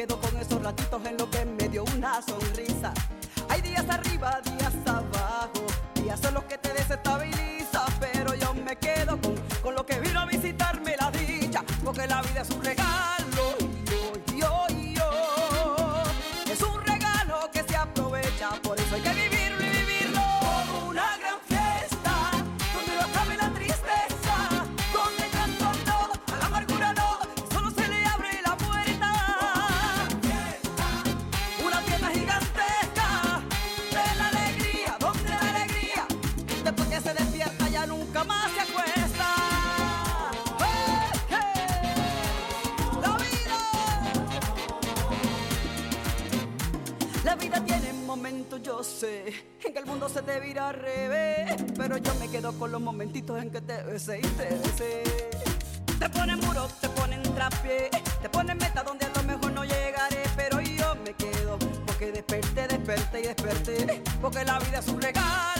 quedo 0.00 0.18
con 0.18 0.34
esos 0.38 0.62
ratitos 0.62 1.04
en 1.04 1.18
lo 1.18 1.28
que 1.30 1.44
me 1.44 1.68
dio 1.68 1.84
una 1.94 2.22
sonrisa. 2.22 2.94
Hay 3.50 3.60
días 3.60 3.84
arriba, 3.90 4.40
días 4.42 4.72
abajo, 4.86 5.66
días 5.94 6.18
son 6.18 6.32
los 6.32 6.44
que 6.44 6.56
te 6.56 6.72
desestabilizan, 6.72 7.39
en 49.02 49.72
que 49.72 49.78
el 49.78 49.86
mundo 49.86 50.08
se 50.08 50.20
te 50.20 50.40
vira 50.40 50.68
al 50.68 50.74
revés, 50.74 51.64
pero 51.76 51.96
yo 51.96 52.14
me 52.16 52.28
quedo 52.28 52.52
con 52.58 52.70
los 52.70 52.80
momentitos 52.80 53.40
en 53.42 53.50
que 53.50 53.60
te 53.60 53.82
besé 53.82 54.18
y 54.18 54.22
te 54.22 54.44
besé. 54.44 55.02
Te 55.98 56.08
ponen 56.10 56.38
muro, 56.40 56.68
te 56.80 56.88
ponen 56.90 57.22
trapié, 57.34 57.90
te 58.20 58.28
ponen 58.28 58.58
meta 58.58 58.82
donde 58.82 59.06
a 59.06 59.10
lo 59.14 59.22
mejor 59.22 59.52
no 59.52 59.64
llegaré, 59.64 60.22
pero 60.36 60.60
yo 60.60 60.94
me 60.96 61.14
quedo 61.14 61.58
porque 61.86 62.12
desperté, 62.12 62.68
desperté 62.68 63.20
y 63.20 63.22
desperté, 63.22 64.02
porque 64.20 64.44
la 64.44 64.58
vida 64.58 64.78
es 64.78 64.88
un 64.88 65.00
regalo 65.00 65.59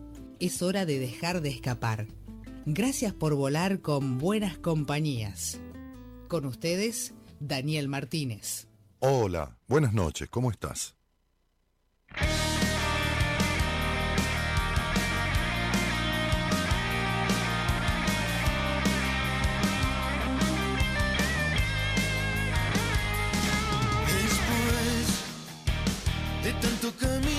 Es 0.41 0.63
hora 0.63 0.87
de 0.87 0.97
dejar 0.97 1.41
de 1.41 1.49
escapar. 1.49 2.07
Gracias 2.65 3.13
por 3.13 3.35
volar 3.35 3.79
con 3.81 4.17
buenas 4.17 4.57
compañías. 4.57 5.59
Con 6.27 6.45
ustedes, 6.45 7.13
Daniel 7.39 7.87
Martínez. 7.87 8.67
Hola, 8.97 9.55
buenas 9.67 9.93
noches, 9.93 10.29
¿cómo 10.29 10.49
estás? 10.49 10.95
Después 24.41 25.07
de 26.43 26.53
tanto 26.53 26.91
caminar, 26.97 27.30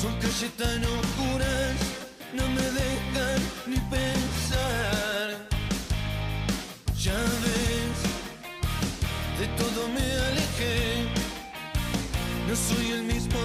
son 0.00 0.14
calles 0.14 0.50
tan 0.56 0.82
oscuras, 0.82 1.76
no 2.32 2.44
me 2.56 2.66
dejan 2.80 3.40
ni 3.66 3.76
pensar. 3.94 5.28
Ya 7.04 7.20
ves, 7.44 7.98
de 9.38 9.46
todo 9.60 9.88
me 9.88 10.06
alejé, 10.28 11.04
no 12.48 12.54
soy 12.56 12.92
el 12.92 13.02
mismo 13.02 13.38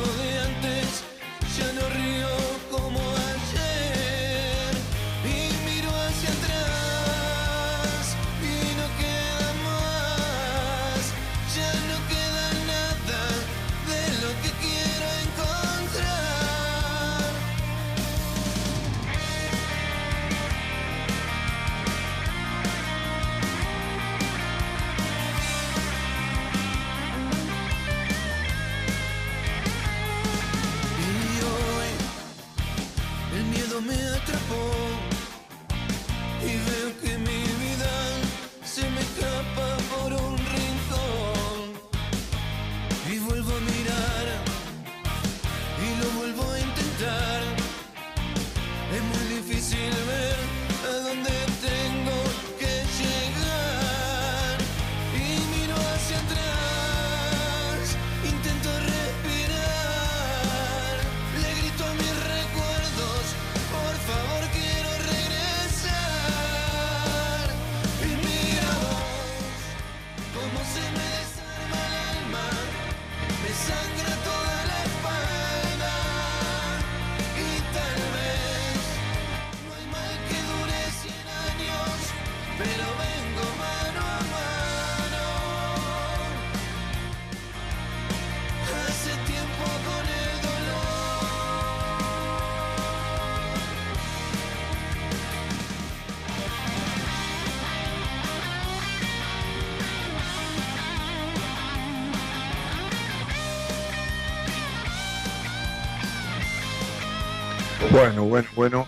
Bueno, 108.06 108.26
bueno, 108.26 108.48
bueno. 108.56 108.88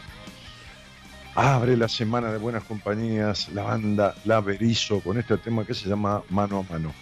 Abre 1.33 1.75
la 1.75 1.87
semana 1.87 2.31
de 2.31 2.37
buenas 2.37 2.63
compañías 2.63 3.49
la 3.49 3.63
banda 3.63 4.13
La 4.25 4.41
Berizo 4.41 4.99
con 5.01 5.17
este 5.17 5.39
tema 5.39 5.65
que 5.65 5.73
se 5.73 5.89
llama 5.89 6.21
Mano 6.29 6.59
a 6.59 6.71
Mano. 6.71 6.93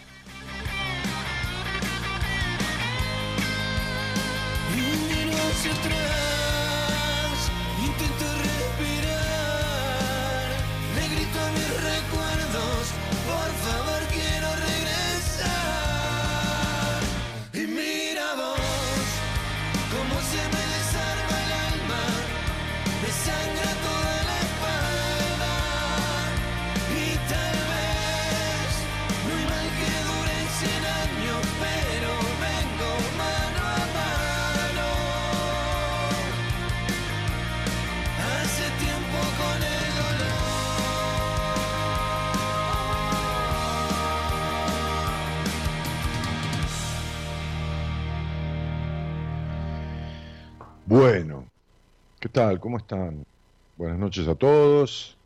Noches 54.06 54.28
a 54.28 54.36
todos. 54.36 55.18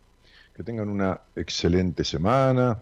Que 0.56 0.64
tengan 0.64 0.88
una 0.88 1.20
excelente 1.36 2.06
semana. 2.06 2.82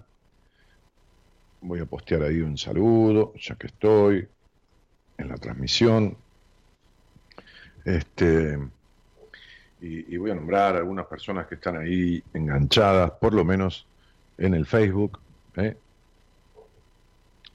Voy 1.62 1.80
a 1.80 1.86
postear 1.86 2.22
ahí 2.22 2.42
un 2.42 2.58
saludo, 2.58 3.34
ya 3.36 3.56
que 3.56 3.68
estoy 3.68 4.28
en 5.18 5.28
la 5.28 5.38
transmisión. 5.38 6.16
Este, 7.84 8.60
y, 9.82 10.18
voy 10.18 10.30
a 10.30 10.36
nombrar 10.36 10.76
a 10.76 10.80
algunas 10.80 11.08
personas 11.08 11.48
que 11.48 11.56
están 11.56 11.78
ahí 11.78 12.24
enganchadas, 12.34 13.12
por 13.12 13.34
lo 13.34 13.44
menos 13.44 13.88
en 14.38 14.54
el 14.54 14.68
Facebook. 14.68 15.20
¿eh? 15.56 15.78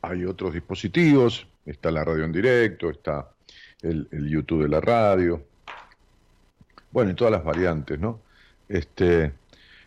Hay 0.03 0.25
otros 0.25 0.53
dispositivos, 0.53 1.47
está 1.65 1.93
la 1.93 2.05
radio 2.05 2.25
en 2.25 2.33
directo, 2.33 2.91
está 2.91 3.29
el, 3.83 4.09
YouTube 4.11 4.65
de 4.65 4.69
la 4.69 4.81
radio, 4.81 5.45
bueno, 6.91 7.13
y 7.13 7.15
todas 7.15 7.33
las 7.33 7.45
variantes, 7.45 7.99
¿no? 8.01 8.32
Este, 8.73 9.31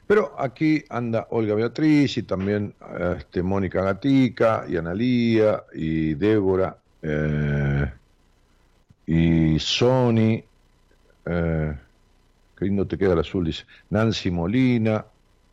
pero 0.05 0.35
aquí 0.37 0.83
anda 0.89 1.25
Olga 1.31 1.55
Beatriz 1.55 2.19
y 2.19 2.23
también 2.23 2.75
este, 3.17 3.41
Mónica 3.41 3.81
Gatica 3.81 4.65
y 4.69 4.77
Analía 4.77 5.63
y 5.73 6.13
Débora 6.13 6.77
eh, 7.01 7.91
y 9.07 9.57
Sony, 9.59 10.43
eh, 11.25 11.73
qué 12.55 12.65
lindo 12.65 12.85
te 12.85 12.95
queda 12.95 13.13
el 13.13 13.19
azul, 13.21 13.45
dice, 13.45 13.65
Nancy 13.89 14.29
Molina 14.29 15.03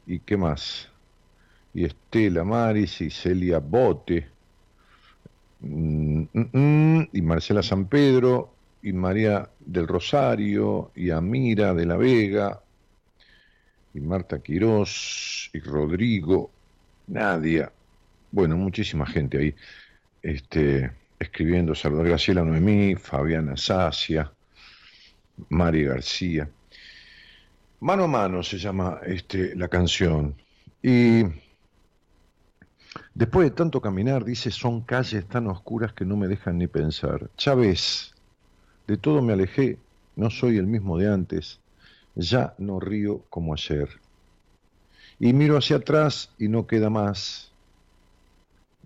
y 0.07 0.19
qué 0.19 0.37
más, 0.37 0.91
y 1.73 1.87
Estela 1.87 2.45
Maris 2.45 3.01
y 3.01 3.09
Celia 3.09 3.61
Bote. 3.61 4.27
Mm, 5.61 6.25
mm, 6.35 6.49
mm, 6.53 7.09
y 7.15 7.23
Marcela 7.23 7.63
San 7.63 7.87
Pedro, 7.87 8.53
y 8.83 8.93
María 8.93 9.49
del 9.59 9.89
Rosario, 9.89 10.91
y 10.95 11.09
Amira 11.09 11.73
de 11.73 11.87
la 11.87 11.97
Vega, 11.97 12.61
y 13.95 14.01
Marta 14.01 14.41
Quirós, 14.41 15.51
y 15.53 15.61
Rodrigo, 15.61 16.51
Nadia, 17.07 17.73
bueno, 18.31 18.57
muchísima 18.57 19.07
gente 19.07 19.39
ahí, 19.39 19.55
este, 20.23 20.91
escribiendo, 21.19 21.75
saludos, 21.75 22.07
Graciela 22.07 22.43
Noemí, 22.43 22.95
Fabiana 22.97 23.57
Sacia, 23.57 24.33
Mari 25.49 25.85
García. 25.85 26.49
Mano 27.81 28.05
a 28.05 28.09
mano 28.09 28.43
se 28.43 28.59
llama 28.59 29.01
este, 29.05 29.57
la 29.57 29.69
canción. 29.69 30.35
Y 30.83 31.25
Después 33.15 33.49
de 33.49 33.55
tanto 33.55 33.81
caminar, 33.81 34.25
dice, 34.25 34.51
son 34.51 34.83
calles 34.83 35.27
tan 35.27 35.47
oscuras 35.47 35.93
que 35.93 36.05
no 36.05 36.17
me 36.17 36.29
dejan 36.29 36.59
ni 36.59 36.67
pensar. 36.67 37.31
Chávez, 37.37 38.15
de 38.87 38.97
todo 38.97 39.23
me 39.23 39.33
alejé, 39.33 39.79
no 40.17 40.31
soy 40.31 40.59
el 40.59 40.67
mismo 40.67 40.99
de 40.99 41.13
antes, 41.13 41.61
ya 42.15 42.55
no 42.59 42.81
río 42.81 43.23
como 43.31 43.55
ayer. 43.55 43.89
Y 45.19 45.33
miro 45.33 45.57
hacia 45.57 45.77
atrás 45.77 46.31
y 46.39 46.49
no 46.49 46.67
queda 46.67 46.91
más, 46.91 47.53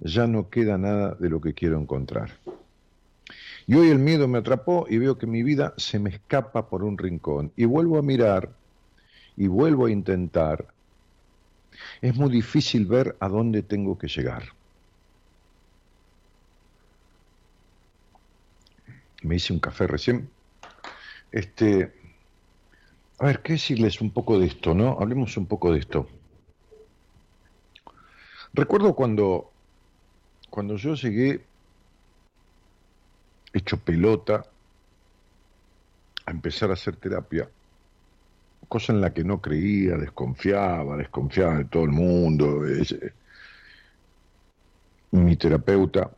ya 0.00 0.26
no 0.26 0.50
queda 0.50 0.76
nada 0.76 1.14
de 1.14 1.30
lo 1.30 1.40
que 1.40 1.54
quiero 1.54 1.80
encontrar. 1.80 2.38
Y 3.66 3.74
hoy 3.74 3.90
el 3.90 3.98
miedo 3.98 4.28
me 4.28 4.38
atrapó 4.38 4.86
y 4.88 4.98
veo 4.98 5.18
que 5.18 5.26
mi 5.26 5.42
vida 5.42 5.74
se 5.76 5.98
me 5.98 6.10
escapa 6.10 6.68
por 6.68 6.84
un 6.84 6.98
rincón. 6.98 7.52
Y 7.56 7.64
vuelvo 7.64 7.98
a 7.98 8.02
mirar 8.02 8.50
y 9.36 9.48
vuelvo 9.48 9.86
a 9.86 9.90
intentar 9.90 10.66
es 12.00 12.14
muy 12.14 12.30
difícil 12.30 12.86
ver 12.86 13.16
a 13.20 13.28
dónde 13.28 13.62
tengo 13.62 13.98
que 13.98 14.08
llegar. 14.08 14.44
Me 19.22 19.36
hice 19.36 19.52
un 19.52 19.60
café 19.60 19.86
recién. 19.86 20.30
Este, 21.32 21.92
a 23.18 23.26
ver, 23.26 23.40
¿qué 23.42 23.54
decirles 23.54 24.00
un 24.00 24.10
poco 24.10 24.38
de 24.38 24.46
esto, 24.46 24.74
no? 24.74 24.98
Hablemos 25.00 25.36
un 25.36 25.46
poco 25.46 25.72
de 25.72 25.80
esto. 25.80 26.06
Recuerdo 28.52 28.94
cuando, 28.94 29.50
cuando 30.50 30.76
yo 30.76 30.94
llegué 30.94 31.44
hecho 33.52 33.78
pelota 33.78 34.44
a 36.26 36.30
empezar 36.30 36.70
a 36.70 36.74
hacer 36.74 36.96
terapia, 36.96 37.48
cosa 38.68 38.92
en 38.92 39.00
la 39.00 39.14
que 39.14 39.24
no 39.24 39.40
creía, 39.40 39.96
desconfiaba, 39.96 40.96
desconfiaba 40.96 41.58
de 41.58 41.64
todo 41.66 41.84
el 41.84 41.92
mundo. 41.92 42.66
Eh, 42.66 43.12
mi 45.12 45.36
terapeuta, 45.36 46.10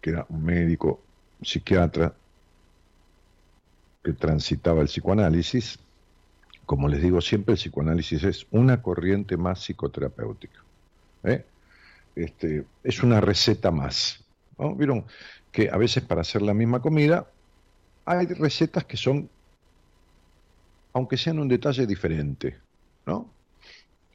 que 0.00 0.10
era 0.10 0.24
un 0.30 0.44
médico 0.44 1.02
psiquiatra, 1.42 2.14
que 4.02 4.12
transitaba 4.14 4.80
el 4.80 4.86
psicoanálisis, 4.86 5.78
como 6.68 6.86
les 6.86 7.00
digo 7.00 7.22
siempre, 7.22 7.54
el 7.54 7.58
psicoanálisis 7.58 8.24
es 8.24 8.46
una 8.50 8.82
corriente 8.82 9.38
más 9.38 9.64
psicoterapéutica. 9.64 10.62
¿eh? 11.24 11.42
Este, 12.14 12.66
es 12.84 13.02
una 13.02 13.22
receta 13.22 13.70
más. 13.70 14.22
Vieron 14.76 15.06
que 15.50 15.70
a 15.70 15.78
veces 15.78 16.02
para 16.02 16.20
hacer 16.20 16.42
la 16.42 16.52
misma 16.52 16.82
comida 16.82 17.26
hay 18.04 18.26
recetas 18.26 18.84
que 18.84 18.98
son 18.98 19.30
aunque 20.92 21.16
sean 21.16 21.38
un 21.38 21.48
detalle 21.48 21.86
diferente, 21.86 22.58
¿no? 23.06 23.30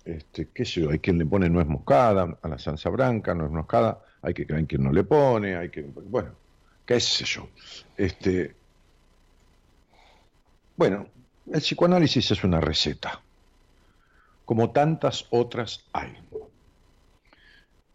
Este, 0.06 0.50
qué 0.54 0.64
sé 0.64 0.82
yo, 0.82 0.92
hay 0.92 1.00
quien 1.00 1.18
le 1.18 1.26
pone 1.26 1.50
nuez 1.50 1.66
moscada 1.66 2.38
a 2.40 2.48
la 2.48 2.60
salsa 2.60 2.92
branca, 2.92 3.34
nuez 3.34 3.50
moscada, 3.50 4.06
hay 4.22 4.36
que 4.36 4.46
hay 4.54 4.66
quien 4.68 4.84
no 4.84 4.92
le 4.92 5.04
pone, 5.04 5.56
hay 5.56 5.70
que, 5.70 5.82
bueno, 5.82 6.36
qué 6.86 7.00
sé 7.00 7.26
yo. 7.26 7.50
Este, 7.98 8.54
bueno, 10.78 11.08
el 11.52 11.60
psicoanálisis 11.60 12.32
es 12.32 12.44
una 12.44 12.60
receta, 12.62 13.22
como 14.46 14.72
tantas 14.72 15.26
otras 15.30 15.84
hay. 15.94 16.18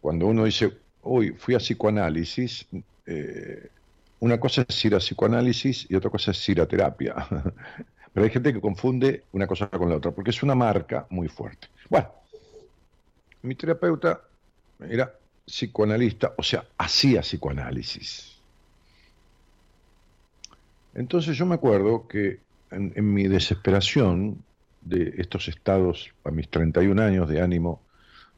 Cuando 0.01 0.27
uno 0.27 0.45
dice, 0.45 0.77
uy, 1.03 1.31
fui 1.31 1.55
a 1.55 1.59
psicoanálisis, 1.59 2.67
eh, 3.05 3.69
una 4.19 4.39
cosa 4.39 4.65
es 4.67 4.85
ir 4.85 4.95
a 4.95 4.99
psicoanálisis 4.99 5.87
y 5.89 5.95
otra 5.95 6.09
cosa 6.09 6.31
es 6.31 6.49
ir 6.49 6.61
a 6.61 6.67
terapia. 6.67 7.15
Pero 8.13 8.23
hay 8.23 8.31
gente 8.31 8.53
que 8.53 8.61
confunde 8.61 9.23
una 9.33 9.45
cosa 9.47 9.67
con 9.67 9.89
la 9.89 9.97
otra, 9.97 10.11
porque 10.11 10.31
es 10.31 10.41
una 10.41 10.55
marca 10.55 11.05
muy 11.09 11.27
fuerte. 11.27 11.67
Bueno, 11.89 12.09
mi 13.43 13.55
terapeuta 13.55 14.21
era 14.79 15.13
psicoanalista, 15.45 16.33
o 16.37 16.43
sea, 16.43 16.65
hacía 16.77 17.21
psicoanálisis. 17.21 18.37
Entonces 20.93 21.37
yo 21.37 21.45
me 21.45 21.55
acuerdo 21.55 22.07
que 22.07 22.39
en, 22.71 23.13
mi 23.13 23.27
desesperación 23.27 24.43
de 24.81 25.13
estos 25.17 25.47
estados 25.47 26.13
a 26.23 26.31
mis 26.31 26.49
31 26.49 27.01
años 27.01 27.29
de 27.29 27.41
ánimo 27.41 27.81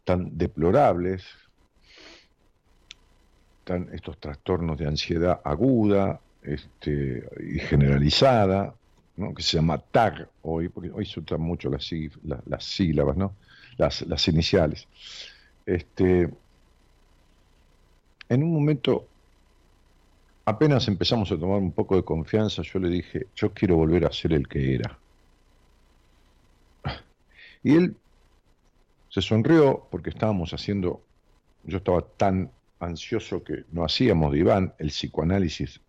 tan 0.04 0.38
deplorables, 0.38 1.24
tan 3.64 3.90
estos 3.94 4.18
trastornos 4.20 4.78
de 4.78 4.88
ansiedad 4.88 5.42
aguda 5.44 6.20
este, 6.42 7.24
y 7.40 7.60
generalizada, 7.60 8.74
que 9.36 9.44
se 9.44 9.58
llama 9.58 9.78
TAG 9.78 10.28
hoy, 10.42 10.70
porque 10.70 10.90
hoy 10.92 11.06
se 11.06 11.22
mucho 11.38 11.70
las, 11.70 11.90
las, 12.46 12.64
sílabas, 12.64 13.18
¿no? 13.18 13.36
las, 13.78 14.02
las 14.04 14.28
iniciales. 14.28 14.88
Este, 15.66 16.30
en 18.30 18.44
un 18.44 18.54
momento 18.54 19.08
apenas 20.46 20.88
empezamos 20.88 21.32
a 21.32 21.38
tomar 21.38 21.60
un 21.60 21.72
poco 21.72 21.96
de 21.96 22.04
confianza, 22.04 22.62
yo 22.62 22.80
le 22.80 22.90
dije, 22.90 23.28
yo 23.36 23.54
quiero 23.54 23.76
volver 23.76 24.06
a 24.06 24.12
ser 24.12 24.34
el 24.34 24.48
que 24.48 24.76
era. 24.76 24.98
Y 27.64 27.76
él 27.76 27.96
se 29.10 29.22
sonrió 29.22 29.88
porque 29.92 30.10
estábamos 30.10 30.54
haciendo, 30.54 31.04
yo 31.64 31.78
estaba 31.78 32.02
tan 32.02 32.52
ansioso 32.80 33.44
que 33.44 33.66
no 33.72 33.84
hacíamos 33.84 34.32
de 34.32 34.40
Iván 34.40 34.74
el 34.80 34.88
psicoanálisis 34.88 35.80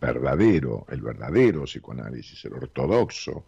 verdadero, 0.00 0.86
el 0.88 1.00
verdadero 1.00 1.64
psicoanálisis, 1.64 2.44
el 2.44 2.54
ortodoxo, 2.54 3.46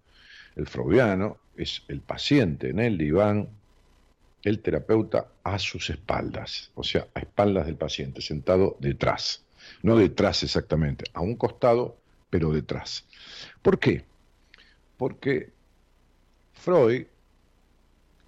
el 0.57 0.67
freudiano, 0.67 1.39
es 1.57 1.83
el 1.89 2.01
paciente 2.01 2.71
en 2.71 2.81
el 2.81 2.97
diván, 2.97 3.49
el 4.43 4.61
terapeuta 4.61 5.29
a 5.43 5.59
sus 5.59 5.91
espaldas, 5.91 6.71
o 6.75 6.85
sea, 6.85 7.09
a 7.15 7.21
espaldas 7.21 7.67
del 7.67 7.77
paciente, 7.77 8.23
sentado 8.23 8.77
detrás. 8.81 9.45
No 9.83 9.97
detrás 9.97 10.43
exactamente, 10.43 11.05
a 11.13 11.21
un 11.21 11.37
costado, 11.37 11.97
pero 12.31 12.53
detrás. 12.53 13.05
¿Por 13.63 13.79
qué? 13.79 14.05
Porque 14.97 15.51
Freud, 16.55 17.07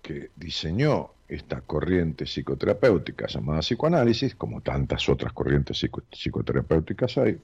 que 0.02 0.30
diseñó 0.36 1.10
esta 1.28 1.60
corriente 1.60 2.26
psicoterapéutica 2.26 3.26
llamada 3.26 3.60
psicoanálisis, 3.60 4.34
como 4.34 4.60
tantas 4.60 5.08
otras 5.08 5.32
corrientes 5.32 5.84
psicoterapéuticas 6.12 7.18
hay, 7.18 7.38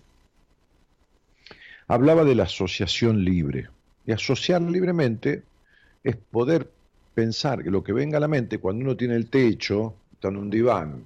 hablaba 1.89 2.25
de 2.25 2.35
la 2.35 2.45
asociación 2.45 3.25
libre. 3.25 3.69
Y 4.07 4.13
asociar 4.13 4.63
libremente 4.63 5.43
es 6.03 6.17
poder 6.17 6.71
pensar 7.15 7.63
que 7.63 7.71
lo 7.71 7.83
que 7.83 7.93
venga 7.93 8.19
a 8.19 8.21
la 8.21 8.29
mente 8.29 8.59
cuando 8.59 8.85
uno 8.85 8.97
tiene 8.97 9.17
el 9.17 9.29
techo, 9.29 9.95
está 10.13 10.29
en 10.29 10.37
un 10.37 10.51
diván, 10.51 11.03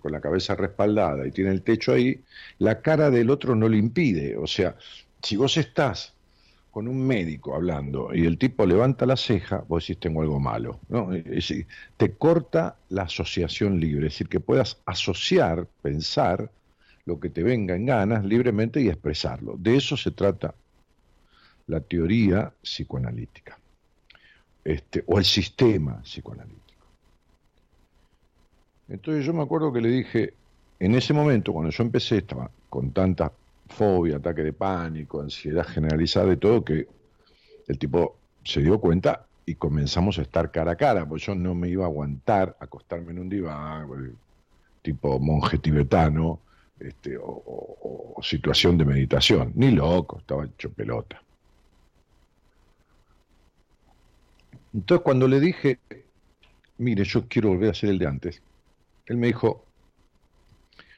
con 0.00 0.12
la 0.12 0.20
cabeza 0.20 0.54
respaldada 0.54 1.26
y 1.26 1.30
tiene 1.30 1.50
el 1.50 1.62
techo 1.62 1.92
ahí, 1.92 2.20
la 2.58 2.80
cara 2.80 3.10
del 3.10 3.30
otro 3.30 3.54
no 3.54 3.68
le 3.68 3.78
impide. 3.78 4.36
O 4.36 4.46
sea, 4.46 4.76
si 5.22 5.36
vos 5.36 5.56
estás 5.56 6.14
con 6.70 6.86
un 6.86 7.06
médico 7.06 7.54
hablando 7.54 8.14
y 8.14 8.24
el 8.26 8.38
tipo 8.38 8.64
levanta 8.64 9.06
la 9.06 9.16
ceja, 9.16 9.64
vos 9.66 9.82
decís 9.82 9.98
tengo 9.98 10.22
algo 10.22 10.38
malo. 10.38 10.80
¿no? 10.88 11.12
Es 11.12 11.52
te 11.96 12.12
corta 12.12 12.76
la 12.90 13.02
asociación 13.02 13.80
libre, 13.80 14.06
es 14.06 14.14
decir, 14.14 14.28
que 14.28 14.40
puedas 14.40 14.78
asociar, 14.84 15.66
pensar 15.82 16.50
lo 17.04 17.18
que 17.18 17.30
te 17.30 17.42
venga 17.42 17.74
en 17.74 17.86
ganas 17.86 18.24
libremente 18.24 18.80
y 18.80 18.88
expresarlo. 18.88 19.56
De 19.58 19.76
eso 19.76 19.96
se 19.96 20.10
trata 20.10 20.54
la 21.66 21.80
teoría 21.80 22.52
psicoanalítica, 22.62 23.58
este, 24.64 25.02
o 25.06 25.18
el 25.18 25.24
sistema 25.24 26.02
psicoanalítico. 26.02 26.67
Entonces 28.88 29.24
yo 29.24 29.34
me 29.34 29.42
acuerdo 29.42 29.72
que 29.72 29.80
le 29.80 29.88
dije, 29.90 30.34
en 30.80 30.94
ese 30.94 31.12
momento, 31.12 31.52
cuando 31.52 31.70
yo 31.70 31.82
empecé, 31.82 32.18
estaba 32.18 32.50
con 32.68 32.92
tanta 32.92 33.32
fobia, 33.68 34.16
ataque 34.16 34.42
de 34.42 34.52
pánico, 34.52 35.20
ansiedad 35.20 35.66
generalizada 35.66 36.32
y 36.32 36.36
todo, 36.36 36.64
que 36.64 36.86
el 37.66 37.78
tipo 37.78 38.16
se 38.44 38.60
dio 38.60 38.80
cuenta 38.80 39.26
y 39.44 39.54
comenzamos 39.56 40.18
a 40.18 40.22
estar 40.22 40.50
cara 40.50 40.72
a 40.72 40.76
cara, 40.76 41.06
porque 41.06 41.24
yo 41.24 41.34
no 41.34 41.54
me 41.54 41.68
iba 41.68 41.84
a 41.84 41.88
aguantar 41.88 42.56
acostarme 42.60 43.12
en 43.12 43.18
un 43.18 43.28
diván, 43.28 43.88
tipo 44.82 45.18
monje 45.18 45.58
tibetano, 45.58 46.40
este, 46.80 47.16
o, 47.18 48.14
o, 48.16 48.22
situación 48.22 48.78
de 48.78 48.84
meditación, 48.84 49.52
ni 49.54 49.70
loco, 49.70 50.18
estaba 50.18 50.44
hecho 50.44 50.70
pelota. 50.70 51.20
Entonces 54.72 55.02
cuando 55.02 55.26
le 55.26 55.40
dije, 55.40 55.78
mire, 56.78 57.04
yo 57.04 57.26
quiero 57.26 57.48
volver 57.48 57.70
a 57.70 57.74
ser 57.74 57.90
el 57.90 57.98
de 57.98 58.06
antes, 58.06 58.42
él 59.08 59.16
me 59.16 59.26
dijo, 59.26 59.64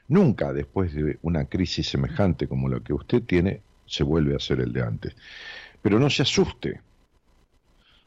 nunca 0.08 0.52
después 0.52 0.92
de 0.92 1.18
una 1.22 1.44
crisis 1.46 1.88
semejante 1.88 2.48
como 2.48 2.68
la 2.68 2.80
que 2.80 2.92
usted 2.92 3.22
tiene, 3.22 3.62
se 3.86 4.02
vuelve 4.02 4.34
a 4.34 4.40
ser 4.40 4.60
el 4.60 4.72
de 4.72 4.82
antes. 4.82 5.16
Pero 5.80 5.98
no 5.98 6.10
se 6.10 6.22
asuste, 6.22 6.80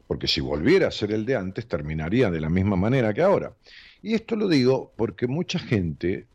porque 0.06 0.28
si 0.28 0.40
volviera 0.40 0.88
a 0.88 0.90
ser 0.90 1.12
el 1.12 1.24
de 1.24 1.36
antes, 1.36 1.66
terminaría 1.66 2.30
de 2.30 2.40
la 2.40 2.50
misma 2.50 2.76
manera 2.76 3.14
que 3.14 3.22
ahora. 3.22 3.54
Y 4.02 4.12
esto 4.14 4.36
lo 4.36 4.46
digo 4.46 4.92
porque 4.94 5.26
mucha 5.26 5.58
gente, 5.58 6.26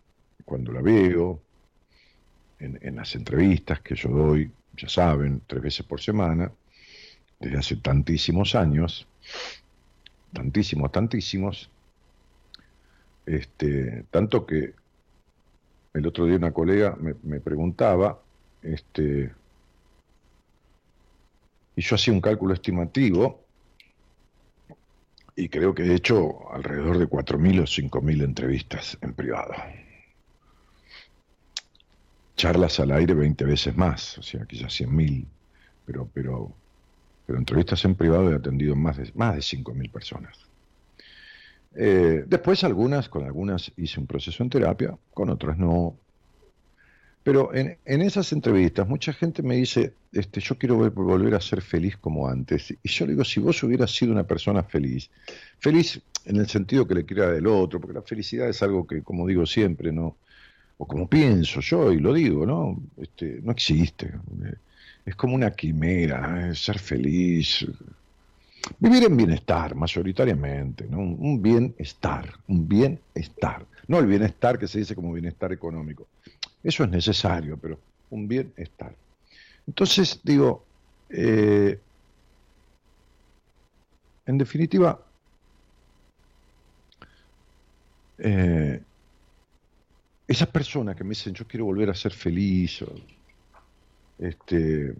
cuando 0.46 0.72
la 0.72 0.82
veo 0.82 1.40
en, 2.60 2.80
en 2.82 2.96
las 2.96 3.14
entrevistas 3.14 3.82
que 3.82 3.96
yo 3.96 4.10
doy, 4.10 4.52
ya 4.76 4.90
saben, 4.90 5.44
tres 5.46 5.62
veces 5.62 5.86
por 5.86 6.02
semana, 6.02 6.52
desde 7.40 7.58
hace 7.58 7.76
tantísimos 7.76 8.56
años, 8.56 9.08
tantísimos, 10.34 10.92
tantísimos, 10.92 11.70
este, 13.30 14.06
tanto 14.10 14.46
que 14.46 14.74
el 15.94 16.08
otro 16.08 16.26
día 16.26 16.38
una 16.38 16.52
colega 16.52 16.98
me, 17.00 17.40
preguntaba, 17.40 18.20
este, 18.64 19.32
y 21.76 21.82
yo 21.82 21.96
hacía 21.96 22.14
un 22.14 22.22
cálculo 22.22 22.56
estimativo, 22.56 23.44
y 25.36 25.48
creo 25.48 25.74
que 25.76 25.84
he 25.84 25.94
hecho 25.94 26.52
alrededor 26.52 26.98
de 26.98 27.08
4.000 27.08 27.62
o 27.62 27.64
5.000 27.64 28.24
entrevistas 28.24 28.98
en 29.02 29.14
privado. 29.14 29.54
Charlas 32.36 32.80
al 32.80 32.92
aire 32.92 33.14
20 33.14 33.46
veces 33.46 33.78
más, 33.78 34.18
o 34.18 34.24
sea, 34.24 34.44
quizás 34.46 34.74
100.000, 34.82 35.26
pero, 35.86 36.10
pero, 36.14 36.52
pero 37.28 37.38
entrevistas 37.38 37.86
en 37.86 37.96
privado 37.96 38.32
he 38.32 38.36
atendido 38.36 38.76
más 38.76 38.98
de, 38.98 39.12
más 39.14 39.36
de 39.36 39.42
5.000 39.42 39.92
personas. 39.92 40.49
Eh, 41.76 42.24
después 42.28 42.64
algunas, 42.64 43.10
con 43.10 43.24
algunas 43.26 43.72
hice 43.78 44.00
un 44.00 44.08
proceso 44.08 44.44
en 44.44 44.50
terapia, 44.50 44.98
con 45.14 45.30
otras 45.30 45.58
no. 45.58 45.96
Pero 47.24 47.54
en, 47.54 47.78
esas 47.86 48.32
entrevistas 48.32 48.88
mucha 48.88 49.14
gente 49.14 49.44
me 49.44 49.56
dice, 49.56 49.94
este, 50.12 50.40
yo 50.40 50.58
quiero 50.58 50.78
volver 50.92 51.36
a 51.36 51.42
ser 51.42 51.62
feliz 51.62 51.98
como 51.98 52.28
antes. 52.28 52.72
Y 52.72 52.90
yo 52.90 53.06
le 53.06 53.12
digo, 53.12 53.24
si 53.24 53.40
vos 53.40 53.62
hubieras 53.64 53.92
sido 53.92 54.12
una 54.12 54.26
persona 54.26 54.64
feliz, 54.64 55.10
feliz 55.60 56.02
en 56.26 56.38
el 56.38 56.48
sentido 56.48 56.88
que 56.88 56.96
le 56.96 57.06
quiera 57.06 57.30
del 57.32 57.48
otro, 57.48 57.80
porque 57.80 57.94
la 57.96 58.02
felicidad 58.02 58.50
es 58.50 58.64
algo 58.64 58.88
que, 58.88 59.04
como 59.04 59.28
digo 59.28 59.46
siempre, 59.46 59.92
no, 59.92 60.16
o 60.78 60.88
como 60.88 61.08
pienso 61.10 61.60
yo 61.60 61.92
y 61.92 62.00
lo 62.00 62.14
digo, 62.14 62.46
¿no? 62.46 62.82
Este, 62.98 63.40
no 63.44 63.52
existe. 63.52 64.12
Es 65.06 65.16
como 65.16 65.36
una 65.36 65.52
quimera, 65.52 66.50
¿eh? 66.50 66.56
ser 66.56 66.80
feliz, 66.80 67.68
Vivir 68.80 69.04
en 69.04 69.18
bienestar, 69.18 69.76
mayoritariamente, 69.76 70.86
un 70.86 71.42
bienestar, 71.42 72.34
un 72.48 72.68
bienestar. 72.68 73.66
No 73.88 74.00
el 74.00 74.06
bienestar 74.06 74.60
que 74.60 74.68
se 74.68 74.80
dice 74.80 74.96
como 74.96 75.14
bienestar 75.14 75.52
económico. 75.52 76.08
Eso 76.64 76.84
es 76.84 76.90
necesario, 76.90 77.58
pero 77.58 77.80
un 78.10 78.28
bienestar. 78.28 78.94
Entonces, 79.66 80.20
digo, 80.24 80.64
eh, 81.10 81.80
en 84.26 84.38
definitiva, 84.38 85.00
eh, 88.20 88.82
esas 90.28 90.48
personas 90.50 90.96
que 90.96 91.04
me 91.04 91.10
dicen 91.10 91.34
yo 91.34 91.48
quiero 91.48 91.66
volver 91.66 91.90
a 91.90 91.96
ser 91.96 92.14
feliz, 92.14 92.84
este, 94.20 94.94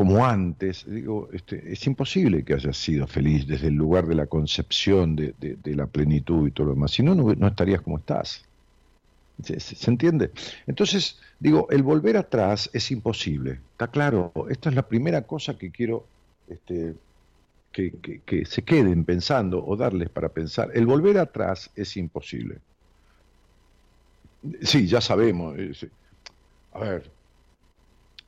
como 0.00 0.24
antes, 0.24 0.86
digo, 0.86 1.28
este, 1.30 1.74
es 1.74 1.86
imposible 1.86 2.42
que 2.42 2.54
hayas 2.54 2.78
sido 2.78 3.06
feliz 3.06 3.46
desde 3.46 3.66
el 3.66 3.74
lugar 3.74 4.06
de 4.06 4.14
la 4.14 4.24
concepción 4.24 5.14
de, 5.14 5.34
la 5.62 5.86
plenitud 5.88 6.48
y 6.48 6.52
todo 6.52 6.68
lo 6.68 6.72
demás. 6.72 6.92
Si 6.92 7.02
no, 7.02 7.14
no, 7.14 7.46
estarías 7.46 7.82
como 7.82 7.98
estás. 7.98 8.42
¿Se, 9.42 9.90
entiende? 9.90 10.30
Entonces, 10.66 11.18
digo, 11.38 11.68
el 11.68 11.82
volver 11.82 12.16
atrás 12.16 12.70
es 12.72 12.90
imposible. 12.90 13.60
Está 13.72 13.88
claro, 13.88 14.32
esta 14.48 14.70
es 14.70 14.74
la 14.74 14.88
primera 14.88 15.20
cosa 15.20 15.58
que 15.58 15.70
quiero 15.70 16.06
este, 16.48 16.94
que, 17.70 18.46
se 18.46 18.62
queden 18.62 19.04
pensando 19.04 19.62
o 19.62 19.76
darles 19.76 20.08
para 20.08 20.30
pensar. 20.30 20.70
El 20.72 20.86
volver 20.86 21.18
atrás 21.18 21.70
es 21.76 21.94
imposible. 21.98 22.56
Sí, 24.62 24.86
ya 24.86 25.02
sabemos. 25.02 25.58
Eh, 25.58 25.90
a 26.72 26.78
ver, 26.78 27.10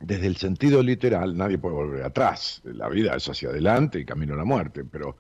desde 0.03 0.27
el 0.27 0.37
sentido 0.37 0.83
literal, 0.83 1.37
nadie 1.37 1.59
puede 1.59 1.77
volver 1.77 2.03
atrás. 2.05 2.61
La 2.65 2.89
vida 2.89 3.15
es 3.17 3.29
hacia 3.29 3.51
adelante 3.51 4.01
y 4.01 4.05
camino 4.05 4.35
a 4.35 4.37
la 4.37 4.45
muerte, 4.45 4.85
pero 4.85 5.17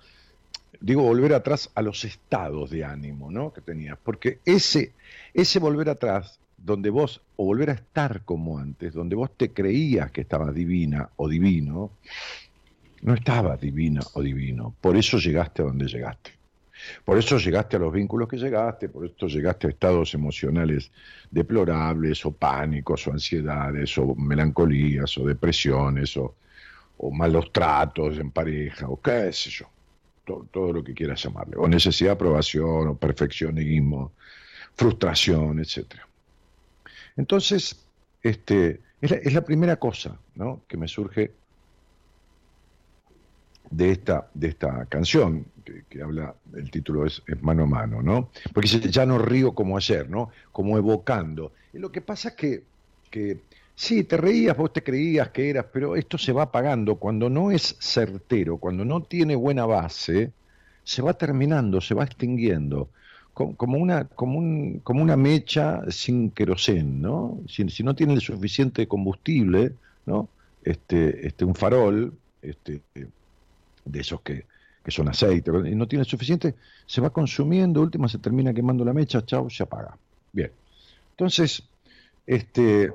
digo 0.80 1.02
volver 1.02 1.34
atrás 1.34 1.70
a 1.74 1.82
los 1.82 2.04
estados 2.04 2.70
de 2.70 2.84
ánimo 2.84 3.30
¿no? 3.30 3.52
que 3.52 3.60
tenías, 3.60 3.96
porque 4.02 4.40
ese, 4.44 4.92
ese 5.32 5.58
volver 5.60 5.88
atrás, 5.88 6.40
donde 6.58 6.90
vos, 6.90 7.22
o 7.36 7.44
volver 7.44 7.70
a 7.70 7.74
estar 7.74 8.22
como 8.24 8.58
antes, 8.58 8.92
donde 8.92 9.14
vos 9.14 9.30
te 9.36 9.52
creías 9.52 10.10
que 10.10 10.22
estabas 10.22 10.54
divina 10.54 11.10
o 11.16 11.28
divino, 11.28 11.92
no 13.02 13.14
estabas 13.14 13.60
divina 13.60 14.00
o 14.14 14.22
divino, 14.22 14.74
por 14.80 14.96
eso 14.96 15.18
llegaste 15.18 15.62
a 15.62 15.66
donde 15.66 15.86
llegaste. 15.86 16.41
Por 17.04 17.18
eso 17.18 17.38
llegaste 17.38 17.76
a 17.76 17.80
los 17.80 17.92
vínculos 17.92 18.28
que 18.28 18.36
llegaste, 18.36 18.88
por 18.88 19.06
eso 19.06 19.26
llegaste 19.26 19.66
a 19.66 19.70
estados 19.70 20.14
emocionales 20.14 20.90
deplorables, 21.30 22.24
o 22.26 22.32
pánicos, 22.32 23.06
o 23.06 23.12
ansiedades, 23.12 23.96
o 23.98 24.14
melancolías, 24.14 25.16
o 25.18 25.26
depresiones, 25.26 26.16
o, 26.16 26.34
malos 27.12 27.50
tratos 27.52 28.18
en 28.18 28.30
pareja, 28.30 28.88
o 28.88 29.00
qué 29.00 29.32
sé 29.32 29.50
yo, 29.50 29.66
todo, 30.24 30.72
lo 30.72 30.84
que 30.84 30.94
quieras 30.94 31.20
llamarle, 31.20 31.56
o 31.56 31.66
necesidad 31.66 32.10
de 32.10 32.14
aprobación, 32.14 32.88
o 32.88 32.96
perfeccionismo, 32.96 34.12
frustración, 34.74 35.58
etc. 35.58 35.96
Entonces, 37.16 37.84
este, 38.22 38.80
es, 39.00 39.32
la, 39.32 39.44
primera 39.44 39.76
cosa 39.76 40.16
¿no? 40.36 40.62
que 40.68 40.76
me 40.76 40.86
surge 40.86 41.32
de 43.72 43.90
esta, 43.90 44.28
de 44.34 44.48
esta 44.48 44.86
canción, 44.86 45.46
que, 45.62 46.02
habla, 46.02 46.34
el 46.54 46.70
título 46.70 47.06
es, 47.06 47.22
mano 47.40 47.64
a 47.64 47.66
mano, 47.66 48.02
¿no? 48.02 48.30
Porque 48.52 48.68
ya 48.68 49.06
no 49.06 49.18
río 49.18 49.54
como 49.54 49.76
ayer, 49.76 50.08
¿no? 50.08 50.30
Como 50.50 50.76
evocando. 50.76 51.52
Y 51.72 51.78
lo 51.78 51.90
que 51.90 52.00
pasa 52.00 52.30
es 52.30 52.34
que, 52.34 52.62
que 53.10 53.40
sí, 53.74 54.04
te 54.04 54.16
reías, 54.16 54.56
vos 54.56 54.72
te 54.72 54.82
creías 54.82 55.30
que 55.30 55.50
eras, 55.50 55.66
pero 55.72 55.96
esto 55.96 56.18
se 56.18 56.32
va 56.32 56.44
apagando. 56.44 56.96
Cuando 56.96 57.30
no 57.30 57.50
es 57.50 57.76
certero, 57.80 58.58
cuando 58.58 58.84
no 58.84 59.02
tiene 59.02 59.36
buena 59.36 59.66
base, 59.66 60.32
se 60.84 61.02
va 61.02 61.14
terminando, 61.14 61.80
se 61.80 61.94
va 61.94 62.04
extinguiendo. 62.04 62.88
Como 63.34 63.78
una, 63.78 64.04
como, 64.04 64.38
un, 64.38 64.80
como 64.80 65.02
una 65.02 65.16
mecha 65.16 65.90
sin 65.90 66.30
querosén, 66.30 67.00
¿no? 67.00 67.40
Si, 67.48 67.66
si, 67.70 67.82
no 67.82 67.94
tiene 67.94 68.12
el 68.12 68.20
suficiente 68.20 68.86
combustible, 68.86 69.72
¿no? 70.04 70.28
Este, 70.62 71.26
este, 71.26 71.46
un 71.46 71.54
farol, 71.54 72.12
este, 72.42 72.82
de 73.84 74.00
esos 74.00 74.20
que, 74.20 74.44
que 74.84 74.90
son 74.90 75.08
aceite, 75.08 75.50
y 75.66 75.74
no 75.74 75.86
tiene 75.86 76.04
suficiente, 76.04 76.54
se 76.86 77.00
va 77.00 77.10
consumiendo, 77.10 77.80
última 77.80 78.08
se 78.08 78.18
termina 78.18 78.52
quemando 78.52 78.84
la 78.84 78.92
mecha, 78.92 79.24
chao, 79.24 79.48
se 79.48 79.62
apaga. 79.62 79.96
Bien. 80.32 80.50
Entonces, 81.10 81.62
este, 82.26 82.92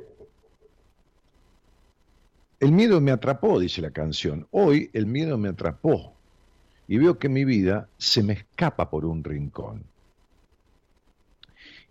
el 2.60 2.72
miedo 2.72 3.00
me 3.00 3.12
atrapó, 3.12 3.60
dice 3.60 3.82
la 3.82 3.92
canción. 3.92 4.48
Hoy 4.52 4.90
el 4.94 5.06
miedo 5.06 5.38
me 5.38 5.50
atrapó 5.50 6.14
y 6.88 6.98
veo 6.98 7.20
que 7.20 7.30
mi 7.30 7.46
vida 7.46 7.88
se 7.98 8.24
me 8.24 8.34
escapa 8.34 8.90
por 8.90 9.06
un 9.06 9.24
rincón. 9.24 9.84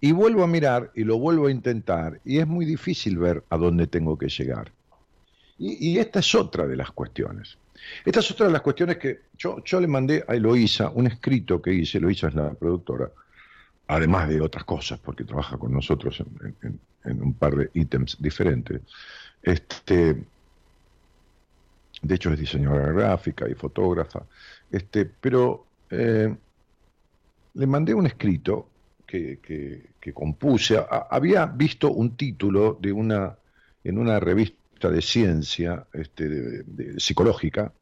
Y 0.01 0.13
vuelvo 0.13 0.43
a 0.43 0.47
mirar 0.47 0.91
y 0.95 1.05
lo 1.05 1.19
vuelvo 1.19 1.47
a 1.47 1.51
intentar 1.51 2.21
y 2.25 2.39
es 2.39 2.47
muy 2.47 2.65
difícil 2.65 3.19
ver 3.19 3.45
a 3.49 3.57
dónde 3.57 3.87
tengo 3.87 4.19
que 4.19 4.29
llegar. 4.29 4.73
Y, 5.59 5.99
esta 5.99 6.19
es 6.19 6.35
otra 6.35 6.67
de 6.67 6.77
las 6.77 6.91
cuestiones. 6.91 7.57
Esta 8.05 8.21
es 8.21 8.31
otra 8.31 8.47
de 8.47 8.53
las 8.53 8.63
cuestiones 8.63 8.99
que 8.99 9.21
yo, 9.37 9.63
yo 9.65 9.81
le 9.81 9.87
mandé 9.87 10.25
a 10.27 10.35
Eloísa 10.35 10.91
un 10.91 11.07
escrito 11.07 11.61
que 11.61 11.73
hice, 11.73 11.99
Eloísa 11.99 12.29
es 12.29 12.35
la 12.35 12.53
productora, 12.55 13.11
además 13.89 14.29
de 14.29 14.41
otras 14.41 14.65
cosas, 14.65 14.99
porque 14.99 15.25
trabaja 15.25 15.57
con 15.57 15.73
nosotros 15.73 16.23
en, 16.63 17.23
un 17.23 17.35
par 17.35 17.55
de 17.55 17.71
ítems 17.75 18.17
diferentes. 18.21 18.81
Este, 19.43 20.25
de 22.03 22.15
hecho 22.15 22.33
es 22.33 22.39
diseñadora 22.39 22.93
gráfica 22.93 23.49
y 23.49 23.55
fotógrafa, 23.55 24.23
este, 24.71 25.05
pero 25.05 25.67
eh, 25.91 26.35
le 27.55 27.67
mandé 27.67 27.95
un 27.95 28.07
escrito 28.07 28.69
que, 29.07 29.39
que, 30.01 30.13
compuse. 30.13 30.79
había 31.11 31.47
visto 31.47 31.91
un 31.91 32.17
título 32.17 32.79
de 32.81 32.93
una, 32.93 33.37
en 33.83 33.99
una 33.99 34.21
revista 34.21 34.91
de 34.91 35.03
ciencia 35.03 35.87
este, 35.93 36.65
psicológica, 36.99 37.73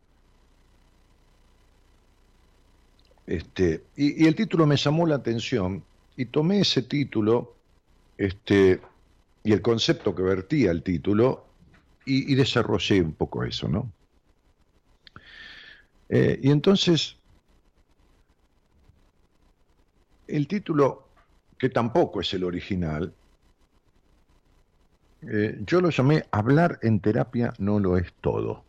este, 3.27 3.85
y, 3.97 4.27
el 4.27 4.35
título 4.35 4.67
me 4.67 4.77
llamó 4.77 5.07
la 5.07 5.17
atención 5.17 5.83
y 6.17 6.27
tomé 6.27 6.61
ese 6.61 6.83
título 6.83 7.55
este, 8.19 8.81
y 9.43 9.53
el 9.53 9.63
concepto 9.63 10.15
que 10.15 10.23
vertía 10.23 10.71
el 10.71 10.83
título 10.83 11.47
y, 12.07 12.35
desarrollé 12.35 13.01
un 13.01 13.13
poco 13.13 13.45
eso, 13.45 13.67
¿no? 13.67 13.91
Eh, 16.11 16.39
y 16.43 16.51
entonces, 16.51 17.17
el 20.29 20.47
título, 20.47 21.09
que 21.57 21.71
tampoco 21.71 22.21
es 22.21 22.35
el 22.35 22.45
original, 22.45 23.15
eh, 25.23 25.59
yo 25.65 25.81
lo 25.81 25.89
llamé 25.89 26.25
Hablar 26.31 26.79
en 26.83 27.01
terapia 27.01 27.55
no 27.59 27.79
lo 27.79 27.97
es 27.97 28.13
todo. 28.21 28.65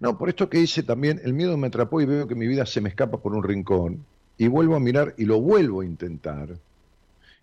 No, 0.00 0.18
por 0.18 0.28
esto 0.28 0.48
que 0.48 0.60
hice 0.60 0.82
también, 0.82 1.20
el 1.24 1.32
miedo 1.32 1.56
me 1.56 1.68
atrapó 1.68 2.00
y 2.00 2.06
veo 2.06 2.26
que 2.26 2.34
mi 2.34 2.46
vida 2.46 2.66
se 2.66 2.80
me 2.80 2.88
escapa 2.88 3.18
por 3.18 3.34
un 3.34 3.42
rincón 3.42 4.04
y 4.38 4.48
vuelvo 4.48 4.76
a 4.76 4.80
mirar 4.80 5.14
y 5.16 5.24
lo 5.24 5.40
vuelvo 5.40 5.80
a 5.80 5.84
intentar. 5.84 6.48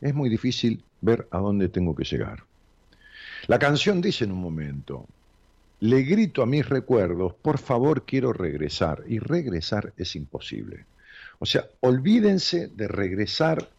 Es 0.01 0.13
muy 0.13 0.29
difícil 0.29 0.83
ver 1.01 1.27
a 1.31 1.39
dónde 1.39 1.69
tengo 1.69 1.95
que 1.95 2.03
llegar. 2.03 2.43
La 3.47 3.59
canción 3.59 4.01
dice 4.01 4.25
en 4.25 4.31
un 4.31 4.41
momento, 4.41 5.05
le 5.81 6.01
grito 6.03 6.43
a 6.43 6.45
mis 6.45 6.67
recuerdos, 6.67 7.33
por 7.35 7.57
favor 7.57 8.03
quiero 8.05 8.33
regresar, 8.33 9.03
y 9.07 9.19
regresar 9.19 9.93
es 9.95 10.15
imposible. 10.15 10.85
O 11.39 11.45
sea, 11.45 11.65
olvídense 11.79 12.67
de 12.67 12.87
regresar 12.87 13.69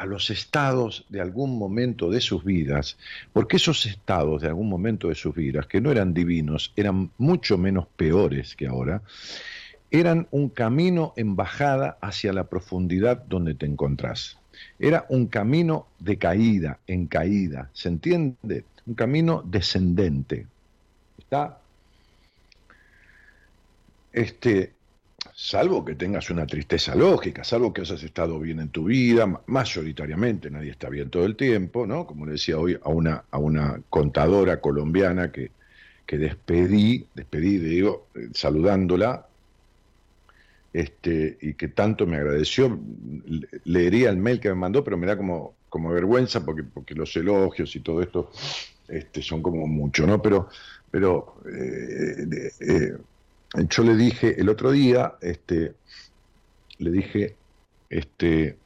a 0.00 0.06
los 0.06 0.30
estados 0.30 1.04
de 1.10 1.20
algún 1.20 1.58
momento 1.58 2.08
de 2.08 2.22
sus 2.22 2.42
vidas, 2.42 2.96
porque 3.34 3.56
esos 3.58 3.84
estados 3.84 4.40
de 4.40 4.48
algún 4.48 4.66
momento 4.66 5.10
de 5.10 5.14
sus 5.14 5.34
vidas, 5.34 5.66
que 5.66 5.82
no 5.82 5.90
eran 5.90 6.14
divinos, 6.14 6.72
eran 6.74 7.10
mucho 7.18 7.58
menos 7.58 7.86
peores 7.96 8.56
que 8.56 8.66
ahora, 8.66 9.02
eran 9.90 10.26
un 10.30 10.48
camino 10.48 11.12
en 11.16 11.36
bajada 11.36 11.98
hacia 12.00 12.32
la 12.32 12.44
profundidad 12.44 13.24
donde 13.28 13.52
te 13.52 13.66
encontrás. 13.66 14.38
Era 14.78 15.04
un 15.10 15.26
camino 15.26 15.86
de 15.98 16.16
caída, 16.16 16.78
en 16.86 17.06
caída, 17.06 17.68
¿se 17.74 17.88
entiende? 17.88 18.64
Un 18.86 18.94
camino 18.94 19.42
descendente, 19.44 20.46
este, 24.14 24.72
salvo 25.42 25.86
que 25.86 25.94
tengas 25.94 26.28
una 26.28 26.46
tristeza 26.46 26.94
lógica, 26.94 27.42
salvo 27.44 27.72
que 27.72 27.80
hayas 27.80 28.02
estado 28.02 28.38
bien 28.38 28.60
en 28.60 28.68
tu 28.68 28.84
vida, 28.84 29.40
mayoritariamente 29.46 30.50
nadie 30.50 30.70
está 30.70 30.90
bien 30.90 31.08
todo 31.08 31.24
el 31.24 31.34
tiempo, 31.34 31.86
¿no? 31.86 32.06
Como 32.06 32.26
le 32.26 32.32
decía 32.32 32.58
hoy 32.58 32.78
a 32.82 32.90
una, 32.90 33.24
a 33.30 33.38
una 33.38 33.80
contadora 33.88 34.60
colombiana 34.60 35.32
que, 35.32 35.50
que 36.04 36.18
despedí, 36.18 37.06
despedí, 37.14 37.56
digo, 37.56 38.08
eh, 38.14 38.28
saludándola, 38.34 39.26
este, 40.74 41.38
y 41.40 41.54
que 41.54 41.68
tanto 41.68 42.06
me 42.06 42.18
agradeció, 42.18 42.78
leería 43.64 44.10
el 44.10 44.18
mail 44.18 44.40
que 44.40 44.50
me 44.50 44.56
mandó, 44.56 44.84
pero 44.84 44.98
me 44.98 45.06
da 45.06 45.16
como, 45.16 45.54
como 45.70 45.90
vergüenza 45.90 46.44
porque, 46.44 46.64
porque 46.64 46.94
los 46.94 47.16
elogios 47.16 47.74
y 47.74 47.80
todo 47.80 48.02
esto 48.02 48.30
este, 48.88 49.22
son 49.22 49.40
como 49.40 49.66
mucho, 49.66 50.06
¿no? 50.06 50.20
Pero 50.20 50.50
pero 50.90 51.36
eh, 51.46 52.50
eh, 52.60 52.96
yo 53.54 53.82
le 53.82 53.96
dije 53.96 54.40
el 54.40 54.48
otro 54.48 54.70
día, 54.70 55.14
este, 55.20 55.74
le 56.78 56.90
dije, 56.90 57.36
este, 57.88 58.56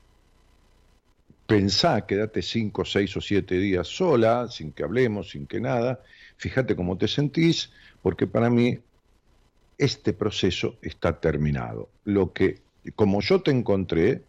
pensá, 1.46 2.06
quédate 2.06 2.42
cinco, 2.42 2.84
seis 2.84 3.16
o 3.16 3.20
siete 3.20 3.56
días 3.58 3.88
sola, 3.88 4.48
sin 4.48 4.72
que 4.72 4.84
hablemos, 4.84 5.30
sin 5.30 5.46
que 5.46 5.60
nada, 5.60 6.00
fíjate 6.36 6.76
cómo 6.76 6.98
te 6.98 7.08
sentís, 7.08 7.70
porque 8.02 8.26
para 8.26 8.50
mí 8.50 8.78
este 9.78 10.12
proceso 10.12 10.76
está 10.82 11.18
terminado. 11.18 11.88
Lo 12.04 12.32
que, 12.32 12.60
como 12.94 13.20
yo 13.20 13.40
te 13.40 13.50
encontré, 13.50 14.22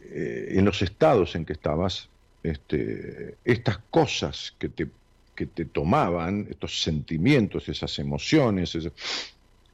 eh, 0.00 0.48
en 0.50 0.64
los 0.64 0.82
estados 0.82 1.34
en 1.34 1.44
que 1.44 1.54
estabas, 1.54 2.10
este, 2.42 3.36
estas 3.44 3.78
cosas 3.90 4.54
que 4.58 4.68
te 4.68 4.88
que 5.34 5.46
te 5.46 5.64
tomaban, 5.64 6.46
estos 6.50 6.82
sentimientos, 6.82 7.68
esas 7.68 7.98
emociones, 7.98 8.78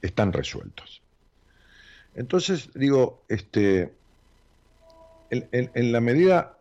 están 0.01 0.33
resueltos. 0.33 1.01
Entonces, 2.15 2.69
digo, 2.73 3.23
este, 3.29 3.91
en, 5.29 5.91
la 5.91 6.01
medida 6.01 6.57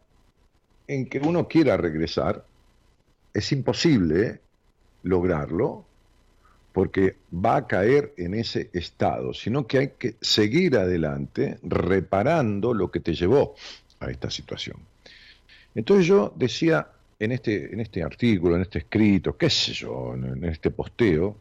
en 0.86 1.08
que 1.08 1.18
uno 1.18 1.48
quiera 1.48 1.76
regresar, 1.76 2.44
es 3.34 3.52
imposible 3.52 4.40
lograrlo 5.02 5.84
porque 6.72 7.16
va 7.32 7.56
a 7.56 7.66
caer 7.66 8.14
en 8.16 8.34
ese 8.34 8.70
estado, 8.72 9.34
sino 9.34 9.66
que 9.66 9.78
hay 9.78 9.88
que 9.98 10.14
seguir 10.20 10.76
adelante 10.76 11.58
reparando 11.62 12.74
lo 12.74 12.90
que 12.90 13.00
te 13.00 13.14
llevó 13.14 13.56
a 13.98 14.10
esta 14.10 14.30
situación. 14.30 14.76
Entonces 15.74 16.06
yo 16.06 16.32
decía, 16.36 16.88
en 17.20 17.32
este, 17.32 17.72
en 17.72 17.80
este 17.80 18.02
artículo, 18.02 18.56
en 18.56 18.62
este 18.62 18.78
escrito, 18.78 19.36
qué 19.36 19.50
sé 19.50 19.74
yo, 19.74 20.14
en, 20.14 20.42
este 20.44 20.70
posteo, 20.70 21.36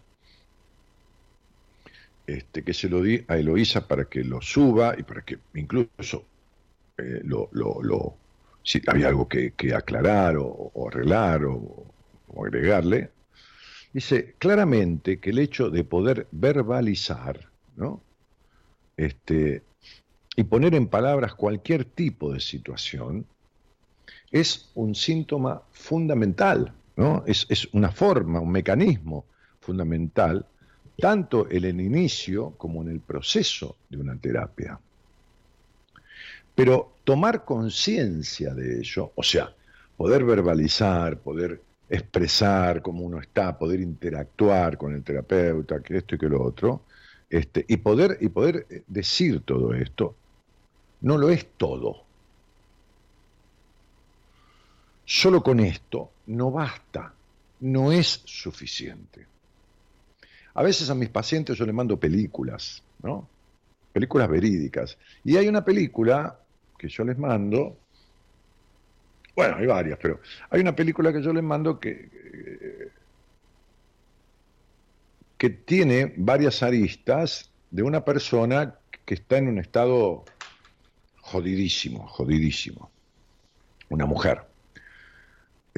este, 2.27 2.63
que 2.63 2.73
se 2.73 2.89
lo 2.89 3.01
di 3.01 3.23
a 3.27 3.37
Eloísa 3.37 3.87
para 3.87 4.05
que 4.05 4.23
lo 4.23 4.41
suba 4.41 4.93
y 4.97 5.03
para 5.03 5.21
que 5.21 5.39
incluso 5.55 6.25
eh, 6.97 7.21
lo, 7.23 7.49
lo, 7.53 8.15
si 8.61 8.81
había 8.87 9.07
algo 9.07 9.27
que, 9.29 9.53
aclarar 9.73 10.35
o, 10.37 10.71
arreglar 10.85 11.45
o, 11.45 11.85
agregarle, 12.45 13.11
dice 13.93 14.35
claramente 14.37 15.19
que 15.19 15.29
el 15.29 15.39
hecho 15.39 15.69
de 15.69 15.85
poder 15.85 16.27
verbalizar, 16.31 17.49
¿no? 17.77 18.01
Este, 18.97 19.63
y 20.35 20.43
poner 20.43 20.75
en 20.75 20.87
palabras 20.87 21.35
cualquier 21.35 21.85
tipo 21.85 22.33
de 22.33 22.41
situación, 22.41 23.25
es 24.31 24.69
un 24.75 24.95
síntoma 24.95 25.61
fundamental, 25.71 26.71
¿no? 26.95 27.23
Es, 27.25 27.67
una 27.73 27.91
forma, 27.91 28.39
un 28.39 28.51
mecanismo 28.51 29.25
fundamental, 29.59 30.45
tanto 30.97 31.49
en 31.49 31.65
el 31.65 31.81
inicio 31.81 32.51
como 32.57 32.81
en 32.81 32.89
el 32.89 32.99
proceso 32.99 33.77
de 33.89 33.97
una 33.97 34.15
terapia. 34.17 34.79
Pero 36.53 36.95
tomar 37.03 37.45
conciencia 37.45 38.53
de 38.53 38.79
ello, 38.79 39.11
o 39.15 39.23
sea, 39.23 39.53
poder 39.95 40.25
verbalizar, 40.25 41.19
poder 41.19 41.61
expresar 41.89 42.81
cómo 42.81 43.03
uno 43.03 43.19
está, 43.19 43.57
poder 43.57 43.79
interactuar 43.79 44.77
con 44.77 44.93
el 44.93 45.03
terapeuta, 45.03 45.81
que 45.81 45.97
esto 45.97 46.15
y 46.15 46.17
que 46.17 46.29
lo 46.29 46.43
otro, 46.43 46.83
este, 47.29 47.65
y, 47.67 47.77
poder, 47.77 48.17
y 48.21 48.29
poder 48.29 48.67
eh, 48.69 48.83
decir 48.87 49.41
todo 49.41 49.73
esto, 49.73 50.15
no 51.01 51.17
lo 51.17 51.29
es 51.29 51.47
todo. 51.57 52.03
Solo 55.11 55.41
con 55.41 55.59
esto 55.59 56.11
no 56.27 56.51
basta, 56.51 57.11
no 57.61 57.91
es 57.91 58.21
suficiente. 58.25 59.25
A 60.53 60.61
veces 60.61 60.87
a 60.91 60.93
mis 60.93 61.09
pacientes 61.09 61.57
yo 61.57 61.65
les 61.65 61.73
mando 61.73 61.99
películas, 61.99 62.83
¿no? 63.01 63.27
Películas 63.91 64.29
verídicas. 64.29 64.99
Y 65.23 65.35
hay 65.35 65.47
una 65.47 65.65
película 65.65 66.39
que 66.77 66.89
yo 66.89 67.03
les 67.03 67.17
mando, 67.17 67.75
bueno, 69.35 69.55
hay 69.57 69.65
varias, 69.65 69.97
pero 69.99 70.19
hay 70.51 70.61
una 70.61 70.75
película 70.75 71.11
que 71.11 71.23
yo 71.23 71.33
les 71.33 71.43
mando 71.43 71.79
que, 71.79 72.91
que 75.39 75.49
tiene 75.49 76.13
varias 76.17 76.61
aristas 76.61 77.49
de 77.71 77.81
una 77.81 78.05
persona 78.05 78.75
que 79.05 79.15
está 79.15 79.39
en 79.39 79.47
un 79.47 79.57
estado 79.57 80.23
jodidísimo, 81.19 82.07
jodidísimo. 82.07 82.91
Una 83.89 84.05
mujer. 84.05 84.48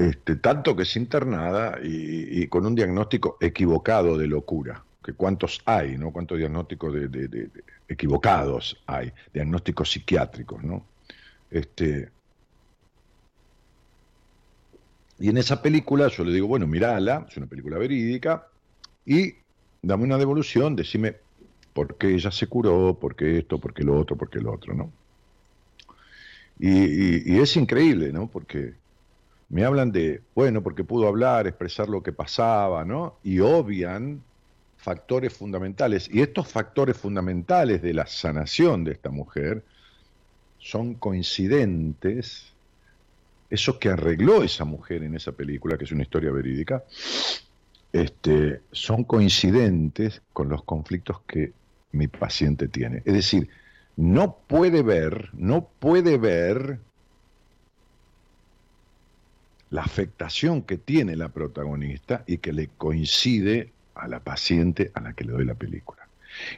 Este, 0.02 0.36
tanto 0.38 0.76
que 0.76 0.82
es 0.82 0.96
internada 0.96 1.78
y, 1.84 2.48
con 2.48 2.66
un 2.66 2.74
diagnóstico 2.74 3.38
equivocado 3.40 4.18
de 4.18 4.26
locura, 4.26 4.84
que 5.04 5.14
cuántos 5.14 5.62
hay, 5.66 5.96
¿no? 5.96 6.12
Cuántos 6.12 6.40
diagnósticos 6.40 6.92
de, 6.92 7.50
equivocados 7.88 8.82
hay, 8.88 9.14
diagnósticos 9.32 9.92
psiquiátricos, 9.92 10.64
¿no? 10.64 10.84
Este, 11.52 12.10
y 15.20 15.30
en 15.30 15.38
esa 15.38 15.62
película 15.62 16.08
yo 16.08 16.24
le 16.24 16.34
digo, 16.34 16.48
bueno, 16.48 16.66
mirala, 16.66 17.28
es 17.30 17.38
una 17.38 17.46
película 17.46 17.78
verídica, 17.78 18.48
y 19.06 19.36
dame 19.84 20.06
una 20.06 20.18
devolución, 20.18 20.76
decime 20.76 21.18
por 21.74 21.96
qué 21.98 22.16
ella 22.16 22.32
se 22.32 22.48
curó, 22.48 22.98
por 23.00 23.16
qué 23.16 23.38
esto, 23.38 23.60
por 23.60 23.72
qué 23.72 23.84
lo 23.84 24.00
otro, 24.00 24.16
por 24.16 24.32
qué 24.32 24.40
lo 24.40 24.52
otro, 24.52 24.74
¿no? 24.74 24.92
Y, 26.58 27.36
y 27.36 27.40
es 27.40 27.56
increíble, 27.56 28.12
¿no? 28.12 28.28
Porque 28.28 28.81
me 29.52 29.66
hablan 29.66 29.92
de, 29.92 30.22
bueno, 30.34 30.64
porque 30.64 30.86
pudo 30.86 31.08
hablar, 31.10 31.46
expresar 31.46 31.90
lo 31.90 32.02
que 32.02 32.14
pasaba, 32.14 32.86
¿no? 32.86 33.18
Y 33.22 33.40
obvian 33.40 34.24
factores 34.78 35.34
fundamentales. 35.34 36.10
Y 36.12 36.22
estos 36.22 36.48
factores 36.48 36.98
fundamentales 36.98 37.82
de 37.82 37.94
la 37.94 38.08
sanación 38.08 38.86
de 38.86 38.94
esta 38.94 39.10
mujer 39.10 39.64
son 40.58 40.94
coincidentes, 40.94 42.54
eso 43.50 43.78
que 43.78 43.90
arregló 43.90 44.42
esa 44.42 44.64
mujer 44.64 45.04
en 45.04 45.16
esa 45.16 45.34
película, 45.34 45.78
que 45.78 45.84
es 45.84 45.92
una 45.92 46.04
historia 46.04 46.32
verídica, 46.32 46.86
este, 47.92 48.62
son 48.72 49.04
coincidentes 49.04 50.22
con 50.32 50.48
los 50.48 50.64
conflictos 50.64 51.20
que 51.28 51.52
mi 51.92 52.08
paciente 52.08 52.70
tiene. 52.70 53.02
Es 53.04 53.14
decir, 53.14 53.50
no 53.98 54.38
puede 54.48 54.82
ver, 54.82 55.30
no 55.34 55.68
puede 55.80 56.18
ver 56.18 56.80
la 59.72 59.84
afectación 59.84 60.62
que 60.62 60.78
tiene 60.78 61.16
la 61.16 61.30
protagonista 61.30 62.24
y 62.28 62.38
que 62.38 62.54
le 62.54 62.68
coincide 62.78 63.72
a 63.96 64.08
la 64.08 64.20
paciente 64.20 64.92
a 64.94 65.02
la 65.02 65.14
que 65.14 65.24
le 65.24 65.32
doy 65.32 65.46
la 65.46 65.56
película. 65.56 66.08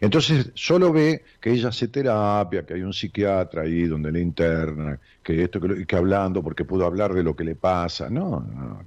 Entonces 0.02 0.52
solo 0.56 0.91
ve 0.91 1.23
que 1.39 1.52
ella 1.52 1.69
hace 1.69 1.88
terapia, 1.88 2.65
que 2.65 2.76
hay 2.76 2.82
un 2.82 2.93
psiquiatra 2.93 3.63
ahí 3.63 3.86
donde 3.86 4.12
le 4.12 4.19
interna, 4.19 4.99
que 5.21 5.43
esto, 5.43 5.60
que, 5.60 5.86
que 5.86 5.95
hablando 5.95 6.43
porque 6.43 6.65
pudo 6.65 6.86
hablar 6.86 7.13
de 7.13 7.23
lo 7.23 7.36
que 7.36 7.43
le 7.43 7.56
pasa. 7.56 8.10
No, 8.10 8.39
no, 8.39 8.84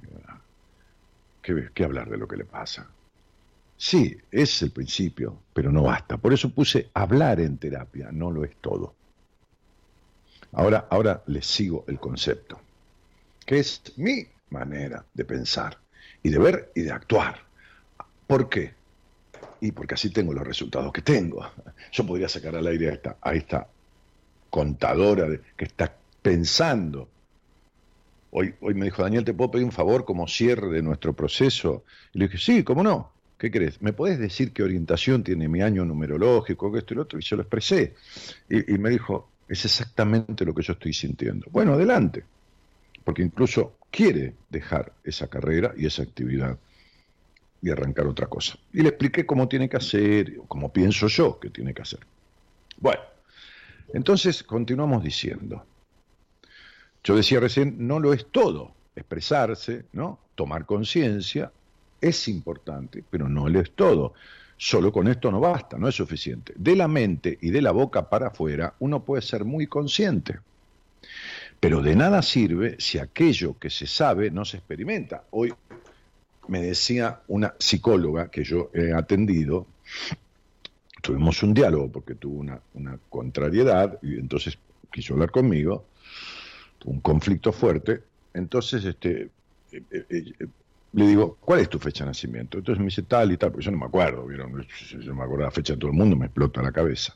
¿qué, 1.41 1.69
¿qué 1.73 1.83
hablar 1.83 2.09
de 2.09 2.17
lo 2.17 2.27
que 2.27 2.37
le 2.37 2.45
pasa? 2.45 2.87
Sí, 3.77 4.17
es 4.31 4.61
el 4.61 4.71
principio, 4.71 5.37
pero 5.53 5.71
no 5.71 5.83
basta. 5.83 6.17
Por 6.17 6.33
eso 6.33 6.49
puse 6.49 6.89
hablar 6.93 7.39
en 7.39 7.57
terapia, 7.57 8.09
no 8.11 8.31
lo 8.31 8.43
es 8.43 8.55
todo. 8.59 8.93
Ahora, 10.53 10.87
ahora 10.89 11.21
les 11.27 11.45
sigo 11.45 11.85
el 11.87 11.99
concepto 11.99 12.59
que 13.47 13.59
es 13.59 13.81
mi 13.95 14.27
manera 14.49 15.05
de 15.13 15.23
pensar 15.23 15.77
y 16.21 16.29
de 16.29 16.37
ver 16.37 16.71
y 16.75 16.81
de 16.81 16.91
actuar. 16.91 17.39
¿Por 18.27 18.49
qué? 18.49 18.73
Y 19.61 19.71
porque 19.71 19.95
así 19.95 20.09
tengo 20.09 20.33
los 20.33 20.45
resultados 20.45 20.91
que 20.91 21.01
tengo. 21.01 21.49
Yo 21.93 22.05
podría 22.05 22.27
sacar 22.27 22.57
al 22.57 22.67
aire 22.67 22.89
a 22.89 22.93
esta, 22.93 23.17
a 23.21 23.33
esta 23.33 23.67
contadora 24.49 25.29
de, 25.29 25.39
que 25.55 25.63
está 25.63 25.95
pensando. 26.21 27.07
Hoy, 28.31 28.53
hoy 28.59 28.73
me 28.73 28.85
dijo, 28.85 29.01
Daniel, 29.01 29.23
¿te 29.23 29.33
puedo 29.33 29.51
pedir 29.51 29.65
un 29.65 29.71
favor 29.71 30.03
como 30.03 30.27
cierre 30.27 30.67
de 30.67 30.81
nuestro 30.81 31.13
proceso? 31.13 31.85
Y 32.13 32.19
le 32.19 32.25
dije, 32.25 32.37
sí, 32.37 32.63
¿cómo 32.63 32.83
no? 32.83 33.13
¿Qué 33.37 33.49
crees? 33.49 33.81
¿Me 33.81 33.93
podés 33.93 34.19
decir 34.19 34.51
qué 34.51 34.63
orientación 34.63 35.23
tiene 35.23 35.47
mi 35.47 35.61
año 35.61 35.85
numerológico, 35.85 36.69
que 36.69 36.79
esto 36.79 36.93
y 36.93 36.97
lo 36.97 37.03
otro? 37.03 37.17
Y 37.17 37.21
yo 37.21 37.37
lo 37.37 37.43
expresé. 37.43 37.95
Y 38.49 38.77
me 38.77 38.89
dijo, 38.89 39.29
es 39.47 39.63
exactamente 39.63 40.43
lo 40.43 40.53
que 40.53 40.63
yo 40.63 40.73
estoy 40.73 40.91
sintiendo. 40.91 41.47
Bueno, 41.49 41.73
adelante 41.73 42.25
porque 43.07 43.23
incluso 43.23 43.77
quiere 43.89 44.35
dejar 44.49 44.91
esa 45.01 45.27
carrera 45.27 45.73
y 45.77 45.85
esa 45.85 46.03
actividad 46.03 46.57
y 47.61 47.69
arrancar 47.69 48.05
otra 48.05 48.27
cosa. 48.27 48.59
Y 48.73 48.81
le 48.81 48.89
expliqué 48.89 49.25
cómo 49.25 49.47
tiene 49.47 49.69
que 49.69 49.77
hacer, 49.77 50.35
cómo 50.49 50.73
pienso 50.73 51.07
yo 51.07 51.39
que 51.39 51.49
tiene 51.49 51.73
que 51.73 51.83
hacer. 51.83 52.01
Bueno, 52.75 52.99
entonces 53.93 54.43
continuamos 54.43 55.05
diciendo. 55.05 55.63
Yo 57.01 57.15
decía 57.15 57.39
recién, 57.39 57.87
no 57.87 58.01
lo 58.01 58.11
es 58.11 58.25
todo. 58.29 58.73
Expresarse, 58.93 59.85
¿no? 59.93 60.19
Tomar 60.35 60.65
conciencia 60.65 61.49
es 62.01 62.27
importante, 62.27 63.05
pero 63.09 63.29
no 63.29 63.47
lo 63.47 63.61
es 63.61 63.71
todo. 63.71 64.15
Solo 64.57 64.91
con 64.91 65.07
esto 65.07 65.31
no 65.31 65.39
basta, 65.39 65.77
no 65.77 65.87
es 65.87 65.95
suficiente. 65.95 66.51
De 66.57 66.75
la 66.75 66.89
mente 66.89 67.37
y 67.41 67.51
de 67.51 67.61
la 67.61 67.71
boca 67.71 68.09
para 68.09 68.27
afuera, 68.27 68.73
uno 68.79 69.05
puede 69.05 69.21
ser 69.21 69.45
muy 69.45 69.65
consciente. 69.65 70.41
Pero 71.59 71.81
de 71.81 71.95
nada 71.95 72.21
sirve 72.21 72.75
si 72.79 72.99
aquello 72.99 73.57
que 73.57 73.69
se 73.69 73.87
sabe 73.87 74.29
no 74.29 74.45
se 74.45 74.57
experimenta. 74.57 75.23
Hoy 75.31 75.53
me 76.47 76.61
decía 76.61 77.21
una 77.27 77.53
psicóloga 77.57 78.29
que 78.29 78.43
yo 78.43 78.69
he 78.73 78.93
atendido, 78.93 79.67
tuvimos 81.01 81.41
un 81.43 81.53
diálogo 81.53 81.91
porque 81.91 82.15
tuvo 82.15 82.39
una, 82.39 82.59
contrariedad 83.09 83.99
y 84.01 84.15
entonces 84.15 84.57
quiso 84.91 85.13
hablar 85.13 85.31
conmigo, 85.31 85.85
tuvo 86.79 86.93
un 86.93 87.01
conflicto 87.01 87.51
fuerte, 87.51 88.03
entonces 88.33 88.85
este, 88.85 89.29
eh, 89.71 89.83
eh, 89.91 90.05
eh, 90.09 90.47
le 90.93 91.07
digo, 91.07 91.37
¿cuál 91.41 91.59
es 91.59 91.69
tu 91.69 91.79
fecha 91.79 92.03
de 92.03 92.11
nacimiento? 92.11 92.57
Entonces 92.57 92.79
me 92.79 92.85
dice 92.85 93.03
tal 93.03 93.31
y 93.31 93.37
tal, 93.37 93.51
porque 93.51 93.65
yo 93.65 93.71
no 93.71 93.77
me 93.77 93.85
acuerdo, 93.85 94.25
¿vieron? 94.25 94.65
yo 94.89 94.97
no 94.99 95.15
me 95.15 95.23
acuerdo 95.23 95.43
la 95.43 95.51
fecha 95.51 95.73
de 95.73 95.79
todo 95.79 95.91
el 95.91 95.97
mundo, 95.97 96.15
me 96.15 96.27
explota 96.27 96.61
la 96.61 96.71
cabeza. 96.71 97.13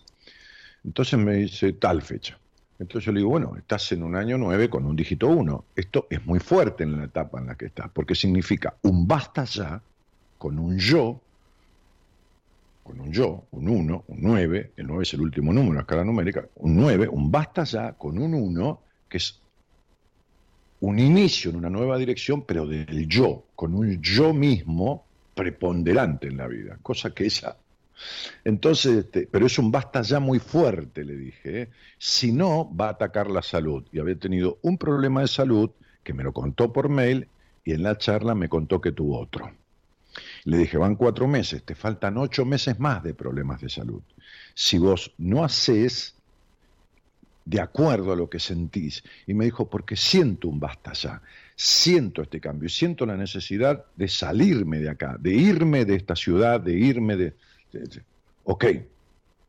Entonces 0.84 1.18
me 1.18 1.36
dice 1.36 1.74
tal 1.74 2.02
fecha. 2.02 2.38
Entonces 2.82 3.06
yo 3.06 3.12
le 3.12 3.20
digo, 3.20 3.30
bueno, 3.30 3.56
estás 3.56 3.92
en 3.92 4.02
un 4.02 4.16
año 4.16 4.40
9 4.40 4.68
con 4.68 4.88
un 4.88 4.96
dígito 4.96 5.28
1. 5.28 5.66
Esto 5.76 6.08
es 6.10 6.26
muy 6.26 6.40
fuerte 6.40 6.84
en 6.84 6.98
la 6.98 7.06
etapa 7.06 7.40
en 7.40 7.46
la 7.46 7.54
que 7.54 7.68
estás, 7.68 7.92
porque 7.94 8.16
significa 8.16 8.74
un 8.82 9.08
basta 9.08 9.44
ya 9.44 9.80
con 10.40 10.58
un 10.58 10.80
yo, 10.80 11.22
con 12.84 13.00
un 13.00 13.12
yo, 13.12 13.44
un 13.52 13.70
1, 13.70 14.04
un 14.08 14.18
9, 14.20 14.72
el 14.76 14.88
9 14.88 15.04
es 15.04 15.14
el 15.14 15.22
último 15.22 15.54
número 15.54 15.74
en 15.74 15.76
la 15.76 15.82
escala 15.82 16.04
numérica, 16.04 16.48
un 16.56 16.76
9, 16.76 17.08
un 17.08 17.32
basta 17.32 17.66
ya 17.66 17.94
con 17.94 18.18
un 18.18 18.34
1, 18.34 18.82
que 19.08 19.18
es 19.18 19.40
un 20.80 20.98
inicio 20.98 21.52
en 21.52 21.58
una 21.58 21.70
nueva 21.70 22.00
dirección, 22.00 22.42
pero 22.42 22.66
del 22.66 23.08
yo, 23.08 23.44
con 23.56 23.76
un 23.76 24.02
yo 24.02 24.34
mismo 24.34 25.06
preponderante 25.36 26.30
en 26.30 26.38
la 26.38 26.48
vida, 26.48 26.80
cosa 26.82 27.14
que 27.14 27.28
esa 27.28 27.56
entonces, 28.44 29.06
este, 29.06 29.28
pero 29.30 29.46
es 29.46 29.58
un 29.60 29.72
basta 29.72 30.02
ya 30.02 30.20
muy 30.20 30.40
fuerte, 30.40 31.04
le 31.04 31.16
dije. 31.16 31.62
¿eh? 31.62 31.70
Si 31.98 32.32
no, 32.32 32.74
va 32.76 32.88
a 32.88 32.92
atacar 32.92 33.30
la 33.30 33.42
salud. 33.42 33.84
Y 33.92 34.00
había 34.00 34.18
tenido 34.18 34.58
un 34.62 34.78
problema 34.78 35.22
de 35.22 35.28
salud 35.28 35.70
que 36.04 36.14
me 36.14 36.24
lo 36.24 36.34
contó 36.34 36.74
por 36.74 36.90
mail 36.90 37.28
y 37.64 37.74
en 37.74 37.84
la 37.84 37.98
charla 37.98 38.36
me 38.36 38.50
contó 38.50 38.82
que 38.82 38.92
tuvo 38.92 39.20
otro. 39.20 39.52
Le 40.44 40.58
dije, 40.58 40.78
van 40.78 40.96
cuatro 40.96 41.28
meses, 41.28 41.64
te 41.64 41.76
faltan 41.76 42.18
ocho 42.18 42.46
meses 42.46 42.80
más 42.80 43.04
de 43.04 43.14
problemas 43.14 43.62
de 43.62 43.70
salud. 43.70 44.02
Si 44.54 44.78
vos 44.78 45.14
no 45.18 45.44
haces 45.44 46.16
de 47.46 47.60
acuerdo 47.60 48.12
a 48.12 48.16
lo 48.16 48.30
que 48.30 48.40
sentís, 48.40 49.04
y 49.26 49.34
me 49.34 49.46
dijo, 49.46 49.70
porque 49.70 49.96
siento 49.96 50.48
un 50.48 50.60
basta 50.60 50.94
ya, 50.94 51.22
siento 51.56 52.22
este 52.22 52.40
cambio, 52.40 52.70
siento 52.70 53.06
la 53.06 53.18
necesidad 53.18 53.86
de 53.96 54.08
salirme 54.08 54.80
de 54.80 54.90
acá, 54.90 55.18
de 55.20 55.34
irme 55.34 55.86
de 55.86 55.96
esta 55.96 56.16
ciudad, 56.16 56.60
de 56.60 56.74
irme 56.74 57.16
de, 57.18 57.34
Ok, 58.44 58.66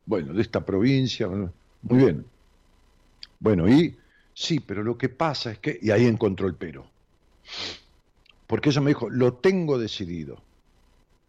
bueno, 0.07 0.33
de 0.33 0.43
esta 0.43 0.65
provincia, 0.65 1.29
muy 1.29 1.99
bien. 1.99 2.25
Bueno, 3.41 3.69
y 3.69 3.97
sí, 4.35 4.61
pero 4.61 4.83
lo 4.83 4.97
que 4.97 5.09
pasa 5.09 5.53
es 5.53 5.59
que, 5.59 5.79
y 5.81 5.91
ahí 5.91 6.07
encontró 6.07 6.47
el 6.47 6.55
pero. 6.55 6.87
Porque 8.47 8.69
ella 8.69 8.81
me 8.81 8.91
dijo, 8.91 9.09
lo 9.09 9.35
tengo 9.35 9.79
decidido. 9.79 10.41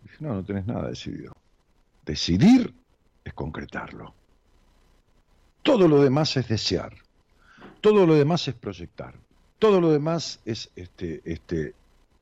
Dije, 0.03 0.17
no, 0.19 0.35
no 0.35 0.43
tenés 0.43 0.67
nada 0.67 0.89
decidido. 0.89 1.33
Decidir 2.05 2.73
es 3.23 3.33
concretarlo. 3.33 4.13
Todo 5.61 5.87
lo 5.87 6.03
demás 6.03 6.35
es 6.35 6.47
desear. 6.47 6.93
Todo 7.81 8.05
lo 8.05 8.15
demás 8.15 8.47
es 8.47 8.55
proyectar. 8.55 9.15
todo 9.59 9.79
lo 9.79 9.91
demás 9.91 10.41
es, 10.45 10.69
este, 10.75 11.21
este, 11.23 11.73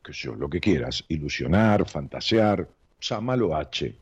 sé 0.05 0.13
yo, 0.13 0.35
lo 0.35 0.47
que 0.47 0.59
quieras, 0.59 1.03
ilusionar, 1.07 1.87
fantasear, 1.89 2.67
llámalo 2.99 3.55
H. 3.55 3.95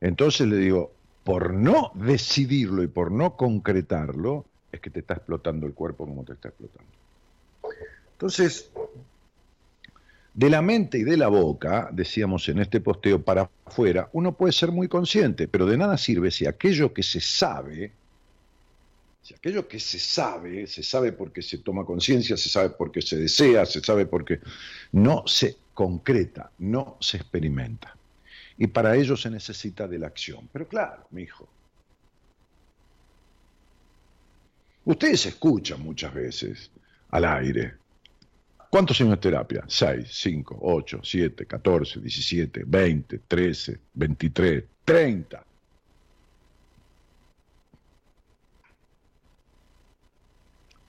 Entonces 0.00 0.46
le 0.48 0.56
digo, 0.56 0.92
por 1.24 1.52
no 1.52 1.92
decidirlo 1.94 2.82
y 2.82 2.88
por 2.88 3.12
no 3.12 3.36
concretarlo, 3.36 4.46
es 4.72 4.80
que 4.80 4.90
te 4.90 5.00
está 5.00 5.14
explotando 5.14 5.66
el 5.66 5.74
cuerpo 5.74 6.06
como 6.06 6.24
te 6.24 6.32
está 6.32 6.48
explotando. 6.48 6.90
Entonces, 8.12 8.70
de 10.34 10.50
la 10.50 10.62
mente 10.62 10.98
y 10.98 11.04
de 11.04 11.16
la 11.16 11.28
boca, 11.28 11.88
decíamos 11.92 12.48
en 12.48 12.60
este 12.60 12.80
posteo, 12.80 13.22
para 13.22 13.50
afuera, 13.66 14.08
uno 14.12 14.32
puede 14.32 14.52
ser 14.52 14.72
muy 14.72 14.88
consciente, 14.88 15.48
pero 15.48 15.66
de 15.66 15.76
nada 15.76 15.98
sirve 15.98 16.30
si 16.30 16.46
aquello 16.46 16.92
que 16.94 17.02
se 17.02 17.20
sabe, 17.20 17.92
si 19.22 19.34
aquello 19.34 19.68
que 19.68 19.78
se 19.78 19.98
sabe, 19.98 20.66
se 20.66 20.82
sabe 20.82 21.12
porque 21.12 21.42
se 21.42 21.58
toma 21.58 21.84
conciencia, 21.84 22.36
se 22.36 22.48
sabe 22.48 22.70
porque 22.70 23.02
se 23.02 23.16
desea, 23.16 23.66
se 23.66 23.80
sabe 23.80 24.06
porque 24.06 24.40
no 24.92 25.24
se 25.26 25.56
concreta, 25.74 26.50
no 26.58 26.96
se 27.00 27.18
experimenta. 27.18 27.96
Y 28.60 28.66
para 28.66 28.94
ello 28.94 29.16
se 29.16 29.30
necesita 29.30 29.88
de 29.88 29.98
la 29.98 30.08
acción. 30.08 30.46
Pero 30.52 30.68
claro, 30.68 31.06
mi 31.12 31.22
hijo. 31.22 31.48
Ustedes 34.84 35.24
escuchan 35.24 35.82
muchas 35.82 36.12
veces 36.12 36.70
al 37.08 37.24
aire. 37.24 37.76
¿Cuántos 38.68 39.00
años 39.00 39.12
de 39.12 39.16
terapia? 39.16 39.64
6, 39.66 40.06
5, 40.12 40.58
8, 40.60 41.00
7, 41.02 41.46
14, 41.46 42.00
17, 42.00 42.64
20, 42.66 43.18
13, 43.20 43.80
23, 43.94 44.64
30. 44.84 45.44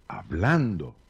Hablando 0.10 1.01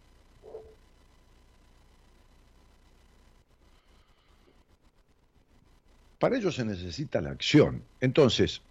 Para 6.22 6.38
ello 6.38 6.52
se 6.52 6.64
necesita 6.64 7.20
la 7.20 7.32
acción. 7.32 7.82
Entonces, 8.00 8.62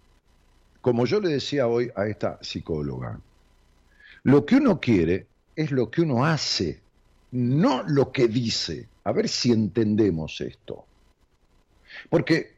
como 0.79 1.05
yo 1.05 1.19
le 1.19 1.27
decía 1.27 1.67
hoy 1.67 1.91
a 1.97 2.07
esta 2.07 2.39
psicóloga, 2.41 3.19
lo 4.23 4.45
que 4.45 4.55
uno 4.55 4.79
quiere 4.79 5.27
es 5.53 5.69
lo 5.71 5.91
que 5.91 5.99
uno 5.99 6.25
hace, 6.25 6.79
no 7.31 7.83
lo 7.83 8.09
que 8.09 8.29
dice. 8.29 8.87
A 9.03 9.11
ver 9.11 9.27
si 9.27 9.51
entendemos 9.51 10.39
esto. 10.39 10.85
Porque 12.09 12.53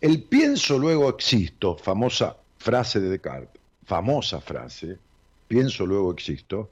el 0.00 0.22
pienso 0.22 0.78
luego 0.78 1.08
existo, 1.08 1.76
famosa 1.76 2.36
frase 2.56 3.00
de 3.00 3.08
Descartes, 3.08 3.60
famosa 3.84 4.40
frase, 4.40 4.96
pienso 5.48 5.84
luego 5.84 6.12
existo, 6.12 6.70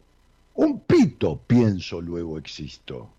un 0.54 0.78
pito 0.82 1.40
pienso 1.44 2.00
luego 2.00 2.38
existo. 2.38 3.10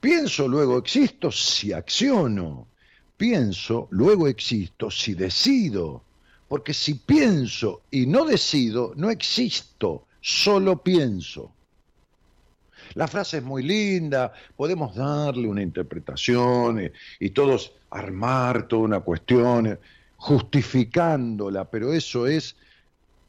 Pienso 0.00 0.48
luego 0.48 0.78
existo 0.78 1.30
si 1.30 1.74
acciono 1.74 2.68
pienso, 3.16 3.88
luego 3.90 4.28
existo 4.28 4.90
si 4.90 5.14
decido. 5.14 6.02
Porque 6.48 6.74
si 6.74 6.94
pienso 6.94 7.82
y 7.90 8.06
no 8.06 8.24
decido, 8.24 8.92
no 8.96 9.10
existo, 9.10 10.06
solo 10.20 10.82
pienso. 10.82 11.52
La 12.94 13.08
frase 13.08 13.38
es 13.38 13.42
muy 13.42 13.62
linda, 13.62 14.32
podemos 14.56 14.94
darle 14.94 15.48
una 15.48 15.62
interpretación 15.62 16.90
y, 17.18 17.30
todos 17.30 17.72
armar 17.90 18.68
toda 18.68 18.82
una 18.82 19.00
cuestión 19.00 19.66
eh, 19.66 19.78
justificándola, 20.16 21.68
pero 21.68 21.92
eso 21.92 22.26
es 22.26 22.56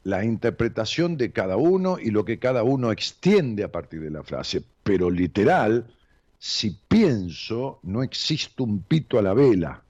la 0.04 0.24
interpretación 0.24 1.16
de 1.16 1.32
cada 1.32 1.56
uno 1.56 1.98
y 1.98 2.10
lo 2.10 2.24
que 2.24 2.38
cada 2.38 2.62
uno 2.62 2.92
extiende 2.92 3.64
a 3.64 3.72
partir 3.72 4.00
de 4.00 4.10
la 4.10 4.22
frase. 4.22 4.62
Pero 4.84 5.10
literal, 5.10 5.86
si 6.38 6.70
pienso, 6.88 7.80
no 7.82 8.02
existe 8.02 8.62
un 8.62 8.82
pito 8.82 9.18
a 9.18 9.22
la 9.22 9.34
vela. 9.34 9.82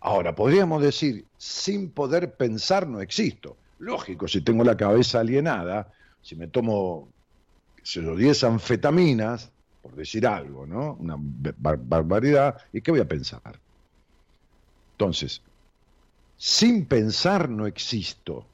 Ahora, 0.00 0.34
podríamos 0.34 0.82
decir, 0.82 1.24
sin 1.36 1.90
poder 1.90 2.34
pensar 2.36 2.86
no 2.86 3.00
existo. 3.00 3.56
Lógico, 3.78 4.26
si 4.28 4.40
tengo 4.40 4.64
la 4.64 4.76
cabeza 4.76 5.20
alienada, 5.20 5.92
si 6.22 6.36
me 6.36 6.48
tomo, 6.48 7.08
se 7.82 8.00
lo 8.00 8.16
10 8.16 8.44
anfetaminas, 8.44 9.50
por 9.82 9.94
decir 9.94 10.26
algo, 10.26 10.66
¿no? 10.66 10.94
Una 10.94 11.16
barbaridad, 11.18 12.58
¿y 12.72 12.80
qué 12.80 12.90
voy 12.90 13.00
a 13.00 13.08
pensar? 13.08 13.58
Entonces, 14.92 15.42
sin 16.36 16.86
pensar 16.86 17.48
no 17.48 17.66
existo. 17.66 18.46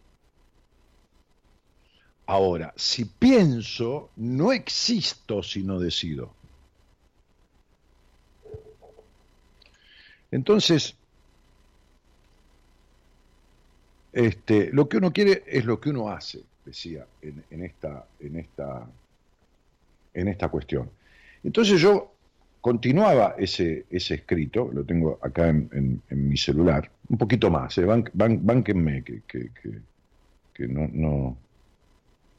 Ahora, 2.27 2.73
si 2.77 3.05
pienso, 3.05 4.11
no 4.17 4.53
existo 4.53 5.43
si 5.43 5.63
no 5.63 5.79
decido. 5.79 6.33
Entonces, 10.31 10.97
este, 14.13 14.71
lo 14.73 14.89
que 14.89 14.97
uno 14.97 15.13
quiere 15.13 15.45
es 15.47 15.65
lo 15.65 15.79
que 15.81 15.91
uno 15.91 16.09
hace, 16.09 16.43
decía 16.65 17.07
en, 17.21 17.63
esta, 17.63 18.07
en, 18.21 18.39
esta, 18.39 18.87
en 20.15 20.29
esta 20.29 20.49
cuestión. 20.49 20.91
Entonces 21.43 21.81
yo 21.81 22.13
continuaba 22.61 23.35
ese, 23.39 23.85
ese 23.91 24.15
escrito, 24.15 24.71
lo 24.73 24.83
tengo 24.85 25.19
acá 25.23 25.51
en, 25.51 26.03
mi 26.09 26.37
celular, 26.39 26.91
un 27.09 27.19
poquito 27.19 27.51
más, 27.51 27.77
eh, 27.77 27.85
bánquenme 28.15 29.05
que, 29.05 29.21
que, 29.29 29.51
que 30.55 30.69
no, 30.69 30.89
no, 30.91 31.37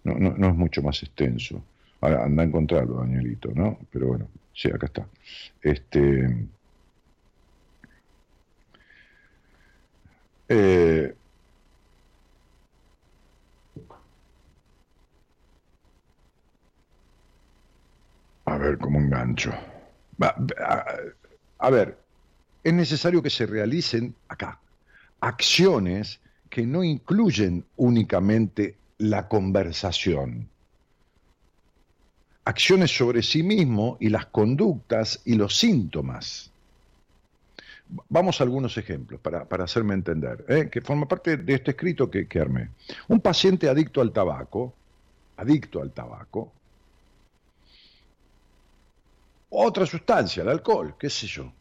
no, 0.06 0.36
no, 0.38 0.48
es 0.50 0.56
mucho 0.56 0.82
más 0.82 1.02
extenso. 1.04 1.64
Ahora 2.02 2.24
anda 2.26 2.44
a 2.44 2.46
encontrarlo, 2.46 3.00
Danielito, 3.00 3.52
¿no? 3.54 3.80
Pero 3.92 4.08
bueno, 4.08 4.28
sí, 4.54 4.70
acá 4.70 4.86
está. 4.88 5.08
Este. 5.62 6.48
Eh, 10.48 11.16
a 18.46 18.58
ver, 18.58 18.78
como 18.78 19.00
engancho. 19.00 19.52
a 21.60 21.70
ver, 21.70 21.98
es 22.64 22.74
necesario 22.74 23.22
que 23.22 23.30
se 23.30 23.46
realicen 23.46 24.16
acá 24.28 24.60
acciones 25.26 26.20
que 26.50 26.66
no 26.66 26.84
incluyen 26.84 27.66
únicamente 27.78 28.76
la 28.98 29.28
conversación. 29.28 30.50
Acciones 32.46 32.96
sobre 32.96 33.24
sí 33.24 33.44
mismo 33.44 33.98
y 34.00 34.10
las 34.10 34.28
conductas 34.28 35.22
y 35.26 35.36
los 35.36 35.58
síntomas. 35.58 36.52
Vamos 38.10 38.40
a 38.40 38.44
algunos 38.44 38.78
ejemplos 38.78 39.20
para, 39.20 39.48
hacerme 39.64 39.94
entender, 39.94 40.46
¿eh? 40.48 40.70
que 40.72 40.82
forma 40.82 41.08
parte 41.08 41.38
de 41.38 41.54
este 41.54 41.72
escrito 41.72 42.10
que, 42.10 42.28
que 42.28 42.40
armé. 42.40 42.70
Un 43.08 43.20
paciente 43.20 43.70
adicto 43.70 44.02
al 44.02 44.12
tabaco, 44.12 44.74
adicto 45.38 45.82
al 45.82 45.92
tabaco, 45.92 46.52
otra 49.50 49.86
sustancia, 49.86 50.44
el 50.44 50.50
alcohol, 50.50 50.96
qué 51.00 51.10
sé 51.10 51.28
yo, 51.28 51.52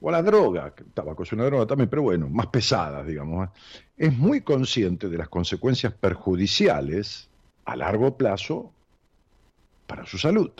o 0.00 0.10
la 0.10 0.22
droga, 0.22 0.74
que 0.74 0.84
el 0.84 0.90
tabaco 0.92 1.22
es 1.24 1.32
una 1.32 1.44
droga 1.44 1.66
también, 1.66 1.90
pero 1.90 2.02
bueno, 2.02 2.28
más 2.28 2.46
pesada, 2.48 3.02
digamos, 3.02 3.48
¿eh? 3.48 3.50
es 3.96 4.16
muy 4.16 4.42
consciente 4.42 5.08
de 5.08 5.18
las 5.18 5.28
consecuencias 5.28 5.92
perjudiciales 5.92 7.28
a 7.64 7.76
largo 7.76 8.16
plazo 8.16 8.72
para 9.86 10.06
su 10.06 10.18
salud. 10.18 10.50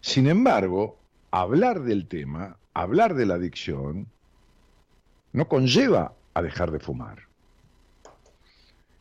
Sin 0.00 0.26
embargo, 0.26 0.98
hablar 1.30 1.82
del 1.82 2.06
tema, 2.06 2.56
hablar 2.72 3.14
de 3.14 3.26
la 3.26 3.34
adicción, 3.34 4.06
no 5.32 5.48
conlleva 5.48 6.14
a 6.34 6.42
dejar 6.42 6.70
de 6.70 6.78
fumar. 6.78 7.28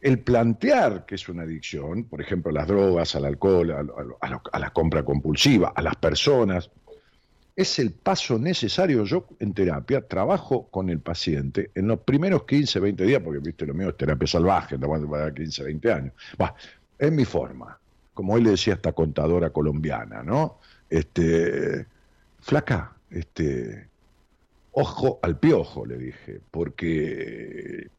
El 0.02 0.20
plantear 0.20 1.06
que 1.06 1.16
es 1.16 1.30
una 1.30 1.44
adicción, 1.44 2.04
por 2.04 2.22
ejemplo, 2.22 2.52
a 2.52 2.54
las 2.54 2.68
drogas, 2.68 3.16
al 3.16 3.26
alcohol, 3.26 3.72
a 4.52 4.60
la 4.60 4.70
compra 4.72 5.04
compulsiva, 5.04 5.72
a 5.76 5.82
las 5.82 5.96
personas, 5.96 6.70
es 7.58 7.80
el 7.80 7.92
paso 7.92 8.38
necesario. 8.38 9.04
Yo 9.04 9.28
en 9.40 9.54
terapia 9.54 10.08
trabajo 10.08 10.68
con 10.70 10.90
el 10.90 11.00
paciente 11.00 11.72
en 11.74 11.88
los 11.88 12.00
primeros 12.00 12.44
15, 12.44 12.80
20 12.80 13.04
días, 13.04 13.22
porque 13.22 13.40
viste 13.40 13.66
lo 13.66 13.74
mío 13.74 13.90
es 13.90 13.98
terapia 13.98 14.28
salvaje, 14.28 14.78
para 14.78 15.34
15, 15.34 15.64
20 15.64 15.92
años. 15.92 16.14
Va, 16.40 16.56
es 16.98 17.12
mi 17.12 17.26
forma. 17.26 17.80
Como 18.14 18.34
hoy 18.34 18.44
le 18.44 18.52
decía 18.52 18.76
esta 18.76 18.94
contadora 18.94 19.50
colombiana, 19.50 20.22
¿no? 20.22 20.60
Este, 20.88 21.88
flaca, 22.40 22.96
este, 23.10 23.90
ojo 24.72 25.20
al 25.24 25.40
piojo, 25.40 25.84
le 25.84 25.98
dije, 25.98 26.40
porque 26.52 27.90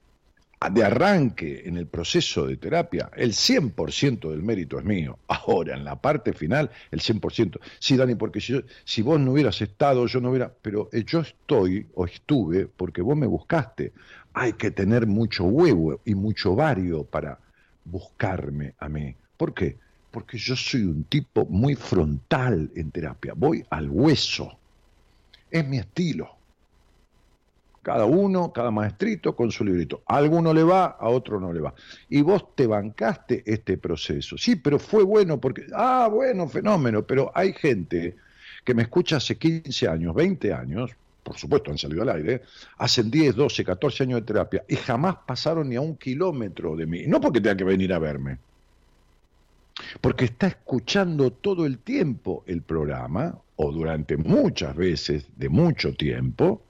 de 0.72 0.84
arranque 0.84 1.62
en 1.66 1.76
el 1.76 1.86
proceso 1.86 2.46
de 2.46 2.56
terapia, 2.56 3.10
el 3.16 3.32
100% 3.32 4.30
del 4.30 4.42
mérito 4.42 4.78
es 4.78 4.84
mío. 4.84 5.18
Ahora, 5.28 5.76
en 5.76 5.84
la 5.84 6.00
parte 6.00 6.32
final, 6.32 6.70
el 6.90 7.00
100%. 7.00 7.60
Sí, 7.78 7.96
Dani, 7.96 8.16
porque 8.16 8.40
si, 8.40 8.60
si 8.84 9.02
vos 9.02 9.20
no 9.20 9.32
hubieras 9.32 9.60
estado, 9.62 10.06
yo 10.06 10.20
no 10.20 10.30
hubiera... 10.30 10.52
Pero 10.60 10.88
eh, 10.92 11.04
yo 11.06 11.20
estoy 11.20 11.86
o 11.94 12.06
estuve 12.06 12.66
porque 12.66 13.02
vos 13.02 13.16
me 13.16 13.26
buscaste. 13.26 13.92
hay 14.34 14.54
que 14.54 14.70
tener 14.72 15.06
mucho 15.06 15.44
huevo 15.44 16.00
y 16.04 16.14
mucho 16.14 16.54
vario 16.54 17.04
para 17.04 17.38
buscarme 17.84 18.74
a 18.78 18.88
mí. 18.88 19.14
¿Por 19.36 19.54
qué? 19.54 19.76
Porque 20.10 20.38
yo 20.38 20.56
soy 20.56 20.82
un 20.82 21.04
tipo 21.04 21.46
muy 21.46 21.76
frontal 21.76 22.70
en 22.74 22.90
terapia, 22.90 23.34
voy 23.36 23.64
al 23.70 23.88
hueso. 23.88 24.58
Es 25.50 25.66
mi 25.66 25.78
estilo. 25.78 26.37
Cada 27.82 28.04
uno, 28.04 28.52
cada 28.52 28.70
maestrito 28.70 29.34
con 29.34 29.50
su 29.50 29.64
librito. 29.64 30.02
A 30.06 30.16
alguno 30.16 30.52
le 30.52 30.62
va, 30.62 30.96
a 30.98 31.08
otro 31.08 31.40
no 31.40 31.52
le 31.52 31.60
va. 31.60 31.74
Y 32.08 32.22
vos 32.22 32.54
te 32.54 32.66
bancaste 32.66 33.42
este 33.46 33.78
proceso. 33.78 34.36
Sí, 34.36 34.56
pero 34.56 34.78
fue 34.78 35.02
bueno 35.04 35.40
porque, 35.40 35.66
ah, 35.74 36.08
bueno, 36.12 36.48
fenómeno, 36.48 37.02
pero 37.02 37.30
hay 37.34 37.52
gente 37.52 38.16
que 38.64 38.74
me 38.74 38.82
escucha 38.82 39.16
hace 39.16 39.38
15 39.38 39.88
años, 39.88 40.14
20 40.14 40.52
años, 40.52 40.90
por 41.22 41.36
supuesto 41.36 41.70
han 41.70 41.78
salido 41.78 42.02
al 42.02 42.10
aire, 42.10 42.42
hacen 42.78 43.10
10, 43.10 43.34
12, 43.36 43.64
14 43.64 44.02
años 44.04 44.20
de 44.20 44.26
terapia 44.26 44.64
y 44.68 44.76
jamás 44.76 45.16
pasaron 45.26 45.68
ni 45.68 45.76
a 45.76 45.80
un 45.80 45.96
kilómetro 45.96 46.76
de 46.76 46.86
mí. 46.86 47.06
No 47.06 47.20
porque 47.20 47.40
tenga 47.40 47.56
que 47.56 47.64
venir 47.64 47.92
a 47.92 47.98
verme, 47.98 48.38
porque 50.00 50.26
está 50.26 50.48
escuchando 50.48 51.30
todo 51.32 51.66
el 51.66 51.78
tiempo 51.78 52.44
el 52.46 52.62
programa, 52.62 53.38
o 53.56 53.72
durante 53.72 54.16
muchas 54.16 54.74
veces, 54.76 55.26
de 55.36 55.48
mucho 55.48 55.94
tiempo, 55.94 56.62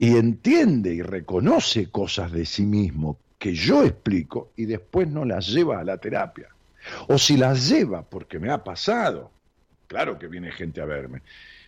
y 0.00 0.16
entiende 0.16 0.94
y 0.94 1.02
reconoce 1.02 1.90
cosas 1.90 2.32
de 2.32 2.46
sí 2.46 2.62
mismo 2.62 3.18
que 3.38 3.52
yo 3.54 3.84
explico 3.84 4.50
y 4.56 4.64
después 4.64 5.06
no 5.06 5.26
las 5.26 5.48
lleva 5.48 5.78
a 5.78 5.84
la 5.84 5.98
terapia. 5.98 6.48
O 7.08 7.18
si 7.18 7.36
las 7.36 7.68
lleva 7.68 8.00
porque 8.00 8.38
me 8.38 8.50
ha 8.50 8.64
pasado, 8.64 9.30
claro 9.86 10.18
que 10.18 10.26
viene 10.26 10.52
gente 10.52 10.80
a 10.80 10.86
verme, 10.86 11.20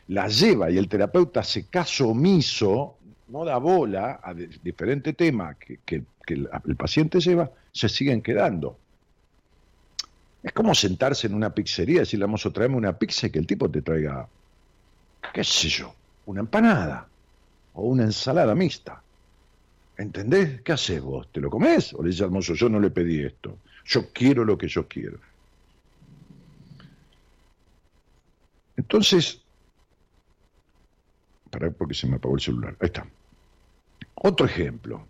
las 0.09 0.41
lleva 0.41 0.71
y 0.71 0.79
el 0.79 0.89
terapeuta 0.89 1.41
hace 1.41 1.67
caso 1.67 2.09
omiso, 2.09 2.97
no 3.29 3.45
da 3.45 3.59
bola 3.59 4.21
a 4.23 4.33
diferentes 4.33 5.15
temas 5.15 5.59
que, 5.59 5.81
que 5.85 6.03
el 6.35 6.77
paciente 6.77 7.21
lleva, 7.21 7.51
se 7.71 7.91
siguen 7.91 8.23
quedando. 8.23 8.79
Es 10.43 10.53
como 10.55 10.75
sentarse 10.75 11.27
en 11.27 11.35
una 11.35 11.55
pizzería 11.55 11.97
y 11.97 11.99
decirle, 12.01 12.25
vamos 12.25 12.47
a 12.47 12.51
traerme 12.51 12.77
una 12.77 12.99
pizza 12.99 13.27
y 13.27 13.31
que 13.31 13.41
el 13.41 13.47
tipo 13.47 13.71
te 13.71 13.83
traiga, 13.83 14.27
qué 15.35 15.45
sé 15.45 15.69
yo, 15.69 15.95
una 16.25 16.41
empanada 16.41 17.09
o 17.75 17.83
una 17.83 18.05
ensalada 18.05 18.55
mixta. 18.55 19.03
¿Entendés? 19.97 20.63
¿Qué 20.63 20.73
haces 20.73 21.01
vos? 21.01 21.31
¿Te 21.31 21.41
lo 21.41 21.51
comés? 21.51 21.95
O 21.95 22.03
le 22.03 22.09
dices 22.09 22.23
al 22.23 22.31
mozo, 22.31 22.55
yo 22.55 22.69
no 22.69 22.81
le 22.81 22.91
pedí 22.91 23.23
esto. 23.23 23.59
Yo 23.85 24.13
quiero 24.13 24.45
lo 24.45 24.57
que 24.57 24.69
yo 24.69 24.89
quiero. 24.89 25.19
Entonces, 28.77 29.41
para 31.51 31.71
porque 31.71 31.95
se 31.95 32.07
me 32.07 32.17
apagó 32.17 32.35
el 32.37 32.41
celular. 32.41 32.77
Ahí 32.81 32.87
está. 32.87 33.07
Otro 34.15 34.47
ejemplo. 34.47 35.07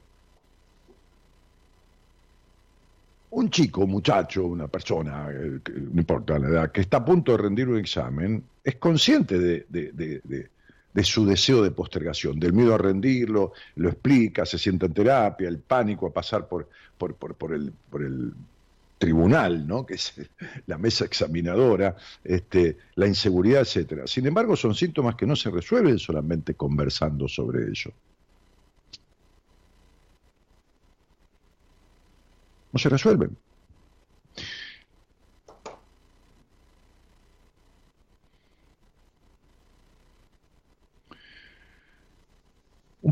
Un 3.30 3.48
chico, 3.48 3.86
muchacho, 3.86 4.44
una 4.44 4.68
persona, 4.68 5.28
eh, 5.30 5.60
no 5.64 6.00
importa 6.00 6.38
la 6.38 6.48
edad, 6.48 6.72
que 6.72 6.82
está 6.82 6.98
a 6.98 7.04
punto 7.04 7.32
de 7.32 7.38
rendir 7.38 7.68
un 7.68 7.78
examen, 7.78 8.44
es 8.62 8.76
consciente 8.76 9.38
de 9.38 10.50
su 11.02 11.24
deseo 11.24 11.62
de 11.62 11.70
postergación, 11.70 12.38
del 12.38 12.52
miedo 12.52 12.74
a 12.74 12.78
rendirlo, 12.78 13.52
lo 13.76 13.88
explica, 13.88 14.44
se 14.44 14.58
sienta 14.58 14.86
en 14.86 14.94
terapia, 14.94 15.48
el 15.48 15.58
pánico 15.58 16.06
a 16.06 16.12
pasar 16.12 16.46
por, 16.48 16.68
por, 16.98 17.14
por, 17.16 17.54
el, 17.54 17.72
por 17.90 18.02
el 18.02 18.34
tribunal, 18.98 19.66
¿no? 19.66 19.84
que 19.84 19.94
es 19.94 20.14
la 20.66 20.78
mesa 20.78 21.04
examinadora, 21.04 21.96
este, 22.22 22.76
la 22.94 23.06
inseguridad, 23.06 23.62
etcétera. 23.62 24.06
Sin 24.06 24.26
embargo, 24.26 24.54
son 24.54 24.74
síntomas 24.74 25.16
que 25.16 25.26
no 25.26 25.34
se 25.34 25.50
resuelven 25.50 25.98
solamente 25.98 26.54
conversando 26.54 27.26
sobre 27.26 27.68
ello. 27.68 27.92
No 32.72 32.78
se 32.78 32.88
resuelven. 32.88 33.36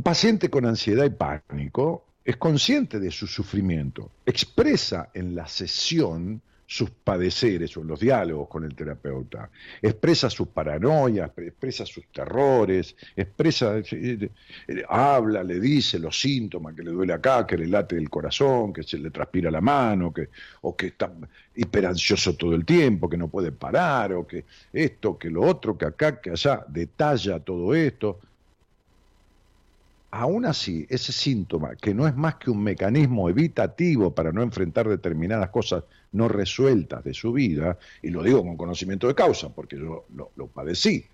Un 0.00 0.04
paciente 0.04 0.48
con 0.48 0.64
ansiedad 0.64 1.04
y 1.04 1.10
pánico 1.10 2.06
es 2.24 2.38
consciente 2.38 2.98
de 2.98 3.10
su 3.10 3.26
sufrimiento, 3.26 4.12
expresa 4.24 5.10
en 5.12 5.34
la 5.34 5.46
sesión 5.46 6.40
sus 6.66 6.88
padeceres 6.88 7.76
o 7.76 7.84
los 7.84 8.00
diálogos 8.00 8.48
con 8.48 8.64
el 8.64 8.74
terapeuta, 8.74 9.50
expresa 9.82 10.30
sus 10.30 10.48
paranoias, 10.48 11.30
expresa 11.36 11.84
sus 11.84 12.06
terrores, 12.06 12.96
expresa, 13.14 13.76
eh, 13.76 14.30
eh, 14.68 14.82
habla, 14.88 15.44
le 15.44 15.60
dice 15.60 15.98
los 15.98 16.18
síntomas, 16.18 16.74
que 16.74 16.82
le 16.82 16.92
duele 16.92 17.12
acá, 17.12 17.46
que 17.46 17.58
le 17.58 17.66
late 17.66 17.98
el 17.98 18.08
corazón, 18.08 18.72
que 18.72 18.82
se 18.82 18.96
le 18.96 19.10
transpira 19.10 19.50
la 19.50 19.60
mano, 19.60 20.14
que, 20.14 20.30
o 20.62 20.74
que 20.74 20.86
está 20.86 21.12
hiperansioso 21.56 22.36
todo 22.36 22.54
el 22.54 22.64
tiempo, 22.64 23.06
que 23.06 23.18
no 23.18 23.28
puede 23.28 23.52
parar, 23.52 24.14
o 24.14 24.26
que 24.26 24.46
esto, 24.72 25.18
que 25.18 25.28
lo 25.28 25.42
otro, 25.42 25.76
que 25.76 25.84
acá, 25.84 26.22
que 26.22 26.30
allá, 26.30 26.64
detalla 26.66 27.40
todo 27.40 27.74
esto 27.74 28.20
Aún 30.12 30.44
así, 30.44 30.86
ese 30.90 31.12
síntoma, 31.12 31.76
que 31.76 31.94
no 31.94 32.08
es 32.08 32.16
más 32.16 32.34
que 32.34 32.50
un 32.50 32.62
mecanismo 32.62 33.28
evitativo 33.28 34.12
para 34.12 34.32
no 34.32 34.42
enfrentar 34.42 34.88
determinadas 34.88 35.50
cosas 35.50 35.84
no 36.12 36.26
resueltas 36.26 37.04
de 37.04 37.14
su 37.14 37.32
vida, 37.32 37.78
y 38.02 38.10
lo 38.10 38.22
digo 38.24 38.42
con 38.42 38.56
conocimiento 38.56 39.06
de 39.06 39.14
causa, 39.14 39.50
porque 39.50 39.76
yo 39.76 40.06
lo, 40.36 40.46
padecí, 40.48 41.06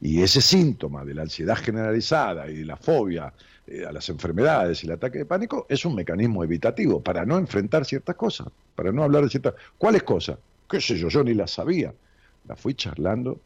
y 0.00 0.20
ese 0.20 0.42
síntoma 0.42 1.06
de 1.06 1.14
la 1.14 1.22
ansiedad 1.22 1.56
generalizada 1.56 2.50
y 2.50 2.58
de 2.58 2.64
la 2.66 2.76
fobia 2.76 3.32
eh, 3.66 3.86
a 3.86 3.92
las 3.92 4.10
enfermedades 4.10 4.82
y 4.82 4.86
el 4.86 4.92
ataque 4.92 5.18
de 5.18 5.24
pánico 5.24 5.64
es 5.70 5.86
un 5.86 5.94
mecanismo 5.94 6.44
evitativo 6.44 7.00
para 7.00 7.24
no 7.24 7.38
enfrentar 7.38 7.86
ciertas 7.86 8.16
cosas, 8.16 8.48
para 8.74 8.92
no 8.92 9.02
hablar 9.02 9.22
de 9.22 9.30
ciertas... 9.30 9.54
¿Cuáles 9.78 10.02
cosas? 10.02 10.36
¿Qué 10.68 10.82
sé 10.82 10.98
yo? 10.98 11.08
Yo 11.08 11.24
ni 11.24 11.32
las 11.32 11.52
sabía. 11.52 11.94
La 12.46 12.56
fui 12.56 12.74
charlando 12.74 13.40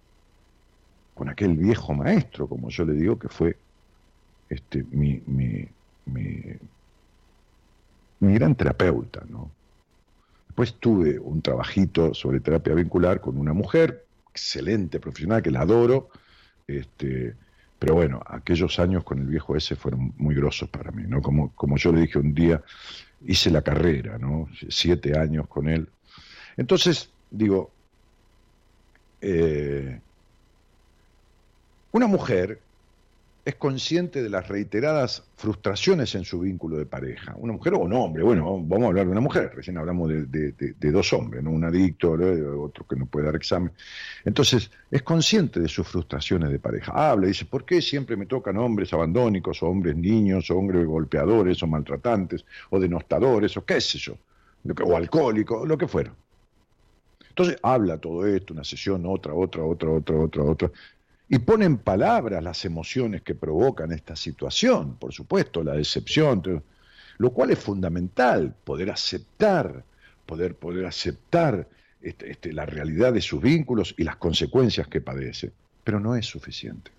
con 1.15 1.29
aquel 1.29 1.57
viejo 1.57 1.95
maestro, 1.95 2.49
como 2.49 2.71
yo 2.71 2.85
le 2.85 2.95
digo, 2.95 3.17
que 3.17 3.29
fue 3.29 3.57
este, 4.49 4.85
mi, 4.91 5.23
mi, 5.27 5.69
mi, 6.07 6.57
gran 8.35 8.55
terapeuta, 8.55 9.23
¿no? 9.29 9.51
Después 10.47 10.75
tuve 10.75 11.19
un 11.19 11.43
trabajito 11.43 12.15
sobre 12.15 12.41
terapia 12.41 12.75
vincular 12.75 13.21
con 13.21 13.39
una 13.39 13.53
mujer, 13.53 14.07
excelente 14.31 14.99
profesional, 14.99 15.43
que 15.43 15.51
la 15.51 15.61
adoro, 15.61 16.09
este, 16.67 17.35
pero 17.79 17.95
bueno, 17.95 18.21
aquellos 18.27 18.79
años 18.79 19.05
con 19.05 19.21
el 19.21 19.27
viejo 19.27 19.55
ese 19.55 19.77
fueron 19.77 20.13
muy 20.17 20.35
grosos 20.35 20.69
para 20.69 20.91
mí, 20.91 21.05
¿no? 21.07 21.23
Como, 21.23 21.55
como 21.55 21.77
yo 21.77 21.93
le 21.93 22.01
dije 22.01 22.19
un 22.19 22.35
día, 22.35 22.63
hice 23.25 23.51
la 23.51 23.63
carrera, 23.63 24.19
¿no? 24.19 24.49
Siete 24.69 25.17
años 25.17 25.47
con 25.47 25.69
él. 25.69 25.89
Entonces, 26.57 27.11
digo, 27.31 27.71
eh, 29.21 30.01
una 31.93 32.07
mujer 32.07 32.61
es 33.49 33.55
consciente 33.55 34.23
de 34.23 34.29
las 34.29 34.47
reiteradas 34.47 35.23
frustraciones 35.37 36.15
en 36.15 36.27
su 36.27 36.41
vínculo 36.41 36.77
de 36.77 36.85
pareja. 36.85 37.35
Una 37.39 37.55
mujer 37.55 37.73
o 37.73 37.79
un 37.79 37.95
hombre, 37.95 38.23
bueno, 38.23 38.45
vamos 38.63 38.85
a 38.85 38.89
hablar 38.89 39.07
de 39.07 39.13
una 39.13 39.23
mujer, 39.23 39.53
recién 39.55 39.79
hablamos 39.79 40.11
de, 40.11 40.93
dos 40.93 41.15
hombres, 41.15 41.43
¿no? 41.43 41.53
un 41.53 41.65
adicto, 41.65 42.13
otro 42.13 42.87
que 42.87 42.95
no 42.95 43.07
puede 43.07 43.25
dar 43.25 43.37
examen. 43.37 43.73
Entonces, 44.27 44.71
es 44.91 45.03
consciente 45.03 45.61
de 45.61 45.69
sus 45.69 45.89
frustraciones 45.89 46.51
de 46.51 46.59
pareja. 46.59 46.93
Habla, 46.93 47.29
dice, 47.29 47.47
¿por 47.47 47.65
qué 47.65 47.81
siempre 47.81 48.19
me 48.19 48.27
tocan 48.27 48.59
hombres 48.59 48.93
abandónicos, 48.93 49.63
o 49.63 49.69
hombres 49.69 49.97
niños, 49.97 50.51
o 50.51 50.59
hombres 50.59 50.85
golpeadores, 50.85 51.63
o 51.63 51.67
maltratantes, 51.67 52.45
o 52.69 52.79
denostadores, 52.79 53.57
o 53.57 53.65
qué 53.65 53.81
sé 53.81 53.97
yo, 53.97 54.19
o 54.85 54.95
alcohólicos, 54.95 55.67
lo 55.67 55.79
que 55.79 55.89
fuera? 55.89 56.13
Entonces 57.31 57.57
habla 57.63 57.97
todo 57.97 58.27
esto, 58.27 58.53
una 58.53 58.65
sesión, 58.65 59.07
otra, 59.07 59.33
otra, 59.33 59.63
otra, 59.63 59.89
otra, 59.89 60.17
otra, 60.17 60.43
otra, 60.43 60.71
y 61.29 61.39
pone 61.39 61.67
en 61.67 61.79
palabras 61.79 62.43
las 62.43 62.65
emociones 62.65 63.23
que 63.23 63.35
provocan 63.35 63.93
esta 63.93 64.17
situación, 64.17 64.97
por 64.97 65.13
supuesto, 65.13 65.63
la 65.63 65.75
decepción, 65.75 66.63
lo 67.19 67.31
cual 67.33 67.51
es 67.51 67.59
fundamental, 67.59 68.55
poder 68.65 68.91
aceptar, 68.91 69.85
poder, 70.25 70.55
poder 70.55 70.87
aceptar 70.87 71.69
este, 72.01 72.31
este, 72.31 72.53
la 72.53 72.65
realidad 72.65 73.13
de 73.13 73.21
sus 73.21 73.43
vínculos 73.43 73.95
y 73.99 74.05
las 74.05 74.17
consecuencias 74.17 74.89
que 74.89 75.03
padece, 75.03 75.53
pero 75.85 76.01
no 76.01 76.17
es 76.17 76.25
suficiente. 76.25 76.93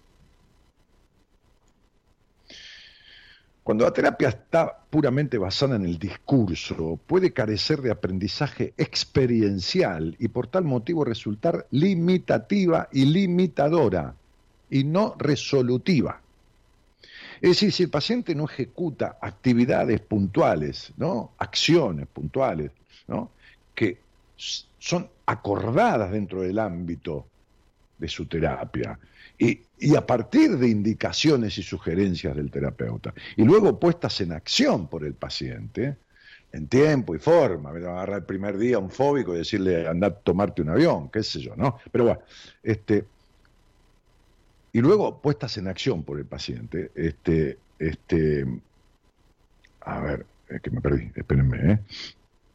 Cuando 3.64 3.86
la 3.86 3.94
terapia 3.94 4.30
está 4.30 4.80
puramente 4.90 5.38
basada 5.38 5.76
en 5.76 5.86
el 5.86 6.00
discurso, 6.00 7.00
puede 7.06 7.34
carecer 7.34 7.82
de 7.82 7.92
aprendizaje 7.92 8.74
experiencial 8.78 10.16
y 10.20 10.28
por 10.28 10.48
tal 10.48 10.64
motivo 10.64 11.06
resultar 11.06 11.68
limitativa 11.70 12.90
y 12.92 13.06
limitadora 13.06 14.16
y 14.70 14.84
no 14.84 15.16
resolutiva. 15.18 16.22
Es 17.42 17.52
decir, 17.52 17.72
si 17.72 17.84
el 17.84 17.90
paciente 17.90 18.36
no 18.36 18.46
ejecuta 18.46 19.18
actividades 19.22 20.02
puntuales, 20.02 20.92
¿no? 20.98 21.32
acciones 21.38 22.08
puntuales, 22.08 22.72
¿no? 23.08 23.32
que 23.74 24.00
son 24.36 25.10
acordadas 25.26 26.12
dentro 26.12 26.42
del 26.42 26.60
ámbito 26.60 27.28
de 27.98 28.08
su 28.08 28.26
terapia. 28.26 29.00
Y, 29.38 29.62
y, 29.80 29.96
a 29.96 30.06
partir 30.06 30.58
de 30.58 30.68
indicaciones 30.68 31.58
y 31.58 31.64
sugerencias 31.64 32.36
del 32.36 32.52
terapeuta, 32.52 33.14
y 33.38 33.44
luego 33.44 33.80
puestas 33.80 34.20
en 34.20 34.34
acción 34.34 34.88
por 34.88 35.06
el 35.06 35.14
paciente, 35.14 35.96
en 36.52 36.68
tiempo 36.68 37.16
y 37.16 37.20
forma, 37.20 37.72
me 37.72 37.80
agarrar 37.80 38.20
el 38.20 38.26
primer 38.26 38.58
día 38.58 38.80
un 38.80 38.90
fóbico 38.90 39.34
y 39.34 39.40
decirle 39.40 39.88
anda 39.88 40.08
a 40.08 40.12
tomarte 40.12 40.62
un 40.62 40.70
avión, 40.70 41.10
qué 41.10 41.24
sé 41.24 41.40
yo, 41.40 41.56
¿no? 41.56 41.78
Pero 41.92 42.06
bueno, 42.06 42.22
este, 42.64 43.06
y 44.72 44.82
luego 44.82 45.20
puestas 45.20 45.58
en 45.58 45.68
acción 45.68 46.04
por 46.04 46.20
el 46.20 46.26
paciente, 46.26 46.92
este, 46.96 47.58
este, 47.80 48.46
a 49.82 50.00
ver, 50.00 50.26
es 50.48 50.62
que 50.62 50.70
me 50.70 50.82
perdí, 50.82 51.12
espérenme, 51.16 51.72
¿eh? 51.72 51.80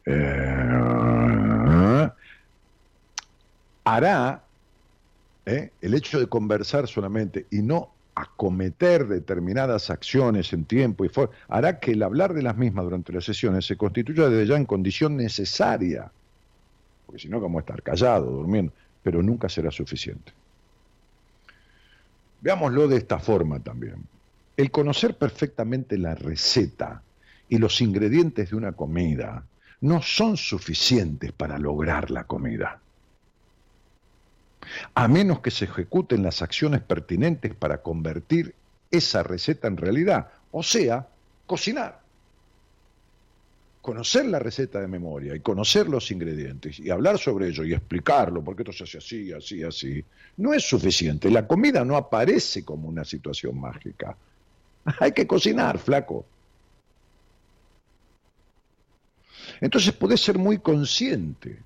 eh 0.05 2.09
hará 3.85 4.43
¿eh? 5.45 5.71
el 5.81 5.93
hecho 5.93 6.19
de 6.19 6.27
conversar 6.27 6.87
solamente 6.87 7.45
y 7.51 7.61
no 7.61 7.91
acometer 8.15 9.07
determinadas 9.07 9.89
acciones 9.89 10.51
en 10.53 10.65
tiempo 10.65 11.05
y 11.05 11.09
forma, 11.09 11.33
hará 11.47 11.79
que 11.79 11.91
el 11.91 12.03
hablar 12.03 12.33
de 12.33 12.41
las 12.41 12.57
mismas 12.57 12.85
durante 12.85 13.13
las 13.13 13.25
sesiones 13.25 13.65
se 13.65 13.77
constituya 13.77 14.29
desde 14.29 14.47
ya 14.47 14.55
en 14.55 14.65
condición 14.65 15.17
necesaria, 15.17 16.11
porque 17.05 17.21
si 17.21 17.29
no, 17.29 17.39
como 17.39 17.59
estar 17.59 17.81
callado, 17.83 18.31
durmiendo, 18.31 18.73
pero 19.03 19.21
nunca 19.21 19.49
será 19.49 19.69
suficiente. 19.69 20.31
Veámoslo 22.45 22.87
de 22.87 22.97
esta 22.97 23.19
forma 23.19 23.59
también. 23.59 24.07
El 24.55 24.69
conocer 24.69 25.17
perfectamente 25.17 25.97
la 25.97 26.15
receta 26.15 27.01
y 27.49 27.57
los 27.57 27.81
ingredientes 27.81 28.51
de 28.51 28.55
una 28.55 28.71
comida 28.73 29.43
no 29.81 30.01
son 30.01 30.37
suficientes 30.37 31.31
para 31.31 31.57
lograr 31.57 32.11
la 32.11 32.25
comida 32.25 32.79
a 34.93 35.07
menos 35.07 35.39
que 35.39 35.51
se 35.51 35.65
ejecuten 35.65 36.23
las 36.23 36.41
acciones 36.41 36.81
pertinentes 36.81 37.53
para 37.53 37.81
convertir 37.81 38.55
esa 38.91 39.23
receta 39.23 39.67
en 39.67 39.77
realidad, 39.77 40.29
o 40.51 40.63
sea, 40.63 41.07
cocinar. 41.45 42.04
Conocer 43.85 44.25
la 44.25 44.39
receta 44.39 44.81
de 44.81 44.87
memoria 44.87 45.35
y 45.35 45.41
conocer 45.41 45.87
los 45.87 46.09
ingredientes 46.09 46.79
y 46.79 46.89
hablar 46.89 47.19
sobre 47.19 47.49
ello 47.49 47.63
y 47.63 47.75
explicarlo, 47.75 48.43
porque 48.43 48.63
esto 48.63 48.73
se 48.73 48.83
hace 48.85 48.97
así, 48.97 49.31
así, 49.31 49.61
así, 49.61 50.03
no 50.37 50.55
es 50.55 50.67
suficiente. 50.67 51.29
La 51.29 51.45
comida 51.45 51.85
no 51.85 51.95
aparece 51.95 52.65
como 52.65 52.89
una 52.89 53.05
situación 53.05 53.61
mágica. 53.61 54.17
Hay 54.99 55.11
que 55.11 55.27
cocinar, 55.27 55.77
flaco. 55.77 56.25
Entonces 59.61 59.93
podés 59.93 60.19
ser 60.19 60.39
muy 60.39 60.57
consciente 60.57 61.59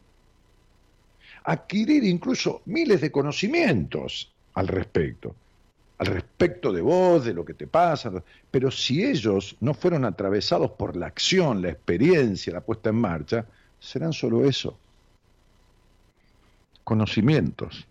adquirir 1.46 2.04
incluso 2.04 2.64
miles 2.66 3.00
de 3.00 3.14
conocimientos 3.14 4.30
al 4.56 4.68
respecto, 4.68 5.34
al 6.00 6.08
respecto 6.08 6.72
de 6.72 6.82
vos, 6.82 7.26
de 7.26 7.34
lo 7.34 7.46
que 7.46 7.54
te 7.54 7.68
pasa, 7.68 8.12
pero 8.50 8.72
si 8.72 9.06
ellos 9.06 9.56
no 9.60 9.74
fueron 9.74 10.06
atravesados 10.06 10.72
por 10.72 10.96
la 10.96 11.08
acción, 11.08 11.62
la 11.62 11.70
experiencia, 11.70 12.54
la 12.54 12.62
puesta 12.62 12.90
en 12.90 12.96
marcha, 12.96 13.46
serán 13.80 14.14
solo 14.14 14.46
eso, 14.46 14.78
conocimientos. 16.84 17.86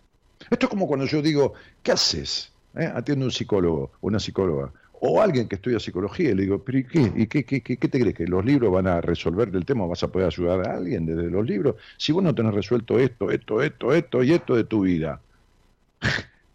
Esto 0.49 0.65
es 0.65 0.69
como 0.69 0.87
cuando 0.87 1.05
yo 1.05 1.21
digo, 1.21 1.53
¿qué 1.83 1.91
haces? 1.91 2.51
¿Eh? 2.75 2.91
Atiendo 2.93 3.25
un 3.25 3.31
psicólogo, 3.31 3.91
una 4.01 4.19
psicóloga 4.19 4.71
o 5.01 5.21
alguien 5.21 5.47
que 5.47 5.55
estudia 5.55 5.79
psicología, 5.79 6.31
y 6.31 6.35
le 6.35 6.41
digo, 6.43 6.63
¿pero 6.63 6.79
y 6.79 6.83
qué? 6.83 7.11
¿Y 7.15 7.27
qué, 7.27 7.45
qué, 7.45 7.61
qué, 7.61 7.77
te 7.77 7.99
crees? 7.99 8.15
¿Que 8.15 8.27
los 8.27 8.43
libros 8.43 8.71
van 8.71 8.87
a 8.87 9.01
resolver 9.01 9.49
el 9.53 9.65
tema? 9.65 9.85
¿Vas 9.85 10.03
a 10.03 10.09
poder 10.09 10.27
ayudar 10.27 10.67
a 10.67 10.75
alguien 10.75 11.05
desde 11.05 11.29
los 11.29 11.45
libros? 11.45 11.75
Si 11.97 12.11
vos 12.11 12.21
no 12.21 12.35
tenés 12.35 12.53
resuelto 12.53 12.99
esto, 12.99 13.31
esto, 13.31 13.61
esto, 13.61 13.93
esto 13.93 14.23
y 14.23 14.33
esto 14.33 14.55
de 14.55 14.65
tu 14.65 14.81
vida, 14.81 15.21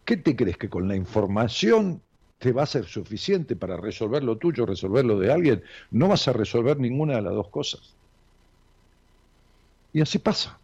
¿qué 0.04 0.16
te 0.16 0.36
crees? 0.36 0.56
¿Que 0.56 0.68
con 0.68 0.88
la 0.88 0.96
información 0.96 2.02
te 2.38 2.52
va 2.52 2.64
a 2.64 2.66
ser 2.66 2.84
suficiente 2.86 3.56
para 3.56 3.76
resolver 3.76 4.22
lo 4.22 4.36
tuyo, 4.36 4.66
resolver 4.66 5.04
lo 5.04 5.18
de 5.18 5.32
alguien? 5.32 5.62
No 5.90 6.08
vas 6.08 6.28
a 6.28 6.32
resolver 6.32 6.78
ninguna 6.78 7.16
de 7.16 7.22
las 7.22 7.34
dos 7.34 7.48
cosas. 7.48 7.94
Y 9.92 10.00
así 10.00 10.18
pasa. 10.18 10.58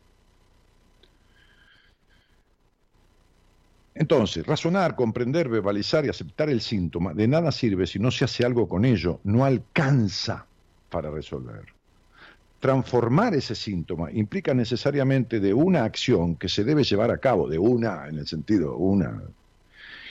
Entonces, 3.95 4.47
razonar, 4.47 4.97
comprender, 4.97 5.49
verbalizar 5.49 6.07
y 6.07 6.09
aceptar 6.09 6.49
el 6.49 6.61
síntoma 6.61 7.13
de 7.13 7.29
nada 7.29 7.53
sirve 7.53 7.87
si 7.87 7.99
no 7.99 8.11
se 8.11 8.25
hace 8.25 8.45
algo 8.45 8.69
con 8.69 8.85
ello, 8.85 9.21
no 9.25 9.45
alcanza 9.45 10.47
para 10.89 11.11
resolver. 11.11 11.80
Transformar 12.61 13.35
ese 13.35 13.55
síntoma 13.55 14.11
implica 14.13 14.53
necesariamente 14.53 15.41
de 15.41 15.55
una 15.55 15.85
acción 15.85 16.37
que 16.37 16.49
se 16.49 16.63
debe 16.63 16.85
llevar 16.85 17.11
a 17.11 17.19
cabo, 17.19 17.49
de 17.49 17.59
una, 17.59 18.07
en 18.07 18.19
el 18.19 18.27
sentido, 18.27 18.77
una. 18.77 19.23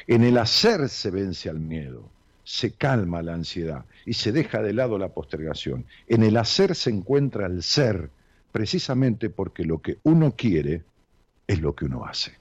En 0.07 0.23
el 0.23 0.37
hacer 0.39 0.89
se 0.89 1.11
vence 1.11 1.49
al 1.49 1.59
miedo, 1.59 2.09
se 2.43 2.71
calma 2.71 3.21
la 3.21 3.35
ansiedad 3.35 3.85
y 4.05 4.13
se 4.15 4.31
deja 4.31 4.63
de 4.63 4.73
lado 4.73 4.97
la 4.97 5.09
postergación. 5.09 5.85
En 6.07 6.23
el 6.23 6.35
hacer 6.37 6.75
se 6.75 6.89
encuentra 6.89 7.45
el 7.45 7.61
ser, 7.61 8.09
precisamente 8.51 9.29
porque 9.29 9.63
lo 9.63 9.79
que 9.79 9.99
uno 10.01 10.33
quiere 10.35 10.83
es 11.45 11.61
lo 11.61 11.75
que 11.75 11.85
uno 11.85 12.05
hace. 12.05 12.33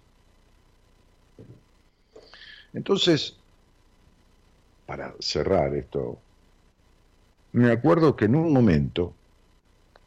Entonces, 2.73 3.37
para 4.87 5.15
cerrar 5.21 5.75
esto, 5.75 6.19
me 7.53 7.71
acuerdo 7.71 8.17
que 8.17 8.25
en 8.27 8.35
un 8.35 8.53
momento, 8.53 9.15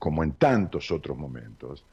como 0.02 0.24
en 0.24 0.32
tantos 0.32 0.90
otros 0.90 1.16
momentos, 1.16 1.86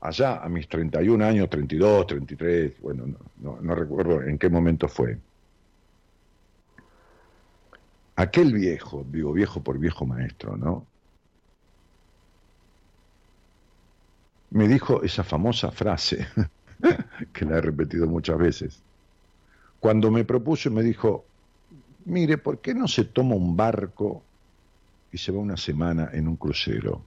allá 0.00 0.42
a 0.42 0.48
mis 0.48 0.66
31 0.66 1.22
años, 1.22 1.50
32, 1.50 2.06
33, 2.06 2.80
bueno, 2.80 3.04
no, 3.42 3.58
no, 3.60 3.74
recuerdo 3.74 4.22
en 4.22 4.38
qué 4.38 4.48
momento 4.48 4.88
fue, 4.88 5.18
aquel 8.16 8.50
viejo, 8.50 9.04
digo 9.10 9.34
viejo 9.34 9.62
por 9.62 9.78
viejo 9.78 10.06
maestro, 10.06 10.56
¿no? 10.56 10.86
Me 14.48 14.66
dijo 14.66 15.02
esa 15.02 15.22
famosa 15.22 15.70
frase, 15.70 16.26
que 17.34 17.44
la 17.44 17.58
he 17.58 17.60
repetido 17.60 18.06
muchas 18.06 18.38
veces, 18.38 18.82
cuando 19.80 20.10
me 20.10 20.24
propuso 20.24 20.70
me 20.70 20.82
dijo, 20.82 21.26
mire, 22.06 22.38
¿por 22.38 22.60
qué 22.62 22.72
no 22.72 22.88
se 22.88 23.04
toma 23.04 23.34
un 23.34 23.54
barco 23.54 24.22
y 25.12 25.18
se 25.18 25.30
va 25.30 25.40
una 25.40 25.58
semana 25.58 26.08
en 26.10 26.26
un 26.26 26.36
crucero? 26.36 27.04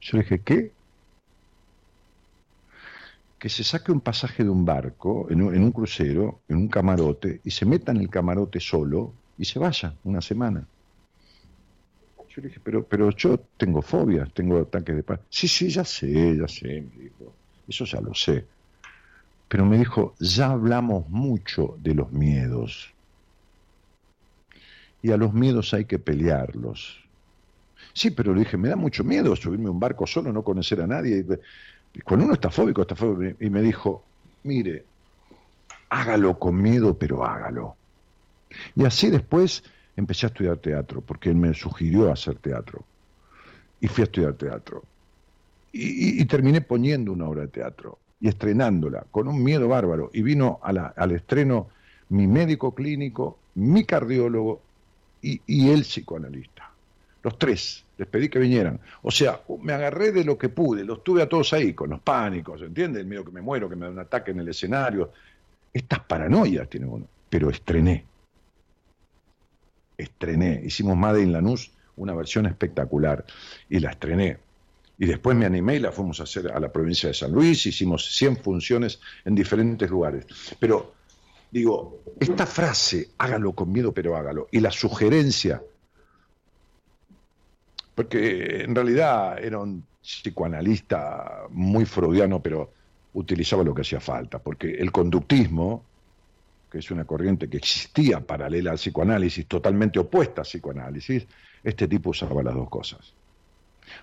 Yo 0.00 0.16
le 0.16 0.22
dije, 0.22 0.40
¿qué? 0.40 0.72
Que 3.38 3.48
se 3.48 3.64
saque 3.64 3.92
un 3.92 4.00
pasaje 4.00 4.42
de 4.44 4.50
un 4.50 4.64
barco 4.64 5.26
en 5.30 5.42
un, 5.42 5.72
crucero, 5.72 6.40
en 6.48 6.56
un 6.56 6.68
camarote, 6.68 7.40
y 7.44 7.50
se 7.50 7.66
meta 7.66 7.92
en 7.92 7.98
el 7.98 8.10
camarote 8.10 8.60
solo 8.60 9.12
y 9.38 9.44
se 9.44 9.58
vaya 9.58 9.94
una 10.04 10.20
semana. 10.20 10.66
Yo 12.28 12.42
le 12.42 12.48
dije, 12.48 12.60
pero, 12.62 12.84
pero 12.84 13.10
yo 13.10 13.38
tengo 13.56 13.82
fobias, 13.82 14.32
tengo 14.32 14.58
ataques 14.58 14.96
de 14.96 15.02
paz. 15.02 15.20
Sí, 15.28 15.48
sí, 15.48 15.68
ya 15.70 15.84
sé, 15.84 16.36
ya 16.36 16.48
sé, 16.48 16.82
me 16.82 17.04
dijo. 17.04 17.32
Eso 17.68 17.84
ya 17.84 18.00
lo 18.00 18.14
sé. 18.14 18.44
Pero 19.48 19.64
me 19.64 19.78
dijo, 19.78 20.14
ya 20.18 20.50
hablamos 20.50 21.08
mucho 21.08 21.76
de 21.80 21.94
los 21.94 22.12
miedos. 22.12 22.92
Y 25.02 25.10
a 25.10 25.16
los 25.16 25.32
miedos 25.32 25.72
hay 25.74 25.84
que 25.84 25.98
pelearlos. 25.98 27.07
Sí, 27.92 28.10
pero 28.10 28.34
le 28.34 28.40
dije, 28.40 28.56
me 28.56 28.68
da 28.68 28.76
mucho 28.76 29.04
miedo 29.04 29.34
subirme 29.36 29.68
a 29.68 29.70
un 29.70 29.80
barco 29.80 30.06
solo, 30.06 30.32
no 30.32 30.42
conocer 30.42 30.80
a 30.80 30.86
nadie. 30.86 31.24
Y 31.94 32.00
cuando 32.00 32.26
uno 32.26 32.34
está 32.34 32.50
fóbico, 32.50 32.82
está 32.82 32.94
fóbico. 32.94 33.36
Y 33.44 33.50
me 33.50 33.62
dijo, 33.62 34.04
mire, 34.44 34.84
hágalo 35.90 36.38
con 36.38 36.60
miedo, 36.60 36.96
pero 36.96 37.24
hágalo. 37.24 37.76
Y 38.74 38.84
así 38.84 39.10
después 39.10 39.62
empecé 39.96 40.26
a 40.26 40.28
estudiar 40.28 40.58
teatro, 40.58 41.00
porque 41.00 41.30
él 41.30 41.36
me 41.36 41.52
sugirió 41.54 42.12
hacer 42.12 42.36
teatro. 42.36 42.84
Y 43.80 43.88
fui 43.88 44.02
a 44.02 44.04
estudiar 44.04 44.34
teatro. 44.34 44.82
y 45.72 46.24
terminé 46.24 46.60
poniendo 46.60 47.12
una 47.12 47.26
obra 47.28 47.42
de 47.42 47.48
teatro 47.48 47.98
y 48.20 48.28
estrenándola 48.28 49.04
con 49.10 49.28
un 49.28 49.42
miedo 49.42 49.68
bárbaro. 49.68 50.10
Y 50.12 50.22
vino 50.22 50.60
al 50.62 51.12
estreno 51.12 51.68
mi 52.08 52.26
médico 52.26 52.74
clínico, 52.74 53.38
mi 53.54 53.84
cardiólogo 53.84 54.60
y, 55.22 55.68
el 55.70 55.82
psicoanalista. 55.82 56.57
Los 57.28 57.38
tres, 57.38 57.84
les 57.98 58.08
pedí 58.08 58.30
que 58.30 58.38
vinieran. 58.38 58.80
O 59.02 59.10
sea, 59.10 59.42
me 59.60 59.74
agarré 59.74 60.12
de 60.12 60.24
lo 60.24 60.38
que 60.38 60.48
pude, 60.48 60.82
los 60.82 61.04
tuve 61.04 61.20
a 61.20 61.28
todos 61.28 61.52
ahí, 61.52 61.74
con 61.74 61.90
los 61.90 62.00
pánicos, 62.00 62.62
¿entiendes? 62.62 63.02
El 63.02 63.06
miedo 63.06 63.22
que 63.22 63.32
me 63.32 63.42
muero, 63.42 63.68
que 63.68 63.76
me 63.76 63.84
da 63.84 63.92
un 63.92 63.98
ataque 63.98 64.30
en 64.30 64.40
el 64.40 64.48
escenario. 64.48 65.12
Estas 65.70 66.00
paranoias 66.00 66.70
tiene 66.70 66.86
uno. 66.86 67.06
Pero 67.28 67.50
estrené. 67.50 68.02
Estrené. 69.98 70.62
Hicimos 70.64 70.96
Made 70.96 71.20
in 71.20 71.34
Lanús, 71.34 71.70
una 71.96 72.14
versión 72.14 72.46
espectacular. 72.46 73.26
Y 73.68 73.78
la 73.80 73.90
estrené. 73.90 74.38
Y 74.96 75.04
después 75.04 75.36
me 75.36 75.44
animé 75.44 75.76
y 75.76 75.80
la 75.80 75.92
fuimos 75.92 76.20
a 76.20 76.22
hacer 76.22 76.50
a 76.50 76.58
la 76.58 76.72
provincia 76.72 77.10
de 77.10 77.14
San 77.14 77.30
Luis, 77.30 77.66
hicimos 77.66 78.10
100 78.16 78.38
funciones 78.38 79.00
en 79.26 79.34
diferentes 79.34 79.90
lugares. 79.90 80.24
Pero 80.58 80.94
digo, 81.50 82.04
esta 82.18 82.46
frase, 82.46 83.10
hágalo 83.18 83.52
con 83.52 83.70
miedo, 83.70 83.92
pero 83.92 84.16
hágalo, 84.16 84.48
y 84.50 84.60
la 84.60 84.70
sugerencia, 84.70 85.62
porque 87.98 88.62
en 88.62 88.76
realidad 88.76 89.44
era 89.44 89.58
un 89.58 89.84
psicoanalista 90.00 91.48
muy 91.50 91.84
freudiano, 91.84 92.40
pero 92.40 92.72
utilizaba 93.14 93.64
lo 93.64 93.74
que 93.74 93.80
hacía 93.80 93.98
falta, 93.98 94.38
porque 94.38 94.70
el 94.70 94.92
conductismo, 94.92 95.82
que 96.70 96.78
es 96.78 96.92
una 96.92 97.04
corriente 97.04 97.50
que 97.50 97.56
existía 97.56 98.20
paralela 98.20 98.70
al 98.70 98.76
psicoanálisis, 98.76 99.48
totalmente 99.48 99.98
opuesta 99.98 100.42
al 100.42 100.46
psicoanálisis, 100.46 101.26
este 101.64 101.88
tipo 101.88 102.10
usaba 102.10 102.40
las 102.40 102.54
dos 102.54 102.70
cosas. 102.70 103.00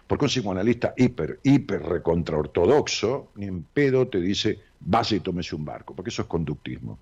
Porque 0.05 0.25
un 0.25 0.29
psicoanalista 0.29 0.93
hiper, 0.97 1.39
hiper 1.43 1.81
recontraortodoxo, 1.81 3.29
ni 3.35 3.45
en 3.45 3.63
pedo 3.63 4.09
te 4.09 4.19
dice, 4.19 4.59
vaya 4.81 5.15
y 5.15 5.21
tómese 5.21 5.55
un 5.55 5.63
barco, 5.63 5.95
porque 5.95 6.09
eso 6.09 6.23
es 6.23 6.27
conductismo. 6.27 6.99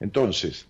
Entonces, 0.00 0.66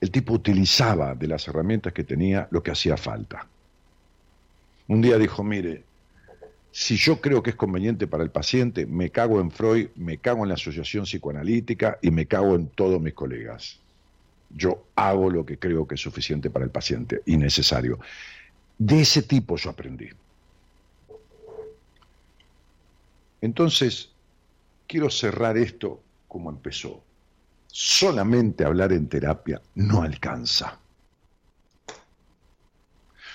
el 0.00 0.10
tipo 0.10 0.32
utilizaba 0.32 1.14
de 1.14 1.28
las 1.28 1.46
herramientas 1.46 1.92
que 1.92 2.04
tenía 2.04 2.48
lo 2.50 2.62
que 2.62 2.70
hacía 2.70 2.96
falta. 2.96 3.46
Un 4.88 5.02
día 5.02 5.18
dijo, 5.18 5.44
mire, 5.44 5.84
si 6.72 6.96
yo 6.96 7.20
creo 7.20 7.42
que 7.42 7.50
es 7.50 7.56
conveniente 7.56 8.06
para 8.06 8.22
el 8.22 8.30
paciente, 8.30 8.86
me 8.86 9.10
cago 9.10 9.40
en 9.40 9.50
Freud, 9.50 9.88
me 9.96 10.18
cago 10.18 10.44
en 10.44 10.48
la 10.48 10.54
asociación 10.54 11.04
psicoanalítica 11.04 11.98
y 12.00 12.10
me 12.10 12.26
cago 12.26 12.54
en 12.54 12.68
todos 12.68 13.00
mis 13.00 13.14
colegas. 13.14 13.78
Yo 14.50 14.84
hago 14.94 15.30
lo 15.30 15.44
que 15.44 15.58
creo 15.58 15.86
que 15.86 15.96
es 15.96 16.00
suficiente 16.00 16.50
para 16.50 16.64
el 16.64 16.70
paciente 16.70 17.22
y 17.26 17.36
necesario. 17.36 17.98
De 18.78 19.00
ese 19.02 19.22
tipo 19.22 19.56
yo 19.56 19.70
aprendí. 19.70 20.08
Entonces, 23.42 24.10
quiero 24.86 25.10
cerrar 25.10 25.56
esto 25.56 26.00
como 26.28 26.50
empezó. 26.50 27.02
Solamente 27.72 28.64
hablar 28.64 28.92
en 28.92 29.08
terapia 29.08 29.60
no 29.74 30.02
alcanza. 30.02 30.78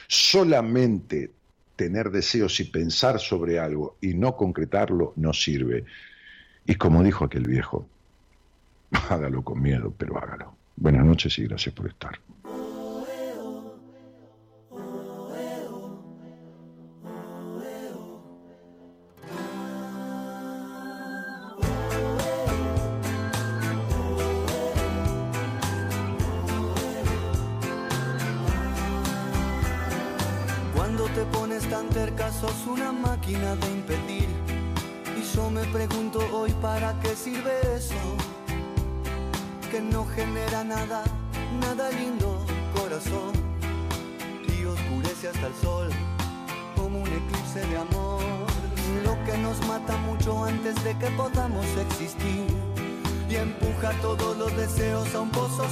Solamente 0.07 1.31
tener 1.75 2.09
deseos 2.11 2.59
y 2.59 2.65
pensar 2.65 3.19
sobre 3.19 3.59
algo 3.59 3.97
y 4.01 4.13
no 4.13 4.35
concretarlo 4.35 5.13
no 5.15 5.33
sirve. 5.33 5.85
Y 6.65 6.75
como 6.75 7.03
dijo 7.03 7.25
aquel 7.25 7.43
viejo, 7.43 7.87
hágalo 9.09 9.43
con 9.43 9.61
miedo, 9.61 9.93
pero 9.97 10.17
hágalo. 10.17 10.57
Buenas 10.75 11.05
noches 11.05 11.37
y 11.39 11.47
gracias 11.47 11.73
por 11.73 11.87
estar. 11.87 12.19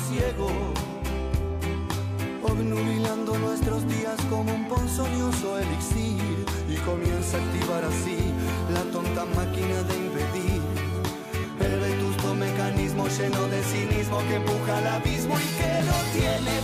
ciego, 0.09 0.49
obnubilando 2.43 3.37
nuestros 3.37 3.87
días 3.87 4.19
como 4.29 4.53
un 4.53 4.67
ponzoñoso 4.67 5.59
elixir 5.59 6.45
y 6.67 6.75
comienza 6.77 7.37
a 7.37 7.41
activar 7.41 7.83
así 7.85 8.17
la 8.73 8.83
tonta 8.91 9.25
máquina 9.25 9.83
de 9.83 9.95
impedir. 9.95 10.61
El 11.59 11.79
vetusto 11.79 12.35
mecanismo 12.35 13.07
lleno 13.07 13.47
de 13.47 13.63
cinismo 13.63 14.19
que 14.27 14.35
empuja 14.35 14.77
al 14.77 14.87
abismo 14.87 15.35
y 15.39 15.49
que 15.57 15.71
no 15.87 15.97
tiene 16.11 16.62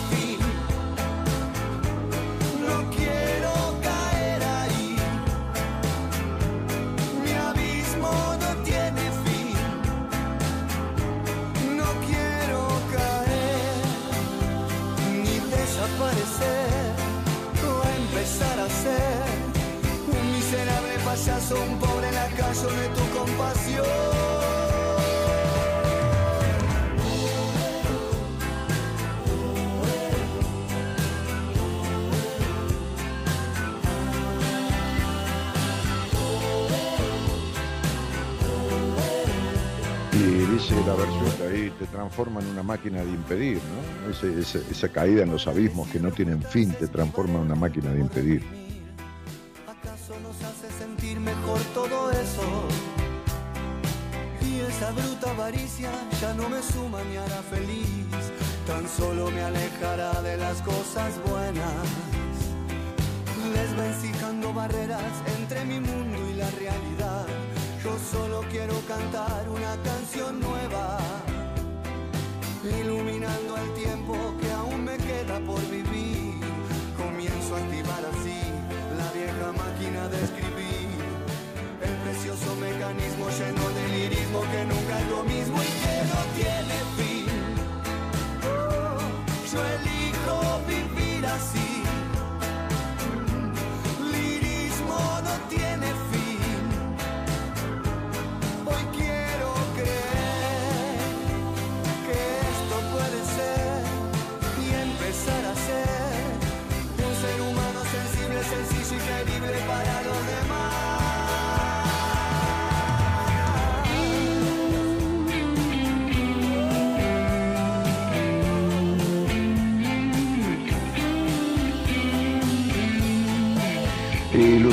transforma 41.91 42.39
en 42.41 42.47
una 42.47 42.63
máquina 42.63 43.03
de 43.03 43.11
impedir, 43.11 43.57
¿no? 43.57 44.09
esa 44.11 44.89
caída 44.89 45.23
en 45.23 45.31
los 45.31 45.47
abismos 45.47 45.87
que 45.89 45.99
no 45.99 46.11
tienen 46.11 46.41
fin 46.41 46.71
te 46.73 46.87
transforma 46.87 47.35
en 47.35 47.41
una 47.41 47.55
máquina 47.55 47.91
de 47.91 47.99
impedir. 47.99 48.43
¿Acaso 49.67 50.19
nos 50.21 50.41
hace 50.43 50.71
sentir 50.77 51.19
mejor 51.19 51.59
todo 51.73 52.11
eso? 52.11 52.67
Y 54.41 54.59
esa 54.61 54.91
bruta 54.91 55.31
avaricia 55.31 55.91
ya 56.21 56.33
no 56.33 56.49
me 56.49 56.61
suma 56.61 56.99
ni 57.09 57.17
hará 57.17 57.41
feliz, 57.43 58.07
tan 58.65 58.87
solo 58.87 59.29
me 59.31 59.41
alejará 59.41 60.21
de 60.21 60.37
las 60.37 60.61
cosas 60.61 61.19
buenas. 61.29 62.08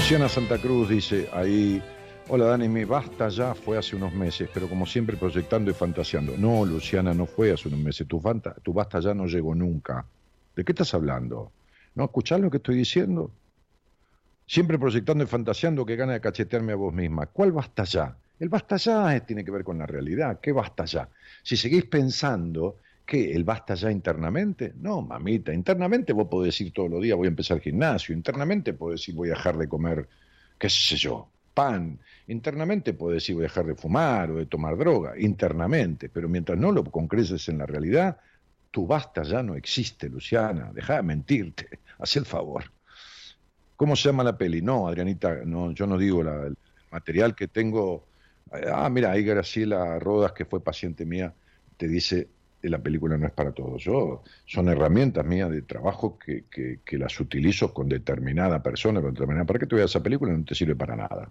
Luciana 0.07 0.29
Santa 0.29 0.59
Cruz 0.59 0.89
dice 0.89 1.29
ahí, 1.33 1.83
hola 2.29 2.45
Dani, 2.45 2.69
mi 2.69 2.85
basta 2.85 3.29
ya 3.29 3.57
fue 3.57 3.77
hace 3.77 3.97
unos 3.97 4.15
meses, 4.15 4.49
pero 4.55 4.69
como 4.69 4.87
siempre 4.87 5.17
proyectando 5.17 5.69
y 5.69 5.75
fantaseando. 5.75 6.37
No, 6.39 6.65
Luciana, 6.65 7.13
no 7.13 7.27
fue 7.27 7.51
hace 7.53 7.67
unos 7.67 7.81
meses, 7.81 8.07
tu, 8.07 8.23
tu 8.63 8.73
basta 8.73 9.01
ya 9.01 9.15
no 9.15 9.27
llegó 9.27 9.53
nunca. 9.53 10.07
¿De 10.55 10.65
qué 10.65 10.71
estás 10.71 10.95
hablando? 10.95 11.51
¿No 11.97 12.05
escuchás 12.05 12.39
lo 12.39 12.49
que 12.53 12.59
estoy 12.59 12.77
diciendo? 12.77 13.33
Siempre 14.47 14.79
proyectando 14.79 15.25
y 15.25 15.27
fantaseando 15.27 15.85
que 15.85 15.97
gana 15.97 16.13
de 16.13 16.21
cachetearme 16.21 16.75
a 16.75 16.77
vos 16.77 16.95
misma. 16.95 17.27
¿Cuál 17.27 17.51
basta 17.51 17.83
ya? 17.83 18.17
El 18.39 18.49
basta 18.49 18.77
ya 18.77 19.19
tiene 19.27 19.45
que 19.45 19.51
ver 19.51 19.65
con 19.65 19.77
la 19.77 19.87
realidad. 19.87 20.39
¿Qué 20.41 20.53
basta 20.53 20.85
ya? 20.85 21.09
Si 21.43 21.57
seguís 21.57 21.87
pensando 21.87 22.79
que 23.07 23.33
el 23.33 23.45
basta 23.45 23.75
ya 23.75 23.91
internamente, 23.91 24.75
no, 24.81 25.01
mamita, 25.01 25.53
internamente 25.53 26.13
vos 26.13 26.27
podés 26.29 26.55
decir 26.55 26.73
todos 26.73 26.91
los 26.91 27.01
días 27.01 27.17
voy 27.17 27.27
a 27.27 27.31
empezar 27.31 27.59
el 27.59 27.63
gimnasio, 27.63 28.15
internamente 28.15 28.75
podés 28.75 29.01
decir 29.01 29.15
voy 29.15 29.29
a 29.29 29.35
dejar 29.35 29.57
de 29.57 29.69
comer, 29.69 30.09
qué 30.59 30.69
sé 30.69 30.97
yo, 30.97 31.29
pan, 31.55 31.99
internamente 32.27 32.95
podés 32.95 33.23
decir 33.23 33.37
voy 33.37 33.45
a 33.45 33.49
dejar 33.49 33.67
de 33.67 33.77
fumar 33.77 34.33
o 34.33 34.37
de 34.37 34.47
tomar 34.47 34.77
droga, 34.77 35.15
internamente, 35.19 36.09
pero 36.09 36.29
mientras 36.29 36.59
no 36.59 36.73
lo 36.73 36.83
concreces 36.85 37.49
en 37.49 37.59
la 37.59 37.67
realidad, 37.67 38.19
tu 38.73 38.87
basta 38.87 39.23
ya 39.23 39.43
no 39.43 39.55
existe, 39.55 40.09
Luciana, 40.09 40.73
deja 40.75 40.97
de 40.97 41.03
mentirte, 41.03 41.79
haz 41.99 42.17
el 42.17 42.27
favor. 42.27 42.65
¿Cómo 43.77 43.95
se 43.95 44.09
llama 44.09 44.25
la 44.25 44.37
peli? 44.37 44.63
No, 44.63 44.89
Adrianita, 44.89 45.45
no, 45.45 45.71
yo 45.71 45.87
no 45.87 45.97
digo 45.97 46.23
la, 46.23 46.51
material 46.91 47.35
que 47.35 47.49
tengo. 47.49 48.07
Ah, 48.73 48.89
mira, 48.89 49.13
ahí 49.13 49.23
Graciela 49.23 49.99
Rodas, 49.99 50.33
que 50.33 50.45
fue 50.45 50.63
paciente 50.63 51.05
mía, 51.05 51.35
te 51.77 51.89
dice, 51.89 52.29
la 52.69 52.79
película 52.79 53.17
no 53.17 53.27
es 53.27 53.33
para 53.33 53.53
todos. 53.53 53.83
Yo, 53.83 54.23
son 54.47 54.69
herramientas 54.69 55.25
mías 55.25 55.51
de 55.51 55.63
trabajo 55.63 56.19
que, 56.19 56.45
que, 56.51 56.99
las 56.99 57.19
utilizo 57.21 57.73
con 57.73 57.89
determinada 57.89 58.63
persona, 58.63 59.01
con 59.01 59.13
determinada. 59.13 59.47
¿Para 59.47 59.59
qué 59.59 59.67
te 59.67 59.81
a 59.81 59.85
esa 59.85 60.03
película? 60.03 60.33
No 60.33 60.45
te 60.45 60.55
sirve 60.55 60.75
para 60.75 60.97
nada. 60.97 61.31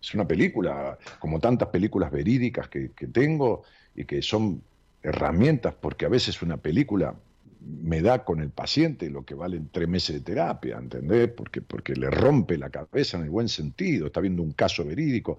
Es 0.00 0.14
una 0.14 0.26
película, 0.26 0.98
como 1.18 1.40
tantas 1.40 1.68
películas 1.68 2.10
verídicas 2.10 2.68
que, 2.68 2.90
que 2.92 3.06
tengo 3.08 3.62
y 3.94 4.04
que 4.04 4.22
son 4.22 4.62
herramientas, 5.02 5.74
porque 5.80 6.06
a 6.06 6.08
veces 6.08 6.40
una 6.42 6.56
película 6.56 7.14
me 7.60 8.00
da 8.00 8.24
con 8.24 8.40
el 8.40 8.50
paciente 8.50 9.10
lo 9.10 9.24
que 9.24 9.34
valen 9.34 9.68
tres 9.70 9.88
meses 9.88 10.16
de 10.16 10.20
terapia, 10.22 10.78
¿entendés? 10.78 11.28
Porque, 11.28 11.60
porque 11.60 11.94
le 11.94 12.10
rompe 12.10 12.56
la 12.56 12.70
cabeza 12.70 13.18
en 13.18 13.24
el 13.24 13.30
buen 13.30 13.48
sentido, 13.48 14.06
está 14.06 14.20
viendo 14.20 14.42
un 14.42 14.52
caso 14.52 14.84
verídico 14.84 15.38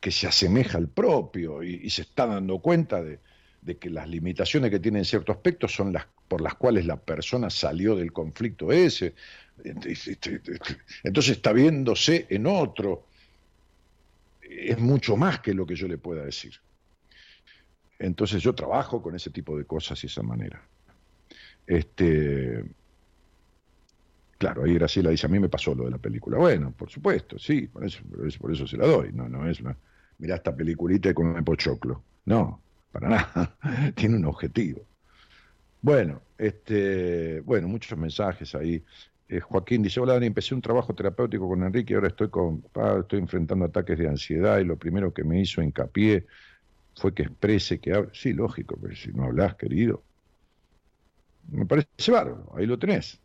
que 0.00 0.10
se 0.10 0.26
asemeja 0.26 0.76
al 0.76 0.88
propio 0.88 1.62
y, 1.62 1.88
se 1.88 2.02
está 2.02 2.26
dando 2.26 2.58
cuenta 2.58 3.02
de, 3.02 3.20
que 3.64 3.90
las 3.90 4.08
limitaciones 4.08 4.70
que 4.70 4.78
tiene 4.78 4.98
en 4.98 5.04
cierto 5.04 5.32
aspecto 5.32 5.68
son 5.68 5.92
las 5.92 6.06
por 6.28 6.40
las 6.40 6.54
cuales 6.54 6.86
la 6.86 6.96
persona 6.96 7.50
salió 7.50 7.96
del 7.96 8.12
conflicto 8.12 8.72
ese. 8.72 9.14
Entonces 9.62 11.36
está 11.36 11.52
viéndose 11.52 12.26
en 12.28 12.46
otro. 12.46 13.06
Es 14.40 14.78
mucho 14.78 15.16
más 15.16 15.40
que 15.40 15.54
lo 15.54 15.66
que 15.66 15.74
yo 15.74 15.86
le 15.86 15.98
pueda 15.98 16.24
decir. 16.24 16.54
Entonces 17.98 18.42
yo 18.42 18.54
trabajo 18.54 19.00
con 19.02 19.14
ese 19.14 19.30
tipo 19.30 19.56
de 19.56 19.64
cosas 19.64 20.02
y 20.02 20.06
esa 20.06 20.22
manera. 20.22 20.60
Este, 21.66 22.64
claro, 24.38 24.64
ahí 24.64 24.74
Graciela 24.74 25.10
dice, 25.10 25.26
a 25.26 25.30
mí 25.30 25.38
me 25.38 25.48
pasó 25.48 25.74
lo 25.74 25.84
de 25.84 25.92
la 25.92 25.98
película. 25.98 26.38
Bueno, 26.38 26.72
por 26.72 26.90
supuesto, 26.90 27.38
sí, 27.38 27.68
por 27.68 27.84
eso, 27.84 28.00
por 28.40 28.52
eso, 28.52 28.66
se 28.66 28.76
la 28.76 28.86
doy. 28.86 29.12
No, 29.12 29.28
no 29.28 29.48
es 29.48 29.60
una, 29.60 29.76
mirá 30.18 30.36
esta 30.36 30.54
peliculita 30.54 31.14
con 31.14 31.28
un 31.28 31.44
pochoclo. 31.44 32.02
No, 32.26 32.60
para 32.94 33.08
nada. 33.08 33.56
Tiene 33.96 34.16
un 34.16 34.24
objetivo. 34.24 34.86
Bueno, 35.82 36.22
este, 36.38 37.40
bueno, 37.40 37.66
muchos 37.66 37.98
mensajes 37.98 38.54
ahí. 38.54 38.82
Eh, 39.28 39.40
Joaquín 39.40 39.82
dice, 39.82 40.00
hola 40.00 40.14
Dani, 40.14 40.26
empecé 40.26 40.54
un 40.54 40.62
trabajo 40.62 40.94
terapéutico 40.94 41.48
con 41.48 41.64
Enrique 41.64 41.94
ahora 41.94 42.08
estoy, 42.08 42.28
con, 42.28 42.62
estoy 43.00 43.18
enfrentando 43.18 43.64
ataques 43.64 43.98
de 43.98 44.08
ansiedad 44.08 44.58
y 44.60 44.64
lo 44.64 44.78
primero 44.78 45.12
que 45.12 45.24
me 45.24 45.40
hizo 45.40 45.60
hincapié 45.60 46.26
fue 46.94 47.12
que 47.12 47.24
exprese, 47.24 47.80
que 47.80 47.92
hable. 47.92 48.10
Sí, 48.12 48.32
lógico, 48.32 48.78
pero 48.80 48.94
si 48.94 49.12
no 49.12 49.24
hablas, 49.24 49.56
querido, 49.56 50.04
me 51.50 51.66
parece 51.66 52.12
bárbaro, 52.12 52.52
ahí 52.56 52.66
lo 52.66 52.78
tenés. 52.78 53.20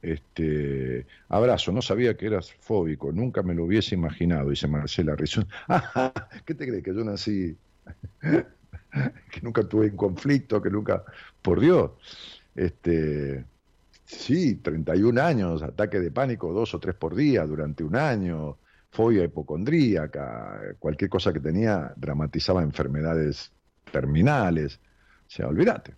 Este, 0.00 1.06
abrazo, 1.28 1.72
no 1.72 1.82
sabía 1.82 2.16
que 2.16 2.26
eras 2.26 2.52
fóbico, 2.52 3.12
nunca 3.12 3.42
me 3.42 3.54
lo 3.54 3.64
hubiese 3.64 3.94
imaginado, 3.94 4.50
dice 4.50 4.68
Marcela 4.68 5.16
Rizón. 5.16 5.46
¿Qué 6.46 6.54
te 6.54 6.66
crees? 6.66 6.82
Que 6.82 6.94
yo 6.94 7.04
nací, 7.04 7.56
que 9.30 9.40
nunca 9.42 9.64
tuve 9.64 9.90
un 9.90 9.96
conflicto, 9.96 10.62
que 10.62 10.70
nunca, 10.70 11.04
por 11.42 11.60
Dios. 11.60 11.92
Este, 12.54 13.44
sí, 14.04 14.56
31 14.56 15.20
años, 15.20 15.62
ataque 15.62 16.00
de 16.00 16.10
pánico 16.10 16.52
dos 16.52 16.74
o 16.74 16.80
tres 16.80 16.94
por 16.94 17.14
día 17.14 17.44
durante 17.46 17.84
un 17.84 17.96
año, 17.96 18.58
fobia 18.90 19.24
hipocondríaca, 19.24 20.60
cualquier 20.78 21.10
cosa 21.10 21.32
que 21.32 21.40
tenía 21.40 21.92
dramatizaba 21.96 22.62
enfermedades 22.62 23.50
terminales. 23.90 24.80
O 25.26 25.30
sea, 25.30 25.48
olvídate. 25.48 25.94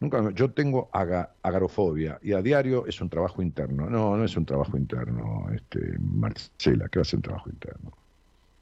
Nunca, 0.00 0.30
yo 0.32 0.50
tengo 0.52 0.88
agarofobia 0.92 2.18
y 2.22 2.32
a 2.32 2.40
diario 2.40 2.86
es 2.86 3.00
un 3.02 3.10
trabajo 3.10 3.42
interno. 3.42 3.88
No, 3.88 4.16
no 4.16 4.24
es 4.24 4.36
un 4.36 4.46
trabajo 4.46 4.76
interno, 4.78 5.48
este, 5.54 5.98
Marcela, 5.98 6.88
que 6.88 6.98
va 6.98 7.02
a 7.02 7.04
ser 7.04 7.18
un 7.18 7.22
trabajo 7.22 7.50
interno. 7.50 7.92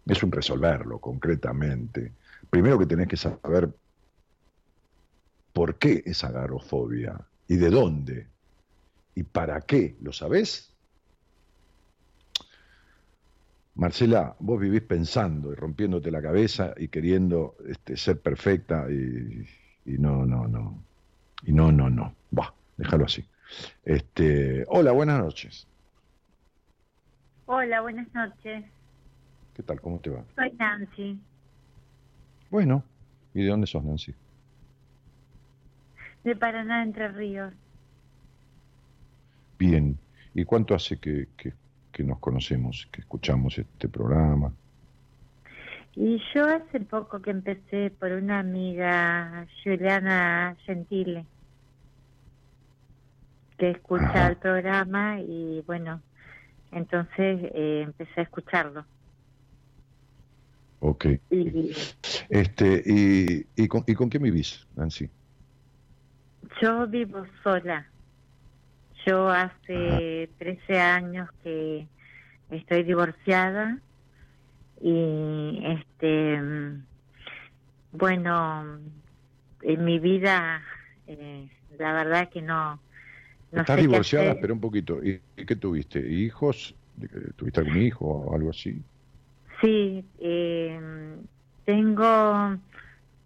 Es 0.06 0.22
un 0.22 0.32
resolverlo 0.32 0.98
concretamente. 0.98 2.12
Primero 2.50 2.78
que 2.78 2.86
tenés 2.86 3.08
que 3.08 3.16
saber 3.16 3.74
por 5.52 5.78
qué 5.78 6.02
es 6.06 6.22
agarofobia 6.24 7.18
y 7.46 7.56
de 7.56 7.70
dónde 7.70 8.28
y 9.14 9.24
para 9.24 9.60
qué. 9.62 9.96
¿Lo 10.00 10.12
sabés? 10.12 10.74
Marcela, 13.74 14.34
vos 14.40 14.60
vivís 14.60 14.82
pensando 14.82 15.52
y 15.52 15.54
rompiéndote 15.54 16.10
la 16.10 16.20
cabeza 16.20 16.74
y 16.76 16.88
queriendo 16.88 17.56
este, 17.68 17.96
ser 17.96 18.20
perfecta 18.20 18.86
y, 18.90 19.46
y 19.84 19.98
no, 19.98 20.26
no, 20.26 20.48
no. 20.48 20.82
Y 21.44 21.52
no, 21.52 21.70
no, 21.70 21.88
no. 21.88 22.14
Va, 22.36 22.52
déjalo 22.76 23.04
así. 23.04 23.24
Este, 23.84 24.64
hola, 24.68 24.92
buenas 24.92 25.20
noches. 25.20 25.66
Hola, 27.46 27.80
buenas 27.80 28.12
noches. 28.12 28.64
¿Qué 29.54 29.62
tal? 29.62 29.80
¿Cómo 29.80 29.98
te 30.00 30.10
va? 30.10 30.24
Soy 30.34 30.52
Nancy. 30.52 31.18
Bueno, 32.50 32.82
¿y 33.34 33.42
de 33.42 33.48
dónde 33.48 33.66
sos, 33.66 33.84
Nancy? 33.84 34.14
De 36.24 36.34
Paraná, 36.36 36.82
Entre 36.82 37.08
Ríos. 37.08 37.52
Bien. 39.58 39.98
¿Y 40.34 40.44
cuánto 40.44 40.74
hace 40.74 40.98
que, 40.98 41.28
que, 41.36 41.52
que 41.90 42.04
nos 42.04 42.18
conocemos, 42.18 42.88
que 42.92 43.00
escuchamos 43.00 43.58
este 43.58 43.88
programa? 43.88 44.52
Y 45.94 46.22
yo 46.32 46.46
hace 46.46 46.80
poco 46.80 47.20
que 47.20 47.30
empecé 47.30 47.90
por 47.90 48.12
una 48.12 48.38
amiga, 48.38 49.46
Juliana 49.64 50.56
Gentile, 50.64 51.26
que 53.58 53.70
escucha 53.70 54.28
el 54.28 54.36
programa 54.36 55.20
y 55.20 55.62
bueno, 55.66 56.00
entonces 56.70 57.40
eh, 57.52 57.82
empecé 57.84 58.20
a 58.20 58.22
escucharlo. 58.22 58.84
Ok. 60.80 61.06
Y, 61.30 61.72
este, 62.28 62.82
y, 62.84 63.46
y, 63.56 63.68
con, 63.68 63.84
¿Y 63.86 63.94
con 63.94 64.10
qué 64.10 64.18
vivís, 64.18 64.66
Nancy? 64.76 65.08
Yo 66.60 66.86
vivo 66.86 67.24
sola. 67.42 67.86
Yo 69.06 69.28
hace 69.28 70.28
13 70.38 70.80
años 70.80 71.28
que 71.42 71.86
estoy 72.50 72.82
divorciada 72.82 73.78
y 74.80 75.60
este 75.64 76.40
bueno 77.92 78.78
en 79.62 79.84
mi 79.84 79.98
vida 79.98 80.62
eh, 81.06 81.48
la 81.78 81.92
verdad 81.92 82.28
que 82.28 82.42
no, 82.42 82.80
no 83.50 83.60
estás 83.60 83.80
divorciada 83.80 84.36
pero 84.40 84.54
un 84.54 84.60
poquito. 84.60 85.02
¿y 85.02 85.20
qué 85.36 85.56
tuviste 85.56 86.00
hijos 86.00 86.74
tuviste 87.36 87.60
algún 87.60 87.82
hijo 87.82 88.04
o 88.04 88.34
algo 88.34 88.50
así 88.50 88.82
sí 89.60 90.04
eh, 90.20 90.80
tengo 91.68 92.56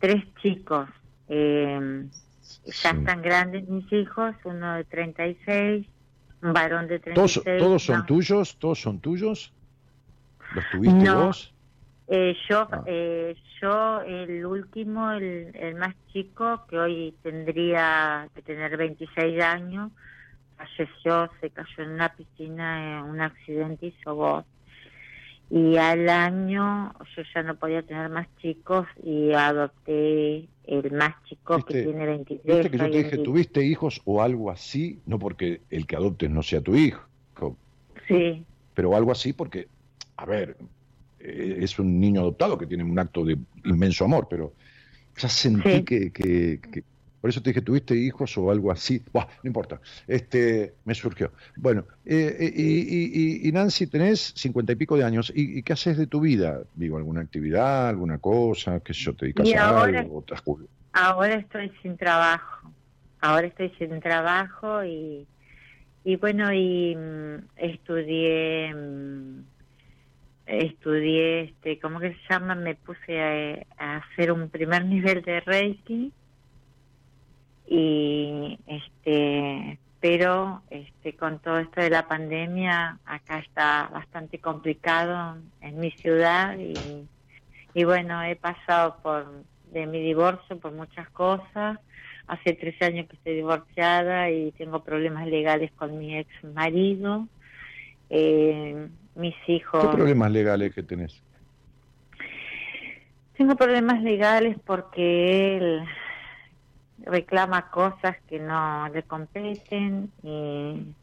tres 0.01 0.25
chicos 0.43 0.89
eh, 1.29 2.09
ya 2.65 2.91
están 2.91 3.23
grandes 3.23 3.69
mis 3.69 3.91
hijos 3.93 4.35
uno 4.43 4.75
de 4.75 4.83
36 4.83 5.87
un 6.43 6.53
varón 6.53 6.89
de 6.89 6.99
36 6.99 7.15
todos, 7.15 7.59
todos 7.61 7.85
son 7.85 8.05
tuyos 8.05 8.57
todos 8.59 8.81
son 8.81 8.99
tuyos 8.99 9.53
¿Los 10.55 10.65
tuviste 10.71 11.11
vos? 11.11 11.55
Eh, 12.09 12.37
yo, 12.49 12.69
ah. 12.71 12.83
eh, 12.87 13.35
yo, 13.61 14.03
el 14.03 14.45
último, 14.45 15.13
el, 15.13 15.51
el 15.55 15.77
más 15.77 15.95
chico, 16.13 16.67
que 16.69 16.79
hoy 16.79 17.15
tendría 17.23 18.29
que 18.35 18.43
tener 18.43 18.77
26 18.77 19.43
años, 19.43 19.91
falleció, 20.59 21.31
se 21.41 21.49
cayó 21.51 21.85
en 21.85 21.91
una 21.93 22.15
piscina 22.15 22.99
en 22.99 23.05
un 23.05 23.21
accidente, 23.21 23.87
hizo 23.87 24.15
voz. 24.15 24.45
Y 25.53 25.77
al 25.77 26.09
año 26.09 26.95
yo 27.15 27.23
ya 27.35 27.43
no 27.43 27.57
podía 27.57 27.83
tener 27.83 28.09
más 28.09 28.27
chicos 28.41 28.87
y 29.05 29.33
adopté 29.33 30.49
el 30.65 30.93
más 30.93 31.15
chico 31.25 31.63
que 31.63 31.83
tiene 31.83 32.07
23. 32.07 32.57
¿Viste 32.57 32.71
que 32.71 32.79
yo 32.79 32.91
te 32.91 32.99
dije, 32.99 33.19
tuviste 33.19 33.65
hijos 33.65 34.01
o 34.07 34.23
algo 34.23 34.51
así? 34.51 35.01
No 35.05 35.19
porque 35.19 35.61
el 35.69 35.87
que 35.87 35.97
adoptes 35.97 36.31
no 36.31 36.43
sea 36.43 36.63
tu 36.63 36.75
hijo. 36.75 37.03
Sí. 38.09 38.43
Pero 38.75 38.97
algo 38.97 39.13
así 39.13 39.35
porque 39.35 39.69
a 40.17 40.25
ver, 40.25 40.57
eh, 41.21 41.59
es 41.61 41.79
un 41.79 42.01
niño 42.01 42.21
adoptado 42.21 42.57
que 42.57 42.67
tiene 42.67 42.85
un 42.85 42.99
acto 42.99 43.25
de 43.25 43.37
inmenso 43.65 44.05
amor, 44.05 44.29
pero 44.31 44.53
ya 45.17 45.29
sentí 45.29 45.83
que, 45.83 46.85
por 47.23 47.31
eso 47.31 47.41
te 47.41 47.51
dije, 47.51 47.63
¿tuviste 47.63 47.95
hijos 47.95 48.37
o 48.37 48.51
algo 48.51 48.73
así? 48.73 49.01
no 49.15 49.29
importa, 49.45 49.81
este, 50.09 50.75
me 50.85 50.93
surgió. 50.93 51.31
Bueno, 51.55 51.87
eh, 52.05 52.37
eh, 52.41 53.41
y, 53.45 53.53
Nancy, 53.53 53.87
tenés 53.87 54.33
cincuenta 54.35 54.73
y 54.73 54.75
pico 54.75 54.97
de 54.97 55.05
años, 55.05 55.33
¿Y, 55.33 55.63
qué 55.63 55.73
haces 55.73 55.97
de 55.97 56.09
tu 56.09 56.21
vida? 56.21 56.63
Digo, 56.75 56.97
¿alguna 56.97 57.21
actividad, 57.21 57.89
alguna 57.89 58.19
cosa? 58.19 58.81
que 58.81 58.93
yo 58.93 59.15
te 59.15 59.27
dedicas 59.27 59.55
a 59.55 59.85
algo? 59.85 60.25
Ahora 60.93 61.35
estoy 61.37 61.71
sin 61.81 61.97
trabajo, 61.97 62.73
ahora 63.21 63.47
estoy 63.47 63.71
sin 63.79 64.01
trabajo 64.01 64.85
y, 64.85 65.25
y 66.03 66.17
bueno, 66.17 66.53
y 66.53 66.97
mm, 66.97 67.37
estudié... 67.57 68.75
Mm, 68.75 69.45
estudié, 70.45 71.43
este, 71.43 71.79
¿cómo 71.79 72.01
que 72.01 72.15
se 72.15 72.21
llama? 72.29 72.57
Me 72.57 72.75
puse 72.75 73.65
a, 73.79 73.97
hacer 73.99 74.33
un 74.33 74.49
primer 74.49 74.85
nivel 74.87 75.23
de 75.23 75.39
Reiki 75.39 76.13
y 77.67 78.59
este 78.67 79.79
pero 80.01 80.63
este, 80.69 81.15
con 81.15 81.39
todo 81.39 81.59
esto 81.61 81.81
de 81.81 81.89
la 81.89 82.09
pandemia, 82.09 82.99
acá 83.05 83.39
está 83.39 83.89
bastante 83.93 84.39
complicado 84.39 85.37
en 85.61 85.79
mi 85.79 85.93
ciudad 85.93 86.59
y, 86.59 87.07
y 87.73 87.85
bueno, 87.85 88.21
he 88.25 88.35
pasado 88.35 88.97
por 89.01 89.45
de 89.73 89.87
mi 89.87 90.01
divorcio 90.01 90.59
por 90.59 90.73
muchas 90.73 91.09
cosas. 91.11 91.79
Hace 92.27 92.55
tres 92.55 92.81
años 92.83 93.07
que 93.09 93.17
estoy 93.17 93.35
divorciada 93.35 94.29
y 94.31 94.51
tengo 94.53 94.83
problemas 94.83 95.29
legales 95.29 95.71
con 95.73 95.99
mi 95.99 96.19
ex 96.19 96.29
marido. 96.43 97.29
Eh, 98.11 98.89
mis 99.15 99.35
hijos. 99.47 99.83
¿Qué 99.83 99.97
problemas 99.97 100.31
legales 100.31 100.75
que 100.75 100.83
tenés? 100.83 101.23
Tengo 103.37 103.57
problemas 103.57 104.03
legales 104.03 104.57
porque 104.65 105.57
él 105.57 105.85
reclama 107.05 107.71
cosas 107.71 108.17
que 108.29 108.39
no 108.39 108.89
le 108.89 109.03
competen 109.03 110.11
y, 110.23 110.95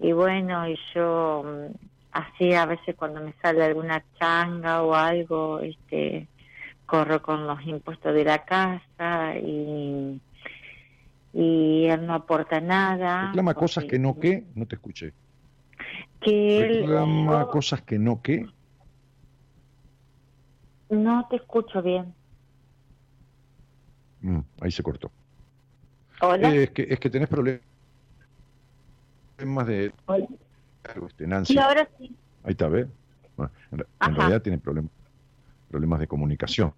y 0.00 0.12
bueno, 0.12 0.68
y 0.68 0.78
yo 0.94 1.44
mm, 1.44 1.74
así 2.12 2.54
a 2.54 2.66
veces 2.66 2.96
cuando 2.96 3.20
me 3.20 3.32
sale 3.42 3.64
alguna 3.64 4.02
changa 4.18 4.82
o 4.82 4.94
algo, 4.94 5.60
este 5.60 6.26
corro 6.86 7.20
con 7.20 7.46
los 7.46 7.60
impuestos 7.66 8.14
de 8.14 8.24
la 8.24 8.44
casa 8.44 9.36
y, 9.36 10.20
y 11.34 11.86
él 11.86 12.06
no 12.06 12.14
aporta 12.14 12.60
nada. 12.60 13.26
Reclama 13.26 13.54
cosas 13.54 13.84
que 13.84 13.98
no 13.98 14.18
qué, 14.18 14.44
no 14.54 14.66
te 14.66 14.76
escuché. 14.76 15.12
Que 16.22 16.66
Reclama 16.68 17.48
cosas 17.50 17.82
que 17.82 17.98
no 17.98 18.22
qué. 18.22 18.46
No 20.90 21.26
te 21.28 21.36
escucho 21.36 21.82
bien. 21.82 22.14
Mm, 24.22 24.40
ahí 24.60 24.70
se 24.70 24.82
cortó. 24.82 25.10
Hola. 26.20 26.54
Eh, 26.54 26.64
es, 26.64 26.70
que, 26.70 26.86
es 26.88 26.98
que 26.98 27.10
tenés 27.10 27.28
problemas 27.28 27.62
de... 29.66 29.92
Hola. 30.06 30.26
Este, 31.06 31.26
Nancy. 31.26 31.52
Sí, 31.52 31.58
ahora 31.58 31.88
sí. 31.98 32.14
Ahí 32.44 32.52
está, 32.52 32.68
¿ves? 32.68 32.86
Bueno, 33.36 33.52
en, 33.72 34.14
realidad 34.16 34.42
tiene 34.42 34.58
problemas 34.58 34.90
problemas 35.70 36.00
de 36.00 36.06
comunicación. 36.06 36.72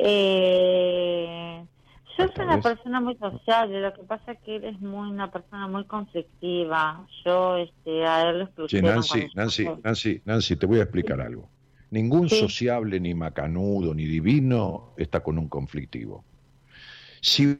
Eh, 0.00 1.64
yo 2.16 2.28
soy 2.28 2.44
una 2.44 2.56
vez. 2.56 2.64
persona 2.64 3.00
muy 3.00 3.16
sociable, 3.16 3.80
lo 3.80 3.94
que 3.94 4.02
pasa 4.02 4.32
es 4.32 4.40
que 4.40 4.56
él 4.56 4.64
es 4.64 4.80
muy 4.80 5.10
una 5.10 5.30
persona 5.30 5.66
muy 5.66 5.84
conflictiva. 5.86 7.06
Yo 7.24 7.56
este, 7.56 8.06
a 8.06 8.28
él 8.28 8.38
lo 8.38 8.44
excluyeron 8.44 8.94
Nancy, 8.96 9.20
yo- 9.22 9.28
Nancy, 9.34 9.68
Nancy, 9.82 10.22
Nancy, 10.24 10.56
te 10.56 10.66
voy 10.66 10.78
a 10.80 10.82
explicar 10.82 11.20
algo. 11.20 11.48
Ningún 11.90 12.28
Sí. 12.28 12.38
sociable, 12.38 13.00
ni 13.00 13.14
macanudo, 13.14 13.94
ni 13.94 14.04
divino 14.04 14.92
está 14.98 15.20
con 15.20 15.38
un 15.38 15.48
conflictivo. 15.48 16.22
Si 17.20 17.58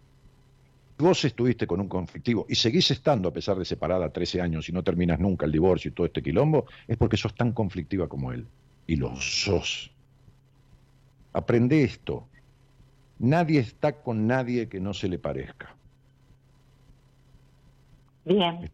vos 0.99 1.25
estuviste 1.25 1.67
con 1.67 1.81
un 1.81 1.89
conflictivo 1.89 2.47
y 2.49 2.55
seguís 2.55 2.91
estando 2.91 3.29
a 3.29 3.33
pesar 3.33 3.57
de 3.57 3.65
separada 3.65 4.11
13 4.11 4.41
años 4.41 4.69
y 4.69 4.73
no 4.73 4.83
terminas 4.83 5.21
nunca 5.21 5.47
el 5.47 5.53
divorcio 5.53 5.91
y 5.91 5.95
todo 5.95 6.07
este 6.07 6.23
quilombo, 6.23 6.67
es 6.87 6.97
porque 6.97 7.17
sos 7.17 7.35
tan 7.35 7.53
conflictiva 7.53 8.09
como 8.09 8.33
él. 8.33 8.47
Y 8.87 8.97
lo 8.97 9.15
sos. 9.17 9.91
Aprende 11.33 11.85
esto. 11.85 12.27
Nadie 13.19 13.61
está 13.61 13.93
con 13.93 14.27
nadie 14.27 14.69
que 14.69 14.81
no 14.81 14.95
se 14.95 15.09
le 15.09 15.19
parezca. 15.19 15.75
Bien. 18.25 18.71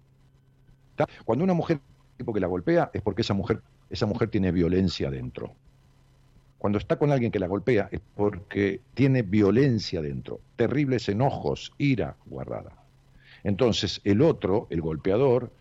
Cuando 1.25 1.45
una 1.45 1.55
mujer 1.55 1.81
tipo 2.17 2.33
que 2.33 2.41
la 2.41 2.47
golpea 2.47 2.91
es 2.93 3.03
porque 3.03 3.23
esa 3.23 3.35
mujer, 3.35 3.61
esa 3.91 4.07
mujer 4.07 4.29
tiene 4.29 4.53
violencia 4.53 5.11
dentro. 5.11 5.55
Cuando 6.65 6.79
está 6.79 6.97
con 6.97 7.13
alguien 7.13 7.31
que 7.31 7.39
la 7.39 7.47
golpea 7.47 7.91
es 7.93 8.01
porque 8.15 8.81
tiene 8.95 9.21
violencia 9.21 10.01
dentro, 10.01 10.41
terribles 10.57 11.11
enojos, 11.11 11.75
ira 11.77 12.17
guardada. 12.25 12.73
Entonces, 13.43 14.01
el 14.03 14.23
otro, 14.23 14.67
el 14.71 14.81
golpeador, 14.81 15.53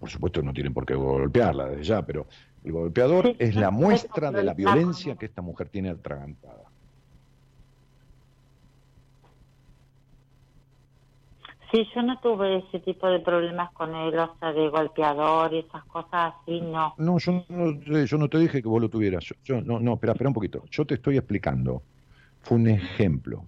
por 0.00 0.08
supuesto 0.08 0.40
no 0.40 0.54
tienen 0.54 0.72
por 0.72 0.86
qué 0.86 0.94
golpearla 0.94 1.66
desde 1.66 1.84
ya, 1.84 2.06
pero 2.06 2.28
el 2.64 2.72
golpeador 2.72 3.36
es 3.38 3.54
la 3.56 3.70
muestra 3.70 4.30
de 4.30 4.42
la 4.42 4.54
violencia 4.54 5.16
que 5.16 5.26
esta 5.26 5.42
mujer 5.42 5.68
tiene 5.68 5.90
atragantada. 5.90 6.71
Sí, 11.72 11.88
yo 11.94 12.02
no 12.02 12.18
tuve 12.20 12.58
ese 12.58 12.78
tipo 12.80 13.08
de 13.08 13.18
problemas 13.20 13.72
con 13.72 13.94
él, 13.94 14.16
o 14.18 14.36
sea, 14.38 14.52
de 14.52 14.68
golpeador 14.68 15.52
y 15.54 15.58
esas 15.60 15.84
cosas 15.86 16.34
así, 16.42 16.60
no. 16.60 16.94
No, 16.98 17.18
yo 17.18 17.44
no, 17.48 17.78
te- 17.80 18.06
yo 18.06 18.18
no 18.18 18.28
te 18.28 18.38
dije 18.38 18.62
que 18.62 18.68
vos 18.68 18.80
lo 18.80 18.88
tuvieras. 18.88 19.24
Yo, 19.24 19.34
yo- 19.44 19.60
no, 19.62 19.80
no, 19.80 19.94
espera, 19.94 20.12
espera 20.12 20.28
un 20.28 20.34
poquito. 20.34 20.62
Yo 20.70 20.84
te 20.84 20.94
estoy 20.94 21.16
explicando. 21.16 21.82
Fue 22.42 22.58
un 22.58 22.68
ejemplo. 22.68 23.44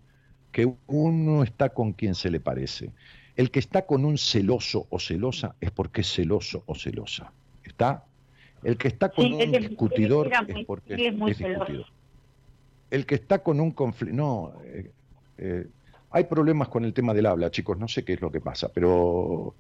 Que 0.51 0.73
uno 0.87 1.43
está 1.43 1.69
con 1.71 1.93
quien 1.93 2.15
se 2.15 2.31
le 2.31 2.41
parece. 2.41 2.93
El 3.37 3.51
que 3.51 3.59
está 3.59 3.85
con 3.87 4.05
un 4.05 4.17
celoso 4.19 4.87
o 4.91 4.99
celosa 5.01 5.57
es 5.61 5.71
porque 5.73 6.01
es 6.03 6.13
celoso 6.13 6.63
o 6.67 6.75
celosa. 6.75 7.33
¿Está? 7.65 8.05
El 8.63 8.77
que 8.79 8.89
está 8.89 9.09
con 9.11 9.27
Sí, 9.27 9.33
un 9.35 9.41
es- 9.55 9.69
discutidor 9.69 10.31
es 10.49 10.65
porque 10.65 10.95
es 11.09 11.15
muy 11.15 11.33
discutidor. 11.35 11.87
El 12.91 13.05
que 13.07 13.17
está 13.17 13.41
con 13.43 13.61
un 13.61 13.73
conflicto... 13.73 14.17
No, 14.17 14.53
eh, 14.65 14.93
eh, 15.39 15.67
hay 16.15 16.25
problemas 16.25 16.69
con 16.69 16.85
el 16.85 16.95
tema 16.95 17.13
del 17.13 17.27
habla, 17.27 17.51
chicos. 17.51 17.77
No 17.77 17.89
sé 17.89 18.05
qué 18.05 18.13
es 18.13 18.21
lo 18.21 18.31
que 18.31 18.41
pasa, 18.41 18.69
pero 18.73 19.53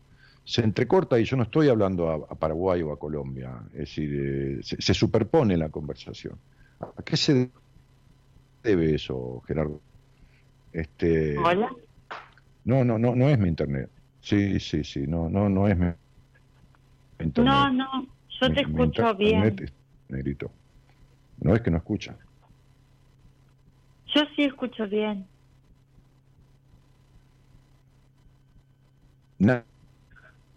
se 0.45 0.63
entrecorta 0.63 1.19
y 1.19 1.25
yo 1.25 1.37
no 1.37 1.43
estoy 1.43 1.69
hablando 1.69 2.09
a, 2.09 2.15
a 2.15 2.35
Paraguay 2.37 2.81
o 2.83 2.93
a 2.93 2.99
Colombia. 2.99 3.59
Es 3.73 3.81
decir, 3.81 4.11
eh, 4.15 4.63
se, 4.63 4.81
se 4.81 4.95
superpone 4.95 5.57
la 5.57 5.69
conversación. 5.69 6.39
¿A 6.79 7.03
qué 7.03 7.17
se 7.17 7.51
debe 8.63 8.95
eso, 8.95 9.43
Gerardo? 9.49 9.81
Este, 10.73 11.37
Hola. 11.39 11.71
no, 12.65 12.85
no, 12.85 13.01
no, 13.01 13.17
no 13.17 13.29
es 13.29 13.39
mi 13.39 13.49
internet. 13.49 13.91
Sí, 14.21 14.61
sí, 14.61 14.85
sí, 14.85 15.09
no, 15.09 15.29
no, 15.29 15.49
no 15.49 15.67
es 15.67 15.77
mi 15.77 15.89
internet. 17.19 17.53
No, 17.53 17.73
no, 17.73 18.07
yo 18.41 18.47
te 18.47 18.55
mi 18.55 18.61
escucho 18.61 19.13
bien. 19.17 19.43
es 19.61 19.73
negrito. 20.09 20.53
No 21.41 21.53
es 21.57 21.63
que 21.63 21.73
no 21.73 21.79
escucha. 21.79 22.17
Yo 24.15 24.23
sí 24.37 24.45
escucho 24.45 24.87
bien. 24.87 25.27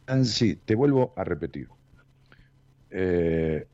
Nancy, 0.08 0.56
te 0.56 0.76
vuelvo 0.76 1.14
a 1.16 1.24
repetir. 1.24 1.68
Eh, 2.90 3.66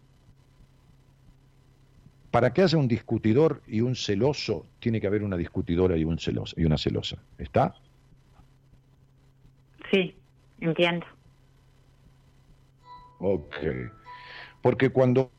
para 2.31 2.51
que 2.51 2.63
haya 2.63 2.77
un 2.77 2.87
discutidor 2.87 3.61
y 3.67 3.81
un 3.81 3.95
celoso, 3.95 4.65
tiene 4.79 4.99
que 4.99 5.05
haber 5.05 5.23
una 5.23 5.37
discutidora 5.37 5.95
y 5.95 6.03
un 6.03 6.17
celoso 6.17 6.55
y 6.59 6.65
una 6.65 6.77
celosa. 6.79 7.17
¿Está? 7.37 7.75
Sí, 9.91 10.15
entiendo. 10.59 11.05
Ok. 13.19 13.55
Porque 14.63 14.89
cuando 14.89 15.29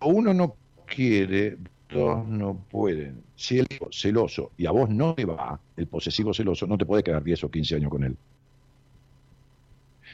uno 0.00 0.34
no 0.34 0.56
quiere, 0.84 1.58
dos 1.88 2.26
no 2.26 2.56
pueden. 2.70 3.22
Si 3.36 3.58
el 3.58 3.68
celoso 3.92 4.50
y 4.56 4.66
a 4.66 4.72
vos 4.72 4.90
no 4.90 5.14
te 5.14 5.24
va, 5.24 5.60
el 5.76 5.86
posesivo 5.86 6.34
celoso, 6.34 6.66
no 6.66 6.76
te 6.76 6.86
puede 6.86 7.04
quedar 7.04 7.22
10 7.22 7.44
o 7.44 7.50
15 7.50 7.76
años 7.76 7.90
con 7.90 8.02
él. 8.02 8.16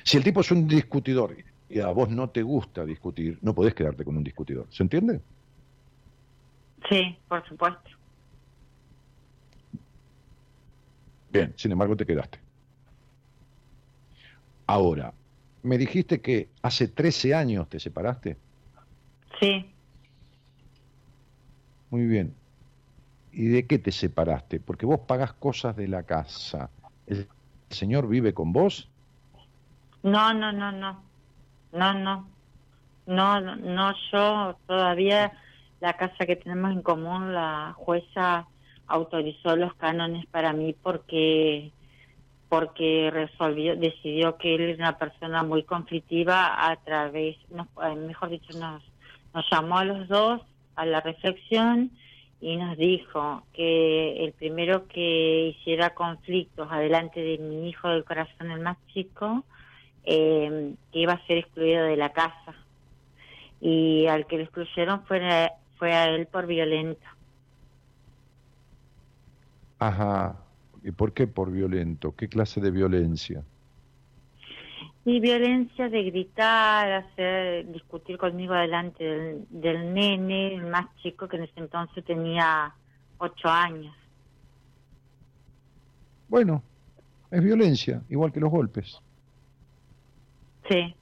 Si 0.05 0.16
el 0.16 0.24
tipo 0.24 0.40
es 0.40 0.50
un 0.50 0.66
discutidor 0.66 1.36
y 1.68 1.80
a 1.80 1.88
vos 1.88 2.11
no 2.11 2.30
te 2.30 2.42
gusta 2.42 2.84
discutir, 2.84 3.38
no 3.42 3.55
podés 3.55 3.74
quedarte 3.74 4.05
con 4.05 4.16
un 4.16 4.24
discutidor. 4.24 4.66
¿Se 4.70 4.82
entiende? 4.82 5.20
Sí, 6.88 7.16
por 7.28 7.46
supuesto. 7.48 7.90
Bien, 11.30 11.55
sin 11.57 11.72
embargo 11.72 11.96
te 11.96 12.05
quedaste. 12.05 12.38
Ahora, 14.66 15.14
me 15.62 15.78
dijiste 15.78 16.20
que 16.20 16.48
hace 16.62 16.88
13 16.88 17.34
años 17.34 17.68
te 17.68 17.80
separaste. 17.80 18.36
Sí, 19.40 19.72
Muy 21.90 22.07
bien. 22.07 22.34
¿Y 23.32 23.48
de 23.48 23.66
qué 23.66 23.78
te 23.78 23.92
separaste? 23.92 24.61
Porque 24.61 24.86
vos 24.86 25.00
pagás 25.00 25.34
cosas 25.34 25.76
de 25.76 25.88
la 25.88 26.05
casa. 26.05 26.70
¿El 27.07 27.28
señor 27.68 28.09
vive 28.09 28.32
con 28.32 28.53
vos? 28.53 28.91
No, 30.03 30.34
no, 30.34 30.53
no, 30.53 30.72
no. 30.72 31.11
No, 31.72 31.94
no. 31.94 32.28
No, 33.07 33.40
no, 33.40 33.94
yo 34.12 34.59
todavía 34.66 35.32
la 35.80 35.94
casa 35.96 36.26
que 36.26 36.36
tenemos 36.36 36.72
en 36.72 36.82
común, 36.82 37.34
la 37.34 37.74
jueza 37.76 38.48
autorizó 38.86 39.57
los 39.57 39.74
cánones 39.76 40.26
para 40.28 40.53
mí 40.53 40.74
porque 40.82 41.72
porque 42.48 43.11
resolvió, 43.12 43.76
decidió 43.76 44.36
que 44.38 44.55
él 44.55 44.61
era 44.62 44.74
una 44.90 44.98
persona 44.98 45.42
muy 45.42 45.64
conflictiva 45.64 46.68
a 46.70 46.76
través, 46.76 47.36
nos- 47.50 47.68
eh, 47.82 47.94
mejor 47.96 48.30
dicho, 48.30 48.59
nos, 48.59 48.82
nos 49.34 49.44
llamó 49.50 49.78
a 49.78 49.84
los 49.84 50.09
dos 50.09 50.42
a 50.76 50.86
la 50.86 51.00
reflexión 51.00 51.92
y 52.40 52.57
nos 52.57 52.76
dijo 52.76 53.46
que 53.55 54.24
el 54.24 54.32
primero 54.34 54.86
que 54.88 55.48
hiciera 55.59 55.94
conflictos 55.94 56.68
adelante 56.70 57.20
de 57.20 57.38
mi 57.38 57.68
hijo 57.70 57.88
del 57.88 58.05
corazón, 58.05 58.50
el 58.50 58.61
más 58.61 58.78
chico, 58.92 59.44
eh, 60.05 60.74
que 60.92 60.98
iba 60.98 61.14
a 61.14 61.26
ser 61.26 61.38
excluido 61.38 61.84
de 61.84 61.96
la 61.96 62.12
casa. 62.12 62.55
Y 63.61 64.07
al 64.07 64.26
que 64.26 64.36
lo 64.36 64.42
excluyeron 64.44 65.05
fue, 65.05 65.50
fue 65.78 65.92
a 65.92 66.09
él 66.09 66.26
por 66.26 66.46
violento. 66.46 67.07
Ajá. 69.78 70.36
¿Y 70.82 70.90
por 70.90 71.12
qué 71.12 71.26
por 71.26 71.50
violento? 71.50 72.14
¿Qué 72.16 72.28
clase 72.28 72.61
de 72.61 72.70
violencia? 72.70 73.42
Y 75.05 75.18
violencia 75.20 75.88
de 75.88 76.03
gritar, 76.05 76.92
hacer, 76.92 77.70
discutir 77.72 78.18
conmigo 78.18 78.55
delante 78.55 79.03
del, 79.03 79.46
del 79.50 79.92
nene, 79.92 80.55
el 80.55 80.66
más 80.66 80.86
chico 81.03 81.28
que 81.28 81.36
en 81.36 81.44
ese 81.44 81.59
entonces 81.59 82.05
tenía 82.05 82.72
ocho 83.18 83.48
años. 83.48 83.94
Bueno, 86.28 86.62
es 87.30 87.42
violencia, 87.42 88.03
igual 88.09 88.32
que 88.32 88.40
los 88.40 88.50
golpes. 88.50 89.00
Sí. 90.68 90.94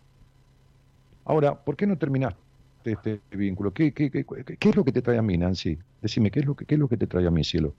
Ahora, 1.25 1.55
¿por 1.55 1.77
qué 1.77 1.87
no 1.87 1.97
terminaste 1.97 2.39
este 2.85 3.21
vínculo? 3.31 3.73
¿Qué, 3.73 3.93
qué, 3.93 4.11
qué, 4.11 4.25
qué 4.25 4.69
es 4.69 4.77
lo 4.77 4.85
que 4.85 4.93
te 4.93 5.03
trae 5.03 5.19
a 5.19 5.23
mí, 5.23 5.37
Nancy? 5.37 5.79
Decime, 6.01 6.31
¿qué 6.31 6.41
es 6.41 6.47
lo 6.47 6.55
que, 6.55 6.65
qué 6.65 6.75
es 6.75 6.81
lo 6.81 6.89
que 6.89 6.97
te 6.97 7.07
trae 7.07 7.27
a 7.27 7.31
mí, 7.31 7.45
cielo? 7.45 7.75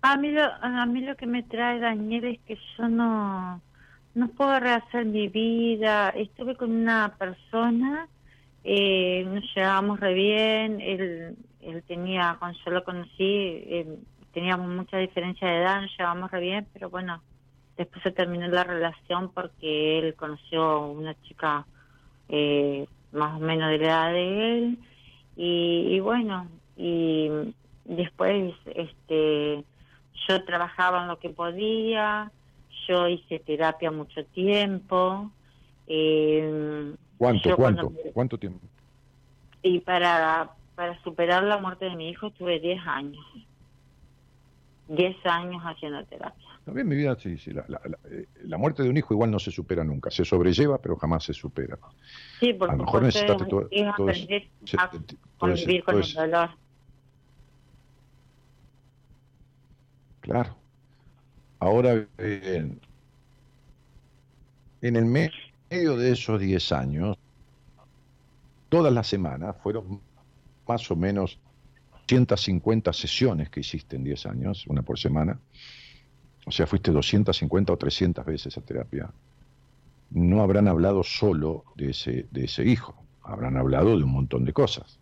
A 0.00 0.16
mí 0.16 0.30
lo, 0.30 0.44
a 0.44 0.86
mí 0.86 1.00
lo 1.00 1.16
que 1.16 1.26
me 1.26 1.42
trae 1.42 1.80
Daniel 1.80 2.24
es 2.24 2.40
que 2.46 2.56
yo 2.76 2.88
no, 2.88 3.60
no 4.14 4.28
puedo 4.28 4.58
rehacer 4.60 5.04
mi 5.04 5.28
vida. 5.28 6.10
Estuve 6.10 6.56
con 6.56 6.70
una 6.70 7.14
persona, 7.18 8.08
eh, 8.64 9.24
nos 9.26 9.44
llevábamos 9.54 10.00
re 10.00 10.14
bien, 10.14 10.80
él, 10.80 11.36
él 11.60 11.82
tenía, 11.86 12.36
cuando 12.38 12.58
yo 12.64 12.70
lo 12.70 12.84
conocí, 12.84 13.12
eh, 13.18 13.98
teníamos 14.32 14.68
mucha 14.68 14.98
diferencia 14.98 15.48
de 15.48 15.58
edad, 15.58 15.82
nos 15.82 15.90
llevábamos 15.96 16.30
re 16.30 16.40
bien, 16.40 16.66
pero 16.72 16.90
bueno, 16.90 17.20
después 17.78 18.02
se 18.02 18.10
terminó 18.10 18.46
la 18.48 18.64
relación 18.64 19.30
porque 19.30 20.00
él 20.00 20.14
conoció 20.14 20.86
una 20.88 21.14
chica 21.22 21.64
eh, 22.28 22.86
más 23.12 23.36
o 23.36 23.40
menos 23.40 23.70
de 23.70 23.78
la 23.78 23.86
edad 23.86 24.12
de 24.12 24.58
él 24.58 24.78
y, 25.36 25.86
y 25.94 26.00
bueno, 26.00 26.48
y 26.76 27.30
después 27.84 28.54
este 28.74 29.64
yo 30.28 30.44
trabajaba 30.44 31.02
en 31.02 31.08
lo 31.08 31.18
que 31.18 31.30
podía, 31.30 32.30
yo 32.86 33.08
hice 33.08 33.38
terapia 33.38 33.90
mucho 33.90 34.24
tiempo. 34.26 35.30
Eh, 35.86 36.94
¿Cuánto, 37.16 37.56
cuánto, 37.56 37.92
cuánto 38.12 38.38
tiempo? 38.38 38.60
Y 39.62 39.80
para, 39.80 40.50
para 40.74 41.00
superar 41.02 41.44
la 41.44 41.58
muerte 41.58 41.86
de 41.86 41.96
mi 41.96 42.10
hijo 42.10 42.30
tuve 42.30 42.60
10 42.60 42.86
años. 42.86 43.24
10 44.88 45.26
años 45.26 45.62
haciendo 45.64 46.04
terapia. 46.04 46.57
También 46.68 46.86
mi 46.86 46.96
vida, 46.96 47.16
sí, 47.18 47.38
sí. 47.38 47.50
La, 47.50 47.64
la, 47.66 47.80
eh, 48.10 48.26
la, 48.42 48.58
muerte 48.58 48.82
de 48.82 48.90
un 48.90 48.96
hijo 48.98 49.14
igual 49.14 49.30
no 49.30 49.38
se 49.38 49.50
supera 49.50 49.82
nunca. 49.84 50.10
Se 50.10 50.22
sobrelleva, 50.22 50.76
pero 50.76 50.96
jamás 50.96 51.24
se 51.24 51.32
supera. 51.32 51.78
Sí, 52.38 52.52
porque 52.52 52.74
a 52.74 52.76
lo 52.76 52.84
mejor 52.84 53.02
necesitaste 53.04 53.46
todo, 53.46 53.70
todo, 53.70 53.88
a 53.88 54.90
convivir 55.38 55.82
con 55.82 55.96
el 55.96 56.12
dolor. 56.12 56.50
Claro. 60.20 60.56
Ahora 61.58 62.06
bien, 62.18 62.78
en 64.82 64.96
el 64.96 65.06
medio 65.06 65.96
de 65.96 66.12
esos 66.12 66.38
10 66.38 66.72
años, 66.72 67.16
todas 68.68 68.92
las 68.92 69.06
semanas 69.06 69.56
fueron 69.62 70.02
más 70.66 70.90
o 70.90 70.96
menos 70.96 71.38
150 72.08 72.92
sesiones 72.92 73.48
que 73.48 73.60
hiciste 73.60 73.96
en 73.96 74.04
10 74.04 74.26
años, 74.26 74.66
una 74.66 74.82
por 74.82 74.98
semana. 74.98 75.40
O 76.48 76.50
sea, 76.50 76.66
fuiste 76.66 76.90
250 76.90 77.74
o 77.74 77.76
300 77.76 78.24
veces 78.24 78.56
a 78.56 78.62
terapia. 78.62 79.10
No 80.10 80.40
habrán 80.42 80.66
hablado 80.66 81.04
solo 81.04 81.64
de 81.76 81.90
ese, 81.90 82.26
de 82.30 82.44
ese 82.44 82.64
hijo, 82.64 82.94
habrán 83.22 83.58
hablado 83.58 83.98
de 83.98 84.04
un 84.04 84.12
montón 84.12 84.46
de 84.46 84.54
cosas. 84.54 84.98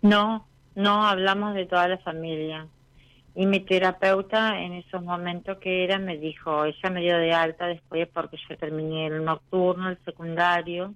No, 0.00 0.46
no 0.74 1.06
hablamos 1.06 1.54
de 1.54 1.66
toda 1.66 1.88
la 1.88 1.98
familia. 1.98 2.66
Y 3.34 3.44
mi 3.44 3.60
terapeuta 3.60 4.58
en 4.62 4.72
esos 4.72 5.02
momentos 5.02 5.58
que 5.58 5.84
era 5.84 5.98
me 5.98 6.16
dijo, 6.16 6.64
ella 6.64 6.90
me 6.90 7.02
dio 7.02 7.18
de 7.18 7.34
alta 7.34 7.66
después 7.66 8.08
porque 8.08 8.38
yo 8.48 8.56
terminé 8.56 9.08
el 9.08 9.22
nocturno, 9.22 9.90
el 9.90 9.98
secundario. 10.06 10.94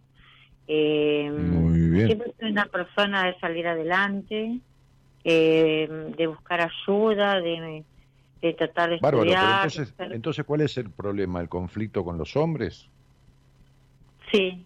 Eh, 0.67 1.31
Muy 1.31 1.91
bien. 1.91 2.07
Siempre 2.07 2.33
soy 2.41 2.51
una 2.51 2.65
persona 2.65 3.27
de 3.27 3.39
salir 3.41 3.69
adelante, 3.69 4.59
eh, 5.23 6.15
de 6.17 6.27
buscar 6.29 6.63
ayuda, 6.63 7.43
de, 7.43 7.85
de 8.43 8.55
tratar 8.55 8.91
de 8.91 8.99
Bárbaro, 9.01 9.31
estudiar. 9.31 9.69
pero 9.69 9.83
entonces, 9.83 9.95
entonces, 10.17 10.45
¿cuál 10.45 10.61
es 10.63 10.77
el 10.79 10.91
problema? 10.91 11.41
¿El 11.41 11.49
conflicto 11.49 12.05
con 12.05 12.17
los 12.19 12.37
hombres? 12.37 12.89
Sí. 14.33 14.65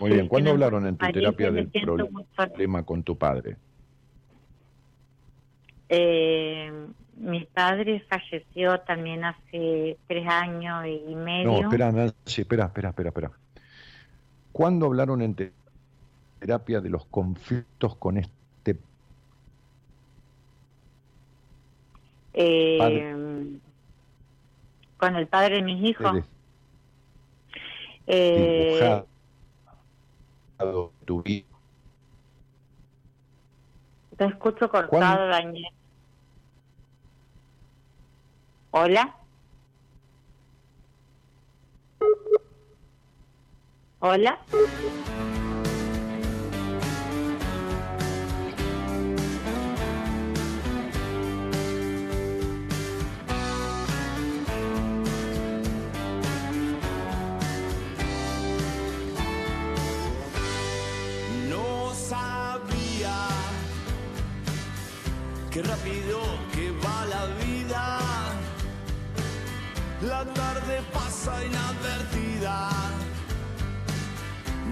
Muy 0.00 0.10
sí, 0.10 0.14
bien, 0.14 0.28
¿cuándo 0.28 0.50
hablaron 0.50 0.86
en 0.86 0.96
tu 0.96 1.06
terapia 1.10 1.50
del 1.50 1.70
problema 1.70 2.82
con 2.84 3.02
tu 3.02 3.16
padre? 3.16 3.56
Eh, 5.88 6.70
mi 7.16 7.44
padre 7.46 8.04
falleció 8.08 8.78
también 8.80 9.24
hace 9.24 9.96
tres 10.06 10.26
años 10.28 10.86
y 10.86 11.14
medio. 11.14 11.50
No, 11.52 11.60
espera, 11.60 11.90
Nancy, 11.90 12.42
espera, 12.42 12.66
espera, 12.66 12.90
espera, 12.90 13.08
espera. 13.08 13.30
¿Cuándo 14.52 14.86
hablaron 14.86 15.22
en 15.22 15.34
te- 15.34 15.52
terapia 16.38 16.80
de 16.80 16.90
los 16.90 17.06
conflictos 17.06 17.96
con 17.96 18.18
este 18.18 18.37
Eh, 22.40 23.58
con 24.96 25.16
el 25.16 25.26
padre 25.26 25.56
de 25.56 25.62
mis 25.62 25.90
hijos. 25.90 26.24
Eh, 28.06 29.02
tu 31.04 31.22
te 34.16 34.24
escucho 34.24 34.68
cortado, 34.68 34.88
¿Cuándo? 34.88 35.26
Daniel. 35.26 35.72
Hola. 38.70 39.16
Hola. 43.98 44.38
Qué 65.58 65.68
rápido 65.68 66.20
que 66.54 66.70
va 66.84 67.04
la 67.06 67.26
vida. 67.42 67.98
La 70.02 70.24
tarde 70.24 70.80
pasa 70.92 71.44
inadvertida. 71.44 72.70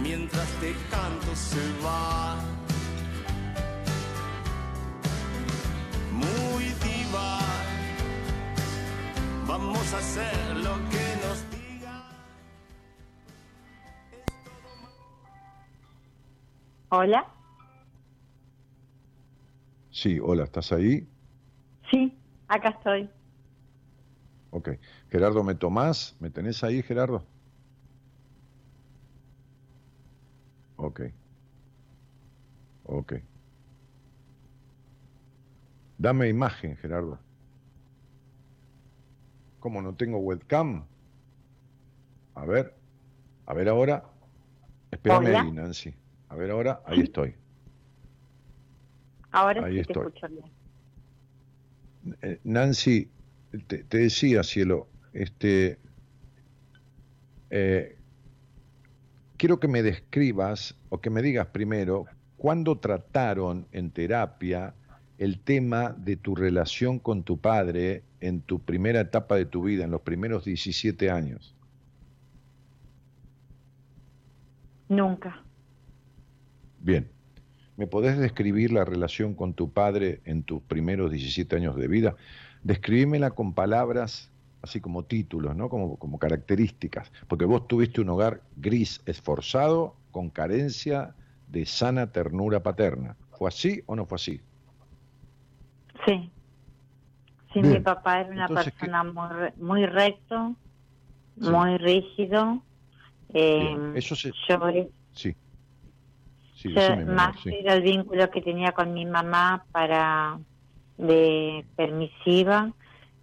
Mientras 0.02 0.48
te 0.60 0.74
canto 0.90 1.34
se 1.34 1.64
va. 1.84 2.36
Muy 6.12 6.64
diva. 6.84 7.38
Vamos 9.46 9.92
a 9.92 9.98
hacer 9.98 10.56
lo 10.56 10.74
que 10.90 11.06
nos 11.24 11.38
diga. 11.50 11.96
Hola. 16.90 17.35
Sí, 20.00 20.18
hola, 20.20 20.44
¿estás 20.44 20.72
ahí? 20.72 21.08
Sí, 21.90 22.22
acá 22.48 22.68
estoy. 22.70 23.10
Ok. 24.50 24.70
Gerardo, 25.10 25.42
¿me 25.44 25.54
tomás? 25.54 26.16
¿Me 26.18 26.30
tenés 26.30 26.62
ahí, 26.64 26.82
Gerardo? 26.82 27.32
Ok. 30.76 31.00
Ok. 32.84 33.12
Dame 35.98 36.28
imagen, 36.28 36.76
Gerardo. 36.76 37.18
¿Cómo 39.58 39.82
no 39.82 39.94
tengo 39.96 40.18
webcam? 40.18 40.86
A 42.34 42.44
ver. 42.46 42.80
A 43.46 43.54
ver 43.54 43.68
ahora. 43.68 44.04
Espérame 44.90 45.26
Hola. 45.28 45.40
ahí, 45.44 45.52
Nancy. 45.52 45.94
A 46.28 46.36
ver 46.36 46.50
ahora. 46.50 46.82
Ahí 46.86 47.00
estoy. 47.00 47.36
Ahora 49.36 49.66
Ahí 49.66 49.74
sí 49.74 49.80
estoy. 49.80 49.94
te 49.94 50.08
escucho 50.08 50.28
bien. 50.28 52.16
Eh, 52.22 52.40
Nancy, 52.44 53.10
te, 53.66 53.84
te 53.84 53.98
decía, 53.98 54.42
cielo, 54.42 54.88
este, 55.12 55.78
eh, 57.50 57.98
quiero 59.36 59.60
que 59.60 59.68
me 59.68 59.82
describas 59.82 60.74
o 60.88 61.02
que 61.02 61.10
me 61.10 61.20
digas 61.20 61.48
primero 61.48 62.06
cuándo 62.38 62.78
trataron 62.78 63.66
en 63.72 63.90
terapia 63.90 64.74
el 65.18 65.38
tema 65.40 65.94
de 65.98 66.16
tu 66.16 66.34
relación 66.34 66.98
con 66.98 67.22
tu 67.22 67.38
padre 67.38 68.04
en 68.20 68.40
tu 68.40 68.60
primera 68.60 69.00
etapa 69.00 69.36
de 69.36 69.44
tu 69.44 69.64
vida, 69.64 69.84
en 69.84 69.90
los 69.90 70.00
primeros 70.00 70.46
17 70.46 71.10
años. 71.10 71.54
Nunca. 74.88 75.42
Bien. 76.80 77.15
¿Me 77.76 77.86
podés 77.86 78.18
describir 78.18 78.72
la 78.72 78.84
relación 78.84 79.34
con 79.34 79.52
tu 79.52 79.70
padre 79.70 80.20
en 80.24 80.42
tus 80.42 80.62
primeros 80.62 81.10
17 81.10 81.56
años 81.56 81.76
de 81.76 81.88
vida? 81.88 82.16
Describímela 82.62 83.32
con 83.32 83.52
palabras, 83.52 84.30
así 84.62 84.80
como 84.80 85.04
títulos, 85.04 85.54
¿no? 85.54 85.68
Como, 85.68 85.96
como 85.96 86.18
características. 86.18 87.12
Porque 87.28 87.44
vos 87.44 87.68
tuviste 87.68 88.00
un 88.00 88.08
hogar 88.08 88.40
gris, 88.56 89.02
esforzado, 89.04 89.94
con 90.10 90.30
carencia 90.30 91.14
de 91.48 91.66
sana 91.66 92.10
ternura 92.12 92.62
paterna. 92.62 93.16
¿Fue 93.32 93.48
así 93.48 93.82
o 93.84 93.94
no 93.94 94.06
fue 94.06 94.16
así? 94.16 94.40
Sí. 96.06 96.30
Sí, 97.52 97.60
mi 97.60 97.80
papá 97.80 98.20
era 98.20 98.30
una 98.30 98.48
persona 98.48 99.04
muy, 99.04 99.52
muy 99.56 99.86
recto, 99.86 100.56
muy 101.36 101.76
rígido. 101.78 102.62
Eh, 103.32 103.92
Eso 103.94 104.14
se... 104.14 104.32
sí. 105.12 105.34
Sí 106.68 107.04
más 107.06 107.36
era 107.46 107.74
el 107.74 107.82
vínculo 107.82 108.30
que 108.30 108.42
tenía 108.42 108.72
con 108.72 108.92
mi 108.92 109.04
mamá 109.04 109.64
para 109.72 110.38
de 110.98 111.64
permisiva, 111.76 112.72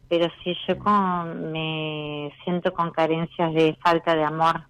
pero 0.08 0.28
sí 0.44 0.56
yo 0.68 0.78
con, 0.78 1.52
me 1.52 2.32
siento 2.44 2.74
con 2.74 2.92
carencias 2.92 3.54
de 3.54 3.76
falta 3.82 4.16
de 4.16 4.24
amor. 4.24 4.64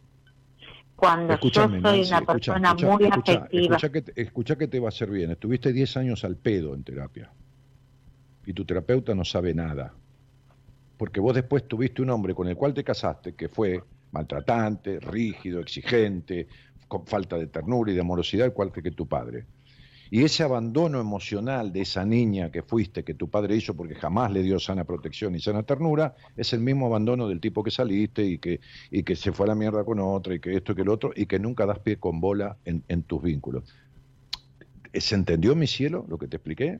Cuando 0.95 1.37
yo 1.39 1.69
soy 1.81 2.03
una 2.07 2.21
persona 2.21 2.73
muy 2.75 3.05
afectiva. 3.05 3.75
Escucha 3.75 3.91
que, 3.91 4.03
escucha 4.15 4.55
que 4.55 4.67
te 4.67 4.79
va 4.79 4.87
a 4.87 4.89
hacer 4.89 5.09
bien. 5.09 5.31
Estuviste 5.31 5.73
10 5.73 5.97
años 5.97 6.23
al 6.23 6.37
pedo 6.37 6.73
en 6.73 6.83
terapia 6.83 7.29
y 8.45 8.53
tu 8.53 8.65
terapeuta 8.65 9.13
no 9.13 9.25
sabe 9.25 9.53
nada. 9.53 9.93
Porque 10.97 11.19
vos 11.19 11.35
después 11.35 11.67
tuviste 11.67 12.01
un 12.01 12.09
hombre 12.09 12.33
con 12.33 12.47
el 12.47 12.55
cual 12.55 12.73
te 12.73 12.83
casaste 12.83 13.33
que 13.35 13.49
fue 13.49 13.83
maltratante, 14.11 14.99
rígido, 14.99 15.59
exigente, 15.59 16.47
con 16.93 17.07
falta 17.07 17.39
de 17.39 17.47
ternura 17.47 17.91
y 17.91 17.95
de 17.95 18.01
amorosidad, 18.01 18.45
igual 18.45 18.71
que 18.71 18.91
tu 18.91 19.07
padre. 19.07 19.45
Y 20.11 20.23
ese 20.23 20.43
abandono 20.43 20.99
emocional 20.99 21.73
de 21.73 21.81
esa 21.81 22.05
niña 22.05 22.51
que 22.51 22.61
fuiste, 22.61 23.03
que 23.03 23.15
tu 23.15 23.31
padre 23.31 23.55
hizo 23.55 23.75
porque 23.75 23.95
jamás 23.95 24.31
le 24.31 24.43
dio 24.43 24.59
sana 24.59 24.83
protección 24.83 25.33
y 25.33 25.39
sana 25.39 25.63
ternura, 25.63 26.13
es 26.37 26.53
el 26.53 26.59
mismo 26.59 26.85
abandono 26.85 27.27
del 27.27 27.39
tipo 27.39 27.63
que 27.63 27.71
saliste 27.71 28.23
y 28.23 28.37
que, 28.37 28.59
y 28.91 29.01
que 29.01 29.15
se 29.15 29.31
fue 29.31 29.47
a 29.47 29.49
la 29.49 29.55
mierda 29.55 29.83
con 29.83 29.99
otra 29.99 30.35
y 30.35 30.39
que 30.39 30.55
esto 30.55 30.73
y 30.73 30.75
que 30.75 30.81
el 30.83 30.89
otro 30.89 31.13
y 31.15 31.25
que 31.25 31.39
nunca 31.39 31.65
das 31.65 31.79
pie 31.79 31.97
con 31.97 32.21
bola 32.21 32.57
en, 32.63 32.83
en 32.89 33.01
tus 33.01 33.23
vínculos. 33.23 33.63
¿Se 34.93 35.15
entendió, 35.15 35.55
mi 35.55 35.65
cielo, 35.65 36.05
lo 36.07 36.19
que 36.19 36.27
te 36.27 36.37
expliqué? 36.37 36.79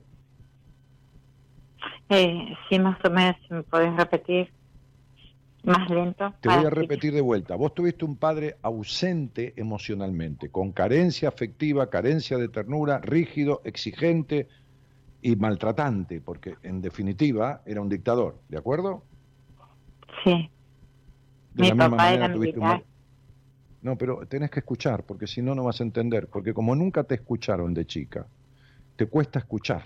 Eh, 2.10 2.54
sí, 2.68 2.78
más 2.78 3.04
o 3.04 3.10
menos, 3.10 3.34
me 3.50 3.64
puedes 3.64 3.96
repetir 3.96 4.52
más 5.64 5.88
lento. 5.90 6.34
Te 6.40 6.48
voy 6.48 6.64
a 6.64 6.70
repetir 6.70 7.12
de 7.12 7.20
vuelta. 7.20 7.56
Vos 7.56 7.74
tuviste 7.74 8.04
un 8.04 8.16
padre 8.16 8.56
ausente 8.62 9.54
emocionalmente, 9.56 10.50
con 10.50 10.72
carencia 10.72 11.28
afectiva, 11.28 11.90
carencia 11.90 12.38
de 12.38 12.48
ternura, 12.48 12.98
rígido, 12.98 13.60
exigente 13.64 14.48
y 15.22 15.36
maltratante, 15.36 16.20
porque 16.20 16.56
en 16.62 16.82
definitiva 16.82 17.62
era 17.64 17.80
un 17.80 17.88
dictador, 17.88 18.38
¿de 18.48 18.58
acuerdo? 18.58 19.02
Sí. 20.22 20.50
Mi 21.54 21.72
papá 21.72 22.12
era 22.12 22.28
militar. 22.28 22.84
No, 23.82 23.96
pero 23.96 24.26
tenés 24.26 24.50
que 24.50 24.60
escuchar, 24.60 25.04
porque 25.04 25.26
si 25.26 25.42
no, 25.42 25.54
no 25.54 25.64
vas 25.64 25.80
a 25.80 25.84
entender, 25.84 26.28
porque 26.28 26.54
como 26.54 26.74
nunca 26.74 27.04
te 27.04 27.16
escucharon 27.16 27.74
de 27.74 27.86
chica, 27.86 28.26
te 28.96 29.06
cuesta 29.06 29.38
escuchar. 29.38 29.84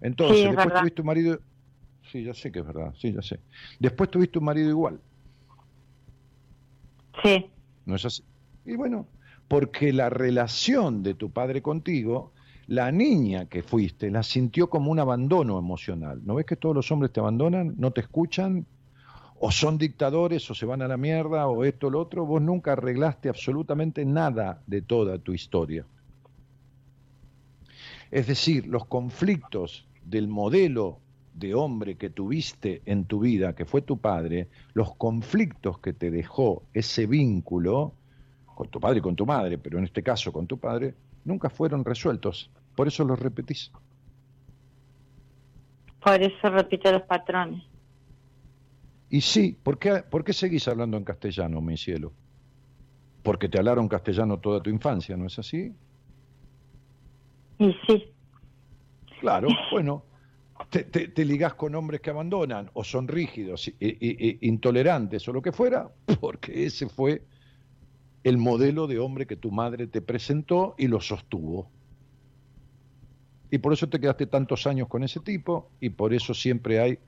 Entonces, 0.00 0.44
después 0.44 0.74
tuviste 0.74 1.02
un 1.02 1.06
marido. 1.06 1.38
Sí, 2.16 2.24
ya 2.24 2.32
sé 2.32 2.50
que 2.50 2.60
es 2.60 2.66
verdad, 2.66 2.94
sí, 2.98 3.12
ya 3.12 3.20
sé. 3.20 3.40
Después 3.78 4.10
tuviste 4.10 4.38
un 4.38 4.46
marido 4.46 4.70
igual. 4.70 4.98
Sí. 7.22 7.50
¿No 7.84 7.94
es 7.94 8.06
así? 8.06 8.22
Y 8.64 8.74
bueno, 8.74 9.06
porque 9.48 9.92
la 9.92 10.08
relación 10.08 11.02
de 11.02 11.12
tu 11.12 11.30
padre 11.30 11.60
contigo, 11.60 12.32
la 12.68 12.90
niña 12.90 13.50
que 13.50 13.62
fuiste, 13.62 14.10
la 14.10 14.22
sintió 14.22 14.70
como 14.70 14.90
un 14.90 14.98
abandono 14.98 15.58
emocional. 15.58 16.22
¿No 16.24 16.36
ves 16.36 16.46
que 16.46 16.56
todos 16.56 16.74
los 16.74 16.90
hombres 16.90 17.12
te 17.12 17.20
abandonan, 17.20 17.74
no 17.76 17.90
te 17.90 18.00
escuchan? 18.00 18.64
O 19.38 19.50
son 19.50 19.76
dictadores, 19.76 20.50
o 20.50 20.54
se 20.54 20.64
van 20.64 20.80
a 20.80 20.88
la 20.88 20.96
mierda, 20.96 21.46
o 21.48 21.64
esto 21.64 21.88
o 21.88 21.90
lo 21.90 22.00
otro. 22.00 22.24
Vos 22.24 22.40
nunca 22.40 22.72
arreglaste 22.72 23.28
absolutamente 23.28 24.06
nada 24.06 24.62
de 24.66 24.80
toda 24.80 25.18
tu 25.18 25.34
historia. 25.34 25.84
Es 28.10 28.26
decir, 28.26 28.66
los 28.68 28.86
conflictos 28.86 29.86
del 30.02 30.28
modelo 30.28 31.00
de 31.36 31.54
hombre 31.54 31.96
que 31.96 32.10
tuviste 32.10 32.82
en 32.86 33.04
tu 33.04 33.20
vida, 33.20 33.54
que 33.54 33.66
fue 33.66 33.82
tu 33.82 33.98
padre, 33.98 34.48
los 34.72 34.94
conflictos 34.94 35.78
que 35.78 35.92
te 35.92 36.10
dejó 36.10 36.62
ese 36.72 37.06
vínculo 37.06 37.92
con 38.46 38.68
tu 38.68 38.80
padre 38.80 38.98
y 38.98 39.02
con 39.02 39.14
tu 39.14 39.26
madre, 39.26 39.58
pero 39.58 39.78
en 39.78 39.84
este 39.84 40.02
caso 40.02 40.32
con 40.32 40.46
tu 40.46 40.58
padre, 40.58 40.94
nunca 41.24 41.50
fueron 41.50 41.84
resueltos. 41.84 42.50
Por 42.74 42.88
eso 42.88 43.04
los 43.04 43.18
repetís. 43.18 43.70
Por 46.02 46.22
eso 46.22 46.48
repito 46.48 46.90
los 46.90 47.02
patrones. 47.02 47.62
Y 49.10 49.20
sí, 49.20 49.56
¿por 49.62 49.78
qué, 49.78 50.02
¿por 50.08 50.24
qué 50.24 50.32
seguís 50.32 50.66
hablando 50.68 50.96
en 50.96 51.04
castellano, 51.04 51.60
mi 51.60 51.76
cielo? 51.76 52.12
Porque 53.22 53.48
te 53.48 53.58
hablaron 53.58 53.88
castellano 53.88 54.38
toda 54.38 54.62
tu 54.62 54.70
infancia, 54.70 55.16
¿no 55.16 55.26
es 55.26 55.38
así? 55.38 55.72
Y 57.58 57.74
sí. 57.86 58.04
Claro, 59.20 59.48
bueno, 59.70 60.02
te, 60.70 60.84
te, 60.84 61.24
ligás 61.24 61.54
con 61.54 61.74
hombres 61.74 62.00
que 62.00 62.10
abandonan 62.10 62.70
o 62.74 62.84
son 62.84 63.08
rígidos, 63.08 63.70
e, 63.80 64.38
intolerantes 64.40 65.26
o 65.28 65.32
lo 65.32 65.42
que 65.42 65.52
fuera, 65.52 65.90
porque 66.20 66.64
ese 66.64 66.88
fue 66.88 67.22
el 68.24 68.38
modelo 68.38 68.86
de 68.86 68.98
hombre 68.98 69.26
que 69.26 69.36
tu 69.36 69.50
madre 69.50 69.86
te 69.86 70.02
presentó 70.02 70.74
y 70.78 70.88
lo 70.88 71.00
sostuvo. 71.00 71.70
Y 73.50 73.58
por 73.58 73.72
eso 73.72 73.88
te 73.88 74.00
quedaste 74.00 74.26
tantos 74.26 74.66
años 74.66 74.88
con 74.88 75.04
ese 75.04 75.20
tipo 75.20 75.70
y 75.80 75.90
por 75.90 76.12
eso 76.12 76.34
siempre 76.34 76.80
hay 76.80 76.98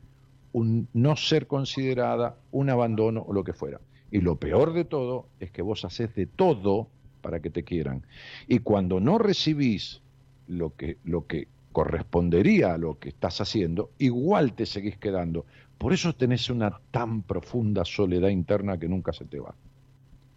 un 0.53 0.89
no 0.93 1.17
ser 1.17 1.47
considerada, 1.47 2.39
un 2.53 2.71
abandono 2.71 3.25
o 3.27 3.33
lo 3.33 3.43
que 3.43 3.53
fuera. 3.53 3.81
Y 4.11 4.21
lo 4.21 4.37
peor 4.37 4.73
de 4.73 4.85
todo 4.85 5.27
es 5.41 5.51
que 5.51 5.63
vos 5.63 5.85
haces 5.85 6.15
de 6.15 6.27
todo 6.27 6.89
para 7.21 7.41
que 7.41 7.51
te 7.51 7.65
quieran. 7.65 8.07
Y 8.47 8.61
cuando 8.61 9.01
no 9.01 9.19
recibís 9.19 10.01
lo 10.47 10.75
que, 10.77 10.99
lo 11.05 11.27
que 11.27 11.49
correspondería 11.73 12.75
a 12.75 12.79
lo 12.79 12.99
que 12.99 13.11
estás 13.11 13.41
haciendo, 13.41 13.91
igual 13.99 14.55
te 14.55 14.67
seguís 14.67 14.99
quedando. 14.99 15.47
Por 15.79 15.93
eso 15.93 16.15
tenés 16.15 16.51
una 16.51 16.81
tan 16.91 17.23
profunda 17.23 17.85
soledad 17.85 18.31
interna 18.31 18.79
que 18.79 18.89
nunca 18.89 19.13
se 19.13 19.25
te 19.25 19.39
va. 19.39 19.55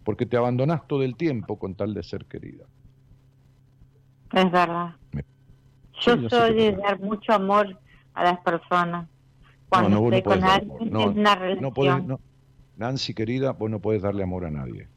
Porque 0.04 0.26
te 0.26 0.36
abandonás 0.36 0.86
todo 0.86 1.02
el 1.02 1.16
tiempo 1.16 1.58
con 1.58 1.74
tal 1.74 1.94
de 1.94 2.02
ser 2.02 2.26
querida. 2.26 2.64
Es 4.32 4.50
verdad. 4.50 4.96
Yo 6.00 6.28
soy 6.28 6.54
de 6.54 6.72
dar 6.72 7.00
mucho 7.00 7.32
amor 7.32 7.78
a 8.14 8.24
las 8.24 8.40
personas. 8.40 9.08
Cuando 9.68 10.12
estoy 10.12 10.22
con 10.22 10.44
alguien, 10.44 10.96
es 10.96 11.06
una 11.06 11.34
relación. 11.34 12.18
Nancy, 12.76 13.14
querida, 13.14 13.52
vos 13.52 13.70
no 13.70 13.80
puedes 13.80 14.02
darle 14.02 14.22
amor 14.22 14.44
a 14.44 14.50
nadie. 14.50 14.88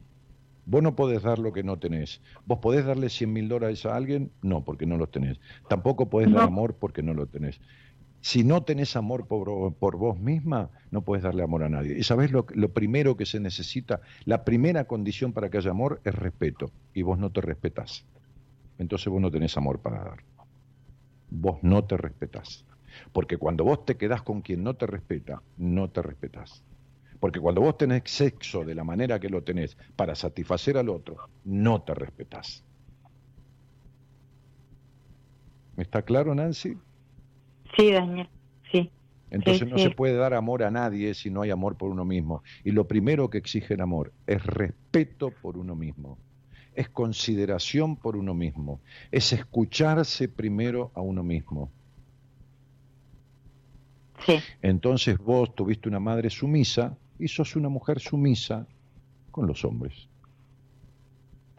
Vos 0.65 0.81
no 0.81 0.95
podés 0.95 1.21
dar 1.21 1.39
lo 1.39 1.53
que 1.53 1.63
no 1.63 1.77
tenés. 1.77 2.21
¿Vos 2.45 2.59
podés 2.59 2.85
darle 2.85 3.09
100 3.09 3.31
mil 3.31 3.47
dólares 3.47 3.85
a 3.85 3.95
alguien? 3.95 4.31
No, 4.41 4.63
porque 4.63 4.85
no 4.85 4.97
los 4.97 5.11
tenés. 5.11 5.39
Tampoco 5.69 6.09
podés 6.09 6.31
dar 6.31 6.43
amor 6.43 6.75
porque 6.75 7.03
no 7.03 7.13
lo 7.13 7.27
tenés. 7.27 7.59
Si 8.21 8.43
no 8.43 8.63
tenés 8.63 8.95
amor 8.95 9.27
por, 9.27 9.97
vos 9.97 10.19
misma, 10.19 10.71
no 10.89 11.03
puedes 11.03 11.23
darle 11.23 11.43
amor 11.43 11.63
a 11.63 11.69
nadie. 11.69 11.95
Y 11.95 12.03
sabés 12.03 12.31
lo, 12.31 12.47
lo 12.55 12.69
primero 12.69 13.15
que 13.15 13.27
se 13.27 13.39
necesita, 13.39 14.01
la 14.23 14.43
primera 14.43 14.85
condición 14.85 15.31
para 15.31 15.49
que 15.49 15.59
haya 15.59 15.69
amor 15.69 16.01
es 16.03 16.15
respeto. 16.15 16.71
Y 16.95 17.03
vos 17.03 17.19
no 17.19 17.29
te 17.29 17.41
respetás. 17.41 18.03
Entonces 18.79 19.07
vos 19.07 19.21
no 19.21 19.29
tenés 19.29 19.55
amor 19.57 19.79
para 19.79 20.03
dar. 20.03 20.23
Vos 21.29 21.59
no 21.61 21.83
te 21.83 21.97
respetás. 21.97 22.65
Porque 23.11 23.37
cuando 23.37 23.63
vos 23.63 23.85
te 23.85 23.95
quedás 23.95 24.23
con 24.23 24.41
quien 24.41 24.63
no 24.63 24.73
te 24.73 24.87
respeta, 24.87 25.43
no 25.57 25.89
te 25.89 26.01
respetás. 26.01 26.63
Porque 27.19 27.39
cuando 27.39 27.61
vos 27.61 27.77
tenés 27.77 28.03
sexo 28.05 28.63
de 28.63 28.75
la 28.75 28.83
manera 28.83 29.19
que 29.19 29.29
lo 29.29 29.43
tenés 29.43 29.77
para 29.95 30.15
satisfacer 30.15 30.77
al 30.77 30.89
otro, 30.89 31.29
no 31.43 31.81
te 31.81 31.93
respetás. 31.93 32.63
¿Me 35.75 35.83
está 35.83 36.01
claro, 36.01 36.33
Nancy? 36.33 36.77
Sí, 37.75 37.91
Daniel, 37.91 38.29
sí. 38.71 38.89
Entonces 39.31 39.67
no 39.67 39.77
se 39.77 39.89
puede 39.91 40.15
dar 40.15 40.33
amor 40.33 40.63
a 40.63 40.71
nadie 40.71 41.13
si 41.13 41.29
no 41.29 41.41
hay 41.41 41.51
amor 41.51 41.75
por 41.75 41.89
uno 41.89 42.05
mismo. 42.05 42.43
Y 42.63 42.71
lo 42.71 42.87
primero 42.87 43.29
que 43.29 43.37
exige 43.37 43.73
el 43.73 43.81
amor 43.81 44.13
es 44.27 44.45
respeto 44.45 45.31
por 45.41 45.57
uno 45.57 45.75
mismo, 45.75 46.17
es 46.73 46.87
consideración 46.89 47.97
por 47.97 48.15
uno 48.15 48.33
mismo, 48.33 48.79
es 49.11 49.33
escucharse 49.33 50.29
primero 50.29 50.91
a 50.93 51.01
uno 51.01 51.23
mismo. 51.23 51.69
Sí. 54.25 54.39
Entonces 54.61 55.17
vos 55.17 55.53
tuviste 55.53 55.89
una 55.89 55.99
madre 55.99 56.29
sumisa 56.29 56.97
y 57.19 57.27
sos 57.27 57.55
una 57.55 57.69
mujer 57.69 57.99
sumisa 57.99 58.67
con 59.31 59.47
los 59.47 59.63
hombres. 59.65 60.07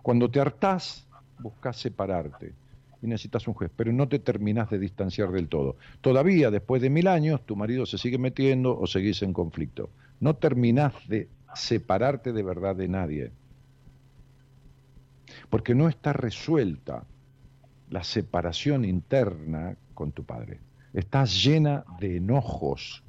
Cuando 0.02 0.30
te 0.30 0.40
hartás, 0.40 1.06
buscas 1.38 1.76
separarte 1.76 2.54
y 3.02 3.06
necesitas 3.06 3.46
un 3.48 3.54
juez, 3.54 3.70
pero 3.74 3.92
no 3.92 4.08
te 4.08 4.18
terminás 4.18 4.70
de 4.70 4.78
distanciar 4.78 5.30
del 5.30 5.48
todo. 5.48 5.76
Todavía, 6.00 6.50
después 6.50 6.80
de 6.80 6.90
mil 6.90 7.08
años, 7.08 7.44
tu 7.44 7.56
marido 7.56 7.86
se 7.86 7.98
sigue 7.98 8.18
metiendo 8.18 8.78
o 8.78 8.86
seguís 8.86 9.22
en 9.22 9.32
conflicto. 9.32 9.90
No 10.20 10.36
terminás 10.36 10.94
de 11.08 11.28
separarte 11.54 12.32
de 12.32 12.42
verdad 12.42 12.76
de 12.76 12.88
nadie, 12.88 13.32
porque 15.50 15.74
no 15.74 15.88
está 15.88 16.12
resuelta 16.12 17.04
la 17.90 18.02
separación 18.02 18.84
interna 18.84 19.76
con 19.94 20.12
tu 20.12 20.24
padre. 20.24 20.60
Estás 20.92 21.42
llena 21.44 21.84
de 22.00 22.16
enojos 22.16 23.02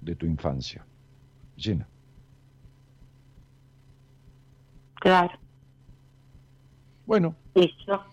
de 0.00 0.16
tu 0.16 0.26
infancia. 0.26 0.84
Claro. 5.00 5.38
Bueno. 7.06 7.34
¿Y 7.54 7.74
yo 7.86 8.04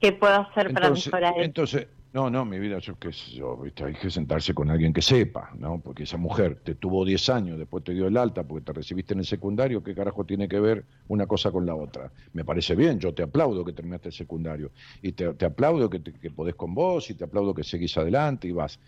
qué 0.00 0.12
puedo 0.12 0.40
hacer 0.40 0.72
para 0.72 0.90
mejorar 0.90 1.34
eso? 1.34 1.42
Entonces, 1.42 1.88
no, 2.14 2.30
no, 2.30 2.44
mi 2.44 2.60
vida, 2.60 2.78
yo 2.78 2.96
qué 2.96 3.12
sé 3.12 3.32
yo, 3.32 3.60
hay 3.84 3.94
que 3.94 4.08
sentarse 4.08 4.54
con 4.54 4.70
alguien 4.70 4.92
que 4.92 5.02
sepa, 5.02 5.50
¿no? 5.58 5.80
Porque 5.80 6.04
esa 6.04 6.16
mujer 6.16 6.60
te 6.62 6.76
tuvo 6.76 7.04
10 7.04 7.28
años, 7.28 7.58
después 7.58 7.82
te 7.82 7.92
dio 7.92 8.06
el 8.06 8.16
alta 8.16 8.44
porque 8.44 8.64
te 8.64 8.72
recibiste 8.72 9.14
en 9.14 9.18
el 9.18 9.26
secundario, 9.26 9.82
¿qué 9.82 9.96
carajo 9.96 10.24
tiene 10.24 10.46
que 10.46 10.60
ver 10.60 10.84
una 11.08 11.26
cosa 11.26 11.50
con 11.50 11.66
la 11.66 11.74
otra? 11.74 12.12
Me 12.32 12.44
parece 12.44 12.76
bien, 12.76 13.00
yo 13.00 13.12
te 13.12 13.24
aplaudo 13.24 13.64
que 13.64 13.72
terminaste 13.72 14.10
el 14.10 14.14
secundario, 14.14 14.70
y 15.02 15.10
te, 15.10 15.44
aplaudo 15.44 15.90
que, 15.90 16.00
que 16.00 16.30
podés 16.30 16.54
con 16.54 16.72
vos, 16.72 17.10
y 17.10 17.14
te 17.14 17.24
aplaudo 17.24 17.52
que 17.52 17.64
seguís 17.64 17.96
adelante 17.96 18.46
y 18.46 18.52
vas. 18.52 18.78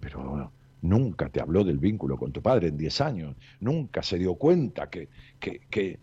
Pero 0.00 0.50
nunca 0.84 1.28
te 1.28 1.40
habló 1.40 1.64
del 1.64 1.78
vínculo 1.78 2.16
con 2.16 2.30
tu 2.32 2.42
padre 2.42 2.68
en 2.68 2.76
10 2.76 3.00
años, 3.00 3.36
nunca 3.60 4.02
se 4.02 4.18
dio 4.18 4.34
cuenta 4.34 4.90
que, 4.90 5.08
que, 5.40 5.98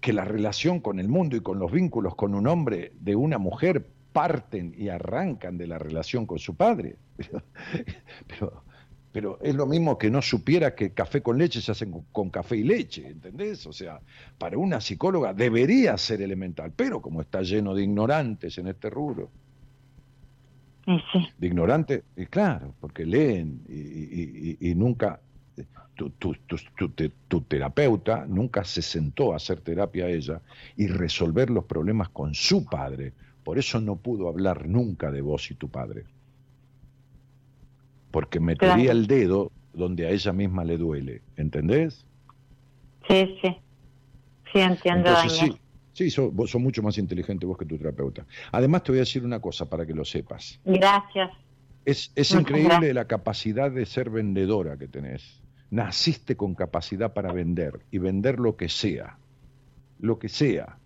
que 0.00 0.12
la 0.12 0.24
relación 0.24 0.80
con 0.80 0.98
el 0.98 1.08
mundo 1.08 1.36
y 1.36 1.40
con 1.40 1.58
los 1.58 1.70
vínculos 1.70 2.16
con 2.16 2.34
un 2.34 2.48
hombre 2.48 2.92
de 3.00 3.14
una 3.14 3.38
mujer 3.38 3.86
parten 4.12 4.74
y 4.76 4.88
arrancan 4.88 5.56
de 5.56 5.68
la 5.68 5.78
relación 5.78 6.26
con 6.26 6.38
su 6.38 6.54
padre. 6.56 6.96
Pero, 8.26 8.64
pero, 9.12 9.38
es 9.42 9.54
lo 9.54 9.66
mismo 9.66 9.98
que 9.98 10.10
no 10.10 10.22
supiera 10.22 10.74
que 10.74 10.92
café 10.92 11.20
con 11.20 11.36
leche 11.36 11.60
se 11.60 11.70
hacen 11.70 11.92
con, 12.12 12.30
café 12.30 12.56
y 12.56 12.64
leche, 12.64 13.06
¿entendés? 13.06 13.66
O 13.66 13.72
sea, 13.72 14.00
para 14.38 14.56
una 14.56 14.80
psicóloga 14.80 15.34
debería 15.34 15.98
ser 15.98 16.22
elemental, 16.22 16.72
pero 16.74 17.02
como 17.02 17.20
está 17.20 17.42
lleno 17.42 17.74
de 17.74 17.82
ignorantes 17.82 18.56
en 18.56 18.68
este 18.68 18.88
rubro. 18.88 19.30
De 20.84 21.46
ignorantes, 21.46 22.02
y 22.16 22.26
claro, 22.26 22.74
porque 22.80 23.06
leen 23.06 23.62
y, 23.68 24.74
nunca 24.74 25.20
tu, 25.94 26.10
tu, 26.10 26.34
tu, 27.28 27.40
terapeuta 27.42 28.26
nunca 28.26 28.64
se 28.64 28.82
sentó 28.82 29.32
a 29.32 29.36
hacer 29.36 29.60
terapia 29.60 30.06
a 30.06 30.08
ella 30.08 30.40
y 30.76 30.88
resolver 30.88 31.50
los 31.50 31.64
problemas 31.64 32.08
con 32.08 32.34
su 32.34 32.64
padre 32.64 33.12
por 33.44 33.58
eso 33.58 33.80
no 33.80 33.96
pudo 33.96 34.28
hablar 34.28 34.68
nunca 34.68 35.10
de 35.10 35.20
vos 35.20 35.50
y 35.50 35.54
tu 35.54 35.68
padre. 35.68 36.04
Porque 38.10 38.40
metería 38.40 38.92
el 38.92 39.06
dedo 39.06 39.50
donde 39.72 40.06
a 40.06 40.10
ella 40.10 40.32
misma 40.32 40.64
le 40.64 40.76
duele. 40.76 41.22
¿Entendés? 41.36 42.04
Sí, 43.08 43.38
sí. 43.42 43.56
Sí, 44.52 44.60
entiendo. 44.60 45.16
sí, 45.28 45.58
sí 45.92 46.10
sos, 46.10 46.32
vos 46.32 46.50
sos 46.50 46.60
mucho 46.60 46.82
más 46.82 46.98
inteligente 46.98 47.46
vos 47.46 47.58
que 47.58 47.66
tu 47.66 47.78
terapeuta. 47.78 48.26
Además, 48.50 48.82
te 48.82 48.92
voy 48.92 48.98
a 48.98 49.00
decir 49.00 49.24
una 49.24 49.40
cosa 49.40 49.68
para 49.68 49.86
que 49.86 49.94
lo 49.94 50.04
sepas. 50.04 50.60
Gracias. 50.64 51.30
Es, 51.84 52.12
es 52.14 52.30
increíble 52.32 52.94
la 52.94 53.06
capacidad 53.06 53.70
de 53.70 53.86
ser 53.86 54.10
vendedora 54.10 54.76
que 54.76 54.88
tenés. 54.88 55.40
Naciste 55.70 56.36
con 56.36 56.54
capacidad 56.54 57.12
para 57.12 57.32
vender 57.32 57.80
y 57.90 57.98
vender 57.98 58.38
lo 58.38 58.56
que 58.56 58.68
sea. 58.68 59.18
Lo 59.98 60.18
que 60.18 60.28
sea. 60.28 60.78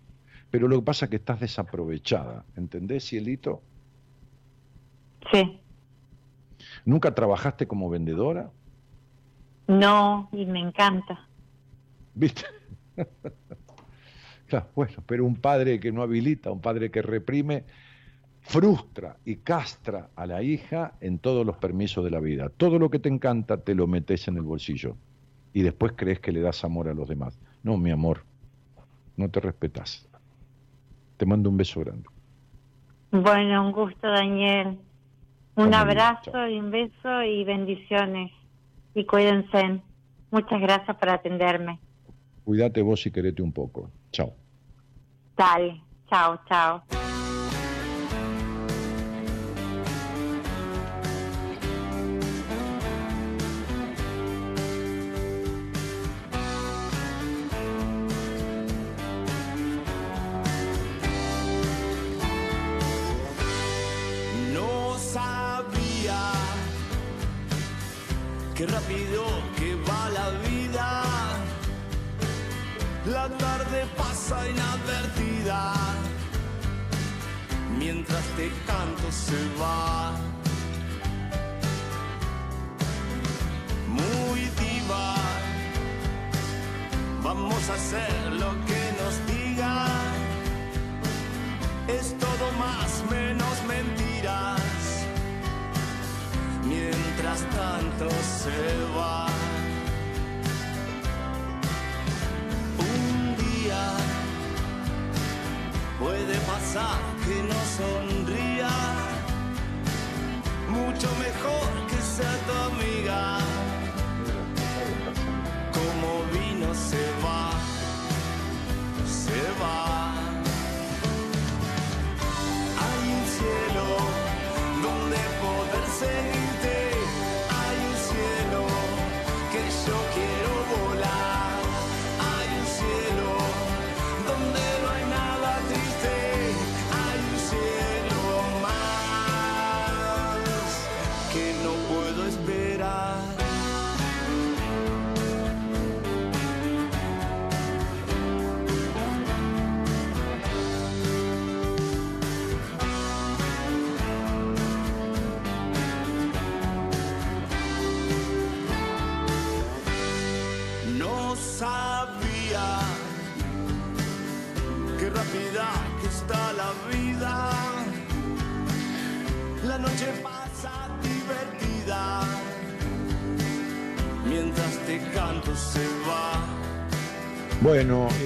Pero 0.49 0.67
lo 0.67 0.77
que 0.77 0.85
pasa 0.85 1.05
es 1.05 1.09
que 1.11 1.17
estás 1.17 1.39
desaprovechada, 1.39 2.45
¿entendés, 2.55 3.07
Cielito? 3.07 3.61
Sí. 5.31 5.59
¿Nunca 6.85 7.13
trabajaste 7.13 7.67
como 7.67 7.89
vendedora? 7.89 8.49
No, 9.67 10.29
y 10.31 10.45
me 10.45 10.59
encanta. 10.59 11.27
¿Viste? 12.15 12.43
claro, 14.47 14.67
bueno, 14.75 15.03
pero 15.05 15.25
un 15.25 15.35
padre 15.35 15.79
que 15.79 15.91
no 15.91 16.01
habilita, 16.01 16.51
un 16.51 16.61
padre 16.61 16.89
que 16.91 17.01
reprime, 17.01 17.63
frustra 18.41 19.17
y 19.25 19.37
castra 19.37 20.09
a 20.15 20.25
la 20.25 20.41
hija 20.41 20.93
en 21.01 21.19
todos 21.19 21.45
los 21.45 21.57
permisos 21.57 22.03
de 22.03 22.11
la 22.11 22.19
vida. 22.19 22.49
Todo 22.49 22.79
lo 22.79 22.89
que 22.89 22.99
te 22.99 23.09
encanta 23.09 23.57
te 23.57 23.75
lo 23.75 23.87
metes 23.87 24.27
en 24.27 24.37
el 24.37 24.43
bolsillo 24.43 24.95
y 25.53 25.63
después 25.63 25.93
crees 25.95 26.19
que 26.19 26.31
le 26.31 26.41
das 26.41 26.63
amor 26.63 26.87
a 26.87 26.93
los 26.93 27.09
demás. 27.09 27.37
No, 27.63 27.77
mi 27.77 27.91
amor, 27.91 28.23
no 29.17 29.29
te 29.29 29.39
respetas. 29.39 30.07
Te 31.17 31.25
mando 31.25 31.49
un 31.49 31.57
beso 31.57 31.81
grande. 31.81 32.07
Bueno, 33.11 33.65
un 33.65 33.71
gusto, 33.71 34.07
Daniel. 34.07 34.77
Un 35.55 35.73
abrazo 35.73 36.47
y 36.47 36.59
un 36.59 36.69
beso 36.69 37.23
y 37.23 37.43
bendiciones. 37.43 38.31
Y 38.93 39.05
cuídense. 39.05 39.81
Muchas 40.29 40.61
gracias 40.61 40.95
por 40.97 41.09
atenderme. 41.09 41.79
Cuídate 42.47 42.81
vos 42.81 43.05
y 43.05 43.11
querete 43.11 43.41
un 43.41 43.51
poco. 43.51 43.91
Chao. 44.09 44.33
Dale. 45.35 45.81
Chao, 46.09 46.39
chao. 46.47 46.81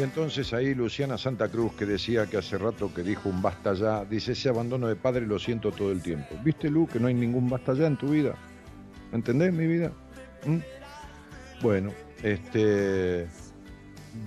Entonces 0.01 0.53
ahí 0.53 0.73
Luciana 0.73 1.17
Santa 1.17 1.49
Cruz, 1.49 1.73
que 1.73 1.85
decía 1.85 2.25
que 2.25 2.37
hace 2.37 2.57
rato 2.57 2.93
que 2.93 3.03
dijo 3.03 3.29
un 3.29 3.41
basta 3.41 3.73
ya, 3.73 4.05
dice 4.05 4.33
ese 4.33 4.49
abandono 4.49 4.87
de 4.87 4.95
padre 4.95 5.25
lo 5.25 5.37
siento 5.37 5.71
todo 5.71 5.91
el 5.91 6.01
tiempo. 6.01 6.35
¿Viste, 6.43 6.69
Lu, 6.69 6.87
que 6.87 6.99
no 6.99 7.07
hay 7.07 7.13
ningún 7.13 7.49
basta 7.49 7.73
ya 7.73 7.87
en 7.87 7.97
tu 7.97 8.07
vida? 8.09 8.35
¿Entendés 9.11 9.53
mi 9.53 9.67
vida? 9.67 9.91
¿Mm? 10.45 10.57
Bueno, 11.61 11.91
este. 12.23 13.27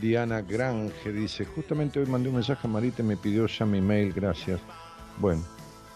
Diana 0.00 0.40
Grange 0.40 1.12
dice, 1.12 1.44
justamente 1.44 2.00
hoy 2.00 2.06
mandé 2.06 2.30
un 2.30 2.36
mensaje 2.36 2.66
a 2.66 2.70
Marita 2.70 3.02
y 3.02 3.04
me 3.04 3.16
pidió 3.16 3.46
ya 3.46 3.66
mi 3.66 3.82
mail, 3.82 4.12
gracias. 4.14 4.60
Bueno, 5.18 5.44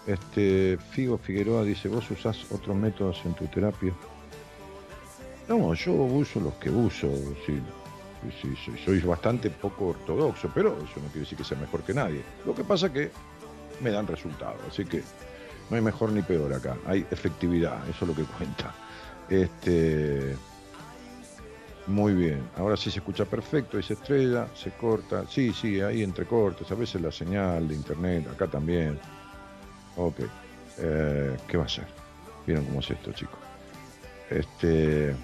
este, 0.06 0.78
Figo 0.90 1.16
Figueroa 1.16 1.64
dice, 1.64 1.88
¿vos 1.88 2.10
usás 2.10 2.50
otros 2.50 2.76
métodos 2.76 3.20
en 3.24 3.34
tu 3.34 3.46
terapia? 3.46 3.94
No, 5.48 5.72
yo 5.72 5.92
uso 5.92 6.40
los 6.40 6.54
que 6.54 6.68
uso, 6.68 7.10
sí. 7.46 7.58
Sí, 8.42 8.54
soy 8.84 9.00
bastante 9.00 9.48
poco 9.50 9.88
ortodoxo, 9.88 10.50
pero 10.52 10.76
eso 10.76 11.00
no 11.00 11.06
quiere 11.06 11.20
decir 11.20 11.38
que 11.38 11.44
sea 11.44 11.58
mejor 11.58 11.82
que 11.82 11.94
nadie. 11.94 12.22
Lo 12.44 12.54
que 12.54 12.64
pasa 12.64 12.86
es 12.86 12.92
que 12.92 13.10
me 13.80 13.90
dan 13.90 14.06
resultados, 14.06 14.60
así 14.68 14.84
que 14.84 15.02
no 15.70 15.76
hay 15.76 15.82
mejor 15.82 16.10
ni 16.10 16.22
peor 16.22 16.52
acá, 16.52 16.76
hay 16.86 17.06
efectividad, 17.10 17.78
eso 17.88 18.04
es 18.04 18.08
lo 18.08 18.14
que 18.14 18.24
cuenta. 18.38 18.74
Este, 19.28 20.34
muy 21.86 22.12
bien, 22.14 22.42
ahora 22.56 22.76
sí 22.76 22.90
se 22.90 22.98
escucha 22.98 23.24
perfecto, 23.24 23.78
y 23.78 23.82
se 23.82 23.94
estrella, 23.94 24.48
se 24.54 24.70
corta, 24.72 25.24
sí, 25.28 25.52
sí, 25.52 25.80
hay 25.80 26.02
entrecortes, 26.02 26.70
a 26.72 26.74
veces 26.74 27.00
la 27.00 27.12
señal 27.12 27.68
de 27.68 27.74
internet, 27.74 28.26
acá 28.32 28.46
también. 28.46 28.98
Ok, 29.96 30.20
eh, 30.78 31.36
¿qué 31.46 31.56
va 31.56 31.64
a 31.64 31.68
ser? 31.68 31.86
Vieron 32.46 32.64
cómo 32.64 32.80
es 32.80 32.90
esto, 32.90 33.12
chicos. 33.12 33.38
Este, 34.30 35.14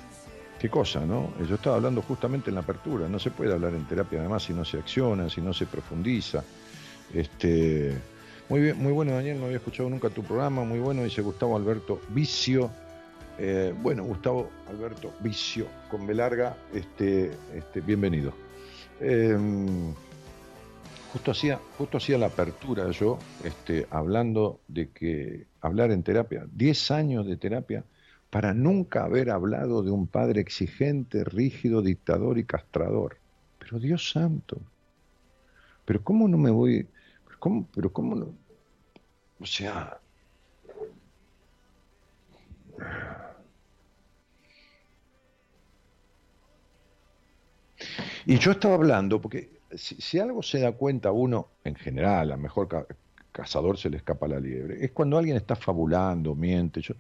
qué 0.65 0.71
cosa, 0.71 1.05
¿no? 1.05 1.31
Yo 1.47 1.57
estaba 1.57 1.77
hablando 1.77 2.01
justamente 2.01 2.49
en 2.49 2.55
la 2.55 2.63
apertura, 2.63 3.07
no 3.07 3.19
se 3.19 3.31
puede 3.31 3.53
hablar 3.53 3.75
en 3.75 3.87
terapia 3.87 4.21
además 4.21 4.45
si 4.45 4.55
no 4.55 4.65
se 4.65 4.79
acciona, 4.79 5.29
si 5.29 5.43
no 5.43 5.53
se 5.53 5.67
profundiza. 5.67 6.43
Este, 7.13 7.93
muy 8.49 8.63
bien, 8.63 8.79
muy 8.79 8.91
bueno 8.91 9.13
Daniel, 9.13 9.41
no 9.41 9.45
había 9.45 9.59
escuchado 9.59 9.91
nunca 9.91 10.09
tu 10.09 10.23
programa, 10.23 10.65
muy 10.65 10.79
bueno, 10.79 11.05
dice 11.05 11.21
Gustavo 11.21 11.55
Alberto 11.55 12.01
Vicio. 12.09 12.71
Eh, 13.37 13.75
bueno, 13.83 14.05
Gustavo 14.05 14.49
Alberto 14.67 15.13
Vicio, 15.21 15.67
con 15.91 16.07
B 16.07 16.15
larga, 16.15 16.57
este, 16.73 17.33
este, 17.55 17.83
bienvenido. 17.83 18.33
Em, 19.01 19.93
justo 21.13 21.31
hacía, 21.31 21.61
justo 21.77 21.99
hacía 21.99 22.17
la 22.17 22.29
apertura 22.29 22.91
yo, 22.91 23.19
este, 23.45 23.87
hablando 23.91 24.61
de 24.69 24.89
que 24.89 25.45
hablar 25.61 25.91
en 25.91 26.03
terapia, 26.03 26.47
10 26.51 26.91
años 26.91 27.27
de 27.27 27.37
terapia, 27.37 27.85
para 28.35 28.53
nunca 28.53 29.05
haber 29.05 29.31
hablado 29.31 29.85
de 29.85 29.93
un 29.93 30.09
padre 30.09 30.41
exigente, 30.41 31.23
rígido, 31.23 31.83
dictador 31.83 32.37
y 32.37 32.45
castrador. 32.45 33.19
Pero 33.61 33.79
Dios 33.79 34.11
santo, 34.11 34.61
pero 35.85 36.03
¿cómo 36.03 36.27
no 36.27 36.37
me 36.37 36.51
voy? 36.51 36.89
¿Cómo, 37.39 37.69
pero 37.73 37.93
cómo 37.93 38.17
no? 38.17 38.35
O 39.39 39.47
sea... 39.47 40.01
Y 48.27 48.37
yo 48.39 48.51
estaba 48.51 48.75
hablando, 48.75 49.21
porque 49.21 49.61
si, 49.77 50.19
algo 50.19 50.43
se 50.43 50.59
da 50.59 50.73
cuenta 50.73 51.13
uno, 51.13 51.51
en 51.63 51.77
general, 51.77 52.33
a 52.33 52.37
mejor 52.37 52.89
cazador 53.31 53.79
se 53.79 53.91
le 53.91 53.99
escapa 53.99 54.27
la 54.27 54.41
liebre, 54.41 54.85
es 54.85 54.91
cuando 54.91 55.19
alguien 55.19 55.37
está 55.37 55.55
fabulando, 55.55 56.35
miente. 56.35 56.81
Yo, 56.81 56.95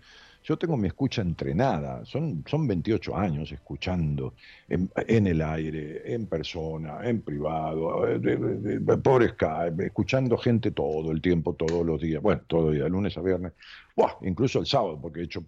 yo 0.44 0.58
tengo 0.58 0.76
mi 0.76 0.88
escucha 0.88 1.22
entrenada, 1.22 2.04
son, 2.04 2.44
son 2.46 2.66
28 2.66 3.16
años 3.16 3.50
escuchando 3.50 4.34
en, 4.68 5.26
el 5.26 5.40
aire, 5.40 6.14
en 6.14 6.26
persona, 6.26 6.98
en 7.02 7.22
privado, 7.22 8.06
eh, 8.06 8.80
por 9.02 9.26
Skype, 9.26 9.86
escuchando 9.86 10.36
gente 10.36 10.70
todo 10.70 11.10
el 11.12 11.22
tiempo, 11.22 11.54
todos 11.54 11.84
los 11.84 11.98
días, 11.98 12.20
bueno, 12.20 12.42
todo 12.46 12.70
el 12.70 12.76
día, 12.76 12.88
lunes 12.88 13.16
a 13.16 13.22
viernes, 13.22 13.54
incluso 14.20 14.60
el 14.60 14.66
sábado, 14.66 14.98
porque 15.00 15.20
he 15.20 15.24
hecho 15.24 15.42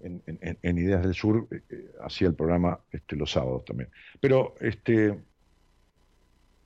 en, 0.00 0.78
Ideas 0.78 1.04
del 1.04 1.14
Sur, 1.14 1.46
eh, 1.52 1.60
eh, 1.70 1.92
hacía 2.02 2.26
el 2.26 2.34
programa 2.34 2.80
este, 2.90 3.14
los 3.14 3.30
sábados 3.30 3.64
también. 3.64 3.90
Pero, 4.20 4.56
este, 4.60 5.20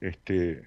este, 0.00 0.62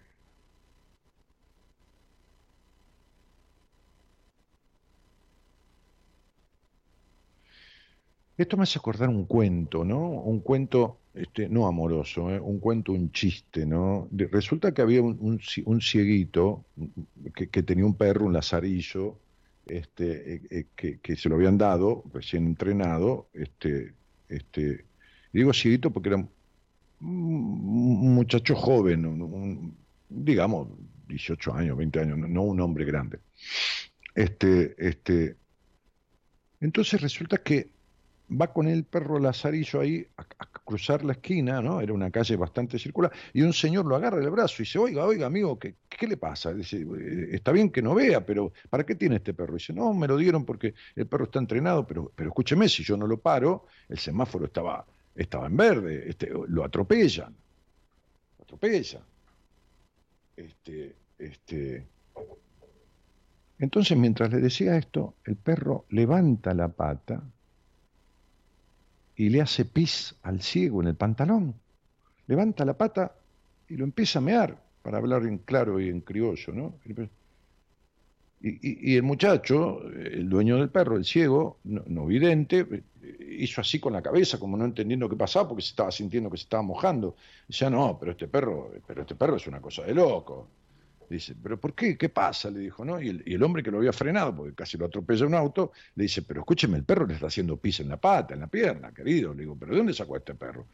Esto 8.40 8.56
me 8.56 8.64
hace 8.64 8.80
acordar 8.80 9.10
un 9.10 9.26
cuento, 9.26 9.84
¿no? 9.84 10.00
Un 10.00 10.40
cuento, 10.40 11.02
este, 11.14 11.50
no 11.50 11.68
amoroso, 11.68 12.32
¿eh? 12.34 12.40
un 12.40 12.60
cuento, 12.60 12.94
un 12.94 13.12
chiste, 13.12 13.66
¿no? 13.66 14.08
resulta 14.14 14.74
que 14.74 14.82
había 14.82 15.02
un, 15.02 15.82
cieguito 15.82 16.64
que, 17.36 17.64
tenía 17.64 17.86
un 17.86 17.96
perro, 17.96 18.26
un 18.26 18.32
lazarillo, 18.32 19.20
este, 19.66 20.36
eh, 20.36 20.68
eh, 20.78 21.00
que, 21.04 21.16
se 21.18 21.28
lo 21.28 21.36
habían 21.36 21.58
dado, 21.58 22.06
recién 22.14 22.46
entrenado, 22.46 23.28
este, 23.34 23.94
este, 24.30 24.86
digo 25.34 25.52
cieguito 25.52 25.92
porque 25.92 26.08
era 26.08 26.26
un, 27.02 28.14
muchacho 28.16 28.56
joven, 28.56 29.76
digamos, 30.08 30.70
18 31.10 31.54
años, 31.56 31.76
20 31.76 32.00
años, 32.00 32.18
no 32.18 32.44
un 32.44 32.62
hombre 32.62 32.86
grande. 32.86 33.20
Este, 34.16 34.76
este, 34.78 35.36
entonces 36.62 37.02
resulta 37.02 37.40
que 37.40 37.79
va 38.30 38.52
con 38.54 38.68
el 38.68 38.84
perro 38.84 39.20
Lazarillo 39.20 39.82
ahí 39.82 40.06
a, 40.18 40.26
cruzar 40.64 41.04
la 41.04 41.14
esquina, 41.14 41.62
¿no? 41.62 41.82
Era 41.82 41.94
una 41.94 42.12
calle 42.12 42.36
bastante 42.36 42.78
circular, 42.78 43.12
y 43.34 43.42
un 43.42 43.54
señor 43.54 43.86
lo 43.86 43.96
agarra 43.96 44.22
el 44.22 44.30
brazo 44.30 44.56
y 44.60 44.66
dice, 44.66 44.78
oiga, 44.78 45.04
oiga, 45.04 45.26
amigo, 45.26 45.58
¿qué, 45.58 45.76
qué 45.90 46.08
le 46.08 46.16
pasa? 46.16 46.54
Dice, 46.54 46.82
eh, 46.82 47.30
está 47.32 47.52
bien 47.52 47.72
que 47.72 47.82
no 47.82 47.96
vea, 47.96 48.24
pero 48.24 48.54
¿para 48.70 48.86
qué 48.86 48.94
tiene 48.94 49.16
este 49.16 49.34
perro? 49.34 49.56
dice, 49.56 49.74
no, 49.74 49.94
me 49.94 50.08
lo 50.08 50.16
dieron 50.16 50.46
porque 50.46 50.76
el 50.96 51.08
perro 51.08 51.26
está 51.26 51.40
entrenado, 51.40 51.88
pero, 51.88 52.12
pero 52.16 52.30
escúcheme, 52.30 52.70
si 52.70 52.84
yo 52.84 52.96
no 52.98 53.08
lo 53.08 53.18
paro, 53.18 53.66
el 53.88 53.98
semáforo 53.98 54.46
estaba, 54.46 54.86
estaba 55.16 55.48
en 55.48 55.58
verde, 55.58 56.10
este, 56.10 56.32
lo 56.48 56.64
atropellan, 56.64 57.36
lo 58.38 58.44
atropellan. 58.44 59.02
Este, 60.38 60.96
este, 61.18 61.88
entonces, 63.60 63.98
mientras 63.98 64.32
le 64.32 64.40
decía 64.40 64.78
esto, 64.78 65.16
el 65.26 65.36
perro 65.36 65.86
levanta 65.90 66.54
la 66.54 66.70
pata, 66.70 67.22
y 69.20 69.28
le 69.28 69.42
hace 69.42 69.66
pis 69.66 70.16
al 70.24 70.42
ciego 70.42 70.82
en 70.82 70.88
el 70.88 70.96
pantalón. 70.96 71.54
Levanta 72.28 72.64
la 72.64 72.78
pata 72.78 73.14
y 73.68 73.76
lo 73.76 73.84
empieza 73.84 74.20
a 74.20 74.22
mear, 74.22 74.58
para 74.82 74.98
hablar 74.98 75.24
en 75.24 75.40
claro 75.40 75.78
y 75.82 75.90
en 75.90 76.00
criollo, 76.00 76.54
¿no? 76.54 76.76
Y, 78.42 78.96
el 78.96 79.04
muchacho, 79.04 79.82
el 79.90 80.30
dueño 80.30 80.56
del 80.56 80.70
perro, 80.70 80.96
el 80.96 81.04
ciego, 81.04 81.58
no, 81.66 82.06
vidente, 82.06 82.66
hizo 83.32 83.60
así 83.60 83.78
con 83.78 83.92
la 83.92 84.02
cabeza, 84.02 84.40
como 84.40 84.56
no 84.56 84.64
entendiendo 84.64 85.10
qué 85.10 85.18
pasaba, 85.18 85.50
porque 85.50 85.64
se 85.64 85.72
estaba 85.72 85.92
sintiendo 85.92 86.30
que 86.30 86.38
se 86.38 86.44
estaba 86.44 86.64
mojando. 86.64 87.18
Decía, 87.46 87.70
no, 87.70 87.98
pero 88.00 88.14
este 88.14 88.30
perro, 88.30 88.72
pero 88.88 89.02
este 89.02 89.16
perro 89.16 89.36
es 89.36 89.46
una 89.48 89.60
cosa 89.60 89.84
de 89.84 89.96
loco. 89.96 90.48
Dice, 91.10 91.36
¿pero 91.42 91.60
por 91.60 91.74
qué? 91.74 91.98
¿Qué 91.98 92.10
pasa? 92.10 92.52
Le 92.52 92.60
dijo, 92.60 92.86
¿no? 92.86 93.02
Y 93.02 93.24
el, 93.26 93.42
hombre 93.42 93.64
que 93.64 93.72
lo 93.72 93.80
había 93.80 93.92
frenado, 93.92 94.36
porque 94.36 94.54
casi 94.54 94.78
lo 94.78 94.86
atropella 94.86 95.26
un 95.26 95.34
auto, 95.34 95.72
le 95.96 96.04
dice, 96.04 96.22
pero 96.22 96.42
escúcheme, 96.42 96.78
el 96.78 96.84
perro 96.84 97.08
le 97.08 97.16
está 97.16 97.28
haciendo 97.28 97.58
pis 97.58 97.80
en 97.80 97.90
la 97.90 97.98
pata, 97.98 98.36
en 98.36 98.42
la 98.42 98.48
pierna, 98.48 98.92
querido. 98.92 99.34
Le 99.34 99.42
digo, 99.42 99.58
¿pero 99.60 99.72
de 99.72 99.78
dónde 99.80 99.94
sacó 99.94 100.18
este 100.18 100.36
perro? 100.36 100.68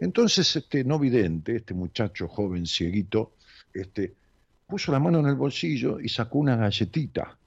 Entonces, 0.00 0.56
este 0.56 0.82
no 0.82 0.98
vidente, 0.98 1.54
este 1.54 1.72
muchacho 1.72 2.26
joven, 2.26 2.66
cieguito, 2.66 3.34
este, 3.72 4.14
puso 4.66 4.90
la 4.90 4.98
mano 4.98 5.20
en 5.20 5.26
el 5.26 5.36
bolsillo 5.36 6.00
y 6.00 6.08
sacó 6.08 6.38
una 6.38 6.56
galletita. 6.56 7.38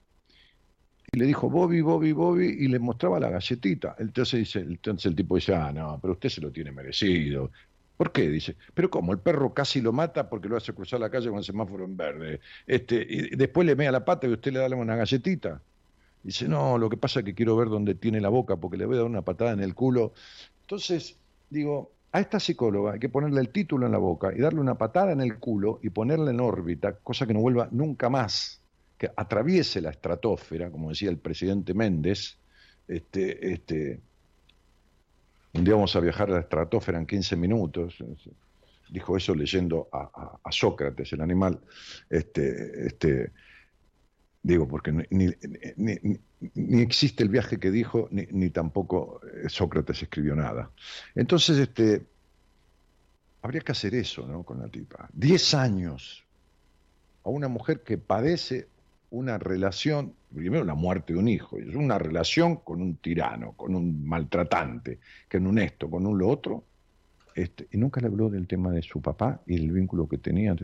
Y 1.12 1.20
le 1.20 1.26
dijo, 1.26 1.50
Bobby, 1.50 1.82
Bobby, 1.82 2.14
Bobby, 2.14 2.46
y 2.60 2.68
le 2.70 2.80
mostraba 2.80 3.20
la 3.20 3.30
galletita. 3.30 3.98
Entonces, 4.00 4.40
dice, 4.40 4.60
entonces 4.60 5.08
el 5.08 5.16
tipo 5.16 5.36
dice, 5.36 5.56
ah, 5.56 5.74
no, 5.74 6.00
pero 6.02 6.14
usted 6.14 6.30
se 6.30 6.40
lo 6.40 6.52
tiene 6.52 6.72
merecido. 6.72 7.52
¿Por 8.00 8.14
qué? 8.14 8.30
Dice, 8.30 8.56
pero 8.74 8.90
¿cómo? 8.90 9.12
El 9.12 9.20
perro 9.20 9.54
casi 9.54 9.82
lo 9.82 9.92
mata 9.92 10.30
porque 10.30 10.48
lo 10.48 10.56
hace 10.56 10.72
cruzar 10.72 11.02
la 11.02 11.10
calle 11.10 11.28
con 11.28 11.40
el 11.40 11.44
semáforo 11.44 11.84
en 11.84 11.98
verde. 11.98 12.40
Este, 12.66 13.06
y 13.06 13.36
después 13.36 13.68
le 13.68 13.76
mea 13.76 13.92
la 13.92 14.06
pata 14.06 14.26
y 14.26 14.32
usted 14.32 14.54
le 14.54 14.60
da 14.60 14.74
una 14.74 14.96
galletita. 14.96 15.62
Dice, 16.24 16.48
no, 16.48 16.78
lo 16.78 16.90
que 16.90 16.96
pasa 16.96 17.20
es 17.20 17.26
que 17.26 17.36
quiero 17.36 17.58
ver 17.58 17.68
dónde 17.68 17.96
tiene 17.96 18.22
la 18.22 18.30
boca 18.30 18.56
porque 18.56 18.78
le 18.78 18.86
voy 18.86 18.96
a 18.96 19.00
dar 19.00 19.06
una 19.06 19.24
patada 19.24 19.52
en 19.52 19.60
el 19.60 19.76
culo. 19.76 20.14
Entonces, 20.62 21.18
digo, 21.50 21.92
a 22.14 22.22
esta 22.22 22.40
psicóloga 22.40 22.94
hay 22.94 23.00
que 23.00 23.10
ponerle 23.10 23.42
el 23.42 23.50
título 23.50 23.86
en 23.86 23.92
la 23.92 23.98
boca 23.98 24.32
y 24.34 24.40
darle 24.40 24.62
una 24.62 24.78
patada 24.78 25.12
en 25.12 25.20
el 25.20 25.38
culo 25.38 25.82
y 25.84 25.90
ponerle 25.90 26.32
en 26.32 26.40
órbita, 26.40 26.94
cosa 27.04 27.28
que 27.28 27.34
no 27.34 27.42
vuelva 27.42 27.68
nunca 27.70 28.10
más, 28.10 28.62
que 28.98 29.12
atraviese 29.14 29.82
la 29.82 29.90
estratosfera, 29.90 30.72
como 30.72 30.88
decía 30.88 31.10
el 31.10 31.18
presidente 31.18 31.74
Méndez, 31.74 32.38
este, 32.88 33.52
este, 33.52 34.00
un 35.54 35.64
día 35.64 35.74
vamos 35.74 35.96
a 35.96 36.00
viajar 36.00 36.30
a 36.30 36.34
la 36.34 36.40
estratosfera 36.42 37.00
en 37.00 37.06
15 37.06 37.36
minutos. 37.36 37.98
Dijo 38.90 39.18
eso 39.18 39.36
leyendo 39.36 39.90
a, 39.92 40.52
Sócrates, 40.52 41.14
el 41.14 41.22
animal. 41.22 41.60
Este, 42.10 42.88
este, 42.88 43.32
digo, 44.42 44.68
porque 44.68 44.92
ni, 44.92 45.30
ni, 45.76 46.82
existe 46.82 47.24
el 47.24 47.30
viaje 47.30 47.60
que 47.60 47.72
dijo, 47.72 48.08
ni, 48.12 48.50
tampoco 48.50 49.22
eh, 49.24 49.50
Sócrates 49.50 50.02
escribió 50.04 50.36
nada. 50.36 50.72
Entonces, 51.16 51.58
este, 51.58 52.06
habría 53.42 53.62
que 53.62 53.72
hacer 53.72 53.96
eso 53.96 54.28
¿no? 54.28 54.44
con 54.44 54.60
la 54.60 54.68
tipa. 54.70 55.10
Diez 55.14 55.54
años 55.54 56.26
a 57.24 57.30
una 57.30 57.48
mujer 57.48 57.82
que 57.82 57.98
padece 57.98 58.68
una 59.12 59.38
relación, 59.38 60.14
primero 60.34 60.64
la 60.64 60.76
muerte 60.76 61.14
de 61.14 61.20
un 61.20 61.28
hijo, 61.28 61.58
es 61.58 61.76
una 61.76 61.98
relación 61.98 62.58
con 62.58 62.82
un 62.82 62.98
tirano, 62.98 63.54
con 63.54 63.76
un 63.76 64.06
maltratante, 64.08 65.00
en 65.30 65.48
un 65.48 65.60
esto, 65.60 65.90
con 65.90 66.06
un 66.06 66.18
lo 66.18 66.30
otro, 66.30 66.64
este, 67.36 67.68
y 67.72 67.78
nunca 67.78 68.02
le 68.02 68.08
habló 68.08 68.30
del 68.30 68.48
tema 68.48 68.72
de 68.72 68.82
su 68.82 69.02
papá 69.02 69.42
y 69.46 69.56
el 69.56 69.72
vínculo 69.72 70.08
que 70.08 70.18
tenía. 70.18 70.56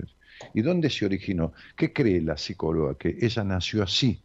¿Y 0.53 0.61
dónde 0.61 0.89
se 0.89 1.05
originó? 1.05 1.53
¿Qué 1.75 1.93
cree 1.93 2.21
la 2.21 2.37
psicóloga? 2.37 2.97
Que 2.97 3.17
ella 3.21 3.43
nació 3.43 3.83
así, 3.83 4.21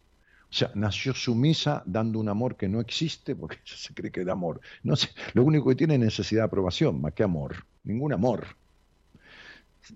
O 0.49 0.53
sea, 0.53 0.69
nació 0.75 1.13
sumisa 1.13 1.81
dando 1.85 2.19
un 2.19 2.27
amor 2.27 2.57
que 2.57 2.67
no 2.67 2.81
existe 2.81 3.35
porque 3.35 3.57
ella 3.65 3.75
se 3.77 3.93
cree 3.93 4.11
que 4.11 4.25
da 4.25 4.33
amor. 4.33 4.59
No 4.83 4.95
sé, 4.95 5.09
lo 5.33 5.43
único 5.43 5.69
que 5.69 5.75
tiene 5.75 5.95
es 5.95 5.99
necesidad 6.01 6.41
de 6.41 6.47
aprobación, 6.47 6.99
más 6.99 7.13
que 7.13 7.23
amor. 7.23 7.65
Ningún 7.83 8.13
amor. 8.13 8.47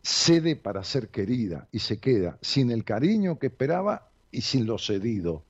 Cede 0.02 0.56
para 0.56 0.84
ser 0.84 1.10
querida 1.10 1.68
y 1.72 1.80
se 1.80 2.00
queda 2.00 2.38
sin 2.42 2.72
el 2.72 2.84
cariño 2.84 3.38
que 3.38 3.48
esperaba 3.48 4.10
y 4.36 4.42
sin 4.42 4.66
lo 4.66 4.78
cedido. 4.78 5.46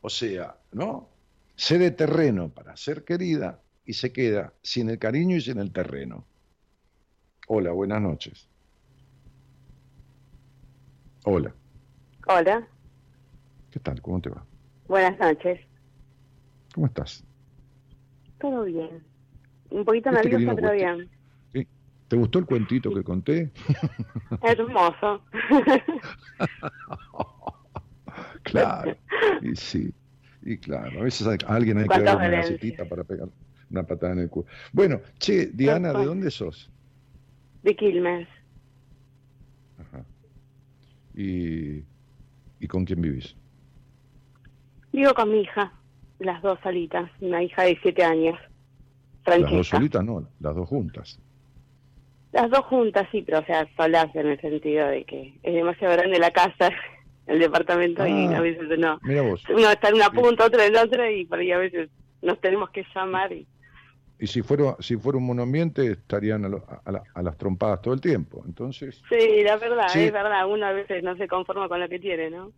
O 0.00 0.10
sea, 0.10 0.56
¿no? 0.72 1.08
Cede 1.54 1.92
terreno 1.92 2.48
para 2.48 2.76
ser 2.76 3.04
querida 3.04 3.60
y 3.84 3.92
se 3.92 4.12
queda 4.12 4.52
sin 4.62 4.90
el 4.90 4.98
cariño 4.98 5.36
y 5.36 5.40
sin 5.40 5.58
el 5.58 5.72
terreno. 5.72 6.26
Hola, 7.46 7.70
buenas 7.70 8.02
noches. 8.02 8.48
Hola. 11.24 11.54
Hola. 12.26 12.66
¿Qué 13.70 13.78
tal? 13.78 14.02
¿Cómo 14.02 14.20
te 14.20 14.30
va? 14.30 14.44
Buenas 14.88 15.16
noches. 15.20 15.60
¿Cómo 16.74 16.88
estás? 16.88 17.24
Todo 18.40 18.64
bien. 18.64 19.04
Un 19.70 19.84
poquito 19.84 20.10
nerviosa, 20.10 20.54
pero 20.56 20.72
bien. 20.72 21.08
¿Te 22.08 22.16
gustó 22.16 22.40
el 22.40 22.46
cuentito 22.46 22.92
que 22.92 23.02
conté? 23.02 23.52
Hermoso. 24.42 25.22
claro, 28.46 28.96
y 29.42 29.54
sí, 29.56 29.92
y 30.42 30.56
claro, 30.58 31.00
a 31.00 31.04
veces 31.04 31.26
alguien 31.46 31.78
hay 31.78 31.88
que 31.88 32.00
dar 32.00 32.16
una 32.16 32.28
gacetita 32.28 32.84
para 32.84 33.04
pegar 33.04 33.28
una 33.70 33.82
patada 33.82 34.12
en 34.12 34.20
el 34.20 34.30
culo. 34.30 34.46
Bueno, 34.72 35.00
che, 35.18 35.46
Diana, 35.46 35.92
¿de 35.92 36.04
dónde 36.04 36.30
sos? 36.30 36.70
De 37.62 37.74
Quilmes. 37.74 38.28
Ajá. 39.78 40.04
¿Y, 41.14 41.82
¿Y 42.60 42.68
con 42.68 42.84
quién 42.84 43.00
vivís? 43.00 43.34
Vivo 44.92 45.12
con 45.14 45.30
mi 45.30 45.40
hija, 45.40 45.72
las 46.20 46.40
dos 46.42 46.58
solitas, 46.62 47.10
una 47.20 47.42
hija 47.42 47.64
de 47.64 47.78
siete 47.82 48.04
años. 48.04 48.38
Las 49.26 49.50
dos 49.50 49.68
solitas 49.68 50.04
no, 50.04 50.28
las 50.40 50.54
dos 50.54 50.68
juntas. 50.68 51.18
Las 52.32 52.50
dos 52.50 52.60
juntas, 52.66 53.08
sí, 53.10 53.22
pero 53.22 53.40
o 53.40 53.44
sea, 53.44 53.66
solas 53.76 54.14
en 54.14 54.28
el 54.28 54.40
sentido 54.40 54.86
de 54.88 55.04
que 55.04 55.38
es 55.42 55.54
demasiado 55.54 55.94
grande 55.94 56.18
la 56.18 56.30
casa, 56.30 56.70
el 57.26 57.38
departamento, 57.38 58.06
y 58.06 58.26
ah, 58.26 58.38
a 58.38 58.40
veces 58.40 58.78
no. 58.78 58.98
Mira 59.02 59.22
vos. 59.22 59.42
Uno 59.48 59.70
está 59.70 59.88
en 59.88 59.96
una 59.96 60.10
punta, 60.10 60.46
otro 60.46 60.62
en 60.62 60.72
la 60.72 60.84
otra, 60.84 61.10
y 61.10 61.24
por 61.24 61.38
ahí 61.38 61.52
a 61.52 61.58
veces 61.58 61.90
nos 62.22 62.40
tenemos 62.40 62.70
que 62.70 62.84
llamar. 62.94 63.32
Y, 63.32 63.46
y 64.18 64.26
si 64.26 64.42
fuera 64.42 64.76
si 64.80 64.96
fuera 64.96 65.18
un 65.18 65.26
monoambiente, 65.26 65.90
estarían 65.92 66.44
a, 66.44 67.22
las 67.22 67.36
trompadas 67.36 67.82
todo 67.82 67.94
el 67.94 68.00
tiempo, 68.00 68.42
entonces... 68.46 69.02
Sí, 69.08 69.42
la 69.42 69.56
verdad, 69.56 69.94
es 69.94 70.12
verdad, 70.12 70.48
uno 70.48 70.66
a 70.66 70.72
veces 70.72 71.02
no 71.02 71.16
se 71.16 71.28
conforma 71.28 71.68
con 71.68 71.80
lo 71.80 71.88
que 71.88 71.98
tiene, 71.98 72.30
¿no? 72.30 72.52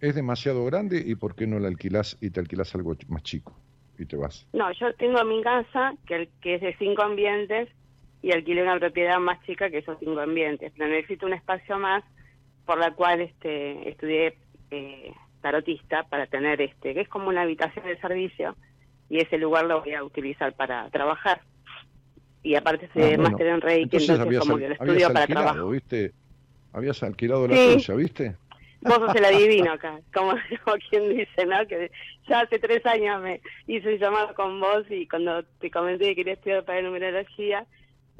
es 0.00 0.14
demasiado 0.14 0.64
grande 0.64 1.02
y 1.04 1.14
por 1.14 1.34
qué 1.34 1.46
no 1.46 1.58
la 1.58 1.68
alquilás 1.68 2.16
y 2.20 2.30
te 2.30 2.40
alquilás 2.40 2.74
algo 2.74 2.96
más 3.08 3.22
chico 3.22 3.54
y 3.98 4.06
te 4.06 4.16
vas. 4.16 4.46
No, 4.52 4.72
yo 4.72 4.92
tengo 4.94 5.22
mi 5.24 5.42
casa 5.42 5.92
que, 6.06 6.30
que 6.40 6.54
es 6.54 6.60
de 6.62 6.74
cinco 6.78 7.02
ambientes 7.02 7.68
y 8.22 8.32
alquilé 8.32 8.62
una 8.62 8.78
propiedad 8.78 9.18
más 9.18 9.40
chica 9.44 9.70
que 9.70 9.78
esos 9.78 9.98
cinco 9.98 10.20
ambientes, 10.20 10.72
pero 10.76 10.90
necesito 10.90 11.26
un 11.26 11.34
espacio 11.34 11.78
más 11.78 12.02
por 12.70 12.78
la 12.78 12.92
cual 12.92 13.20
este 13.20 13.88
estudié 13.88 14.36
eh, 14.70 15.12
tarotista 15.42 16.04
para 16.04 16.28
tener 16.28 16.60
este, 16.60 16.94
que 16.94 17.00
es 17.00 17.08
como 17.08 17.28
una 17.28 17.42
habitación 17.42 17.84
de 17.84 17.98
servicio 17.98 18.54
y 19.08 19.18
ese 19.18 19.38
lugar 19.38 19.64
lo 19.64 19.80
voy 19.80 19.94
a 19.94 20.04
utilizar 20.04 20.52
para 20.52 20.88
trabajar. 20.90 21.40
Y 22.44 22.54
aparte 22.54 22.88
se 22.94 23.14
ah, 23.14 23.18
máster 23.18 23.48
en 23.48 23.60
Reiki, 23.60 23.96
entonces, 23.96 24.38
como 24.38 24.56
que 24.56 24.68
lo 24.68 24.74
estudio 24.74 25.12
para 25.12 25.26
trabajar. 25.26 25.64
¿viste? 25.64 26.12
Habías 26.72 27.02
alquilado 27.02 27.48
la 27.48 27.56
tuya, 27.56 27.94
¿viste? 27.96 28.36
Vos 28.82 28.98
sos 28.98 29.16
el 29.16 29.24
adivino 29.24 29.72
acá, 29.72 29.98
como, 30.14 30.34
quien 30.88 31.08
dice, 31.08 31.46
¿no? 31.46 31.66
Que 31.66 31.90
ya 32.28 32.42
hace 32.42 32.60
tres 32.60 32.86
años 32.86 33.20
me 33.20 33.40
hice 33.66 33.94
un 33.94 33.98
llamado 33.98 34.32
con 34.36 34.60
vos 34.60 34.84
y 34.90 35.08
cuando 35.08 35.42
te 35.58 35.72
comenté 35.72 36.04
que 36.04 36.14
quería 36.14 36.34
estudiar 36.34 36.64
para 36.64 36.82
numerología, 36.82 37.66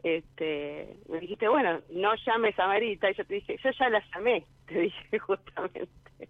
este, 0.03 0.97
me 1.09 1.21
dijiste, 1.21 1.49
bueno, 1.49 1.81
no 1.91 2.15
llames 2.27 2.59
a 2.59 2.67
Marita. 2.67 3.11
Y 3.11 3.15
yo 3.15 3.25
te 3.25 3.35
dije, 3.35 3.57
yo 3.63 3.71
ya 3.79 3.89
la 3.89 4.03
llamé, 4.15 4.47
te 4.67 4.81
dije 4.81 5.19
justamente. 5.21 6.29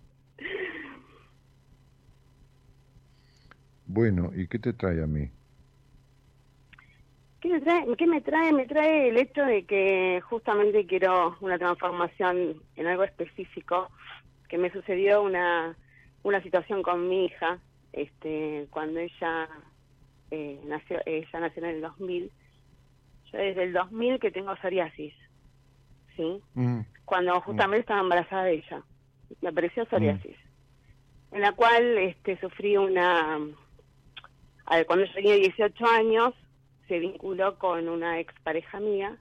Bueno, 3.86 4.30
¿y 4.34 4.46
qué 4.46 4.58
te 4.58 4.72
trae 4.72 5.02
a 5.02 5.06
mí? 5.06 5.30
¿Qué 7.40 7.48
me 7.48 7.60
trae? 7.60 7.96
¿Qué 7.96 8.06
me 8.06 8.20
trae? 8.20 8.52
Me 8.52 8.66
trae 8.66 9.08
el 9.08 9.16
hecho 9.16 9.44
de 9.44 9.64
que 9.64 10.20
justamente 10.20 10.86
quiero 10.86 11.36
una 11.40 11.58
transformación 11.58 12.62
en 12.76 12.86
algo 12.86 13.02
específico 13.02 13.90
que 14.48 14.58
me 14.58 14.70
sucedió 14.70 15.22
una, 15.22 15.76
una 16.22 16.42
situación 16.42 16.82
con 16.82 17.08
mi 17.08 17.26
hija, 17.26 17.58
este, 17.92 18.66
cuando 18.70 19.00
ella 19.00 19.48
eh, 20.30 20.60
nació, 20.66 20.98
ella 21.06 21.40
nació 21.40 21.64
en 21.64 21.70
el 21.70 21.80
2000. 21.80 22.30
Yo 23.32 23.38
desde 23.38 23.64
el 23.64 23.72
2000 23.72 24.18
que 24.18 24.30
tengo 24.30 24.54
psoriasis, 24.56 25.14
¿sí? 26.16 26.40
Mm. 26.54 26.80
Cuando 27.04 27.36
mm. 27.36 27.40
justamente 27.40 27.80
estaba 27.80 28.00
embarazada 28.00 28.44
de 28.44 28.54
ella, 28.54 28.82
me 29.40 29.48
apareció 29.48 29.84
psoriasis, 29.86 30.36
mm. 31.30 31.34
en 31.36 31.40
la 31.40 31.52
cual 31.52 31.98
este, 31.98 32.38
sufrí 32.40 32.76
una... 32.76 33.38
cuando 34.86 35.04
yo 35.04 35.14
tenía 35.14 35.34
18 35.34 35.86
años, 35.86 36.34
se 36.88 36.98
vinculó 36.98 37.58
con 37.58 37.88
una 37.88 38.18
expareja 38.18 38.80
mía. 38.80 39.16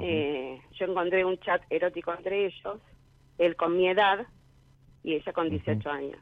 eh, 0.00 0.60
yo 0.72 0.86
encontré 0.86 1.24
un 1.24 1.38
chat 1.40 1.62
erótico 1.70 2.12
entre 2.12 2.46
ellos 2.46 2.78
él 3.38 3.56
con 3.56 3.76
mi 3.76 3.88
edad 3.88 4.26
y 5.02 5.14
ella 5.14 5.32
con 5.32 5.48
18 5.48 5.90
años. 5.90 6.18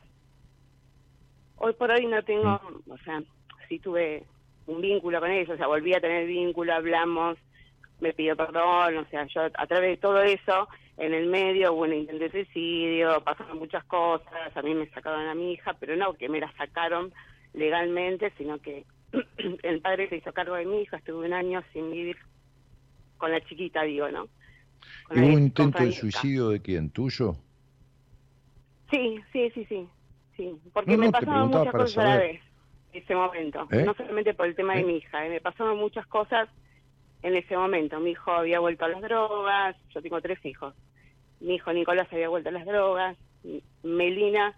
Hoy 1.57 1.73
por 1.73 1.91
hoy 1.91 2.07
no 2.07 2.23
tengo, 2.23 2.61
o 2.89 2.99
sea, 2.99 3.23
sí 3.69 3.79
tuve 3.79 4.25
un 4.67 4.81
vínculo 4.81 5.21
con 5.21 5.31
ellos, 5.31 5.51
o 5.51 5.57
sea, 5.57 5.67
volví 5.67 5.95
a 5.95 6.01
tener 6.01 6.27
vínculo, 6.27 6.75
hablamos, 6.75 7.39
me 8.01 8.13
pidió 8.13 8.37
perdón, 8.37 8.99
o 8.99 9.05
sea, 9.07 9.27
yo 9.27 9.43
a 9.43 9.67
través 9.67 9.91
de 9.91 9.97
todo 9.97 10.21
eso, 10.23 10.69
en 10.97 11.15
el 11.15 11.27
medio 11.27 11.73
hubo 11.73 11.83
un 11.83 11.95
intento 11.95 12.25
de 12.25 12.31
suicidio, 12.31 13.23
pasaron 13.23 13.59
muchas 13.59 13.85
cosas, 13.85 14.55
a 14.55 14.63
mí 14.63 14.75
me 14.75 14.89
sacaron 14.91 15.27
a 15.29 15.35
mi 15.35 15.53
hija, 15.53 15.75
pero 15.79 15.97
no 15.97 16.15
que 16.15 16.29
me 16.29 16.41
la 16.41 16.53
sacaron 16.57 17.13
legalmente, 17.55 18.33
sino 18.37 18.59
que 18.59 18.85
el 19.63 19.81
padre 19.81 20.09
se 20.09 20.17
hizo 20.17 20.33
cargo 20.33 20.57
de 20.57 20.67
mi 20.67 20.83
hija, 20.83 20.97
estuve 20.97 21.27
un 21.27 21.33
año 21.33 21.63
sin 21.73 21.91
vivir 21.91 22.17
con 23.19 23.31
la 23.31 23.41
chiquita, 23.41 23.83
digo, 23.83 24.11
¿no? 24.11 24.29
¿Hubo 25.11 25.27
un 25.27 25.33
intento 25.33 25.83
de 25.83 25.93
suicidio 25.93 26.51
de 26.51 26.61
quién? 26.61 26.91
¿Tuyo? 26.91 27.37
Sí, 28.91 29.21
sí, 29.33 29.51
sí, 29.55 29.65
sí. 29.69 29.89
sí. 30.37 30.53
Porque 30.73 30.97
me 30.97 31.11
pasaban 31.11 31.49
muchas 31.49 31.73
cosas 31.73 31.99
a 31.99 32.05
la 32.05 32.17
vez 32.19 32.46
ese 32.99 33.15
momento. 33.15 33.67
¿Eh? 33.71 33.85
No 33.85 33.95
solamente 33.95 34.35
por 34.35 34.47
el 34.47 34.55
tema 34.55 34.75
de 34.75 34.81
¿Eh? 34.81 34.85
mi 34.85 34.97
hija, 34.97 35.27
¿eh? 35.27 35.31
me 35.31 35.41
pasaron 35.41 35.79
muchas 35.79 36.07
cosas 36.07 36.49
en 37.23 37.35
ese 37.35 37.57
momento. 37.57 38.01
Mi 38.01 38.11
hijo 38.11 38.31
había 38.33 38.61
vuelto 38.61 38.85
a 38.85 38.89
las 38.89 39.03
drogas, 39.03 39.77
yo 39.95 40.03
tengo 40.03 40.21
tres 40.21 40.45
hijos. 40.45 40.75
Mi 41.41 41.57
hijo 41.57 41.73
Nicolás 41.73 42.09
había 42.13 42.29
vuelto 42.29 42.49
a 42.49 42.53
las 42.53 42.67
drogas. 42.67 43.17
Melina, 43.83 44.55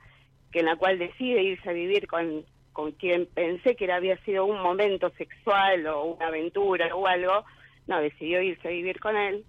que 0.50 0.60
en 0.60 0.66
la 0.66 0.76
cual 0.76 0.98
decide 0.98 1.42
irse 1.42 1.68
a 1.68 1.72
vivir 1.72 2.06
con, 2.06 2.44
con 2.72 2.92
quien 2.92 3.26
pensé 3.26 3.76
que 3.76 3.90
había 3.92 4.16
sido 4.24 4.46
un 4.46 4.60
momento 4.60 5.10
sexual 5.10 5.86
o 5.86 6.04
una 6.04 6.28
aventura 6.28 6.94
o 6.94 7.06
algo, 7.06 7.44
no, 7.86 8.00
decidió 8.00 8.40
irse 8.40 8.68
a 8.68 8.70
vivir 8.70 8.98
con 9.00 9.16
él 9.16 9.44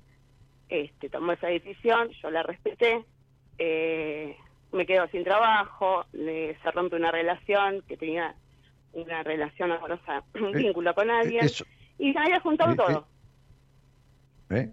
este, 0.69 1.09
tomó 1.09 1.31
esa 1.31 1.47
decisión, 1.47 2.09
yo 2.21 2.29
la 2.29 2.43
respeté, 2.43 3.03
eh, 3.57 4.37
me 4.71 4.85
quedo 4.85 5.07
sin 5.07 5.23
trabajo, 5.23 6.05
se 6.11 6.71
rompe 6.71 6.95
una 6.95 7.11
relación 7.11 7.81
que 7.87 7.97
tenía 7.97 8.35
una 8.93 9.23
relación 9.23 9.71
amorosa, 9.71 10.23
un 10.35 10.55
eh, 10.55 10.63
vínculo 10.63 10.93
con 10.93 11.09
alguien, 11.09 11.45
y 11.97 12.13
se 12.13 12.19
me 12.19 12.25
había 12.25 12.39
juntado 12.39 12.75
todo. 12.75 13.07
¿Eh? 14.51 14.69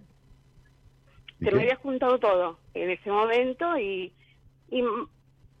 Se 1.39 1.51
me 1.51 1.61
había 1.61 1.75
juntado 1.75 2.17
todo 2.19 2.59
en 2.73 2.89
ese 2.89 3.11
momento 3.11 3.77
y, 3.77 4.11
y 4.69 4.83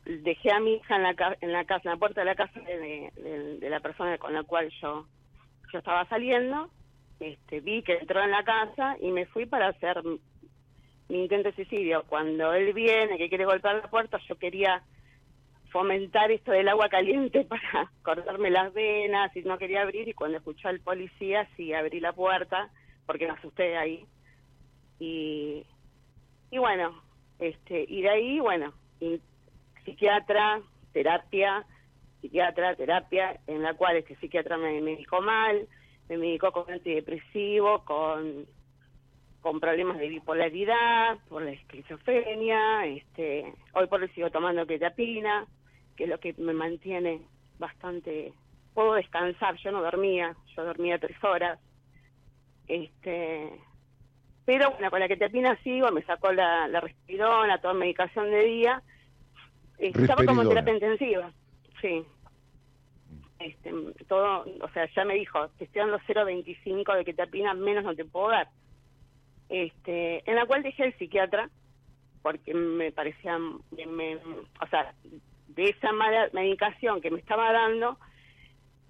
dejé 0.05 0.51
a 0.51 0.59
mi 0.59 0.75
hija 0.75 0.95
en 0.95 1.03
la, 1.03 1.37
en 1.41 1.51
la 1.51 1.65
casa, 1.65 1.83
en 1.85 1.91
la 1.91 1.97
puerta 1.97 2.21
de 2.21 2.25
la 2.25 2.35
casa 2.35 2.59
de, 2.59 3.57
de 3.59 3.69
la 3.69 3.79
persona 3.79 4.17
con 4.17 4.33
la 4.33 4.43
cual 4.43 4.71
yo, 4.81 5.05
yo 5.71 5.77
estaba 5.77 6.07
saliendo 6.09 6.71
este, 7.19 7.61
vi 7.61 7.81
que 7.81 7.93
entró 7.97 8.23
en 8.23 8.31
la 8.31 8.43
casa 8.43 8.95
y 9.01 9.11
me 9.11 9.25
fui 9.25 9.45
para 9.45 9.69
hacer 9.69 10.01
mi 11.09 11.23
intento 11.23 11.49
de 11.49 11.55
suicidio. 11.55 12.03
Cuando 12.07 12.53
él 12.53 12.73
viene, 12.73 13.17
que 13.17 13.29
quiere 13.29 13.45
golpear 13.45 13.75
la 13.75 13.89
puerta, 13.89 14.19
yo 14.27 14.35
quería 14.35 14.83
fomentar 15.77 16.31
esto 16.31 16.51
del 16.51 16.69
agua 16.69 16.89
caliente 16.89 17.45
para 17.49 17.91
cortarme 18.01 18.49
las 18.49 18.73
venas 18.73 19.35
y 19.37 19.41
no 19.43 19.59
quería 19.59 19.83
abrir 19.83 20.07
y 20.07 20.13
cuando 20.13 20.39
escuchó 20.39 20.69
al 20.69 20.79
policía 20.79 21.47
sí 21.55 21.71
abrí 21.71 21.99
la 21.99 22.13
puerta 22.13 22.71
porque 23.05 23.27
me 23.27 23.33
asusté 23.33 23.77
ahí. 23.77 24.03
Y 24.99 25.63
y 26.49 26.57
bueno 26.57 26.99
este 27.37 27.85
y 27.87 28.01
de 28.01 28.09
ahí 28.09 28.39
bueno 28.39 28.73
psiquiatra 29.85 30.61
terapia 30.93 31.63
psiquiatra 32.21 32.75
terapia 32.75 33.39
en 33.45 33.61
la 33.61 33.75
cual 33.75 33.97
este 33.97 34.15
psiquiatra 34.15 34.57
me, 34.57 34.81
me 34.81 34.95
dijo 34.95 35.21
mal 35.21 35.67
me 36.09 36.17
medicó 36.17 36.51
con 36.51 36.71
antidepresivo, 36.71 37.85
con 37.85 38.47
con 39.41 39.59
problemas 39.59 39.99
de 39.99 40.09
bipolaridad, 40.09 41.19
por 41.29 41.43
la 41.43 41.51
esquizofrenia, 41.51 42.85
este, 42.87 43.53
hoy 43.73 43.85
por 43.87 44.01
hoy 44.01 44.09
sigo 44.09 44.31
tomando 44.31 44.65
quetiapina, 44.65 45.45
que 45.97 46.05
es 46.05 46.09
lo 46.09 46.19
que 46.19 46.33
me 46.37 46.53
mantiene 46.53 47.21
bastante, 47.59 48.33
puedo 48.73 48.93
descansar, 48.93 49.57
yo 49.57 49.71
no 49.71 49.81
dormía, 49.81 50.35
yo 50.55 50.63
dormía 50.63 50.99
tres 50.99 51.21
horas, 51.23 51.59
este, 52.67 53.51
pero 54.45 54.71
bueno, 54.71 54.89
con 54.89 54.99
la 54.99 55.07
quetiapina 55.07 55.57
sigo, 55.63 55.91
me 55.91 56.03
sacó 56.03 56.31
la, 56.31 56.67
la 56.67 56.79
respirona, 56.79 57.59
toda 57.59 57.73
medicación 57.73 58.31
de 58.31 58.43
día, 58.43 58.83
estaba 59.79 60.23
como 60.23 60.43
en 60.43 60.49
terapia 60.49 60.73
intensiva, 60.73 61.31
sí. 61.81 62.05
Este, 63.39 63.71
todo, 64.07 64.45
o 64.61 64.69
sea, 64.69 64.89
ya 64.95 65.05
me 65.05 65.15
dijo, 65.15 65.49
te 65.57 65.65
estoy 65.65 65.81
dando 65.81 65.99
0.25 65.99 66.95
de 66.95 67.05
quetiapina, 67.05 67.53
menos 67.53 67.83
no 67.83 67.95
te 67.95 68.05
puedo 68.05 68.29
dar 68.29 68.47
este, 69.49 70.29
en 70.29 70.35
la 70.35 70.45
cual 70.45 70.63
dejé 70.63 70.85
el 70.85 70.97
psiquiatra 70.97 71.49
porque 72.21 72.53
me 72.53 72.91
parecía, 72.91 73.37
me, 73.37 74.15
o 74.15 74.67
sea, 74.69 74.93
de 75.47 75.69
esa 75.69 75.91
mala 75.91 76.29
medicación 76.33 77.01
que 77.01 77.11
me 77.11 77.19
estaba 77.19 77.51
dando, 77.51 77.97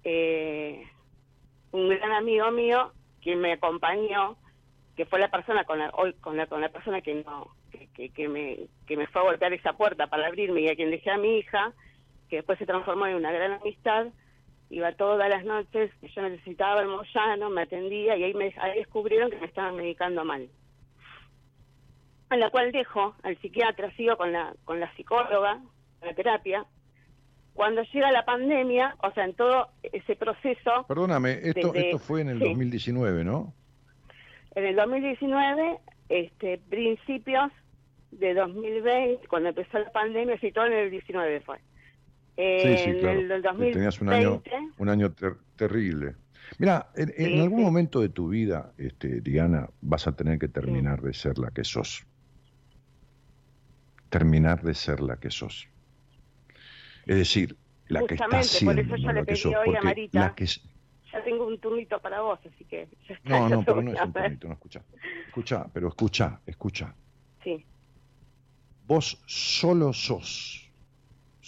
eh, 0.04 0.86
un 1.72 1.88
gran 1.88 2.12
amigo 2.12 2.50
mío 2.50 2.92
que 3.20 3.36
me 3.36 3.52
acompañó, 3.52 4.36
que 4.96 5.06
fue 5.06 5.18
la 5.18 5.30
persona 5.30 5.64
con 5.64 5.78
la, 5.78 5.90
hoy 5.90 6.12
con 6.14 6.36
la, 6.36 6.46
con 6.46 6.60
la 6.60 6.70
persona 6.70 7.00
que 7.00 7.14
no, 7.14 7.54
que, 7.94 8.10
que, 8.10 8.28
me, 8.28 8.58
que 8.86 8.96
me 8.96 9.06
fue 9.06 9.20
a 9.22 9.24
golpear 9.24 9.52
esa 9.52 9.74
puerta 9.74 10.06
para 10.06 10.26
abrirme 10.26 10.62
y 10.62 10.68
a 10.68 10.76
quien 10.76 10.90
dejé 10.90 11.10
a 11.10 11.18
mi 11.18 11.38
hija, 11.38 11.72
que 12.28 12.36
después 12.36 12.58
se 12.58 12.66
transformó 12.66 13.06
en 13.06 13.16
una 13.16 13.32
gran 13.32 13.52
amistad, 13.52 14.08
iba 14.70 14.92
todas 14.92 15.28
las 15.28 15.44
noches, 15.44 15.90
yo 16.14 16.22
necesitaba 16.22 16.82
el 16.82 16.88
Moyano, 16.88 17.50
me 17.50 17.62
atendía 17.62 18.16
y 18.16 18.24
ahí, 18.24 18.34
me, 18.34 18.54
ahí 18.58 18.78
descubrieron 18.78 19.30
que 19.30 19.38
me 19.38 19.46
estaban 19.46 19.76
medicando 19.76 20.24
mal. 20.24 20.48
A 22.30 22.36
la 22.36 22.50
cual 22.50 22.72
dejo 22.72 23.14
al 23.22 23.38
psiquiatra, 23.38 23.90
sigo 23.96 24.16
con 24.16 24.32
la, 24.32 24.54
con 24.64 24.80
la 24.80 24.94
psicóloga, 24.94 25.60
la 26.02 26.14
terapia. 26.14 26.64
Cuando 27.54 27.82
llega 27.82 28.12
la 28.12 28.24
pandemia, 28.24 28.96
o 29.02 29.10
sea, 29.12 29.24
en 29.24 29.34
todo 29.34 29.68
ese 29.82 30.14
proceso... 30.16 30.84
Perdóname, 30.86 31.40
esto, 31.42 31.74
esto 31.74 31.98
fue 31.98 32.20
en 32.20 32.28
el 32.28 32.38
2019, 32.38 33.24
¿no? 33.24 33.52
En 34.54 34.64
el 34.64 34.76
2019, 34.76 35.78
este, 36.08 36.58
principios 36.68 37.50
de 38.12 38.34
2020, 38.34 39.26
cuando 39.26 39.48
empezó 39.48 39.78
la 39.78 39.90
pandemia, 39.90 40.38
sí, 40.38 40.52
todo 40.52 40.66
en 40.66 40.72
el 40.72 40.90
19 40.90 41.40
fue 41.40 41.58
sí, 42.38 42.76
sí, 42.78 42.92
claro. 43.00 43.56
Tenías 43.72 44.00
un 44.00 44.08
año, 44.10 44.42
un 44.78 44.88
año 44.88 45.12
terrible. 45.56 46.14
Mira, 46.58 46.90
en, 46.94 47.40
algún 47.40 47.62
momento 47.62 48.00
de 48.00 48.08
tu 48.08 48.28
vida, 48.28 48.72
este, 48.78 49.20
Diana, 49.20 49.68
vas 49.82 50.06
a 50.06 50.12
tener 50.12 50.38
que 50.38 50.48
terminar 50.48 51.02
de 51.02 51.12
ser 51.12 51.38
la 51.38 51.50
que 51.50 51.64
sos. 51.64 52.06
Terminar 54.08 54.62
de 54.62 54.74
ser 54.74 55.00
la 55.00 55.16
que 55.16 55.30
sos. 55.30 55.68
Es 57.08 57.16
decir, 57.16 57.56
la 57.88 58.06
que 58.06 58.14
estás 58.14 58.46
siendo, 58.46 58.74
por 58.74 58.80
eso 58.80 58.96
yo 58.96 59.12
le 59.12 59.24
pedí 59.24 59.54
hoy 59.54 59.74
a 59.74 59.82
Marita, 59.82 60.34
Ya 60.36 61.24
tengo 61.24 61.46
un 61.46 61.58
turnito 61.58 62.00
para 62.00 62.20
vos, 62.20 62.38
así 62.46 62.64
que... 62.64 62.86
no, 63.24 63.48
no, 63.48 63.64
pero 63.64 63.82
no 63.82 63.92
es 63.92 64.00
un 64.00 64.12
turnito, 64.12 64.46
no, 64.46 64.54
escucha. 64.54 64.82
Escucha, 65.26 65.66
pero 65.72 65.88
escucha, 65.88 66.40
escucha. 66.46 66.94
Sí. 67.42 67.64
Vos 68.86 69.20
solo 69.26 69.92
sos 69.92 70.68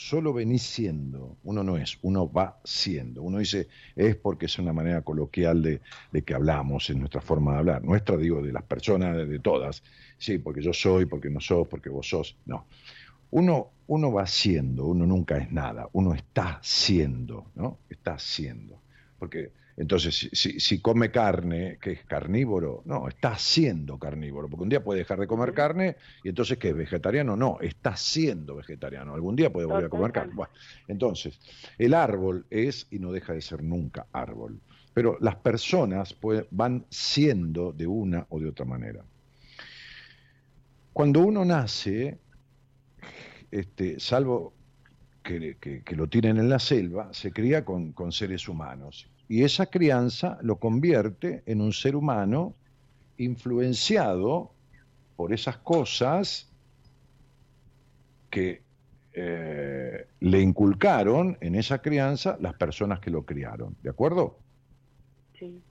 solo 0.00 0.32
venís 0.32 0.62
siendo, 0.62 1.36
uno 1.44 1.62
no 1.62 1.76
es, 1.76 1.98
uno 2.00 2.32
va 2.32 2.58
siendo. 2.64 3.22
Uno 3.22 3.38
dice, 3.38 3.68
es 3.94 4.16
porque 4.16 4.46
es 4.46 4.58
una 4.58 4.72
manera 4.72 5.02
coloquial 5.02 5.62
de, 5.62 6.22
que 6.22 6.34
hablamos, 6.34 6.88
en 6.88 7.00
nuestra 7.00 7.20
forma 7.20 7.52
de 7.52 7.58
hablar. 7.58 7.84
Nuestra, 7.84 8.16
digo, 8.16 8.40
de 8.40 8.50
las 8.50 8.62
personas, 8.62 9.28
de, 9.28 9.38
todas. 9.40 9.82
Sí, 10.16 10.38
porque 10.38 10.62
yo 10.62 10.72
soy, 10.72 11.04
porque 11.04 11.28
no 11.28 11.38
sos, 11.38 11.68
porque 11.68 11.90
vos 11.90 12.08
sos. 12.08 12.38
No. 12.46 12.66
Uno, 13.30 13.72
uno 13.90 14.12
va 14.12 14.24
siendo, 14.24 14.86
uno 14.86 15.04
nunca 15.04 15.36
es 15.36 15.50
nada, 15.50 15.88
uno 15.94 16.14
está 16.14 16.60
siendo, 16.62 17.50
¿no? 17.56 17.80
Está 17.88 18.20
siendo. 18.20 18.80
Porque 19.18 19.50
entonces, 19.76 20.30
si, 20.32 20.60
si, 20.60 20.80
come 20.80 21.10
carne, 21.10 21.76
que 21.82 21.92
es 21.92 22.04
carnívoro, 22.04 22.82
no, 22.84 23.08
está 23.08 23.36
siendo 23.36 23.98
carnívoro, 23.98 24.48
porque 24.48 24.62
un 24.62 24.68
día 24.68 24.84
puede 24.84 25.00
dejar 25.00 25.18
de 25.18 25.26
comer 25.26 25.54
carne 25.54 25.96
y 26.22 26.28
entonces, 26.28 26.56
¿qué 26.58 26.68
es 26.68 26.76
vegetariano? 26.76 27.34
No, 27.34 27.58
está 27.60 27.96
siendo 27.96 28.54
vegetariano. 28.54 29.12
Algún 29.12 29.34
día 29.34 29.52
puede 29.52 29.66
volver 29.66 29.86
a 29.86 29.88
comer 29.88 30.12
carne. 30.12 30.34
entonces, 30.86 31.40
el 31.76 31.92
árbol 31.92 32.46
es 32.48 32.86
y 32.92 33.00
no 33.00 33.10
deja 33.10 33.32
de 33.32 33.40
ser 33.40 33.64
nunca 33.64 34.06
árbol. 34.12 34.60
Pero 34.94 35.18
las 35.20 35.34
personas 35.34 36.16
van 36.52 36.86
siendo 36.90 37.72
de 37.72 37.88
una 37.88 38.24
o 38.28 38.38
de 38.38 38.48
otra 38.48 38.64
manera. 38.64 39.04
Cuando 40.92 41.20
uno 41.20 41.44
nace, 41.44 42.20
este, 43.51 44.01
salvo 44.01 44.52
que, 45.22 45.82
lo 45.97 46.09
tienen 46.09 46.39
en 46.39 46.48
la 46.48 46.59
selva, 46.59 47.12
se 47.12 47.32
cría 47.32 47.64
con, 47.64 47.93
con 47.93 48.12
seres 48.12 48.48
humanos 48.48 49.09
y 49.31 49.44
esa 49.44 49.66
crianza 49.66 50.39
lo 50.43 50.56
convierte 50.56 51.44
en 51.47 51.60
un 51.60 51.72
ser 51.72 51.94
humano 51.94 52.56
influenciado 53.16 54.51
por 55.14 55.32
esas 55.32 55.59
cosas 55.59 56.51
que 58.28 58.62
eh, 59.12 60.09
le 60.18 60.40
inculcaron 60.40 61.39
en 61.40 61.55
esa 61.55 61.81
crianza 61.81 62.39
las 62.40 62.55
personas 62.55 62.98
que 62.98 63.10
lo 63.10 63.24
criaron. 63.24 63.77
¿De 63.82 63.90
acuerdo? 63.90 64.39
Sí. 65.39 65.62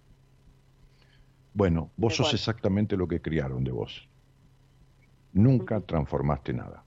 Bueno, 1.53 1.91
vos 1.97 2.15
sos 2.15 2.33
exactamente 2.33 2.95
lo 2.95 3.09
que 3.09 3.21
criaron 3.21 3.65
de 3.65 3.71
vos. 3.71 4.07
Nunca 5.33 5.81
transformaste 5.81 6.53
nada. 6.53 6.85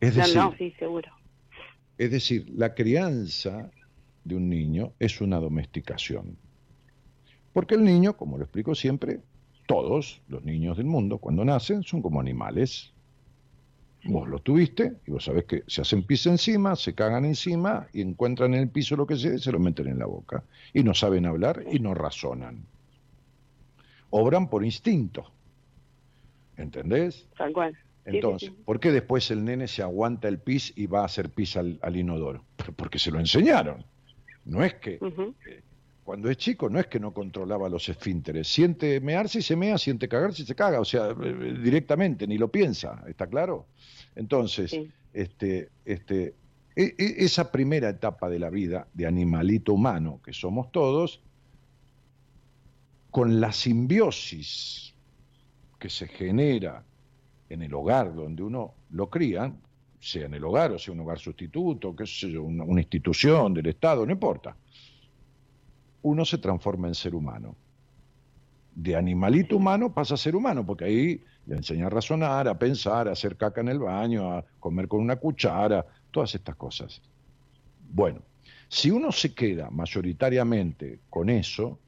Es 0.00 0.14
decir, 0.14 0.36
no, 0.36 0.54
sí, 0.56 0.72
seguro. 0.78 1.10
Es 1.96 2.10
decir, 2.10 2.48
la 2.54 2.74
crianza 2.74 3.70
de 4.24 4.36
un 4.36 4.48
niño 4.48 4.92
es 4.98 5.20
una 5.20 5.38
domesticación. 5.38 6.36
Porque 7.52 7.74
el 7.74 7.82
niño, 7.82 8.16
como 8.16 8.38
lo 8.38 8.44
explico 8.44 8.74
siempre, 8.74 9.20
todos 9.66 10.22
los 10.28 10.44
niños 10.44 10.76
del 10.76 10.86
mundo 10.86 11.18
cuando 11.18 11.44
nacen 11.44 11.82
son 11.82 12.02
como 12.02 12.20
animales. 12.20 12.92
Vos 14.04 14.28
lo 14.28 14.38
tuviste 14.38 14.94
y 15.06 15.10
vos 15.10 15.24
sabés 15.24 15.44
que 15.44 15.64
se 15.66 15.82
hacen 15.82 16.04
pis 16.04 16.24
encima, 16.26 16.76
se 16.76 16.94
cagan 16.94 17.24
encima 17.24 17.88
y 17.92 18.00
encuentran 18.00 18.54
en 18.54 18.60
el 18.60 18.68
piso 18.68 18.96
lo 18.96 19.06
que 19.06 19.16
sea 19.16 19.36
se 19.38 19.50
lo 19.50 19.58
meten 19.58 19.88
en 19.88 19.98
la 19.98 20.06
boca. 20.06 20.44
Y 20.72 20.84
no 20.84 20.94
saben 20.94 21.26
hablar 21.26 21.64
y 21.70 21.80
no 21.80 21.94
razonan. 21.94 22.64
Obran 24.10 24.48
por 24.48 24.64
instinto. 24.64 25.30
¿Entendés? 26.56 27.28
Tal 27.36 27.52
cual. 27.52 27.76
Entonces, 28.08 28.50
¿por 28.64 28.80
qué 28.80 28.90
después 28.90 29.30
el 29.30 29.44
nene 29.44 29.68
se 29.68 29.82
aguanta 29.82 30.28
el 30.28 30.38
pis 30.38 30.72
y 30.76 30.86
va 30.86 31.02
a 31.02 31.04
hacer 31.04 31.30
pis 31.30 31.56
al, 31.56 31.78
al 31.82 31.96
inodoro? 31.96 32.44
Porque 32.76 32.98
se 32.98 33.10
lo 33.10 33.20
enseñaron. 33.20 33.84
No 34.44 34.64
es 34.64 34.74
que, 34.74 34.94
eh, 34.94 35.62
cuando 36.04 36.30
es 36.30 36.38
chico, 36.38 36.70
no 36.70 36.80
es 36.80 36.86
que 36.86 36.98
no 36.98 37.12
controlaba 37.12 37.68
los 37.68 37.86
esfínteres. 37.88 38.48
Siente 38.48 38.98
mearse 39.00 39.40
y 39.40 39.42
se 39.42 39.56
mea, 39.56 39.76
siente 39.76 40.08
cagarse 40.08 40.42
y 40.42 40.46
se 40.46 40.54
caga, 40.54 40.80
o 40.80 40.84
sea, 40.84 41.10
eh, 41.10 41.58
directamente, 41.62 42.26
ni 42.26 42.38
lo 42.38 42.48
piensa, 42.48 43.04
¿está 43.06 43.26
claro? 43.26 43.66
Entonces, 44.16 44.74
este, 45.12 45.68
este, 45.84 46.34
e, 46.74 46.94
e, 46.96 47.24
esa 47.24 47.52
primera 47.52 47.90
etapa 47.90 48.30
de 48.30 48.38
la 48.38 48.48
vida 48.48 48.88
de 48.94 49.06
animalito 49.06 49.74
humano 49.74 50.20
que 50.24 50.32
somos 50.32 50.72
todos, 50.72 51.20
con 53.10 53.40
la 53.40 53.52
simbiosis 53.52 54.94
que 55.78 55.90
se 55.90 56.08
genera 56.08 56.84
en 57.48 57.62
el 57.62 57.74
hogar 57.74 58.14
donde 58.14 58.42
uno 58.42 58.74
lo 58.90 59.08
cría, 59.08 59.52
sea 60.00 60.26
en 60.26 60.34
el 60.34 60.44
hogar 60.44 60.72
o 60.72 60.78
sea 60.78 60.94
un 60.94 61.00
hogar 61.00 61.18
sustituto, 61.18 61.94
qué 61.94 62.06
sé 62.06 62.30
yo, 62.30 62.42
una, 62.42 62.80
institución 62.80 63.54
del 63.54 63.66
Estado, 63.66 64.04
no 64.06 64.12
importa. 64.12 64.56
Uno 66.02 66.24
se 66.24 66.38
transforma 66.38 66.88
en 66.88 66.94
ser 66.94 67.14
humano. 67.14 67.56
De 68.74 68.94
animalito 68.94 69.56
humano 69.56 69.92
pasa 69.92 70.14
a 70.14 70.16
ser 70.16 70.36
humano, 70.36 70.64
porque 70.64 70.84
ahí 70.84 71.24
le 71.46 71.56
enseña 71.56 71.86
a 71.86 71.90
razonar, 71.90 72.46
a 72.46 72.56
pensar, 72.56 73.08
a 73.08 73.12
hacer 73.12 73.36
caca 73.36 73.60
en 73.60 73.68
el 73.68 73.80
baño, 73.80 74.32
a 74.32 74.44
comer 74.60 74.86
con 74.86 75.00
una 75.00 75.16
cuchara, 75.16 75.84
todas 76.12 76.34
estas 76.34 76.54
cosas. 76.54 77.02
Bueno, 77.90 78.20
si 78.68 78.90
uno 78.90 79.10
se 79.10 79.34
queda 79.34 79.70
mayoritariamente 79.70 81.00
con 81.10 81.28
eso, 81.30 81.78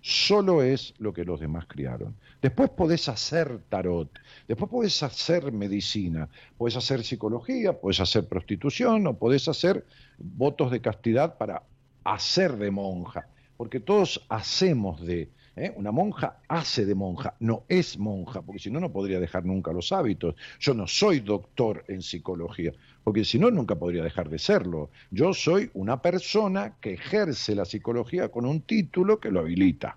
solo 0.00 0.62
es 0.62 0.94
lo 0.98 1.12
que 1.12 1.24
los 1.24 1.40
demás 1.40 1.66
criaron. 1.66 2.14
Después 2.40 2.70
podés 2.70 3.08
hacer 3.08 3.60
tarot, 3.68 4.10
después 4.48 4.70
podés 4.70 5.02
hacer 5.02 5.52
medicina, 5.52 6.28
podés 6.56 6.76
hacer 6.76 7.04
psicología, 7.04 7.78
podés 7.78 8.00
hacer 8.00 8.26
prostitución 8.26 9.06
o 9.06 9.18
podés 9.18 9.48
hacer 9.48 9.84
votos 10.18 10.70
de 10.70 10.80
castidad 10.80 11.36
para 11.36 11.62
hacer 12.04 12.56
de 12.56 12.70
monja, 12.70 13.28
porque 13.56 13.80
todos 13.80 14.24
hacemos 14.28 15.00
de, 15.02 15.28
¿eh? 15.56 15.72
una 15.76 15.92
monja 15.92 16.38
hace 16.48 16.86
de 16.86 16.94
monja, 16.94 17.34
no 17.40 17.64
es 17.68 17.98
monja, 17.98 18.42
porque 18.42 18.58
si 18.60 18.70
no, 18.70 18.80
no 18.80 18.92
podría 18.92 19.20
dejar 19.20 19.44
nunca 19.44 19.72
los 19.72 19.92
hábitos. 19.92 20.34
Yo 20.58 20.74
no 20.74 20.86
soy 20.86 21.20
doctor 21.20 21.84
en 21.88 22.02
psicología, 22.02 22.72
porque 23.04 23.24
si 23.24 23.38
no, 23.38 23.50
nunca 23.50 23.76
podría 23.76 24.02
dejar 24.02 24.28
de 24.28 24.38
serlo. 24.38 24.90
Yo 25.10 25.34
soy 25.34 25.70
una 25.74 26.00
persona 26.02 26.76
que 26.80 26.94
ejerce 26.94 27.54
la 27.54 27.64
psicología 27.64 28.28
con 28.30 28.46
un 28.46 28.62
título 28.62 29.20
que 29.20 29.30
lo 29.30 29.40
habilita. 29.40 29.96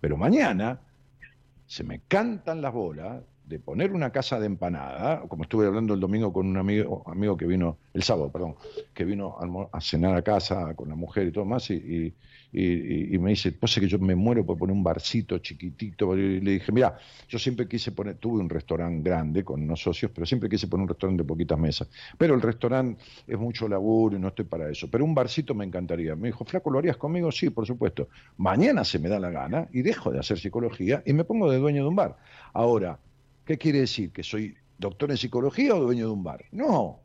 Pero 0.00 0.16
mañana 0.16 0.80
se 1.66 1.84
me 1.84 2.00
cantan 2.08 2.62
las 2.62 2.72
bolas 2.72 3.22
de 3.50 3.58
poner 3.58 3.92
una 3.92 4.10
casa 4.10 4.38
de 4.38 4.46
empanada, 4.46 5.22
como 5.28 5.42
estuve 5.42 5.66
hablando 5.66 5.92
el 5.92 6.00
domingo 6.00 6.32
con 6.32 6.46
un 6.46 6.56
amigo, 6.56 7.02
amigo 7.06 7.36
que 7.36 7.46
vino, 7.46 7.78
el 7.92 8.04
sábado, 8.04 8.30
perdón, 8.30 8.54
que 8.94 9.04
vino 9.04 9.36
a, 9.72 9.80
cenar 9.80 10.16
a 10.16 10.22
casa 10.22 10.74
con 10.74 10.88
la 10.88 10.94
mujer 10.94 11.26
y 11.26 11.32
todo 11.32 11.44
más, 11.44 11.68
y, 11.70 11.74
y, 11.74 12.14
me 12.52 13.30
dice, 13.30 13.52
pues 13.52 13.78
que 13.78 13.88
yo 13.88 13.98
me 13.98 14.14
muero 14.14 14.44
por 14.44 14.58
poner 14.58 14.74
un 14.74 14.82
barcito 14.82 15.38
chiquitito, 15.38 16.16
y 16.16 16.40
le 16.40 16.52
dije, 16.52 16.72
mira, 16.72 16.98
yo 17.28 17.38
siempre 17.38 17.68
quise 17.68 17.92
poner, 17.92 18.16
tuve 18.16 18.40
un 18.40 18.48
restaurante 18.48 19.08
grande 19.08 19.44
con 19.44 19.62
unos 19.62 19.82
socios, 19.82 20.10
pero 20.14 20.26
siempre 20.26 20.48
quise 20.48 20.66
poner 20.66 20.82
un 20.82 20.88
restaurante 20.88 21.22
de 21.22 21.26
poquitas 21.26 21.58
mesas, 21.58 21.88
pero 22.18 22.34
el 22.34 22.42
restaurante 22.42 23.02
es 23.26 23.38
mucho 23.38 23.68
laburo 23.68 24.16
y 24.16 24.20
no 24.20 24.28
estoy 24.28 24.44
para 24.44 24.70
eso, 24.70 24.90
pero 24.90 25.04
un 25.04 25.14
barcito 25.14 25.54
me 25.54 25.64
encantaría. 25.64 26.16
Me 26.16 26.28
dijo, 26.28 26.44
flaco, 26.44 26.70
¿lo 26.70 26.78
harías 26.78 26.96
conmigo? 26.96 27.30
Sí, 27.30 27.50
por 27.50 27.66
supuesto. 27.66 28.08
Mañana 28.36 28.84
se 28.84 28.98
me 28.98 29.08
da 29.08 29.18
la 29.18 29.30
gana 29.30 29.68
y 29.72 29.82
dejo 29.82 30.10
de 30.10 30.18
hacer 30.18 30.38
psicología 30.38 31.02
y 31.06 31.12
me 31.12 31.24
pongo 31.24 31.50
de 31.50 31.58
dueño 31.58 31.82
de 31.82 31.88
un 31.88 31.96
bar. 31.96 32.16
Ahora, 32.52 32.98
¿Qué 33.50 33.58
quiere 33.58 33.80
decir? 33.80 34.12
¿Que 34.12 34.22
soy 34.22 34.54
doctor 34.78 35.10
en 35.10 35.16
psicología 35.16 35.74
o 35.74 35.80
dueño 35.80 36.06
de 36.06 36.12
un 36.12 36.22
bar? 36.22 36.44
No, 36.52 37.00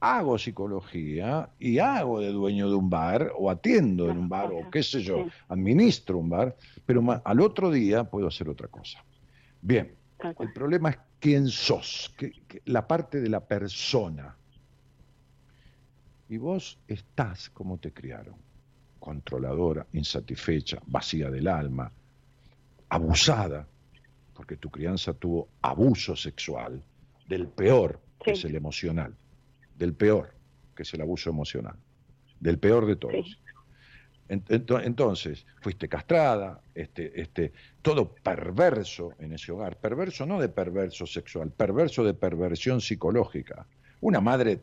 hago 0.00 0.38
psicología 0.38 1.50
y 1.58 1.78
hago 1.78 2.20
de 2.20 2.30
dueño 2.30 2.68
de 2.68 2.76
un 2.76 2.88
bar 2.88 3.32
o 3.36 3.50
atiendo 3.50 4.10
en 4.10 4.18
un 4.18 4.28
bar 4.28 4.50
o 4.52 4.70
qué 4.70 4.82
sé 4.82 5.02
yo, 5.02 5.26
administro 5.48 6.18
un 6.18 6.30
bar, 6.30 6.56
pero 6.86 7.02
al 7.24 7.40
otro 7.40 7.70
día 7.70 8.04
puedo 8.04 8.28
hacer 8.28 8.48
otra 8.48 8.68
cosa. 8.68 9.04
Bien, 9.60 9.94
el 10.38 10.52
problema 10.52 10.90
es 10.90 10.98
quién 11.18 11.48
sos, 11.48 12.14
la 12.64 12.86
parte 12.86 13.20
de 13.20 13.28
la 13.28 13.40
persona. 13.40 14.36
Y 16.28 16.36
vos 16.36 16.78
estás 16.86 17.50
como 17.50 17.78
te 17.78 17.92
criaron, 17.92 18.36
controladora, 19.00 19.86
insatisfecha, 19.92 20.78
vacía 20.86 21.30
del 21.30 21.48
alma, 21.48 21.90
abusada, 22.90 23.66
porque 24.34 24.56
tu 24.56 24.70
crianza 24.70 25.14
tuvo 25.14 25.48
abuso 25.62 26.14
sexual, 26.14 26.82
del 27.26 27.48
peor, 27.48 28.00
que 28.22 28.32
es 28.32 28.44
el 28.44 28.54
emocional, 28.54 29.14
del 29.78 29.94
peor, 29.94 30.34
que 30.74 30.82
es 30.82 30.94
el 30.94 31.00
abuso 31.00 31.30
emocional, 31.30 31.76
del 32.40 32.58
peor 32.58 32.86
de 32.86 32.96
todos. 32.96 33.38
Entonces, 34.28 35.46
fuiste 35.62 35.88
castrada, 35.88 36.60
este, 36.74 37.18
este, 37.18 37.52
todo 37.80 38.14
perverso 38.14 39.14
en 39.18 39.32
ese 39.32 39.52
hogar, 39.52 39.76
perverso 39.76 40.26
no 40.26 40.38
de 40.38 40.50
perverso 40.50 41.06
sexual, 41.06 41.50
perverso 41.50 42.04
de 42.04 42.12
perversión 42.12 42.82
psicológica. 42.82 43.66
Una 44.02 44.20
madre 44.20 44.60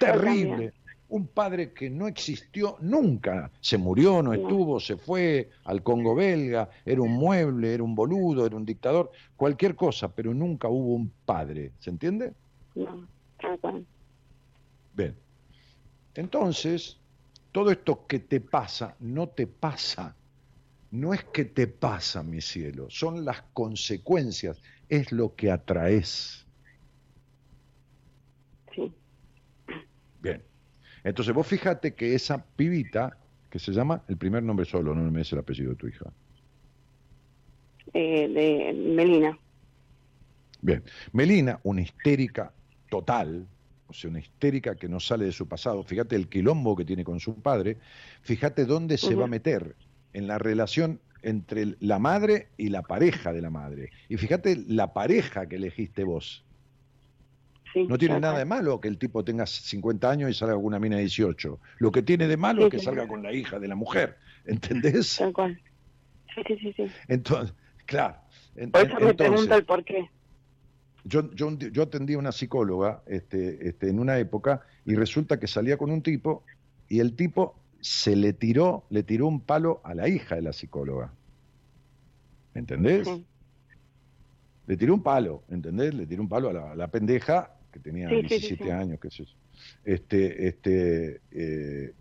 terrible, 0.00 0.72
un 1.10 1.28
padre 1.28 1.72
que 1.72 1.90
no 1.90 2.08
existió 2.08 2.76
nunca, 2.80 3.52
se 3.60 3.78
murió, 3.78 4.20
no 4.20 4.32
estuvo, 4.32 4.80
se 4.80 4.96
fue 4.96 5.50
al 5.64 5.84
Congo 5.84 6.16
belga, 6.16 6.68
era 6.84 7.00
un 7.00 7.12
mueble, 7.12 7.72
era 7.72 7.84
un 7.84 7.94
boludo, 7.94 8.44
era 8.44 8.56
un 8.56 8.64
dictador, 8.64 9.12
cualquier 9.36 9.76
cosa, 9.76 10.12
pero 10.12 10.34
nunca 10.34 10.66
hubo 10.66 10.94
un 10.94 11.12
padre, 11.24 11.70
¿se 11.78 11.90
entiende? 11.90 12.32
No, 12.74 13.06
Bien, 14.94 15.14
entonces, 16.14 17.00
todo 17.52 17.70
esto 17.70 18.06
que 18.06 18.20
te 18.20 18.40
pasa, 18.40 18.96
no 19.00 19.28
te 19.28 19.46
pasa, 19.46 20.16
no 20.92 21.12
es 21.12 21.24
que 21.24 21.44
te 21.44 21.66
pasa, 21.66 22.22
mi 22.22 22.40
cielo, 22.40 22.86
son 22.88 23.24
las 23.24 23.42
consecuencias, 23.52 24.60
es 24.88 25.10
lo 25.10 25.34
que 25.34 25.50
atraes. 25.50 26.46
Sí. 28.74 28.92
Bien. 30.22 30.42
Entonces 31.02 31.34
vos 31.34 31.46
fíjate 31.46 31.94
que 31.94 32.14
esa 32.14 32.44
pibita, 32.44 33.18
que 33.50 33.58
se 33.58 33.72
llama 33.72 34.02
el 34.08 34.16
primer 34.16 34.42
nombre 34.42 34.64
solo, 34.64 34.94
no 34.94 35.10
me 35.10 35.22
es 35.22 35.32
el 35.32 35.40
apellido 35.40 35.70
de 35.70 35.76
tu 35.76 35.88
hija. 35.88 36.12
Eh, 37.92 38.28
de 38.28 38.72
Melina. 38.72 39.38
Bien, 40.62 40.82
Melina, 41.12 41.60
una 41.64 41.82
histérica 41.82 42.52
total, 42.88 43.46
o 43.86 43.92
sea, 43.92 44.10
una 44.10 44.20
histérica 44.20 44.74
que 44.74 44.88
no 44.88 45.00
sale 45.00 45.24
de 45.24 45.32
su 45.32 45.46
pasado, 45.46 45.82
fíjate 45.82 46.16
el 46.16 46.28
quilombo 46.28 46.76
que 46.76 46.84
tiene 46.84 47.04
con 47.04 47.20
su 47.20 47.36
padre, 47.36 47.78
fíjate 48.22 48.64
dónde 48.64 48.98
se 48.98 49.14
va 49.14 49.24
a 49.24 49.28
meter 49.28 49.76
en 50.12 50.26
la 50.26 50.38
relación 50.38 51.00
entre 51.22 51.76
la 51.80 51.98
madre 51.98 52.48
y 52.56 52.68
la 52.68 52.82
pareja 52.82 53.32
de 53.32 53.40
la 53.40 53.50
madre. 53.50 53.90
Y 54.08 54.16
fíjate 54.16 54.62
la 54.68 54.92
pareja 54.92 55.46
que 55.46 55.56
elegiste 55.56 56.04
vos 56.04 56.44
no 57.74 57.98
tiene 57.98 58.20
nada 58.20 58.38
de 58.38 58.44
malo 58.44 58.80
que 58.80 58.88
el 58.88 58.98
tipo 58.98 59.24
tenga 59.24 59.46
50 59.46 60.08
años 60.08 60.30
y 60.30 60.34
salga 60.34 60.54
con 60.54 60.64
una 60.64 60.78
mina 60.78 60.96
de 60.96 61.02
18. 61.02 61.58
Lo 61.78 61.90
que 61.90 62.02
tiene 62.02 62.28
de 62.28 62.36
malo 62.36 62.66
es 62.66 62.70
que 62.70 62.78
salga 62.78 63.06
con 63.08 63.22
la 63.22 63.32
hija 63.32 63.58
de 63.58 63.68
la 63.68 63.74
mujer. 63.74 64.16
¿Entendés? 64.46 65.16
Tal 65.16 65.32
cual. 65.32 65.60
Sí, 66.34 66.42
sí, 66.60 66.72
sí. 66.76 66.86
Entonces, 67.08 67.54
claro. 67.86 68.16
por 68.72 68.86
eso 68.86 69.00
me 69.00 69.14
pregunto 69.14 69.54
el 69.54 69.64
por 69.64 69.84
qué. 69.84 70.08
Yo, 71.04 71.30
yo, 71.34 71.52
yo 71.58 71.82
atendí 71.82 72.14
a 72.14 72.18
una 72.18 72.32
psicóloga 72.32 73.02
este, 73.06 73.68
este, 73.68 73.90
en 73.90 73.98
una 73.98 74.18
época 74.18 74.62
y 74.86 74.94
resulta 74.94 75.38
que 75.38 75.46
salía 75.46 75.76
con 75.76 75.90
un 75.90 76.02
tipo 76.02 76.42
y 76.88 77.00
el 77.00 77.14
tipo 77.14 77.56
se 77.80 78.16
le 78.16 78.32
tiró, 78.32 78.84
le 78.88 79.02
tiró 79.02 79.26
un 79.26 79.40
palo 79.40 79.80
a 79.84 79.94
la 79.94 80.08
hija 80.08 80.36
de 80.36 80.42
la 80.42 80.52
psicóloga. 80.52 81.12
¿Entendés? 82.54 83.06
Le 84.66 84.76
tiró 84.76 84.94
un 84.94 85.02
palo, 85.02 85.42
¿entendés? 85.50 85.92
Le 85.92 86.06
tiró 86.06 86.22
un 86.22 86.28
palo 86.28 86.48
a 86.48 86.74
la 86.74 86.88
pendeja 86.88 87.50
que 87.70 87.80
tenía 87.80 88.08
17 88.08 88.72
años, 88.72 88.98
qué 89.00 89.10
sé 89.10 89.24
Este, 89.84 90.46
este, 90.48 91.20
eh, 91.32 91.92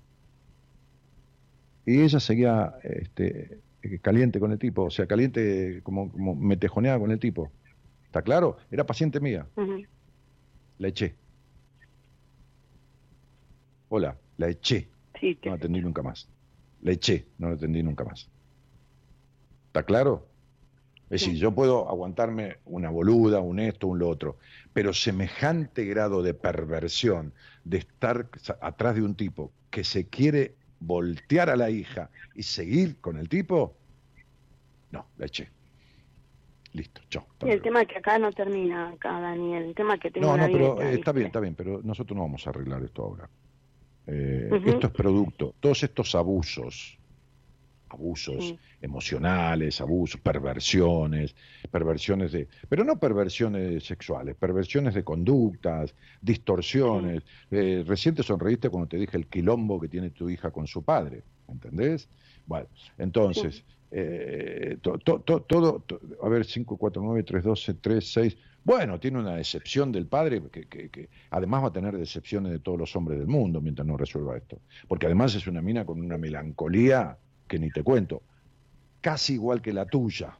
y 1.85 2.01
ella 2.01 2.19
seguía 2.19 2.75
este, 2.83 3.59
caliente 4.01 4.39
con 4.39 4.51
el 4.51 4.59
tipo, 4.59 4.83
o 4.83 4.91
sea, 4.91 5.07
caliente 5.07 5.81
como, 5.83 6.11
como 6.11 6.35
metejoneada 6.35 6.99
con 6.99 7.11
el 7.11 7.19
tipo. 7.19 7.51
¿Está 8.13 8.21
claro? 8.21 8.57
Era 8.69 8.85
paciente 8.85 9.19
mía. 9.19 9.47
La 10.77 10.87
eché. 10.87 11.15
Hola, 13.89 14.15
la 14.37 14.49
eché. 14.49 14.87
no 15.43 15.49
la 15.49 15.55
atendí 15.55 15.81
nunca 15.81 16.03
más. 16.03 16.29
La 16.83 16.91
eché, 16.91 17.25
no 17.39 17.49
la 17.49 17.55
atendí 17.55 17.81
nunca 17.81 18.03
más. 18.03 18.29
¿Está 19.65 19.81
claro? 19.81 20.27
Es 21.09 21.21
decir, 21.21 21.39
yo 21.39 21.55
puedo 21.55 21.89
aguantarme 21.89 22.57
una 22.65 22.91
boluda, 22.91 23.39
un 23.39 23.59
esto, 23.59 23.87
un 23.87 23.97
lo 23.97 24.09
otro, 24.09 24.37
pero 24.73 24.93
semejante 24.93 25.83
grado 25.85 26.21
de 26.21 26.35
perversión, 26.35 27.33
de 27.63 27.79
estar 27.79 28.29
atrás 28.61 28.93
de 28.93 29.01
un 29.01 29.15
tipo 29.15 29.51
que 29.71 29.83
se 29.83 30.05
quiere 30.05 30.53
voltear 30.79 31.49
a 31.49 31.55
la 31.55 31.71
hija 31.71 32.11
y 32.35 32.43
seguir 32.43 32.97
con 32.97 33.17
el 33.17 33.27
tipo, 33.27 33.75
no, 34.91 35.07
la 35.17 35.25
eché. 35.25 35.49
Listo, 36.73 37.01
chao. 37.09 37.25
Y 37.45 37.49
el 37.49 37.61
tema 37.61 37.85
que 37.85 37.99
acá 37.99 38.17
no 38.17 38.31
termina, 38.31 38.89
acá, 38.89 39.19
Daniel, 39.19 39.63
el 39.63 39.75
tema 39.75 39.97
que 39.99 40.09
tengo 40.09 40.27
No, 40.27 40.37
no, 40.37 40.51
pero 40.51 40.81
eh, 40.81 40.95
está 40.95 41.11
bien, 41.11 41.27
está 41.27 41.39
bien, 41.39 41.53
pero 41.55 41.81
nosotros 41.83 42.15
no 42.15 42.23
vamos 42.23 42.45
a 42.47 42.49
arreglar 42.49 42.83
esto 42.83 43.03
ahora. 43.03 43.29
Eh, 44.07 44.49
esto 44.65 44.87
es 44.87 44.93
producto, 44.93 45.53
todos 45.59 45.83
estos 45.83 46.13
abusos, 46.15 46.97
abusos 47.89 48.55
emocionales, 48.81 49.79
abusos, 49.79 50.19
perversiones, 50.19 51.35
perversiones 51.71 52.31
de, 52.33 52.47
pero 52.67 52.83
no 52.83 52.99
perversiones 52.99 53.83
sexuales, 53.85 54.35
perversiones 54.35 54.93
de 54.93 55.03
conductas, 55.03 55.95
distorsiones. 56.21 57.23
Eh, 57.51 57.83
recién 57.87 58.15
te 58.15 58.23
sonreíste 58.23 58.69
cuando 58.69 58.87
te 58.87 58.97
dije 58.97 59.15
el 59.15 59.27
quilombo 59.27 59.79
que 59.79 59.87
tiene 59.87 60.09
tu 60.09 60.29
hija 60.29 60.51
con 60.51 60.67
su 60.67 60.83
padre, 60.83 61.23
¿entendés? 61.47 62.09
Bueno, 62.45 62.67
entonces, 62.97 63.63
eh, 63.95 64.77
todo, 64.81 65.83
a 66.23 66.29
ver, 66.29 66.45
5, 66.45 66.77
4, 66.77 67.01
9, 67.03 67.23
3, 67.23 67.43
12, 67.43 67.73
3, 67.75 68.11
6, 68.11 68.37
bueno, 68.63 68.99
tiene 68.99 69.19
una 69.19 69.35
decepción 69.35 69.91
del 69.91 70.07
padre 70.07 70.41
que, 70.51 70.67
que, 70.67 71.09
además 71.29 71.63
va 71.63 71.67
a 71.67 71.73
tener 71.73 71.95
decepciones 71.95 72.51
de 72.51 72.59
todos 72.59 72.79
los 72.79 72.95
hombres 72.95 73.19
del 73.19 73.27
mundo 73.27 73.61
mientras 73.61 73.85
no 73.85 73.95
resuelva 73.95 74.35
esto. 74.35 74.61
Porque 74.87 75.05
además 75.05 75.35
es 75.35 75.45
una 75.45 75.61
mina 75.61 75.85
con 75.85 75.99
una 75.99 76.17
melancolía 76.17 77.17
que 77.47 77.59
ni 77.59 77.69
te 77.69 77.83
cuento, 77.83 78.23
casi 78.99 79.33
igual 79.33 79.61
que 79.61 79.73
la 79.73 79.85
tuya. 79.85 80.39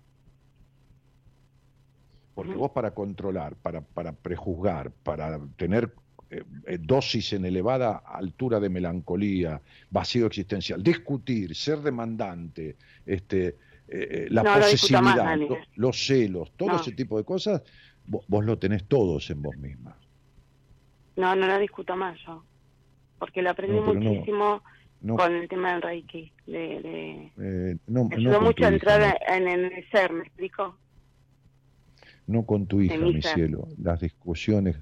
Porque 2.33 2.55
vos 2.55 2.71
para 2.71 2.95
controlar, 2.95 3.55
para, 3.55 3.81
para 3.81 4.13
prejuzgar, 4.13 4.89
para 4.89 5.39
tener 5.57 5.93
eh, 6.33 6.43
eh, 6.65 6.77
dosis 6.81 7.33
en 7.33 7.45
elevada 7.45 8.03
altura 8.05 8.59
de 8.59 8.69
melancolía, 8.69 9.61
vacío 9.89 10.25
existencial, 10.25 10.81
discutir, 10.81 11.55
ser 11.55 11.79
demandante, 11.79 12.75
este, 13.05 13.57
eh, 13.87 14.27
la 14.29 14.43
posesividad, 14.43 15.37
los 15.75 16.05
celos, 16.05 16.51
todo 16.57 16.77
ese 16.77 16.93
tipo 16.93 17.17
de 17.17 17.23
cosas, 17.23 17.61
vos, 18.07 18.45
lo 18.45 18.57
tenés 18.57 18.85
todos 18.85 19.29
en 19.29 19.41
vos 19.41 19.55
misma. 19.57 19.95
No, 21.15 21.35
no 21.35 21.45
la 21.45 21.59
discuto 21.59 21.95
más 21.95 22.17
yo, 22.25 22.43
porque 23.19 23.41
lo 23.41 23.51
aprendí 23.51 23.79
muchísimo 23.79 24.63
con 25.07 25.35
el 25.35 25.47
tema 25.47 25.73
del 25.73 25.81
Reiki. 25.81 26.31
De, 26.47 26.57
de... 26.57 27.31
Eh, 27.37 27.77
no, 27.87 28.09
ayudó 28.11 28.41
mucho 28.41 28.65
a 28.65 28.69
entrar 28.69 29.19
en, 29.27 29.47
el 29.47 29.89
ser, 29.91 30.13
¿me 30.13 30.23
explico? 30.23 30.77
No 32.25 32.45
con 32.45 32.65
tu 32.65 32.81
hija, 32.81 32.97
mi, 32.97 33.21
cielo. 33.21 33.67
Las 33.77 33.99
discusiones, 33.99 34.77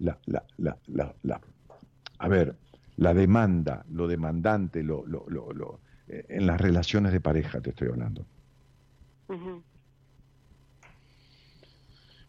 la, 0.00 0.18
la, 0.26 0.44
la, 0.58 1.14
la, 1.22 1.40
a 2.18 2.28
ver, 2.28 2.54
la 2.96 3.14
demanda, 3.14 3.84
lo 3.90 4.06
demandante, 4.06 4.82
lo, 4.82 5.06
lo, 5.06 5.24
lo, 5.28 5.80
eh, 6.08 6.26
en 6.28 6.46
las 6.46 6.60
relaciones 6.60 7.12
de 7.12 7.20
pareja 7.20 7.60
te 7.60 7.70
estoy 7.70 7.88
hablando. 7.88 8.24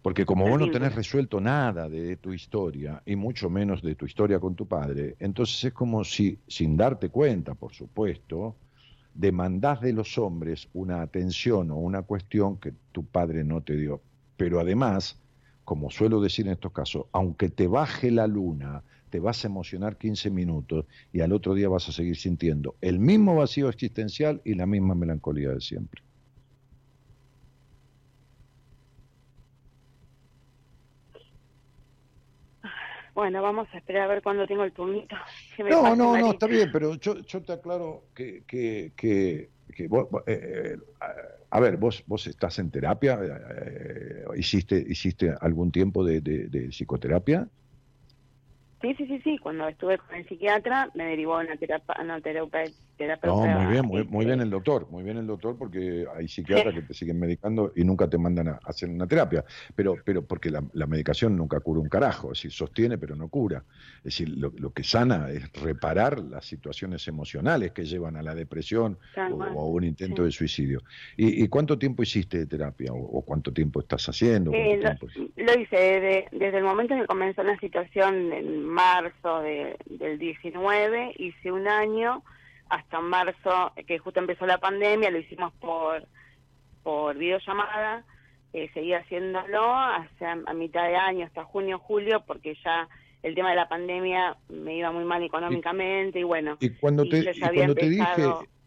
Porque 0.02 0.26
como 0.26 0.48
vos 0.48 0.60
no 0.60 0.72
tenés 0.72 0.96
resuelto 0.96 1.40
nada 1.40 1.88
de 1.88 2.16
tu 2.18 2.34
historia, 2.34 3.02
y 3.06 3.16
mucho 3.16 3.50
menos 3.50 3.82
de 3.82 3.96
tu 3.96 4.06
historia 4.06 4.40
con 4.40 4.56
tu 4.56 4.68
padre, 4.68 5.16
entonces 5.20 5.64
es 5.64 5.74
como 5.74 6.04
si, 6.04 6.40
sin 6.48 6.76
darte 6.76 7.10
cuenta, 7.10 7.54
por 7.54 7.74
supuesto, 7.74 8.56
demandás 9.14 9.82
de 9.82 9.94
los 9.94 10.18
hombres 10.18 10.70
una 10.74 11.02
atención 11.02 11.70
o 11.72 11.76
una 11.76 12.02
cuestión 12.02 12.58
que 12.58 12.74
tu 12.92 13.06
padre 13.06 13.44
no 13.44 13.62
te 13.62 13.76
dio. 13.76 14.02
Pero 14.38 14.60
además, 14.60 15.20
como 15.64 15.90
suelo 15.90 16.22
decir 16.22 16.48
en 16.48 16.54
estos 16.54 16.72
casos, 16.72 17.06
aunque 17.12 17.50
te 17.50 17.68
baje 17.68 18.12
la 18.12 18.28
luna, 18.28 18.84
te 19.10 19.20
vas 19.20 19.44
a 19.44 19.48
emocionar 19.48 19.98
15 19.98 20.30
minutos 20.32 20.86
y 21.12 21.22
al 21.22 21.34
otro 21.34 21.54
día 21.54 21.70
vas 21.70 21.88
a 21.90 21.92
seguir 21.92 22.16
sintiendo 22.16 22.76
el 22.82 23.00
mismo 23.00 23.36
vacío 23.36 23.70
existencial 23.70 24.42
y 24.44 24.56
la 24.56 24.66
misma 24.66 24.96
melancolía 24.96 25.50
de 25.50 25.62
siempre. 25.62 26.02
Bueno, 33.14 33.42
vamos 33.42 33.68
a 33.74 33.78
esperar 33.78 34.04
a 34.04 34.08
ver 34.08 34.24
cuándo 34.24 34.48
tengo 34.48 34.64
el 34.64 34.72
turnito. 34.72 35.16
No, 35.70 35.96
no, 35.96 36.18
no, 36.18 36.32
está 36.32 36.48
bien, 36.48 36.72
pero 36.72 36.96
yo, 36.96 37.20
yo 37.20 37.44
te 37.44 37.54
aclaro 37.54 38.06
que, 38.16 38.44
que, 38.48 38.94
que, 38.96 39.88
vos, 39.88 40.08
eh, 40.26 40.76
a 41.54 41.60
ver, 41.60 41.76
vos, 41.76 42.04
vos 42.08 42.26
estás 42.28 42.58
en 42.60 42.72
terapia, 42.72 43.20
eh, 43.22 44.24
hiciste, 44.38 44.78
hiciste 44.88 45.36
algún 45.42 45.70
tiempo 45.70 46.04
de, 46.04 46.22
de, 46.22 46.70
psicoterapia. 46.70 47.46
Sí, 48.82 48.96
sí, 48.96 49.06
sí, 49.06 49.20
sí. 49.22 49.38
Cuando 49.38 49.68
estuve 49.68 49.98
con 49.98 50.16
el 50.16 50.28
psiquiatra 50.28 50.90
me 50.96 51.04
derivó 51.06 51.36
a 51.36 51.42
una 51.42 51.58
terapia, 51.58 51.96
una 52.02 52.22
No, 53.24 53.46
muy 53.46 53.72
bien, 53.72 53.86
muy, 53.86 54.04
muy, 54.04 54.26
bien 54.26 54.42
el 54.42 54.50
doctor, 54.50 54.88
muy 54.90 55.04
bien 55.04 55.18
el 55.18 55.28
doctor 55.28 55.58
porque 55.58 56.06
hay 56.16 56.28
psiquiatras 56.28 56.74
que 56.74 56.82
te 56.88 56.94
siguen 56.94 57.20
medicando 57.20 57.72
y 57.76 57.84
nunca 57.84 58.10
te 58.10 58.18
mandan 58.18 58.50
a 58.50 58.60
hacer 58.66 58.90
una 58.90 59.08
terapia, 59.08 59.44
pero, 59.76 59.96
pero 60.04 60.26
porque 60.26 60.50
la, 60.50 60.88
medicación 60.88 61.38
nunca 61.38 61.60
cura 61.60 61.80
un 61.80 61.88
carajo, 61.88 62.32
es 62.32 62.40
decir, 62.40 62.52
sostiene 62.52 62.98
pero 62.98 63.16
no 63.16 63.30
cura. 63.30 63.64
Es 63.98 64.04
decir, 64.04 64.30
lo, 64.30 64.74
que 64.74 64.84
sana 64.84 65.30
es 65.30 65.52
reparar 65.54 66.20
las 66.20 66.46
situaciones 66.46 67.08
emocionales 67.08 67.72
que 67.72 67.86
llevan 67.86 68.16
a 68.16 68.22
la 68.22 68.36
depresión 68.36 68.98
o, 69.16 69.44
a 69.44 69.66
un 69.66 69.84
intento 69.84 70.24
de 70.24 70.32
suicidio. 70.32 70.82
¿Y, 71.18 71.48
cuánto 71.48 71.78
tiempo 71.78 72.04
hiciste 72.04 72.40
de 72.40 72.46
terapia 72.46 72.92
o, 72.94 73.22
cuánto 73.22 73.54
tiempo 73.54 73.80
estás 73.82 74.08
haciendo? 74.10 74.52
Eh, 74.54 74.82
lo, 75.36 75.62
hice 75.62 76.28
desde, 76.32 76.58
el 76.58 76.64
momento 76.64 76.94
en 76.94 77.02
que 77.02 77.08
comenzó 77.08 77.44
la 77.44 77.58
situación 77.60 78.66
marzo 78.66 79.42
de, 79.42 79.78
del 79.86 80.18
19, 80.18 81.16
hice 81.18 81.52
un 81.52 81.68
año, 81.68 82.24
hasta 82.72 83.02
marzo, 83.02 83.74
que 83.86 84.00
justo 84.00 84.20
empezó 84.20 84.46
la 84.46 84.58
pandemia, 84.58 85.12
lo 85.12 85.20
hicimos 85.20 85.54
por, 85.60 86.08
por 86.84 87.18
videollamada, 87.18 88.06
eh, 88.54 88.70
seguí 88.74 88.94
haciéndolo 88.94 89.76
hasta 89.76 90.32
a 90.32 90.54
mitad 90.54 90.88
de 90.88 90.96
año, 90.96 91.26
hasta 91.26 91.44
junio, 91.44 91.80
julio, 91.80 92.24
porque 92.26 92.56
ya 92.64 92.88
el 93.24 93.36
tema 93.36 93.52
de 93.52 93.58
la 93.58 93.70
pandemia 93.70 94.38
me 94.50 94.78
iba 94.78 94.92
muy 94.92 95.04
mal 95.04 95.22
económicamente 95.22 96.20
y, 96.20 96.24
bueno. 96.24 96.58
Y 96.60 96.70
cuando 96.72 97.04
te, 97.04 97.20
y 97.20 97.56
cuando 97.56 97.76
te 97.76 97.90
dije, 97.90 98.24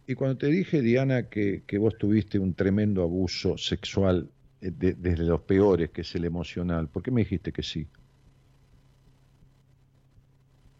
y 0.06 0.14
cuando 0.14 0.36
te 0.36 0.46
dije, 0.48 0.80
Diana, 0.80 1.28
que, 1.28 1.62
que 1.66 1.78
vos 1.78 1.96
tuviste 1.98 2.38
un 2.38 2.54
tremendo 2.54 3.02
abuso 3.02 3.56
sexual 3.56 4.28
eh, 4.60 4.70
desde 4.70 5.24
los 5.24 5.40
peores, 5.40 5.90
que 5.90 6.02
es 6.02 6.14
el 6.14 6.24
emocional, 6.24 6.88
¿por 6.88 7.02
qué 7.02 7.10
me 7.10 7.22
dijiste 7.22 7.52
que 7.52 7.62
sí? 7.62 7.88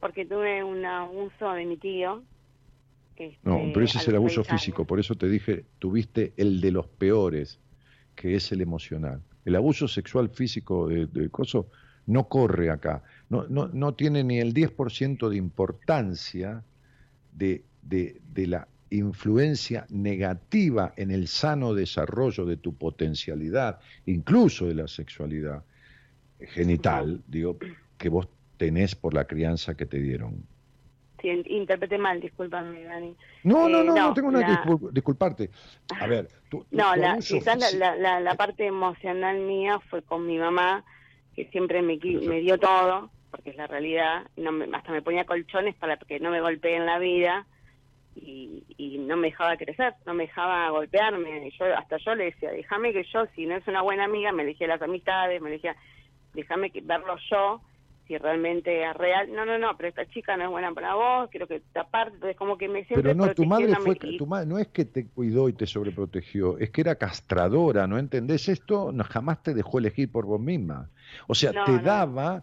porque 0.05 0.27
tuve 0.27 0.63
un 0.63 0.85
abuso 0.85 1.53
de 1.55 1.65
mi 1.65 1.79
tío. 1.79 2.23
No, 3.43 3.59
este, 3.59 3.71
pero 3.73 3.85
ese 3.85 3.99
es 3.99 4.09
el 4.09 4.17
abuso 4.17 4.45
físico, 4.45 4.85
por 4.85 4.99
eso 4.99 5.15
te 5.15 5.29
dije, 5.29 5.65
tuviste 5.79 6.33
el 6.37 6.61
de 6.61 6.73
los 6.73 6.87
peores, 6.87 7.61
que 8.15 8.35
es 8.35 8.51
el 8.53 8.61
emocional. 8.61 9.23
El 9.45 9.57
abuso 9.57 9.89
sexual 9.89 10.31
físico 10.31 10.89
de, 10.89 11.07
de 11.07 11.29
Coso 11.29 11.69
no 12.07 12.29
corre 12.29 12.71
acá, 12.71 13.03
no, 13.29 13.47
no, 13.49 13.69
no 13.69 13.95
tiene 13.95 14.25
ni 14.25 14.39
el 14.39 14.53
10% 14.53 15.29
de 15.29 15.37
importancia 15.37 16.65
de, 17.33 17.65
de, 17.83 18.21
de 18.33 18.47
la 18.47 18.69
influencia 18.91 19.87
negativa 19.91 20.93
en 20.97 21.11
el 21.11 21.29
sano 21.29 21.75
desarrollo 21.75 22.45
de 22.45 22.57
tu 22.57 22.75
potencialidad, 22.75 23.81
incluso 24.07 24.67
de 24.67 24.75
la 24.75 24.89
sexualidad 24.89 25.65
genital, 26.39 27.23
digo, 27.27 27.59
que 27.99 28.09
vos 28.09 28.29
tenés 28.57 28.95
por 28.95 29.15
la 29.15 29.27
crianza 29.27 29.75
que 29.75 29.87
te 29.87 29.99
dieron. 29.99 30.45
Sí, 31.25 31.43
interpreté 31.47 31.97
mal, 31.97 32.21
discúlpame, 32.21 32.85
Dani. 32.85 33.17
No, 33.45 33.67
no, 33.67 33.81
eh, 33.81 33.85
no, 33.85 33.95
no, 33.95 34.13
tengo 34.13 34.31
nada 34.31 34.63
que 34.63 34.91
disculparte. 34.93 35.49
A 35.99 36.07
ver, 36.07 36.29
No, 36.71 36.95
la, 36.95 37.17
quizás 37.17 37.75
la, 37.75 37.97
la, 37.97 38.21
la, 38.21 38.35
parte 38.35 38.67
emocional 38.67 39.39
mía 39.39 39.81
fue 39.89 40.03
con 40.03 40.27
mi 40.27 40.37
mamá, 40.37 40.85
que 41.35 41.47
siempre 41.47 41.81
me, 41.81 41.97
me 41.97 42.41
dio 42.41 42.59
todo, 42.59 43.11
porque 43.31 43.51
es 43.51 43.57
la 43.57 43.67
realidad, 43.67 44.27
no 44.37 44.53
me, 44.53 44.67
hasta 44.77 44.93
me 44.93 45.01
ponía 45.01 45.25
colchones 45.25 45.75
para 45.77 45.97
que 45.97 46.21
no 46.21 46.31
me 46.31 46.43
golpee 46.43 46.77
en 46.77 46.85
la 46.85 46.99
vida. 46.99 47.47
Y, 48.17 48.63
y, 48.77 48.99
no 48.99 49.17
me 49.17 49.29
dejaba 49.29 49.57
crecer, 49.57 49.95
no 50.05 50.13
me 50.13 50.27
dejaba 50.27 50.69
golpearme. 50.69 51.51
Yo 51.59 51.65
hasta 51.75 51.97
yo 51.97 52.15
le 52.15 52.27
decía, 52.27 52.51
déjame 52.51 52.93
que 52.93 53.05
yo, 53.05 53.25
si 53.35 53.47
no 53.47 53.57
es 53.57 53.67
una 53.67 53.81
buena 53.81 54.05
amiga, 54.05 54.31
me 54.31 54.43
elegía 54.43 54.69
las 54.69 54.83
amistades, 54.83 55.41
me 55.41 55.49
elegía, 55.49 55.75
déjame 56.35 56.71
verlo 56.85 57.17
yo 57.31 57.63
si 58.07 58.19
realmente 58.19 58.85
es 58.85 58.95
real. 58.95 59.33
No, 59.33 59.45
no, 59.45 59.59
no, 59.59 59.77
pero 59.77 59.89
esta 59.89 60.07
chica 60.07 60.37
no 60.37 60.45
es 60.45 60.51
buena 60.51 60.73
para 60.73 60.95
vos, 60.95 61.31
quiero 61.31 61.47
que 61.47 61.61
te 61.61 61.79
aparte, 61.79 62.35
como 62.35 62.59
que 62.59 62.69
me 62.69 62.85
siempre... 62.85 63.03
Pero 63.03 63.15
no, 63.15 63.35
tu 63.35 63.45
madre 63.45 63.75
fue, 63.77 63.97
tu 63.97 64.27
madre 64.27 64.47
no 64.47 64.59
es 64.59 64.69
que 64.69 64.85
te 64.85 65.07
cuidó 65.07 65.49
y 65.49 65.53
te 65.53 65.67
sobreprotegió, 65.67 66.59
es 66.59 66.71
que 66.71 66.81
era 66.83 66.97
castradora, 66.97 67.87
¿no 67.87 67.99
entendés 67.99 68.49
esto? 68.49 68.93
No, 68.93 69.05
jamás 69.05 69.43
te 69.43 69.55
dejó 69.55 69.79
elegir 69.79 70.11
por 70.11 70.27
vos 70.27 70.41
misma. 70.41 70.91
O 71.27 71.35
sea, 71.35 71.65
te 71.65 71.79
daba, 71.79 72.43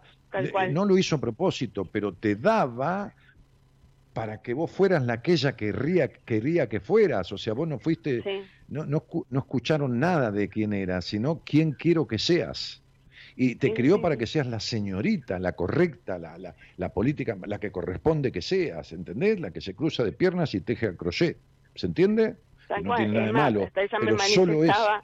no 0.70 0.84
lo 0.84 0.98
hizo 0.98 1.16
a 1.16 1.20
propósito, 1.20 1.84
pero 1.84 2.12
te 2.12 2.36
daba 2.36 3.14
para 4.12 4.42
que 4.42 4.54
vos 4.54 4.70
fueras 4.70 5.04
la 5.04 5.22
que 5.22 5.32
ella 5.32 5.56
querría, 5.56 6.08
quería 6.08 6.68
que 6.68 6.80
fueras. 6.80 7.32
O 7.32 7.38
sea, 7.38 7.54
vos 7.54 7.66
no 7.66 7.78
fuiste, 7.78 8.22
no, 8.68 8.84
no, 8.84 9.04
no 9.30 9.38
escucharon 9.38 9.98
nada 9.98 10.30
de 10.30 10.48
quién 10.48 10.72
eras, 10.72 11.06
sino 11.06 11.40
quién 11.44 11.72
quiero 11.72 12.06
que 12.06 12.18
seas. 12.18 12.81
Y 13.36 13.56
te 13.56 13.72
crió 13.72 14.00
para 14.02 14.16
que 14.16 14.26
seas 14.26 14.46
la 14.46 14.60
señorita, 14.60 15.38
la 15.38 15.52
correcta, 15.52 16.18
la, 16.18 16.36
la, 16.38 16.54
la, 16.76 16.88
política, 16.92 17.36
la 17.46 17.58
que 17.58 17.72
corresponde 17.72 18.30
que 18.30 18.42
seas, 18.42 18.92
¿entendés? 18.92 19.40
La 19.40 19.50
que 19.50 19.60
se 19.60 19.74
cruza 19.74 20.04
de 20.04 20.12
piernas 20.12 20.54
y 20.54 20.60
teje 20.60 20.86
a 20.86 20.96
crochet. 20.96 21.38
¿Se 21.74 21.86
entiende? 21.86 22.36
no 22.82 22.96
tiene 22.96 23.12
nada 23.12 23.26
de 23.26 23.32
malo. 23.32 23.70
Pero 23.74 23.98
me 24.00 24.12
manifestaba, 24.12 25.02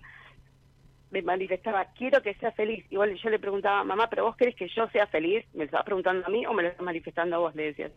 me 1.10 1.22
manifestaba, 1.22 1.86
quiero 1.96 2.22
que 2.22 2.34
sea 2.34 2.52
feliz. 2.52 2.84
Igual 2.90 3.16
yo 3.22 3.30
le 3.30 3.38
preguntaba, 3.38 3.84
mamá, 3.84 4.08
¿pero 4.08 4.24
vos 4.24 4.36
querés 4.36 4.54
que 4.54 4.68
yo 4.68 4.88
sea 4.90 5.06
feliz? 5.06 5.44
¿Me 5.52 5.60
lo 5.60 5.64
estás 5.64 5.84
preguntando 5.84 6.26
a 6.26 6.30
mí 6.30 6.46
o 6.46 6.52
me 6.52 6.62
lo 6.62 6.68
estás 6.68 6.84
manifestando 6.84 7.36
a 7.36 7.38
vos? 7.38 7.54
Le 7.54 7.64
decía 7.64 7.90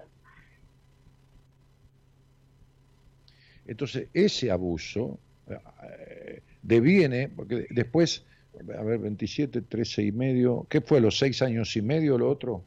Entonces, 3.65 4.09
ese 4.13 4.51
abuso 4.51 5.19
eh, 5.47 6.41
deviene, 6.61 7.29
porque 7.29 7.67
después 7.69 8.25
a 8.59 8.83
ver, 8.83 8.99
27, 8.99 9.61
13 9.61 10.03
y 10.03 10.11
medio. 10.11 10.65
¿Qué 10.69 10.81
fue, 10.81 10.99
los 11.01 11.17
seis 11.17 11.41
años 11.41 11.75
y 11.75 11.81
medio 11.81 12.17
lo 12.17 12.29
otro? 12.29 12.63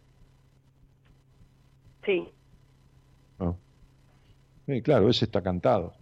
Sí. 2.05 2.29
Ah. 3.39 3.55
Sí, 4.67 4.83
claro, 4.83 5.09
ese 5.09 5.27
está 5.27 5.43
cantado. 5.43 5.95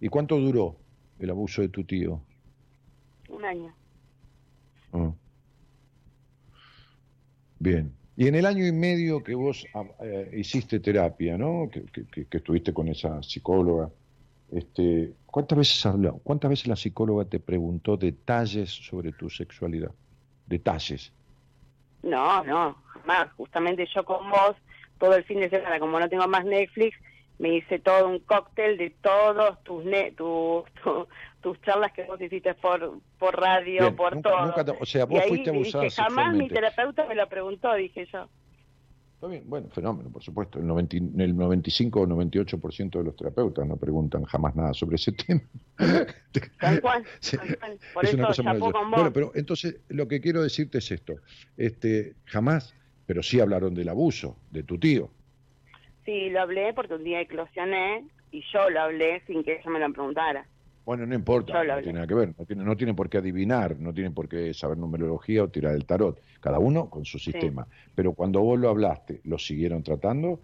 ¿Y 0.00 0.08
cuánto 0.08 0.38
duró 0.38 0.76
el 1.18 1.30
abuso 1.30 1.62
de 1.62 1.68
tu 1.68 1.84
tío? 1.84 2.20
Un 3.28 3.44
año. 3.44 3.74
Ah. 4.92 5.12
Bien. 7.58 7.92
Y 8.16 8.28
en 8.28 8.34
el 8.34 8.46
año 8.46 8.66
y 8.66 8.72
medio 8.72 9.22
que 9.22 9.34
vos 9.34 9.66
ah, 9.74 9.84
eh, 10.00 10.30
hiciste 10.36 10.80
terapia, 10.80 11.36
¿no? 11.36 11.68
Que, 11.70 11.84
que, 12.26 12.36
estuviste 12.36 12.72
con 12.72 12.88
esa 12.88 13.22
psicóloga, 13.22 13.90
este, 14.52 15.12
¿cuántas 15.26 15.58
veces 15.58 15.86
habló, 15.86 16.20
cuántas 16.22 16.50
veces 16.50 16.66
la 16.68 16.76
psicóloga 16.76 17.24
te 17.24 17.40
preguntó 17.40 17.96
detalles 17.96 18.70
sobre 18.70 19.12
tu 19.12 19.30
sexualidad? 19.30 19.90
Detalles. 20.46 21.12
No, 22.02 22.44
no, 22.44 22.76
jamás. 22.86 23.32
Justamente 23.36 23.86
yo 23.92 24.04
con 24.04 24.30
vos, 24.30 24.56
todo 24.98 25.14
el 25.14 25.24
fin 25.24 25.40
de 25.40 25.50
semana, 25.50 25.78
como 25.80 25.98
no 25.98 26.08
tengo 26.08 26.28
más 26.28 26.44
Netflix, 26.44 26.96
me 27.38 27.56
hice 27.56 27.78
todo 27.78 28.08
un 28.08 28.20
cóctel 28.20 28.78
de 28.78 28.90
todos 28.90 29.62
tus 29.64 29.84
tus 31.42 31.60
charlas 31.62 31.92
que 31.92 32.04
vos 32.04 32.20
hiciste 32.20 32.54
por 32.54 32.98
por 33.18 33.38
radio, 33.38 33.94
por 33.94 34.20
todo. 34.22 34.54
o 34.80 34.86
sea, 34.86 35.04
vos 35.04 35.22
fuiste 35.26 35.50
abusada 35.50 35.90
Jamás 35.90 36.34
mi 36.34 36.48
terapeuta 36.48 37.06
me 37.06 37.14
lo 37.14 37.28
preguntó, 37.28 37.74
dije 37.74 38.06
yo. 38.12 38.28
Está 39.16 39.28
bien, 39.28 39.44
bueno, 39.46 39.70
fenómeno, 39.70 40.10
por 40.10 40.22
supuesto. 40.22 40.58
El, 40.58 40.66
90, 40.66 40.96
el 41.24 41.34
95 41.34 42.02
o 42.02 42.06
98% 42.06 42.98
de 42.98 43.02
los 43.02 43.16
terapeutas 43.16 43.66
no 43.66 43.78
preguntan 43.78 44.24
jamás 44.24 44.54
nada 44.54 44.74
sobre 44.74 44.96
ese 44.96 45.12
tema. 45.26 45.40
Tal 46.60 46.82
cual, 46.82 47.02
Por 47.94 48.04
es 48.04 48.12
eso, 48.12 48.42
una 48.42 48.58
cosa 48.58 48.82
Bueno, 48.84 49.12
pero 49.14 49.32
entonces 49.34 49.80
lo 49.88 50.06
que 50.06 50.20
quiero 50.20 50.42
decirte 50.42 50.78
es 50.78 50.90
esto. 50.90 51.14
Este, 51.56 52.14
jamás, 52.26 52.74
pero 53.06 53.22
sí 53.22 53.40
hablaron 53.40 53.74
del 53.74 53.88
abuso 53.88 54.36
de 54.50 54.64
tu 54.64 54.78
tío. 54.78 55.10
Sí, 56.04 56.28
lo 56.28 56.42
hablé 56.42 56.74
porque 56.74 56.92
un 56.92 57.04
día 57.04 57.22
eclosioné 57.22 58.04
y 58.32 58.44
yo 58.52 58.68
lo 58.68 58.82
hablé 58.82 59.22
sin 59.26 59.42
que 59.42 59.54
ella 59.54 59.70
me 59.70 59.80
lo 59.80 59.90
preguntara. 59.94 60.46
Bueno, 60.86 61.04
no 61.04 61.16
importa, 61.16 61.64
no 61.64 61.78
tiene 61.78 61.94
nada 61.94 62.06
que 62.06 62.14
ver, 62.14 62.32
no 62.38 62.44
tiene, 62.44 62.62
no 62.62 62.76
tiene 62.76 62.94
por 62.94 63.10
qué 63.10 63.18
adivinar, 63.18 63.76
no 63.76 63.92
tiene 63.92 64.12
por 64.12 64.28
qué 64.28 64.54
saber 64.54 64.78
numerología 64.78 65.42
o 65.42 65.48
tirar 65.48 65.74
el 65.74 65.84
tarot, 65.84 66.20
cada 66.40 66.60
uno 66.60 66.88
con 66.88 67.04
su 67.04 67.18
sistema. 67.18 67.66
Pero 67.96 68.12
cuando 68.12 68.40
vos 68.40 68.56
lo 68.56 68.68
hablaste, 68.68 69.20
¿lo 69.24 69.36
siguieron 69.36 69.82
tratando? 69.82 70.38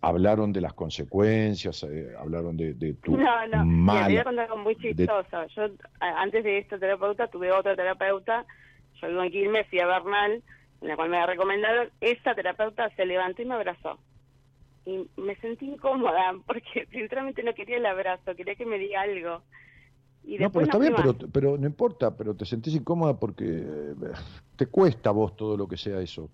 hablaron 0.00 0.52
de 0.52 0.60
las 0.60 0.72
consecuencias, 0.72 1.84
eh, 1.84 2.14
hablaron 2.18 2.56
de, 2.56 2.74
de, 2.74 2.94
tu 2.94 3.16
No, 3.16 3.46
no, 3.46 3.64
mala, 3.64 4.08
voy 4.08 4.16
a 4.16 4.24
contar 4.24 4.44
algo 4.46 4.56
muy 4.56 4.74
chistoso. 4.74 5.46
Yo, 5.54 5.68
antes 6.00 6.42
de 6.42 6.58
esta 6.58 6.76
terapeuta, 6.76 7.28
tuve 7.28 7.52
otra 7.52 7.76
terapeuta, 7.76 8.44
yo 9.00 9.06
vivo 9.06 9.22
en 9.22 9.30
Quilmes, 9.30 9.68
fui 9.68 9.78
a 9.78 9.86
Bernal, 9.86 10.42
en 10.80 10.88
la 10.88 10.96
cual 10.96 11.10
me 11.10 11.24
recomendado, 11.24 11.84
esa 12.00 12.34
terapeuta 12.34 12.90
se 12.96 13.06
levantó 13.06 13.40
y 13.40 13.44
me 13.44 13.54
abrazó 13.54 14.00
y 14.86 15.08
me 15.16 15.36
sentí 15.36 15.66
incómoda 15.66 16.34
porque 16.46 16.86
sinceramente 16.90 17.42
no 17.42 17.54
quería 17.54 17.78
el 17.78 17.86
abrazo, 17.86 18.34
quería 18.34 18.54
que 18.54 18.66
me 18.66 18.78
diga 18.78 19.02
algo. 19.02 19.42
Y 20.26 20.38
no, 20.38 20.50
pero 20.50 20.64
está 20.64 20.78
bien, 20.78 20.94
pero, 20.96 21.14
pero, 21.30 21.58
no 21.58 21.66
importa, 21.66 22.16
pero 22.16 22.34
te 22.34 22.46
sentís 22.46 22.74
incómoda 22.74 23.18
porque 23.18 23.44
eh, 23.46 23.94
te 24.56 24.66
cuesta 24.66 25.10
a 25.10 25.12
vos 25.12 25.36
todo 25.36 25.54
lo 25.54 25.68
que 25.68 25.76
sea 25.76 26.00
eso. 26.00 26.30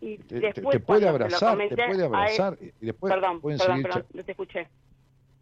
Y 0.00 0.18
te, 0.18 0.38
después, 0.38 0.68
te, 0.76 0.80
puede 0.80 1.08
abrazar, 1.08 1.56
te 1.56 1.74
puede 1.74 2.04
abrazar 2.04 2.58
y 2.60 2.86
después 2.86 3.12
perdón, 3.12 3.40
pueden 3.40 3.58
perdón, 3.58 3.82
seguir 3.82 4.04
no 4.12 4.24
te 4.24 4.32
escuché. 4.32 4.68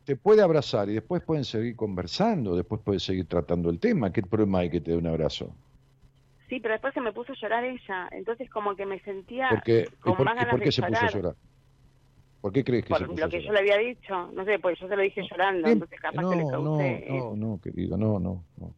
Te 0.05 0.15
puede 0.15 0.43
abrazar 0.43 0.89
y 0.89 0.95
después 0.95 1.23
pueden 1.25 1.45
seguir 1.45 1.75
conversando, 1.75 2.55
después 2.55 2.81
pueden 2.81 3.01
seguir 3.01 3.27
tratando 3.27 3.69
el 3.69 3.81
tema. 3.81 4.13
¿Qué 4.13 4.23
problema 4.23 4.61
hay 4.61 4.71
que 4.71 4.81
te 4.81 4.93
dé 4.93 4.97
un 4.97 5.09
abrazo? 5.09 5.53
Sí, 6.49 6.61
pero 6.61 6.75
después 6.75 6.95
se 6.95 7.01
me 7.01 7.13
puso 7.13 7.33
a 7.33 7.37
llorar 7.37 7.65
ella, 7.65 8.09
entonces 8.13 8.49
como 8.51 8.77
que 8.77 8.87
me 8.87 9.01
sentía 9.01 9.49
con 10.01 10.25
más 10.25 10.37
ganas 10.37 10.51
¿por 10.51 10.61
qué 10.61 10.71
se 10.71 10.83
puso 10.83 11.05
a 11.05 11.11
llorar? 11.11 11.35
¿Por 12.41 12.53
qué 12.53 12.63
crees 12.63 12.85
que 12.85 12.95
se 12.95 13.05
puso 13.05 13.21
lo 13.21 13.29
que 13.29 13.43
yo 13.43 13.53
le 13.53 13.59
había 13.59 13.79
dicho, 13.79 14.31
no 14.33 14.45
sé, 14.45 14.59
pues 14.61 14.79
yo 14.79 14.87
se 14.87 14.95
lo 14.95 15.03
dije 15.03 15.23
llorando, 15.29 15.69
entonces 15.69 16.01
capaz 16.01 16.23
no, 16.23 16.31
que 16.31 16.37
le 16.37 16.49
causé... 16.49 17.07
No, 17.09 17.17
no, 17.17 17.37
no, 17.37 17.61
querido, 17.61 17.97
no, 17.97 18.21
no, 18.21 18.45
no, 18.59 18.73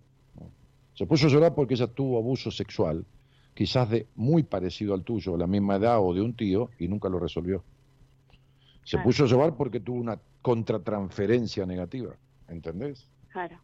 Se 0.94 1.06
puso 1.06 1.26
a 1.26 1.30
llorar 1.30 1.54
porque 1.54 1.74
ella 1.74 1.86
tuvo 1.86 2.18
abuso 2.18 2.50
sexual, 2.50 3.04
quizás 3.52 3.90
de 3.90 4.06
muy 4.14 4.42
parecido 4.42 4.94
al 4.94 5.02
tuyo, 5.02 5.36
la 5.36 5.46
misma 5.46 5.76
edad 5.76 6.00
o 6.00 6.14
de 6.14 6.22
un 6.22 6.34
tío, 6.34 6.70
y 6.78 6.88
nunca 6.88 7.10
lo 7.10 7.18
resolvió. 7.18 7.62
Se 8.84 8.96
puso 8.98 9.24
a 9.24 9.26
llorar 9.26 9.54
porque 9.54 9.80
tuvo 9.80 10.00
una 10.00 10.18
contratransferencia 10.40 11.66
negativa, 11.66 12.14
¿entendés? 12.48 13.06
Claro 13.28 13.58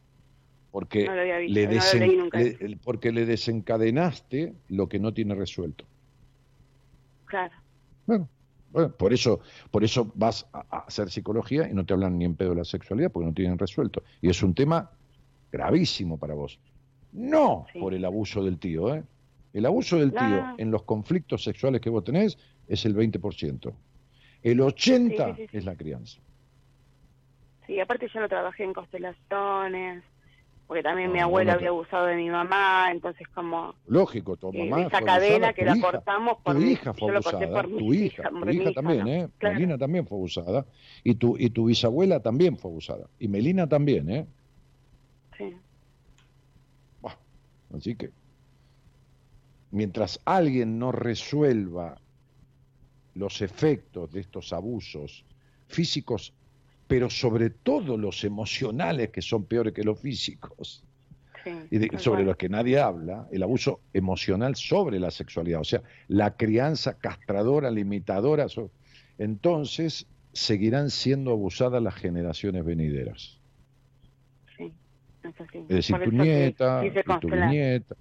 porque, 0.74 1.08
le, 1.48 2.76
porque 2.82 3.12
le 3.12 3.26
desencadenaste 3.26 4.54
lo 4.70 4.88
que 4.88 4.98
no 4.98 5.14
tiene 5.14 5.36
resuelto. 5.36 5.84
Claro. 7.26 7.54
Bueno, 8.04 8.28
por 8.96 9.12
eso, 9.12 9.38
por 9.70 9.84
eso 9.84 10.10
vas 10.16 10.48
a, 10.52 10.78
hacer 10.78 11.10
psicología 11.10 11.70
y 11.70 11.74
no 11.74 11.86
te 11.86 11.94
hablan 11.94 12.18
ni 12.18 12.24
en 12.24 12.34
pedo 12.34 12.50
de 12.50 12.56
la 12.56 12.64
sexualidad 12.64 13.12
porque 13.12 13.28
no 13.28 13.32
tienen 13.32 13.56
resuelto. 13.56 14.02
Y 14.20 14.28
es 14.28 14.42
un 14.42 14.52
tema 14.52 14.90
gravísimo 15.52 16.18
para 16.18 16.34
vos. 16.34 16.58
No 17.12 17.66
por 17.78 17.94
el 17.94 18.04
abuso 18.04 18.42
del 18.42 18.58
tío, 18.58 18.96
¿eh? 18.96 19.04
El 19.52 19.66
abuso 19.66 19.96
del 20.00 20.10
tío 20.10 20.56
en 20.58 20.72
los 20.72 20.82
conflictos 20.82 21.44
sexuales 21.44 21.80
que 21.80 21.88
vos 21.88 22.02
tenés 22.02 22.36
es 22.66 22.84
el 22.84 22.96
20%. 22.96 23.72
El 24.42 24.58
80% 24.58 25.50
es 25.52 25.64
la 25.64 25.76
crianza. 25.76 26.18
Sí, 27.64 27.78
aparte 27.78 28.08
yo 28.12 28.18
no 28.18 28.28
trabajé 28.28 28.64
en 28.64 28.74
constelaciones, 28.74 30.02
porque 30.66 30.82
también 30.82 31.12
mi 31.12 31.20
abuelo 31.20 31.52
había 31.52 31.68
abusado 31.68 32.06
de 32.06 32.16
mi 32.16 32.30
mamá, 32.30 32.90
entonces 32.90 33.28
como... 33.28 33.74
Lógico, 33.86 34.36
tu 34.36 34.52
mamá 34.52 34.82
Esa 34.82 35.02
cadena 35.02 35.52
que 35.52 35.64
la 35.64 35.78
cortamos 35.78 36.38
por... 36.42 36.54
Tu 36.56 36.62
hija 36.62 36.94
fue 36.94 37.14
abusada, 37.14 37.62
tu 37.62 37.92
hija, 37.92 38.30
tu 38.30 38.50
hija 38.50 38.72
también, 38.72 39.08
¿eh? 39.08 39.28
Melina 39.42 39.76
también 39.76 40.06
fue 40.06 40.16
abusada, 40.16 40.64
y 41.02 41.14
tu, 41.16 41.36
y 41.38 41.50
tu 41.50 41.66
bisabuela 41.66 42.20
también 42.20 42.56
fue 42.56 42.70
abusada, 42.70 43.08
y 43.18 43.28
Melina 43.28 43.68
también, 43.68 44.10
¿eh? 44.10 44.26
Sí. 45.36 45.56
así 47.76 47.96
que, 47.96 48.10
mientras 49.70 50.20
alguien 50.24 50.78
no 50.78 50.92
resuelva 50.92 51.96
los 53.14 53.42
efectos 53.42 54.12
de 54.12 54.20
estos 54.20 54.52
abusos 54.52 55.24
físicos 55.66 56.32
pero 56.86 57.10
sobre 57.10 57.50
todo 57.50 57.96
los 57.96 58.24
emocionales 58.24 59.10
que 59.10 59.22
son 59.22 59.44
peores 59.44 59.72
que 59.72 59.84
los 59.84 59.98
físicos. 59.98 60.84
y 61.70 61.78
sobre 61.98 62.24
los 62.24 62.36
que 62.36 62.48
nadie 62.48 62.78
habla, 62.78 63.28
el 63.30 63.42
abuso 63.42 63.80
emocional 63.92 64.56
sobre 64.56 64.98
la 64.98 65.10
sexualidad, 65.10 65.60
o 65.60 65.64
sea, 65.64 65.82
la 66.08 66.36
crianza 66.36 66.96
castradora, 66.96 67.70
limitadora. 67.70 68.46
Entonces, 69.18 70.06
seguirán 70.32 70.88
siendo 70.88 71.32
abusadas 71.32 71.82
las 71.82 71.94
generaciones 71.94 72.64
venideras. 72.64 73.38
Sí, 74.56 74.72
es, 75.68 75.68
decir, 75.68 75.96
tu 76.02 76.10
nieta, 76.12 76.82
tu 77.20 77.28
nieta. 77.28 77.94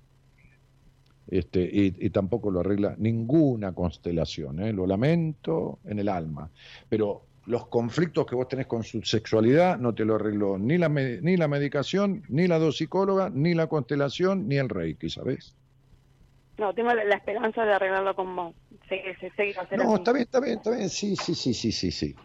Este, 1.27 1.69
y, 1.73 2.09
tampoco 2.09 2.51
lo 2.51 2.59
arregla 2.59 2.95
ninguna 2.97 3.73
constelación, 3.73 4.59
¿eh? 4.59 4.73
lo 4.73 4.85
lamento 4.85 5.79
en 5.85 5.99
el 5.99 6.09
alma. 6.09 6.49
Pero 6.89 7.25
los 7.45 7.67
conflictos 7.67 8.25
que 8.25 8.35
vos 8.35 8.47
tenés 8.47 8.67
con 8.67 8.83
su 8.83 9.01
sexualidad 9.01 9.77
no 9.77 9.93
te 9.93 10.05
lo 10.05 10.15
arregló 10.15 10.57
ni 10.57 10.77
la, 10.77 10.87
ni 10.89 11.35
la 11.35 11.47
medicación, 11.47 12.23
ni 12.29 12.47
la 12.47 12.71
psicóloga, 12.71 13.29
ni 13.29 13.53
la 13.53 13.67
constelación, 13.67 14.47
ni 14.47 14.57
el 14.57 14.69
reiki, 14.69 15.09
¿sabes? 15.09 15.55
No, 16.57 16.73
tengo 16.73 16.93
la, 16.93 17.15
esperanza 17.15 17.65
de 17.65 17.73
arreglarlo 17.73 18.15
con 18.15 18.35
vos. 18.35 18.55
no, 19.77 19.95
está 19.95 20.13
bien, 20.13 20.23
está 20.23 20.39
bien, 20.39 20.57
está 20.57 20.71
bien, 20.71 20.89
sí, 20.89 21.15
sí, 21.15 21.35
sí, 21.35 21.53
sí, 21.53 21.71
sí, 21.71 21.91
sí. 21.91 22.15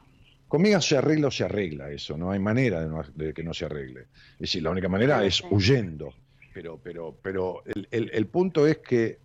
Conmigo 0.46 0.80
se 0.80 0.96
arregla 0.96 1.28
o 1.28 1.30
se 1.30 1.44
arregla 1.44 1.90
eso, 1.90 2.16
no 2.16 2.30
hay 2.30 2.38
manera 2.38 2.86
de, 3.14 3.34
que 3.34 3.42
no 3.42 3.52
se 3.52 3.64
arregle. 3.64 4.02
Es 4.34 4.38
decir, 4.38 4.62
la 4.62 4.70
única 4.70 4.88
manera 4.88 5.24
es 5.24 5.42
huyendo. 5.50 6.14
Pero, 6.54 6.78
pero, 6.82 7.16
pero 7.22 7.62
el, 7.66 7.88
el, 7.90 8.10
el 8.12 8.26
punto 8.26 8.66
es 8.66 8.78
que 8.78 9.18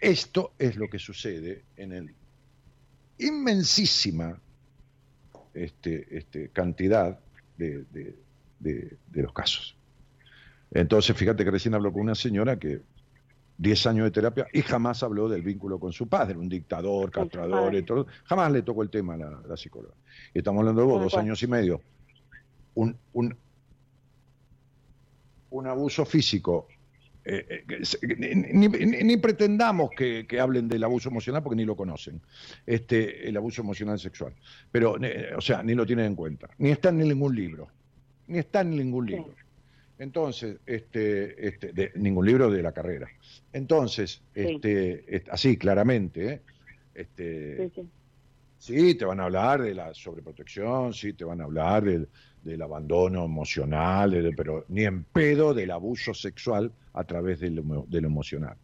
esto 0.00 0.52
es 0.58 0.76
lo 0.76 0.88
que 0.88 0.98
sucede 0.98 1.64
en 1.76 1.92
el 1.92 2.14
inmensísima 3.18 4.40
este, 5.54 6.16
este, 6.16 6.48
cantidad 6.48 7.18
de, 7.56 7.84
de, 8.58 8.96
los 9.12 9.32
casos. 9.32 9.76
Entonces, 10.70 11.16
fíjate 11.16 11.44
que 11.44 11.50
recién 11.50 11.74
habló 11.74 11.92
con 11.92 12.02
una 12.02 12.14
señora 12.14 12.58
que 12.58 12.80
10 13.58 13.86
años 13.86 14.04
de 14.04 14.10
terapia 14.10 14.46
y 14.52 14.62
jamás 14.62 15.02
habló 15.02 15.28
del 15.28 15.42
vínculo 15.42 15.78
con 15.78 15.92
su 15.92 16.08
padre, 16.08 16.36
un 16.36 16.48
dictador, 16.48 17.10
castrador 17.10 17.74
y 17.74 17.82
todo. 17.82 18.06
Jamás 18.24 18.50
le 18.50 18.62
tocó 18.62 18.82
el 18.82 18.90
tema 18.90 19.14
a 19.14 19.18
la, 19.46 19.56
psicóloga. 19.56 19.94
Y 20.34 20.38
estamos 20.38 20.60
hablando 20.60 20.80
de 20.80 20.86
vos, 20.86 21.02
dos 21.02 21.14
años 21.14 21.42
y 21.42 21.46
medio. 21.46 21.80
Un, 22.74 22.96
un, 23.12 23.36
un 25.50 25.66
abuso 25.66 26.04
físico 26.04 26.66
eh, 27.24 27.64
eh, 27.68 29.04
ni, 29.04 29.16
pretendamos 29.16 29.90
que, 29.90 30.26
hablen 30.40 30.68
del 30.68 30.82
abuso 30.82 31.08
emocional 31.08 31.42
porque 31.42 31.56
ni 31.56 31.64
lo 31.64 31.76
conocen, 31.76 32.20
este, 32.66 33.28
el 33.28 33.36
abuso 33.36 33.62
emocional 33.62 33.98
sexual. 33.98 34.34
Pero, 34.70 35.02
eh, 35.02 35.32
o 35.36 35.40
sea, 35.40 35.62
ni 35.62 35.74
lo 35.74 35.86
tienen 35.86 36.06
en 36.06 36.14
cuenta, 36.16 36.50
ni 36.58 36.70
está 36.70 36.88
en 36.88 36.98
ningún 36.98 37.34
libro, 37.34 37.68
ni 38.26 38.38
está 38.38 38.62
en 38.62 38.70
ningún 38.70 39.06
libro. 39.06 39.34
Entonces, 39.98 40.58
este, 40.66 41.46
este, 41.46 41.72
de, 41.72 41.92
ningún 41.94 42.26
libro 42.26 42.50
de 42.50 42.60
la 42.60 42.72
carrera. 42.72 43.08
Entonces, 43.52 44.22
este, 44.34 45.22
así 45.30 45.56
claramente, 45.56 46.42
este, 46.92 47.70
sí, 48.58 48.96
te 48.96 49.04
van 49.04 49.20
a 49.20 49.24
hablar 49.24 49.62
de 49.62 49.74
la 49.74 49.94
sobreprotección, 49.94 50.92
sí, 50.92 51.12
te 51.12 51.24
van 51.24 51.40
a 51.40 51.44
hablar 51.44 51.84
del, 51.84 52.08
del 52.42 52.62
abandono 52.62 53.24
emocional, 53.24 54.32
pero 54.36 54.64
ni 54.68 54.84
en 54.84 55.04
pedo 55.04 55.54
del 55.54 55.70
abuso 55.70 56.14
sexual 56.14 56.72
a 56.92 57.04
través 57.04 57.40
de 57.40 57.50
lo, 57.50 57.86
emocional. 57.90 58.56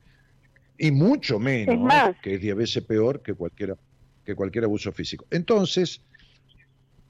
Y 0.77 0.91
mucho 0.91 1.39
menos, 1.39 2.17
que 2.23 2.35
es 2.35 2.41
diez 2.41 2.57
veces 2.57 2.85
peor 2.85 3.23
que 3.23 3.35
cualquier, 3.35 3.77
que 4.25 4.35
cualquier 4.35 4.65
abuso 4.65 4.93
físico. 4.93 5.27
Entonces, 5.31 6.01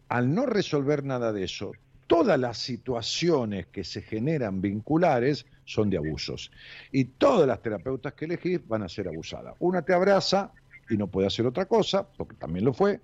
al 0.08 0.34
no 0.34 0.46
resolver 0.46 1.04
nada 1.04 1.32
de 1.32 1.44
eso, 1.44 1.72
todas 2.06 2.38
las 2.40 2.58
situaciones 2.58 3.66
que 3.66 3.84
se 3.84 4.02
generan 4.02 4.60
vinculares 4.60 5.46
son 5.64 5.90
de 5.90 5.98
abusos. 5.98 6.50
Y 6.90 7.04
todas 7.04 7.46
las 7.46 7.60
terapeutas 7.60 8.14
que 8.14 8.24
elegís 8.24 8.66
van 8.66 8.82
a 8.82 8.88
ser 8.88 9.08
abusadas. 9.08 9.54
Una 9.58 9.82
te 9.82 9.92
abraza 9.92 10.52
y 10.88 10.96
no 10.96 11.08
puede 11.08 11.26
hacer 11.26 11.46
otra 11.46 11.66
cosa, 11.66 12.08
porque 12.16 12.34
también 12.36 12.64
lo 12.64 12.72
fue, 12.72 13.00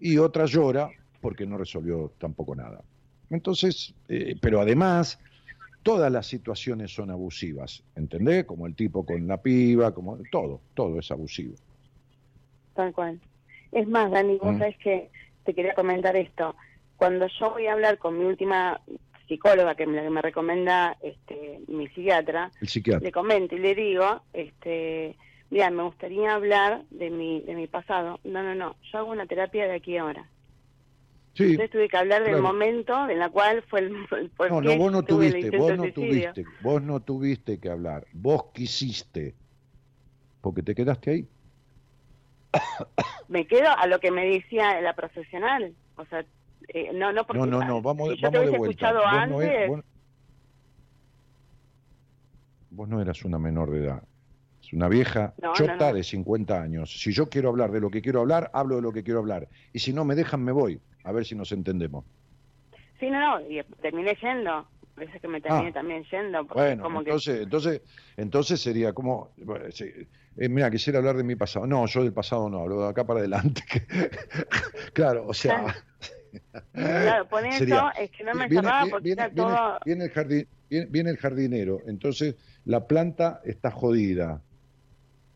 y 0.00 0.18
otra 0.18 0.46
llora 0.46 0.90
porque 1.20 1.46
no 1.46 1.56
resolvió 1.56 2.12
tampoco 2.18 2.56
nada. 2.56 2.82
Entonces, 3.30 3.94
eh, 4.08 4.36
pero 4.40 4.60
además, 4.60 5.18
todas 5.82 6.10
las 6.10 6.26
situaciones 6.26 6.92
son 6.92 7.10
abusivas, 7.10 7.82
¿entendés? 7.96 8.44
Como 8.44 8.66
el 8.66 8.74
tipo 8.74 9.06
con 9.06 9.26
la 9.26 9.38
piba, 9.38 9.94
como 9.94 10.18
todo, 10.30 10.60
todo 10.74 10.98
es 10.98 11.10
abusivo. 11.10 11.54
Tal 12.74 12.92
cual. 12.92 13.20
Es 13.72 13.86
más, 13.88 14.10
Dani, 14.10 14.36
vos 14.36 14.54
mm. 14.54 14.58
sabés 14.58 14.76
que 14.78 15.10
te 15.44 15.54
quería 15.54 15.74
comentar 15.74 16.16
esto. 16.16 16.54
Cuando 16.96 17.26
yo 17.38 17.50
voy 17.50 17.66
a 17.66 17.72
hablar 17.72 17.98
con 17.98 18.18
mi 18.18 18.24
última 18.24 18.80
psicóloga, 19.28 19.76
que 19.76 19.86
me, 19.86 20.10
me 20.10 20.22
recomienda 20.22 20.96
este, 21.00 21.60
mi 21.68 21.86
psiquiatra, 21.88 22.50
le 23.00 23.12
comento 23.12 23.54
y 23.54 23.60
le 23.60 23.74
digo, 23.74 24.22
este, 24.32 25.16
mira, 25.50 25.70
me 25.70 25.84
gustaría 25.84 26.34
hablar 26.34 26.82
de 26.90 27.10
mi, 27.10 27.40
de 27.42 27.54
mi 27.54 27.68
pasado. 27.68 28.18
No, 28.24 28.42
no, 28.42 28.54
no, 28.54 28.76
yo 28.90 28.98
hago 28.98 29.12
una 29.12 29.26
terapia 29.26 29.66
de 29.66 29.74
aquí 29.74 29.96
ahora. 29.96 30.28
Sí, 31.34 31.44
Entonces 31.44 31.70
tuve 31.70 31.88
que 31.88 31.96
hablar 31.96 32.24
del 32.24 32.42
momento 32.42 33.08
en 33.08 33.18
la 33.18 33.30
cual 33.30 33.62
fue 33.68 33.80
el, 33.80 33.92
No, 34.50 34.60
no, 34.60 34.76
vos 34.76 34.92
no 34.92 35.02
tuviste, 35.04 35.56
vos 35.56 35.76
no 35.76 35.92
tuviste, 35.92 36.44
vos 36.60 36.82
no 36.82 37.00
tuviste 37.00 37.60
que 37.60 37.70
hablar, 37.70 38.04
vos 38.12 38.46
quisiste, 38.52 39.34
porque 40.40 40.62
te 40.62 40.74
quedaste 40.74 41.10
ahí. 41.10 41.28
Me 43.28 43.46
quedo 43.46 43.68
a 43.70 43.86
lo 43.86 44.00
que 44.00 44.10
me 44.10 44.26
decía 44.26 44.80
la 44.80 44.94
profesional, 44.94 45.72
o 45.96 46.04
sea, 46.06 46.24
eh, 46.68 46.90
no, 46.92 47.12
no, 47.12 47.24
porque 47.24 47.38
no, 47.38 47.46
no, 47.46 47.64
no, 47.64 47.80
vamos, 47.80 48.16
yo 48.16 48.30
vamos 48.30 48.50
de 48.50 48.58
vuelta. 48.58 48.92
Vos, 48.92 49.02
antes, 49.06 49.70
no 49.70 49.82
vos, 52.70 52.88
no 52.88 53.00
eras 53.00 53.24
una 53.24 53.38
menor 53.38 53.70
de 53.70 53.84
edad. 53.84 54.02
Es 54.62 54.72
una 54.72 54.88
vieja 54.88 55.34
chota 55.54 55.92
de 55.92 56.02
50 56.02 56.60
años. 56.60 57.00
Si 57.00 57.12
yo 57.12 57.28
quiero 57.28 57.48
hablar 57.48 57.70
de 57.70 57.80
lo 57.80 57.90
que 57.90 58.02
quiero 58.02 58.20
hablar, 58.20 58.50
hablo 58.52 58.76
de 58.76 58.82
lo 58.82 58.92
que 58.92 59.02
quiero 59.04 59.20
hablar. 59.20 59.48
Y 59.72 59.78
si 59.78 59.92
no 59.92 60.04
me 60.04 60.14
dejan, 60.14 60.44
me 60.44 60.52
voy. 60.52 60.80
A 61.04 61.12
ver 61.12 61.24
si 61.24 61.34
nos 61.34 61.52
entendemos. 61.52 62.04
Sí, 62.98 63.08
no, 63.10 63.18
no, 63.18 63.50
y 63.50 63.62
terminé 63.80 64.16
yendo. 64.20 64.66
Parece 64.94 65.18
que 65.20 65.28
me 65.28 65.40
terminé 65.40 65.70
ah. 65.70 65.72
también 65.72 66.04
yendo. 66.04 66.44
Bueno, 66.44 66.86
entonces, 67.00 67.40
entonces, 67.42 67.82
entonces 68.16 68.60
sería 68.60 68.92
como... 68.92 69.30
Eh, 70.36 70.48
mira, 70.48 70.70
quisiera 70.70 70.98
hablar 70.98 71.16
de 71.16 71.24
mi 71.24 71.36
pasado. 71.36 71.66
No, 71.66 71.86
yo 71.86 72.02
del 72.02 72.12
pasado 72.12 72.50
no, 72.50 72.60
hablo 72.60 72.82
de 72.82 72.88
acá 72.90 73.04
para 73.04 73.20
adelante. 73.20 73.62
claro, 74.92 75.26
o 75.26 75.34
sea... 75.34 75.74
Claro, 76.72 77.28
por 77.28 77.44
eso 77.44 77.90
es 77.98 78.08
que 78.12 78.22
no 78.22 78.34
me 78.34 78.46
viene, 78.46 78.70
porque 78.88 79.02
viene, 79.02 79.30
todo... 79.30 79.78
Viene 79.84 80.04
el, 80.70 80.86
viene 80.86 81.10
el 81.10 81.16
jardinero, 81.16 81.80
entonces 81.88 82.36
la 82.64 82.86
planta 82.86 83.40
está 83.44 83.72
jodida. 83.72 84.40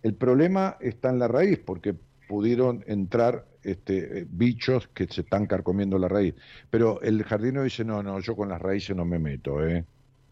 El 0.05 0.15
problema 0.15 0.77
está 0.81 1.11
en 1.11 1.19
la 1.19 1.27
raíz, 1.27 1.59
porque 1.59 1.97
pudieron 2.28 2.85
entrar 2.86 3.45
este, 3.65 4.20
eh, 4.20 4.27
bichos 4.28 4.89
que 4.89 5.07
se 5.07 5.23
están 5.23 5.47
carcomiendo 5.47 5.99
la 5.99 6.09
raíz. 6.09 6.35
Pero 6.70 7.01
el 7.03 7.23
jardinero 7.24 7.65
dice, 7.65 7.85
no, 7.85 8.03
no, 8.03 8.20
yo 8.20 8.36
con 8.36 8.49
las 8.49 8.61
raíces 8.61 8.97
no 8.97 9.05
me 9.05 9.19
meto. 9.19 9.66
¿eh? 9.66 9.85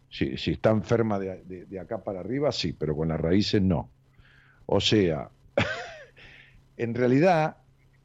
Si, 0.09 0.37
si 0.37 0.51
está 0.51 0.71
enferma 0.71 1.19
de, 1.19 1.65
de, 1.65 1.79
acá 1.79 2.03
para 2.03 2.19
arriba, 2.19 2.51
sí, 2.51 2.73
pero 2.73 2.95
con 2.95 3.07
las 3.09 3.19
raíces 3.19 3.61
no. 3.61 3.89
O 4.65 4.79
sea, 4.79 5.29
en 6.77 6.95
realidad, 6.95 7.57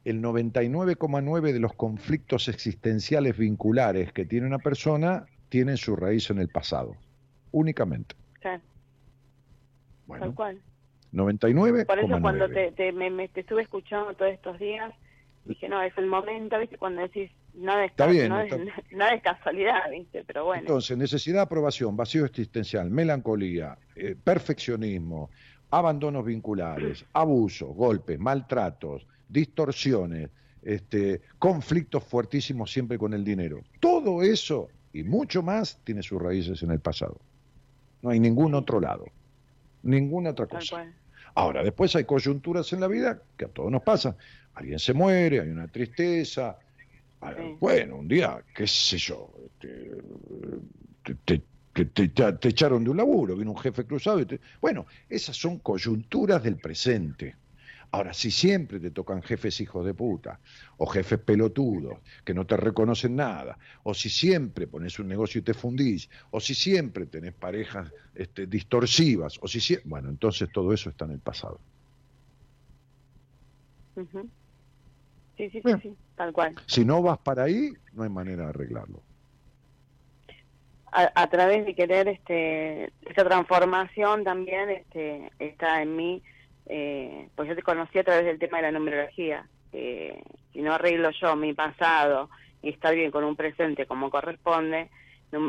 el 0.05 0.21
99,9 0.21 1.53
de 1.53 1.59
los 1.59 1.73
conflictos 1.73 2.47
existenciales 2.47 3.37
vinculares 3.37 4.11
que 4.11 4.25
tiene 4.25 4.47
una 4.47 4.59
persona 4.59 5.25
tienen 5.49 5.77
su 5.77 5.95
raíz 5.95 6.29
en 6.29 6.39
el 6.39 6.49
pasado, 6.49 6.95
únicamente. 7.51 8.15
Claro. 8.39 8.61
Bueno, 10.07 10.25
Tal 10.25 10.35
cual. 10.35 10.61
99. 11.11 11.85
Por 11.85 11.99
eso 11.99 12.21
cuando 12.21 12.47
te, 12.49 12.71
te, 12.71 12.91
me, 12.91 13.27
te 13.29 13.41
estuve 13.41 13.63
escuchando 13.63 14.13
todos 14.13 14.31
estos 14.31 14.59
días, 14.59 14.93
dije, 15.45 15.69
no, 15.69 15.81
es 15.81 15.97
el 15.97 16.07
momento, 16.07 16.59
¿viste? 16.59 16.77
Cuando 16.77 17.01
decís, 17.01 17.31
es, 17.79 17.91
es 19.11 19.21
casualidad, 19.21 19.89
¿viste? 19.91 20.23
Pero 20.25 20.45
bueno. 20.45 20.61
Entonces, 20.61 20.97
necesidad 20.97 21.37
de 21.37 21.41
aprobación, 21.43 21.95
vacío 21.95 22.25
existencial, 22.25 22.89
melancolía, 22.89 23.77
eh, 23.95 24.15
perfeccionismo, 24.21 25.29
abandonos 25.71 26.25
vinculares, 26.25 27.05
abusos, 27.13 27.75
golpes, 27.75 28.19
maltratos, 28.19 29.05
distorsiones, 29.27 30.29
este, 30.61 31.21
conflictos 31.37 32.03
fuertísimos 32.03 32.71
siempre 32.71 32.97
con 32.97 33.13
el 33.13 33.23
dinero. 33.23 33.61
Todo 33.79 34.21
eso 34.21 34.69
y 34.93 35.03
mucho 35.03 35.43
más 35.43 35.79
tiene 35.83 36.01
sus 36.03 36.21
raíces 36.21 36.63
en 36.63 36.71
el 36.71 36.79
pasado. 36.79 37.19
No 38.01 38.09
hay 38.09 38.19
ningún 38.19 38.55
otro 38.55 38.79
lado, 38.79 39.05
ninguna 39.83 40.31
otra 40.31 40.47
cosa. 40.47 40.91
Ahora, 41.35 41.63
después 41.63 41.95
hay 41.95 42.05
coyunturas 42.05 42.71
en 42.73 42.79
la 42.79 42.87
vida 42.87 43.21
que 43.37 43.45
a 43.45 43.47
todos 43.49 43.71
nos 43.71 43.83
pasa. 43.83 44.15
Alguien 44.55 44.79
se 44.79 44.93
muere, 44.93 45.39
hay 45.39 45.49
una 45.49 45.67
tristeza. 45.67 46.57
Bueno, 47.59 47.97
un 47.97 48.07
día, 48.07 48.41
qué 48.53 48.65
sé 48.65 48.97
yo, 48.97 49.29
te, 49.59 51.41
te, 51.73 52.47
echaron 52.47 52.83
de 52.83 52.89
un 52.89 52.97
laburo, 52.97 53.35
vino 53.35 53.51
un 53.51 53.57
jefe 53.57 53.85
cruzado. 53.85 54.21
Y 54.21 54.39
Bueno, 54.61 54.85
esas 55.09 55.35
son 55.35 55.59
coyunturas 55.59 56.41
del 56.43 56.57
presente. 56.57 57.35
Ahora, 57.91 58.13
si 58.13 58.29
siempre 58.29 58.79
te 58.79 58.91
tocan 58.91 59.23
jefes 59.23 59.59
hijos 59.61 59.83
de 59.83 59.95
puta, 59.95 60.39
o 60.77 60.85
jefes 60.85 61.19
pelotudos, 61.19 61.99
que 62.23 62.35
no 62.35 62.45
te 62.45 62.55
reconocen 62.55 63.15
nada, 63.15 63.57
o 63.83 63.95
si 63.95 64.09
siempre 64.09 64.67
pones 64.67 64.99
un 64.99 65.07
negocio 65.07 65.39
y 65.39 65.43
te 65.43 65.55
fundís, 65.55 66.07
o 66.29 66.39
si 66.39 66.53
siempre 66.53 67.07
tenés 67.07 67.33
parejas 67.33 67.91
este, 68.13 68.45
distorsivas, 68.45 69.39
o 69.41 69.47
si 69.47 69.59
bueno, 69.85 70.09
entonces 70.09 70.49
todo 70.51 70.71
eso 70.71 70.89
está 70.89 71.05
en 71.05 71.11
el 71.11 71.19
pasado. 71.19 71.59
Sí, 75.35 75.49
sí, 75.49 75.61
sí, 75.81 75.95
tal 76.15 76.31
cual. 76.31 76.55
Si 76.67 76.85
no 76.85 77.01
vas 77.01 77.17
para 77.17 77.43
ahí, 77.43 77.73
no 77.93 78.03
hay 78.03 78.09
manera 78.09 78.43
de 78.43 78.49
arreglarlo. 78.49 79.01
A, 80.91 81.29
través 81.29 81.65
de 81.65 81.75
querer 81.75 82.07
este 82.07 82.91
esa 83.01 83.23
transformación 83.23 84.23
también 84.23 84.71
este 84.71 85.31
está 85.37 85.83
en 85.83 85.95
mí 85.95 86.23
eh, 86.69 87.27
pues 87.35 87.49
yo 87.49 87.55
te 87.55 87.63
conocí 87.63 87.97
a 87.99 88.03
través 88.03 88.25
del 88.25 88.39
tema 88.39 88.57
de 88.57 88.63
la 88.63 88.71
numerología. 88.71 89.45
si 89.71 90.61
no 90.61 90.73
arreglo 90.73 91.09
yo 91.11 91.35
mi 91.35 91.53
pasado 91.53 92.29
y 92.61 92.69
estar 92.69 92.93
bien 92.93 93.11
con 93.11 93.23
un 93.23 93.35
presente 93.35 93.85
como 93.85 94.09
corresponde, 94.09 94.89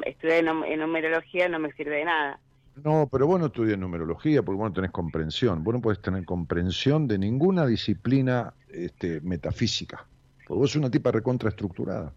estudiar 0.05 0.45
en, 0.67 0.81
numerología 0.81 1.49
no 1.49 1.59
me 1.59 1.73
sirve 1.73 1.97
de 1.97 2.05
nada. 2.05 2.41
No, 2.85 3.09
pero 3.11 3.27
vos 3.27 3.39
no 3.39 3.47
estudias 3.47 3.79
numerología 3.79 4.43
porque 4.43 4.59
vos 4.59 4.71
no 4.71 4.75
tenés 4.75 4.91
comprensión. 4.91 5.63
Vos 5.65 5.75
no 5.75 5.81
podés 5.81 6.01
tener 6.01 6.25
comprensión 6.25 7.07
de 7.07 7.19
ninguna 7.19 7.67
disciplina 7.67 8.55
este, 8.69 9.21
metafísica. 9.21 10.07
Porque 10.47 10.59
vos 10.61 10.71
sos 10.71 10.81
una 10.81 10.91
tipa 10.91 11.11
recontraestructurada. 11.11 12.13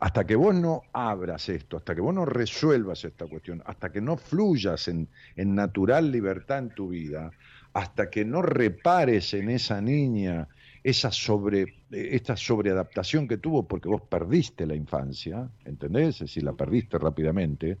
Hasta 0.00 0.24
que 0.24 0.36
vos 0.36 0.54
no 0.54 0.82
abras 0.92 1.48
esto, 1.48 1.76
hasta 1.76 1.94
que 1.94 2.00
vos 2.00 2.14
no 2.14 2.24
resuelvas 2.24 3.04
esta 3.04 3.26
cuestión, 3.26 3.62
hasta 3.66 3.90
que 3.90 4.00
no 4.00 4.16
fluyas 4.16 4.86
en 4.86 5.08
natural 5.36 6.12
libertad 6.12 6.58
en 6.58 6.70
tu 6.70 6.90
vida, 6.90 7.32
hasta 7.74 8.08
que 8.08 8.24
no 8.24 8.40
repares 8.40 9.34
en 9.34 9.50
esa 9.50 9.80
niña 9.80 10.48
esa 10.84 11.10
sobre, 11.10 11.76
esta 11.90 12.36
sobreadaptación 12.36 13.26
que 13.26 13.38
tuvo 13.38 13.66
porque 13.66 13.88
vos 13.88 14.02
perdiste 14.02 14.66
la 14.66 14.74
infancia, 14.74 15.48
¿entendés? 15.64 16.16
Es 16.16 16.18
decir, 16.20 16.42
la 16.42 16.52
perdiste 16.52 16.98
rápidamente, 16.98 17.78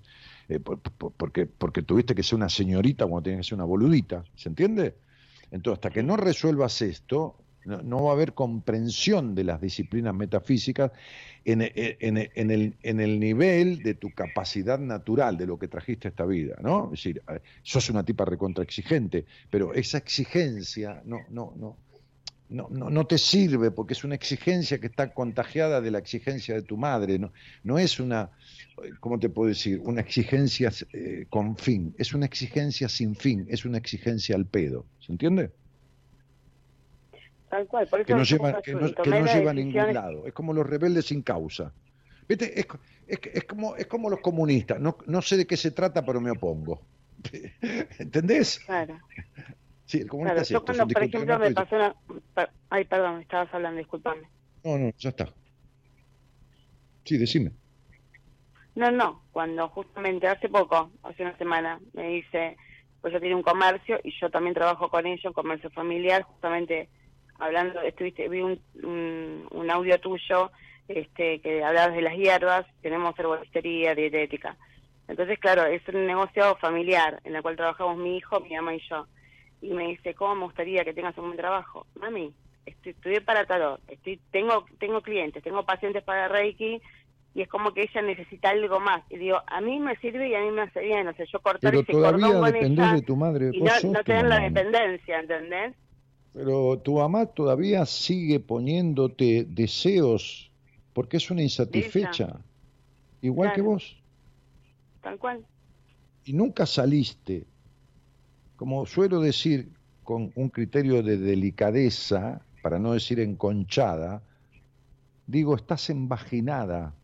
eh, 0.48 0.58
porque, 0.58 1.44
porque 1.46 1.82
tuviste 1.82 2.14
que 2.14 2.22
ser 2.22 2.36
una 2.36 2.48
señorita 2.48 3.04
cuando 3.04 3.24
tenías 3.24 3.40
que 3.40 3.50
ser 3.50 3.56
una 3.56 3.66
boludita, 3.66 4.24
¿se 4.34 4.48
entiende? 4.48 4.96
Entonces, 5.50 5.78
hasta 5.78 5.90
que 5.90 6.02
no 6.02 6.16
resuelvas 6.16 6.80
esto, 6.80 7.43
no, 7.64 8.04
va 8.04 8.10
a 8.10 8.14
haber 8.14 8.34
comprensión 8.34 9.34
de 9.34 9.44
las 9.44 9.60
disciplinas 9.60 10.14
metafísicas 10.14 10.92
en, 11.44 11.62
el, 11.62 12.74
en, 12.82 13.00
el, 13.00 13.20
nivel 13.20 13.82
de 13.82 13.94
tu 13.94 14.10
capacidad 14.10 14.78
natural, 14.78 15.36
de 15.36 15.46
lo 15.46 15.58
que 15.58 15.68
trajiste 15.68 16.08
a 16.08 16.10
esta 16.10 16.24
vida, 16.24 16.56
¿no? 16.62 16.86
Es 16.86 17.02
decir, 17.02 17.22
eh, 17.28 17.40
sos 17.62 17.90
una 17.90 18.04
tipa 18.04 18.24
recontraexigente, 18.24 19.24
pero 19.50 19.74
esa 19.74 19.98
exigencia 19.98 21.02
no, 21.04 21.20
no, 21.30 21.52
no, 21.56 21.76
no, 22.48 22.68
no, 22.70 22.90
no, 22.90 23.06
te 23.06 23.18
sirve 23.18 23.70
porque 23.70 23.94
es 23.94 24.04
una 24.04 24.14
exigencia 24.14 24.78
que 24.78 24.86
está 24.86 25.12
contagiada 25.12 25.80
de 25.80 25.90
la 25.90 25.98
exigencia 25.98 26.54
de 26.54 26.62
tu 26.62 26.76
madre, 26.76 27.18
no, 27.18 27.32
no 27.62 27.78
es 27.78 27.98
una, 27.98 28.30
¿cómo 29.00 29.18
te 29.18 29.28
puedo 29.28 29.48
decir? 29.48 29.80
Una 29.80 30.02
exigencia 30.02 30.70
eh, 30.92 31.26
con 31.30 31.56
fin, 31.56 31.94
es 31.98 32.14
una 32.14 32.26
exigencia 32.26 32.88
sin 32.88 33.16
fin, 33.16 33.46
es 33.48 33.64
una 33.64 33.78
exigencia 33.78 34.36
al 34.36 34.46
pedo, 34.46 34.86
¿se 35.00 35.12
entiende? 35.12 35.50
Que 38.06 38.14
no 38.14 38.22
lleva, 38.24 38.62
que 38.62 38.74
no, 38.74 39.50
a 39.50 39.54
ningún 39.54 39.94
lado. 39.94 40.26
Es 40.26 40.32
como 40.32 40.52
los 40.52 40.66
rebeldes 40.66 41.06
sin 41.06 41.22
causa. 41.22 41.72
¿Viste? 42.28 42.58
Es, 42.58 42.66
es, 43.06 43.44
como, 43.44 43.76
es 43.76 43.86
como 43.86 44.10
los 44.10 44.20
comunistas. 44.20 44.80
No, 44.80 44.96
no 45.06 45.22
sé 45.22 45.36
de 45.36 45.46
qué 45.46 45.56
se 45.56 45.70
trata, 45.70 46.04
pero 46.04 46.20
me 46.20 46.30
opongo. 46.30 46.82
¿Entendés? 47.98 48.60
Claro. 48.60 48.98
Sí, 49.84 49.98
el 49.98 50.08
comunista 50.08 50.42
claro, 50.42 50.48
yo 50.48 50.64
cuando, 50.64 50.88
por 50.88 51.02
ejemplo, 51.02 51.38
me 51.38 51.50
pasó 51.52 51.76
una... 51.76 51.96
Ay, 52.70 52.84
perdón, 52.84 53.20
estabas 53.20 53.52
hablando, 53.52 53.78
discúlpame. 53.78 54.22
No, 54.64 54.78
no, 54.78 54.90
ya 54.98 55.10
está. 55.10 55.28
Sí, 57.04 57.18
decime. 57.18 57.52
No, 58.74 58.90
no, 58.90 59.22
cuando 59.30 59.68
justamente 59.68 60.26
hace 60.26 60.48
poco, 60.48 60.90
hace 61.02 61.22
una 61.22 61.36
semana, 61.36 61.78
me 61.92 62.08
dice, 62.08 62.56
pues 63.00 63.12
yo 63.12 63.20
tiene 63.20 63.36
un 63.36 63.42
comercio 63.42 64.00
y 64.02 64.12
yo 64.18 64.30
también 64.30 64.54
trabajo 64.54 64.88
con 64.88 65.06
ellos, 65.06 65.26
un 65.26 65.32
comercio 65.32 65.70
familiar, 65.70 66.22
justamente 66.22 66.88
hablando, 67.38 67.80
estuviste, 67.82 68.28
vi 68.28 68.40
un, 68.40 68.60
un, 69.50 69.70
audio 69.70 69.98
tuyo 70.00 70.50
este, 70.88 71.40
que 71.40 71.64
hablabas 71.64 71.94
de 71.94 72.02
las 72.02 72.16
hierbas, 72.16 72.66
tenemos 72.82 73.18
herboristería, 73.18 73.94
dietética. 73.94 74.56
Entonces, 75.08 75.38
claro, 75.38 75.66
es 75.66 75.86
un 75.88 76.06
negocio 76.06 76.56
familiar 76.56 77.20
en 77.24 77.36
el 77.36 77.42
cual 77.42 77.56
trabajamos 77.56 77.96
mi 77.98 78.16
hijo, 78.16 78.40
mi 78.40 78.54
mamá 78.54 78.74
y 78.74 78.82
yo. 78.88 79.06
Y 79.60 79.72
me 79.72 79.88
dice, 79.88 80.14
¿cómo 80.14 80.34
me 80.34 80.44
gustaría 80.44 80.84
que 80.84 80.94
tengas 80.94 81.16
un 81.18 81.26
buen 81.26 81.36
trabajo? 81.36 81.86
Mami, 82.00 82.32
estoy, 82.66 82.92
estudié 82.92 83.20
para 83.20 83.46
tarot, 83.46 83.80
estoy, 83.88 84.20
tengo, 84.30 84.66
tengo 84.78 85.00
clientes, 85.00 85.42
tengo 85.42 85.64
pacientes 85.64 86.02
para 86.02 86.28
Reiki, 86.28 86.80
y 87.34 87.42
es 87.42 87.48
como 87.48 87.72
que 87.72 87.82
ella 87.82 88.02
necesita 88.02 88.50
algo 88.50 88.78
más. 88.78 89.02
Y 89.10 89.16
digo, 89.16 89.38
a 89.46 89.60
mí 89.60 89.80
me 89.80 89.96
sirve 89.96 90.28
y 90.28 90.34
a 90.34 90.40
mí 90.40 90.50
me 90.50 90.62
hace 90.62 90.80
bien, 90.80 91.08
o 91.08 91.12
sea, 91.14 91.26
yo 91.26 91.40
cortar 91.40 91.72
Pero 91.72 91.82
ese 91.82 91.92
todavía 91.92 92.26
cordón 92.28 92.52
con 92.52 92.96
de 92.96 93.02
tu 93.02 93.16
madre. 93.16 93.50
Y 93.52 93.60
no, 93.60 93.72
no 93.90 94.04
tener 94.04 94.26
la 94.26 94.38
dependencia, 94.38 95.18
¿entendés? 95.18 95.74
Pero 96.34 96.80
tu 96.80 96.96
mamá 96.96 97.26
todavía 97.26 97.86
sigue 97.86 98.40
poniéndote 98.40 99.44
deseos 99.48 100.50
porque 100.92 101.16
es 101.16 101.30
una 101.30 101.42
insatisfecha, 101.42 102.40
igual 103.22 103.52
que 103.52 103.62
vos. 103.62 103.96
Tal 105.00 105.18
cual. 105.18 105.44
Y 106.24 106.32
nunca 106.32 106.66
saliste, 106.66 107.46
como 108.56 108.84
suelo 108.84 109.20
decir, 109.20 109.70
con 110.02 110.32
un 110.34 110.48
criterio 110.48 111.02
de 111.02 111.18
delicadeza, 111.18 112.42
para 112.62 112.78
no 112.78 112.92
decir 112.92 113.20
enconchada, 113.20 114.22
digo, 115.26 115.54
estás 115.54 115.88
envaginada. 115.90 116.94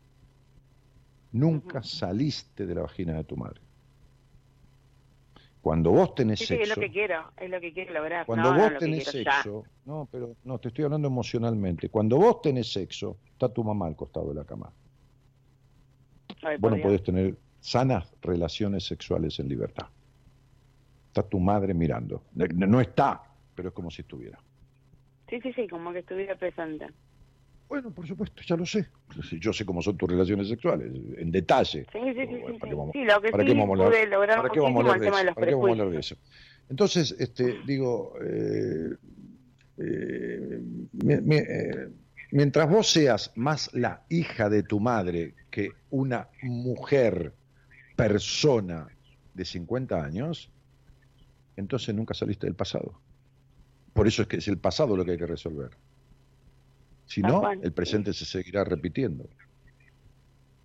Nunca 1.31 1.83
saliste 1.83 2.65
de 2.65 2.75
la 2.75 2.81
vagina 2.81 3.13
de 3.13 3.23
tu 3.23 3.37
madre. 3.37 3.61
Cuando 5.61 5.91
vos 5.91 6.15
tenés 6.15 6.39
sexo. 6.39 6.63
es 6.63 6.69
lo 6.69 6.75
que 6.75 6.91
quiero, 6.91 7.31
es 7.37 7.49
lo 7.49 7.61
que 7.61 7.71
quiero 7.71 7.93
lograr. 7.93 8.25
Cuando 8.25 8.53
vos 8.53 8.77
tenés 8.79 9.05
sexo. 9.05 9.63
No, 9.85 10.07
pero 10.11 10.35
no, 10.43 10.57
te 10.57 10.69
estoy 10.69 10.85
hablando 10.85 11.07
emocionalmente. 11.07 11.89
Cuando 11.89 12.17
vos 12.17 12.41
tenés 12.41 12.71
sexo, 12.71 13.17
está 13.31 13.47
tu 13.49 13.63
mamá 13.63 13.85
al 13.85 13.95
costado 13.95 14.29
de 14.29 14.35
la 14.35 14.43
cama. 14.43 14.71
vos 16.59 16.71
no 16.71 16.81
podés 16.81 17.03
tener 17.03 17.37
sanas 17.59 18.11
relaciones 18.21 18.85
sexuales 18.85 19.39
en 19.39 19.49
libertad. 19.49 19.87
Está 21.07 21.21
tu 21.21 21.39
madre 21.39 21.73
mirando. 21.75 22.23
No 22.33 22.81
está, 22.81 23.21
pero 23.53 23.69
es 23.69 23.75
como 23.75 23.91
si 23.91 24.01
estuviera. 24.01 24.39
Sí, 25.29 25.39
sí, 25.41 25.53
sí, 25.53 25.67
como 25.67 25.93
que 25.93 25.99
estuviera 25.99 26.35
presente. 26.35 26.87
Bueno, 27.71 27.89
por 27.89 28.05
supuesto, 28.05 28.41
ya 28.45 28.57
lo 28.57 28.65
sé. 28.65 28.89
Yo 29.39 29.53
sé 29.53 29.65
cómo 29.65 29.81
son 29.81 29.95
tus 29.95 30.09
relaciones 30.09 30.49
sexuales, 30.49 30.91
en 31.15 31.31
detalle. 31.31 31.85
Sí, 31.89 31.99
sí, 32.03 32.13
sí. 32.13 32.27
sí, 32.27 32.59
sí, 32.91 33.05
lo 33.05 33.21
que 33.21 33.29
sí 33.29 33.55
pude 33.55 34.07
lograr 34.07 34.41
¿para 34.41 34.49
qué 34.49 34.59
vamos 34.59 34.85
a 34.85 34.91
hablar 34.91 34.99
de, 34.99 35.33
¿para 35.33 35.47
qué 35.47 35.53
vamos 35.53 35.69
a 35.69 35.71
hablar 35.71 35.89
de 35.89 35.99
eso? 35.99 36.17
Entonces, 36.69 37.15
este, 37.17 37.61
digo, 37.65 38.15
eh, 38.21 38.93
eh, 39.77 40.61
eh, 41.07 41.89
mientras 42.31 42.69
vos 42.69 42.91
seas 42.91 43.31
más 43.35 43.73
la 43.73 44.03
hija 44.09 44.49
de 44.49 44.63
tu 44.63 44.81
madre 44.81 45.35
que 45.49 45.69
una 45.91 46.27
mujer, 46.43 47.31
persona 47.95 48.85
de 49.33 49.45
50 49.45 50.03
años, 50.03 50.51
entonces 51.55 51.95
nunca 51.95 52.13
saliste 52.13 52.47
del 52.47 52.55
pasado. 52.55 52.99
Por 53.93 54.07
eso 54.07 54.23
es 54.23 54.27
que 54.27 54.37
es 54.37 54.47
el 54.49 54.57
pasado 54.57 54.97
lo 54.97 55.05
que 55.05 55.11
hay 55.11 55.17
que 55.17 55.25
resolver. 55.25 55.69
Si 57.11 57.21
no, 57.21 57.51
el 57.51 57.73
presente 57.73 58.13
se 58.13 58.23
seguirá 58.23 58.63
repitiendo. 58.63 59.27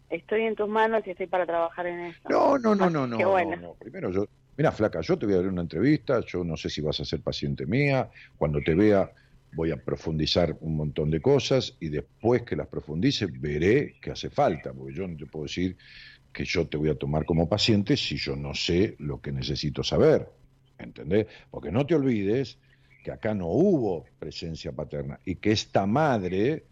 Estoy 0.08 0.42
en 0.42 0.54
tus 0.54 0.68
manos 0.68 1.02
y 1.04 1.10
estoy 1.10 1.26
para 1.26 1.44
trabajar 1.44 1.88
en 1.88 1.98
eso. 2.02 2.20
No, 2.30 2.56
no, 2.56 2.72
no, 2.72 2.88
no, 2.88 3.04
no, 3.08 3.56
no, 3.56 3.74
Primero 3.80 4.12
yo, 4.12 4.28
mira, 4.56 4.70
flaca, 4.70 5.00
yo 5.00 5.18
te 5.18 5.26
voy 5.26 5.34
a 5.34 5.38
dar 5.38 5.48
una 5.48 5.62
entrevista, 5.62 6.20
yo 6.24 6.44
no 6.44 6.56
sé 6.56 6.70
si 6.70 6.80
vas 6.80 7.00
a 7.00 7.04
ser 7.04 7.20
paciente 7.20 7.66
mía, 7.66 8.08
cuando 8.36 8.60
te 8.60 8.76
vea 8.76 9.10
voy 9.54 9.72
a 9.72 9.76
profundizar 9.76 10.56
un 10.60 10.76
montón 10.76 11.10
de 11.10 11.20
cosas 11.20 11.76
y 11.80 11.88
después 11.88 12.42
que 12.42 12.54
las 12.54 12.68
profundice 12.68 13.26
veré 13.26 13.96
qué 14.00 14.12
hace 14.12 14.30
falta, 14.30 14.72
porque 14.72 14.94
yo 14.94 15.08
no 15.08 15.16
te 15.16 15.26
puedo 15.26 15.46
decir 15.46 15.76
que 16.32 16.44
yo 16.44 16.68
te 16.68 16.76
voy 16.76 16.90
a 16.90 16.94
tomar 16.94 17.24
como 17.24 17.48
paciente 17.48 17.96
si 17.96 18.16
yo 18.18 18.36
no 18.36 18.54
sé 18.54 18.94
lo 19.00 19.20
que 19.20 19.32
necesito 19.32 19.82
saber, 19.82 20.28
¿entendés? 20.78 21.26
Porque 21.50 21.72
no 21.72 21.84
te 21.84 21.96
olvides 21.96 22.56
que 23.06 23.12
acá 23.12 23.34
no 23.34 23.46
hubo 23.46 24.04
presencia 24.18 24.72
paterna 24.72 25.20
y 25.24 25.36
que 25.36 25.52
esta 25.52 25.86
madre 25.86 26.64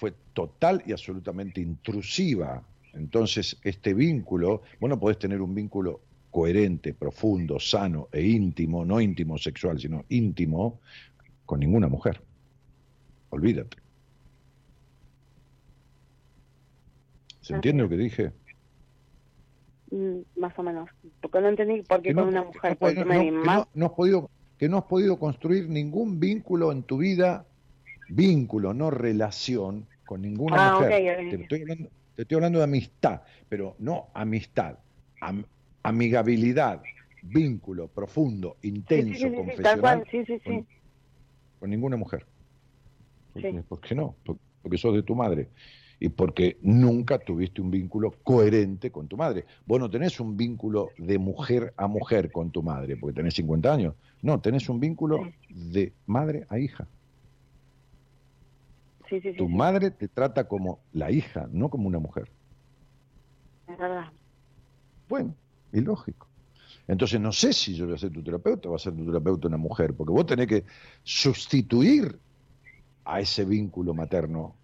fue 0.00 0.14
total 0.32 0.82
y 0.86 0.92
absolutamente 0.92 1.60
intrusiva. 1.60 2.62
Entonces, 2.94 3.58
este 3.62 3.92
vínculo, 3.92 4.62
vos 4.80 4.88
no 4.88 4.98
podés 4.98 5.18
tener 5.18 5.42
un 5.42 5.54
vínculo 5.54 6.00
coherente, 6.30 6.94
profundo, 6.94 7.60
sano 7.60 8.08
e 8.10 8.22
íntimo, 8.22 8.86
no 8.86 9.02
íntimo 9.02 9.36
sexual, 9.36 9.78
sino 9.78 10.06
íntimo, 10.08 10.80
con 11.44 11.60
ninguna 11.60 11.88
mujer. 11.88 12.22
Olvídate. 13.28 13.76
¿Se 17.42 17.52
entiende 17.52 17.82
lo 17.82 17.90
que 17.90 17.96
dije? 17.98 18.32
Mm, 19.90 20.20
más 20.40 20.58
o 20.58 20.62
menos. 20.62 20.88
Porque 21.20 21.38
no 21.42 21.48
entendí 21.50 21.82
por 21.82 22.00
qué 22.00 22.14
con 22.14 22.28
una 22.28 22.44
mujer. 22.44 22.78
no, 23.74 23.84
has 23.84 23.92
podido 23.92 24.30
que 24.58 24.68
no 24.68 24.78
has 24.78 24.84
podido 24.84 25.18
construir 25.18 25.68
ningún 25.68 26.18
vínculo 26.18 26.72
en 26.72 26.82
tu 26.82 26.98
vida, 26.98 27.46
vínculo, 28.08 28.72
no 28.74 28.90
relación, 28.90 29.86
con 30.04 30.22
ninguna 30.22 30.70
ah, 30.70 30.74
mujer. 30.74 30.90
Te, 31.30 32.22
estoy 32.22 32.36
hablando, 32.36 32.58
de 32.58 32.64
amistad, 32.64 33.22
pero 33.48 33.76
no 33.78 34.08
amistad, 34.14 34.78
amigabilidad, 35.82 36.82
vínculo 37.22 37.88
profundo, 37.88 38.56
intenso, 38.62 39.32
confesional, 39.32 40.04
con, 41.58 41.70
ninguna 41.70 41.96
mujer. 41.96 42.24
¿Por 43.68 43.80
qué 43.80 43.94
no? 43.94 44.16
Porque 44.62 44.78
sos 44.78 44.94
de 44.94 45.02
tu 45.02 45.14
madre 45.14 45.48
y 45.98 46.08
porque 46.10 46.58
nunca 46.62 47.18
tuviste 47.18 47.60
un 47.60 47.70
vínculo 47.70 48.12
coherente 48.22 48.90
con 48.90 49.08
tu 49.08 49.16
madre. 49.16 49.46
Vos 49.64 49.80
no 49.80 49.90
tenés 49.90 50.20
un 50.20 50.36
vínculo 50.36 50.90
de 50.98 51.18
mujer 51.18 51.72
a 51.76 51.86
mujer 51.86 52.30
con 52.30 52.50
tu 52.50 52.62
madre, 52.62 52.96
porque 52.96 53.16
tenés 53.16 53.34
50 53.34 53.72
años. 53.72 53.94
No, 54.22 54.40
tenés 54.40 54.68
un 54.68 54.78
vínculo 54.78 55.30
de 55.48 55.92
madre 56.06 56.46
a 56.48 56.58
hija. 56.58 56.86
tu 59.38 59.48
madre 59.48 59.90
te 59.90 60.08
trata 60.08 60.46
como 60.48 60.80
la 60.92 61.10
hija, 61.10 61.48
no 61.50 61.70
como 61.70 61.88
una 61.88 61.98
mujer. 61.98 62.30
Es 63.68 63.78
verdad. 63.78 64.12
Bueno, 65.08 65.34
y 65.72 65.80
lógico. 65.80 66.26
Entonces 66.88 67.20
no 67.20 67.32
sé 67.32 67.52
si 67.52 67.74
yo 67.74 67.86
voy 67.86 67.94
a 67.94 67.98
ser 67.98 68.12
tu 68.12 68.22
terapeuta 68.22 68.68
o 68.68 68.72
va 68.72 68.76
a 68.76 68.80
ser 68.80 68.94
tu 68.94 69.04
terapeuta 69.04 69.48
una 69.48 69.56
mujer, 69.56 69.94
porque 69.94 70.12
vos 70.12 70.26
tenés 70.26 70.46
que 70.46 70.64
sustituir 71.02 72.18
a 73.04 73.20
ese 73.20 73.44
vínculo 73.44 73.94
materno 73.94 74.54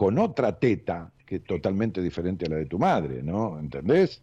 con 0.00 0.18
otra 0.18 0.58
teta 0.58 1.12
que 1.26 1.36
es 1.36 1.44
totalmente 1.44 2.00
diferente 2.00 2.46
a 2.46 2.48
la 2.48 2.56
de 2.56 2.64
tu 2.64 2.78
madre, 2.78 3.22
¿no? 3.22 3.58
¿Entendés? 3.60 4.22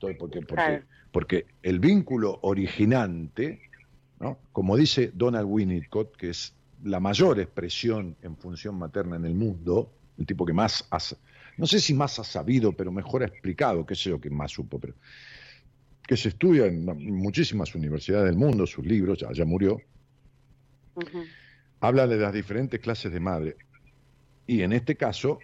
porque, 0.00 0.40
porque, 0.40 0.82
porque 1.12 1.46
el 1.62 1.80
vínculo 1.80 2.38
originante, 2.40 3.60
¿no? 4.20 4.38
como 4.52 4.74
dice 4.74 5.12
Donald 5.12 5.46
Winnicott, 5.46 6.16
que 6.16 6.30
es 6.30 6.54
la 6.82 6.98
mayor 6.98 7.38
expresión 7.40 8.16
en 8.22 8.38
función 8.38 8.78
materna 8.78 9.16
en 9.16 9.26
el 9.26 9.34
mundo, 9.34 9.92
el 10.16 10.24
tipo 10.24 10.46
que 10.46 10.54
más 10.54 10.88
ha, 10.90 10.98
no 11.58 11.66
sé 11.66 11.78
si 11.78 11.92
más 11.92 12.18
ha 12.18 12.24
sabido, 12.24 12.72
pero 12.72 12.90
mejor 12.90 13.22
ha 13.22 13.26
explicado, 13.26 13.84
qué 13.84 13.96
sé 13.96 14.08
yo 14.08 14.18
que 14.18 14.30
más 14.30 14.52
supo, 14.52 14.80
pero 14.80 14.94
que 16.06 16.16
se 16.16 16.30
estudia 16.30 16.64
en 16.64 16.86
muchísimas 16.86 17.74
universidades 17.74 18.30
del 18.30 18.38
mundo, 18.38 18.66
sus 18.66 18.86
libros, 18.86 19.18
ya, 19.18 19.30
ya 19.32 19.44
murió, 19.44 19.78
habla 21.80 22.06
de 22.06 22.16
las 22.16 22.32
diferentes 22.32 22.80
clases 22.80 23.12
de 23.12 23.20
madre. 23.20 23.56
Y 24.48 24.62
en 24.62 24.72
este 24.72 24.96
caso 24.96 25.38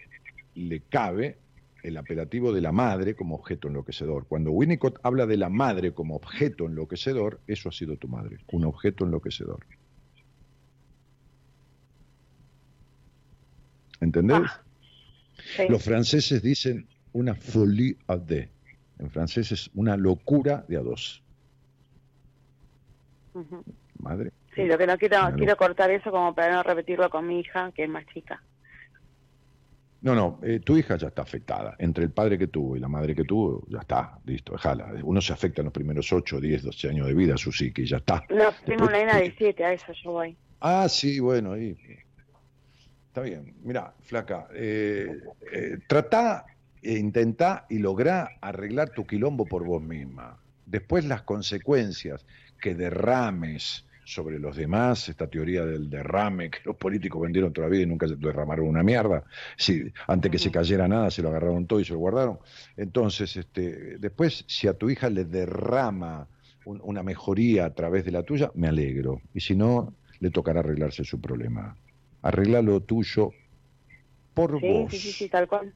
le 0.55 0.81
cabe 0.81 1.37
el 1.83 1.99
apelativo 1.99 2.55
de 2.55 2.63
la 2.63 2.73
madre 2.73 3.15
como 3.15 3.35
objeto 3.35 3.69
enloquecedor. 3.69 4.27
Cuando 4.27 4.51
Winnicott 4.51 4.99
habla 5.03 5.27
de 5.27 5.37
la 5.37 5.51
madre 5.51 5.93
como 5.93 6.17
objeto 6.17 6.65
enloquecedor, 6.65 7.39
eso 7.47 7.69
ha 7.69 7.73
sido 7.73 7.99
tu 7.99 8.09
madre, 8.09 8.39
un 8.51 8.65
objeto 8.65 9.05
enloquecedor. 9.05 9.61
¿Entendés? 14.01 14.41
Ah, 14.43 14.63
Los 15.69 15.85
franceses 15.85 16.43
dicen 16.43 16.87
una 17.13 17.35
folie 17.35 17.99
à 18.07 18.17
deux. 18.17 18.49
En 18.99 19.11
francés 19.11 19.53
es 19.53 19.71
una 19.75 19.99
locura 19.99 20.65
de 20.67 20.79
a 20.79 20.81
dos. 20.81 21.23
Madre. 23.99 24.33
Sí, 24.55 24.65
lo 24.65 24.79
que 24.79 24.87
no 24.87 24.97
quiero, 24.97 25.19
quiero 25.37 25.57
cortar 25.57 25.91
eso 25.91 26.11
como 26.11 26.35
para 26.35 26.55
no 26.55 26.63
repetirlo 26.63 27.11
con 27.11 27.27
mi 27.27 27.41
hija, 27.41 27.71
que 27.73 27.85
es 27.85 27.91
más 27.91 28.07
chica. 28.07 28.43
No, 30.05 30.15
no, 30.15 30.39
eh, 30.43 30.61
tu 30.61 30.77
hija 30.77 30.99
ya 30.99 31.09
está 31.09 31.23
afectada. 31.23 31.77
Entre 31.79 32.05
el 32.05 32.11
padre 32.11 32.37
que 32.37 32.49
tuvo 32.49 32.77
y 32.77 32.79
la 32.79 32.89
madre 32.89 33.15
que 33.15 33.25
tuvo, 33.25 33.65
ya 33.69 33.79
está, 33.79 34.19
listo, 34.27 34.53
déjala. 34.53 34.93
Uno 35.03 35.19
se 35.23 35.33
afecta 35.33 35.63
en 35.63 35.65
los 35.65 35.73
primeros 35.73 36.13
8, 36.13 36.43
10, 36.43 36.63
12 36.63 36.89
años 36.91 37.07
de 37.07 37.15
vida, 37.15 37.39
su 37.39 37.51
psique, 37.51 37.87
ya 37.87 37.97
está. 37.97 38.23
No, 38.29 38.53
tengo 38.67 38.85
una 38.85 38.99
nena 38.99 39.17
de 39.17 39.35
7, 39.35 39.65
a 39.65 39.73
eso 39.73 39.95
yo 40.05 40.11
voy. 40.13 40.37
Ah, 40.61 40.91
sí, 40.91 41.21
bueno, 41.21 41.53
ahí. 41.53 41.75
Está 43.07 43.23
bien. 43.23 43.55
Mira, 43.63 43.95
flaca, 44.03 44.49
eh, 44.53 45.09
eh, 45.51 45.79
tratá, 45.89 46.45
e 46.83 46.99
intentá 46.99 47.65
y 47.71 47.79
lográ 47.79 48.37
arreglar 48.43 48.91
tu 48.91 49.07
quilombo 49.07 49.47
por 49.47 49.65
vos 49.65 49.83
misma. 49.83 50.39
Después 50.67 51.07
las 51.07 51.23
consecuencias 51.23 52.27
que 52.61 52.75
derrames 52.75 53.87
sobre 54.05 54.39
los 54.39 54.57
demás, 54.57 55.09
esta 55.09 55.27
teoría 55.27 55.65
del 55.65 55.89
derrame 55.89 56.51
que 56.51 56.59
los 56.65 56.77
políticos 56.77 57.23
vendieron 57.23 57.53
todavía 57.53 57.83
y 57.83 57.87
nunca 57.87 58.07
se 58.07 58.17
derramaron 58.17 58.67
una 58.69 58.83
mierda, 58.83 59.25
si, 59.57 59.93
antes 60.07 60.31
que 60.31 60.39
se 60.39 60.51
cayera 60.51 60.87
nada 60.89 61.11
se 61.11 61.23
lo 61.23 61.29
agarraron 61.29 61.67
todo 61.67 61.81
y 61.81 61.85
se 61.85 61.93
lo 61.93 61.99
guardaron. 61.99 62.39
Entonces, 62.77 63.37
este, 63.37 63.99
después, 63.99 64.45
si 64.47 64.69
a 64.69 64.75
tu 64.75 64.91
hija 64.91 65.11
le 65.11 65.25
derrama 65.25 66.29
una 66.65 67.03
mejoría 67.03 67.67
a 67.67 67.75
través 67.75 68.05
de 68.05 68.13
la 68.13 68.23
tuya, 68.23 68.51
me 68.55 68.69
alegro. 68.69 69.21
Y 69.35 69.41
si 69.41 69.55
no, 69.55 69.95
le 70.21 70.31
tocará 70.31 70.61
arreglarse 70.61 71.05
su 71.05 71.21
problema. 71.21 71.77
Arregla 72.23 72.63
lo 72.63 72.81
tuyo 72.81 73.33
por 74.33 74.53
vos. 74.61 74.91
Sí, 74.91 74.99
sí, 74.99 75.13
sí, 75.13 75.29
tal 75.29 75.47
cual. 75.47 75.73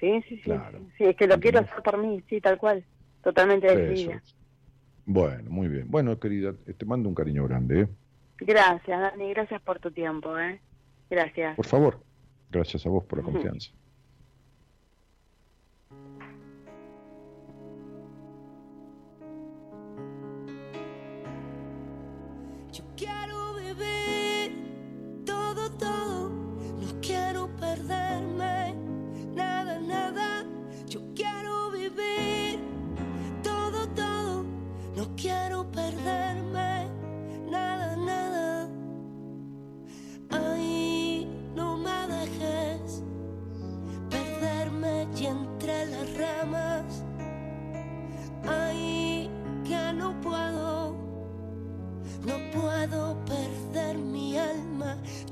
Sí, 0.00 0.22
sí, 0.28 0.40
sí. 0.42 0.50
Sí, 0.98 1.04
es 1.04 1.16
que 1.16 1.26
lo 1.26 1.38
quiero 1.38 1.60
hacer 1.60 1.82
por 1.82 1.98
mí, 1.98 2.22
sí, 2.28 2.40
tal 2.40 2.58
cual. 2.58 2.84
Totalmente 3.22 3.76
decidida. 3.76 4.22
Bueno, 5.04 5.50
muy 5.50 5.68
bien. 5.68 5.90
Bueno, 5.90 6.18
querida, 6.18 6.52
te 6.54 6.84
mando 6.86 7.08
un 7.08 7.14
cariño 7.14 7.44
grande. 7.44 7.82
¿eh? 7.82 7.88
Gracias, 8.38 9.00
Dani, 9.00 9.30
gracias 9.30 9.60
por 9.62 9.78
tu 9.78 9.90
tiempo. 9.90 10.38
¿eh? 10.38 10.60
Gracias. 11.10 11.56
Por 11.56 11.66
favor, 11.66 12.00
gracias 12.50 12.86
a 12.86 12.88
vos 12.88 13.04
por 13.04 13.18
la 13.18 13.24
confianza. 13.24 13.70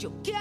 yo 0.01 0.11
quiero. 0.23 0.40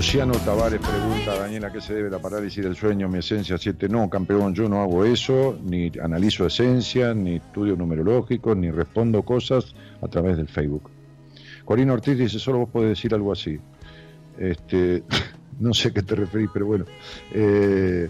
Luciano 0.00 0.32
Tavares 0.32 0.80
pregunta 0.80 1.32
a 1.32 1.40
Daniela 1.40 1.70
qué 1.70 1.78
se 1.82 1.92
debe 1.92 2.08
la 2.08 2.18
parálisis 2.18 2.64
del 2.64 2.74
sueño, 2.74 3.06
mi 3.06 3.18
esencia 3.18 3.58
7. 3.58 3.86
No, 3.90 4.08
campeón, 4.08 4.54
yo 4.54 4.66
no 4.66 4.80
hago 4.80 5.04
eso, 5.04 5.58
ni 5.62 5.92
analizo 6.02 6.46
esencia, 6.46 7.12
ni 7.12 7.34
estudio 7.36 7.76
numerológico, 7.76 8.54
ni 8.54 8.70
respondo 8.70 9.22
cosas 9.22 9.74
a 10.00 10.08
través 10.08 10.38
del 10.38 10.48
Facebook. 10.48 10.88
Corina 11.66 11.92
Ortiz 11.92 12.16
dice, 12.16 12.38
solo 12.38 12.60
vos 12.60 12.70
podés 12.70 12.88
decir 12.88 13.12
algo 13.12 13.30
así. 13.30 13.60
Este, 14.38 15.02
no 15.60 15.74
sé 15.74 15.88
a 15.88 15.90
qué 15.90 16.02
te 16.02 16.14
referís, 16.14 16.48
pero 16.50 16.64
bueno. 16.64 16.86
Eh, 17.34 18.08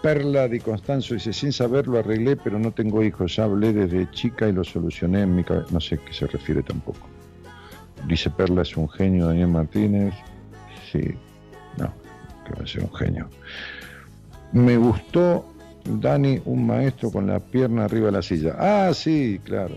Perla 0.00 0.46
Di 0.46 0.60
Constanzo 0.60 1.14
dice, 1.14 1.32
sin 1.32 1.52
saberlo 1.52 1.98
arreglé, 1.98 2.36
pero 2.36 2.56
no 2.60 2.70
tengo 2.70 3.02
hijos. 3.02 3.34
Ya 3.34 3.42
hablé 3.42 3.72
desde 3.72 4.08
chica 4.12 4.48
y 4.48 4.52
lo 4.52 4.62
solucioné 4.62 5.22
en 5.22 5.34
mi 5.34 5.42
cabeza. 5.42 5.66
No 5.72 5.80
sé 5.80 5.96
a 5.96 5.98
qué 5.98 6.12
se 6.12 6.28
refiere 6.28 6.62
tampoco. 6.62 7.08
Dice 8.06 8.30
Perla, 8.30 8.62
es 8.62 8.76
un 8.76 8.88
genio, 8.88 9.26
Daniel 9.26 9.48
Martínez 9.48 10.14
sí, 10.94 11.14
no, 11.76 11.92
que 12.44 12.54
va 12.54 12.64
a 12.64 12.66
ser 12.66 12.82
un 12.82 12.94
genio. 12.94 13.28
Me 14.52 14.76
gustó, 14.76 15.44
Dani, 15.84 16.40
un 16.44 16.66
maestro 16.66 17.10
con 17.10 17.26
la 17.26 17.40
pierna 17.40 17.84
arriba 17.84 18.06
de 18.06 18.12
la 18.12 18.22
silla. 18.22 18.54
Ah, 18.58 18.94
sí, 18.94 19.40
claro. 19.44 19.76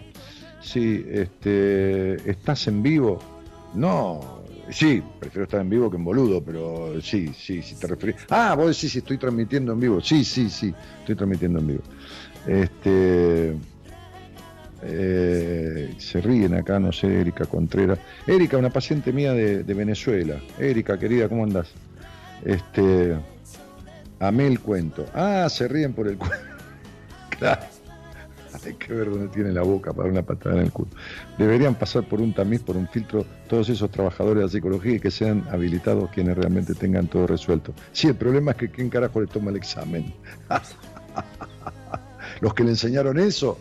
Sí, 0.62 1.06
este, 1.10 2.30
¿estás 2.30 2.68
en 2.68 2.84
vivo? 2.84 3.20
No, 3.74 4.44
sí, 4.70 5.02
prefiero 5.20 5.46
estar 5.46 5.62
en 5.62 5.70
vivo 5.70 5.90
que 5.90 5.98
en 5.98 6.04
boludo, 6.04 6.44
pero 6.44 7.02
sí, 7.02 7.32
sí, 7.34 7.62
si 7.62 7.76
te 7.76 7.88
referís. 7.88 8.16
Ah, 8.30 8.56
vos 8.56 8.68
decís 8.68 8.92
si 8.92 9.00
estoy 9.00 9.18
transmitiendo 9.18 9.74
en 9.74 9.80
vivo. 9.80 10.02
Sí, 10.02 10.24
sí, 10.24 10.50
sí, 10.50 10.74
estoy 11.00 11.16
transmitiendo 11.16 11.60
en 11.60 11.68
vivo. 11.68 11.84
Este. 12.46 13.56
Eh, 14.84 15.96
se 15.98 16.22
ríen 16.22 16.54
acá, 16.54 16.80
no 16.80 16.92
sé, 16.92 17.22
Erika 17.22 17.46
Contreras. 17.46 18.00
Erika, 18.26 18.58
una 18.58 18.70
paciente 18.70 19.12
mía 19.12 19.34
de, 19.34 19.64
Venezuela. 19.74 20.40
Erika, 20.60 20.98
querida, 20.98 21.28
¿cómo 21.28 21.44
andás? 21.44 21.70
Este, 22.46 23.16
amé 24.20 24.48
el 24.48 24.60
cuento. 24.60 25.06
Ah, 25.14 25.48
se 25.50 25.68
ríen 25.68 25.94
por 25.94 26.08
el 26.08 26.18
cuento. 26.18 26.38
claro. 27.38 27.62
Hay 28.66 28.74
que 28.74 28.92
ver 28.92 29.10
dónde 29.10 29.28
tiene 29.28 29.52
la 29.52 29.62
boca 29.62 29.94
para 29.94 30.10
una 30.10 30.24
patada 30.24 30.56
en 30.56 30.64
el 30.64 30.72
culo. 30.72 30.90
Deberían 31.38 31.76
pasar 31.76 32.04
por 32.04 32.20
un 32.20 32.34
tamiz, 32.34 32.62
por 32.62 32.76
un 32.76 32.88
filtro, 32.88 33.26
todos 33.48 33.70
esos 33.70 33.90
trabajadores 33.92 34.38
de 34.38 34.44
la 34.44 34.50
psicología 34.50 34.96
y 34.96 35.00
que 35.00 35.12
sean 35.12 35.46
habilitados 35.52 36.10
quienes 36.10 36.36
realmente 36.38 36.74
tengan 36.74 37.08
todo 37.08 37.28
resuelto. 37.28 37.74
Sí, 37.92 38.08
el 38.08 38.16
problema 38.16 38.52
es 38.52 38.58
que 38.58 38.70
¿quién 38.70 38.90
carajo 38.90 39.22
le 39.22 39.28
toma 39.28 39.52
el 39.52 39.58
examen? 39.58 40.14
Los 42.42 42.54
que 42.54 42.64
le 42.64 42.72
enseñaron 42.72 43.20
eso 43.20 43.58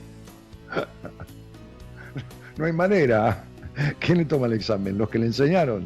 no 2.57 2.65
hay 2.65 2.73
manera. 2.73 3.45
¿Quién 3.99 4.19
le 4.19 4.25
toma 4.25 4.47
el 4.47 4.55
examen? 4.55 4.97
¿Los 4.97 5.11
que 5.11 5.19
le 5.19 5.27
enseñaron? 5.27 5.85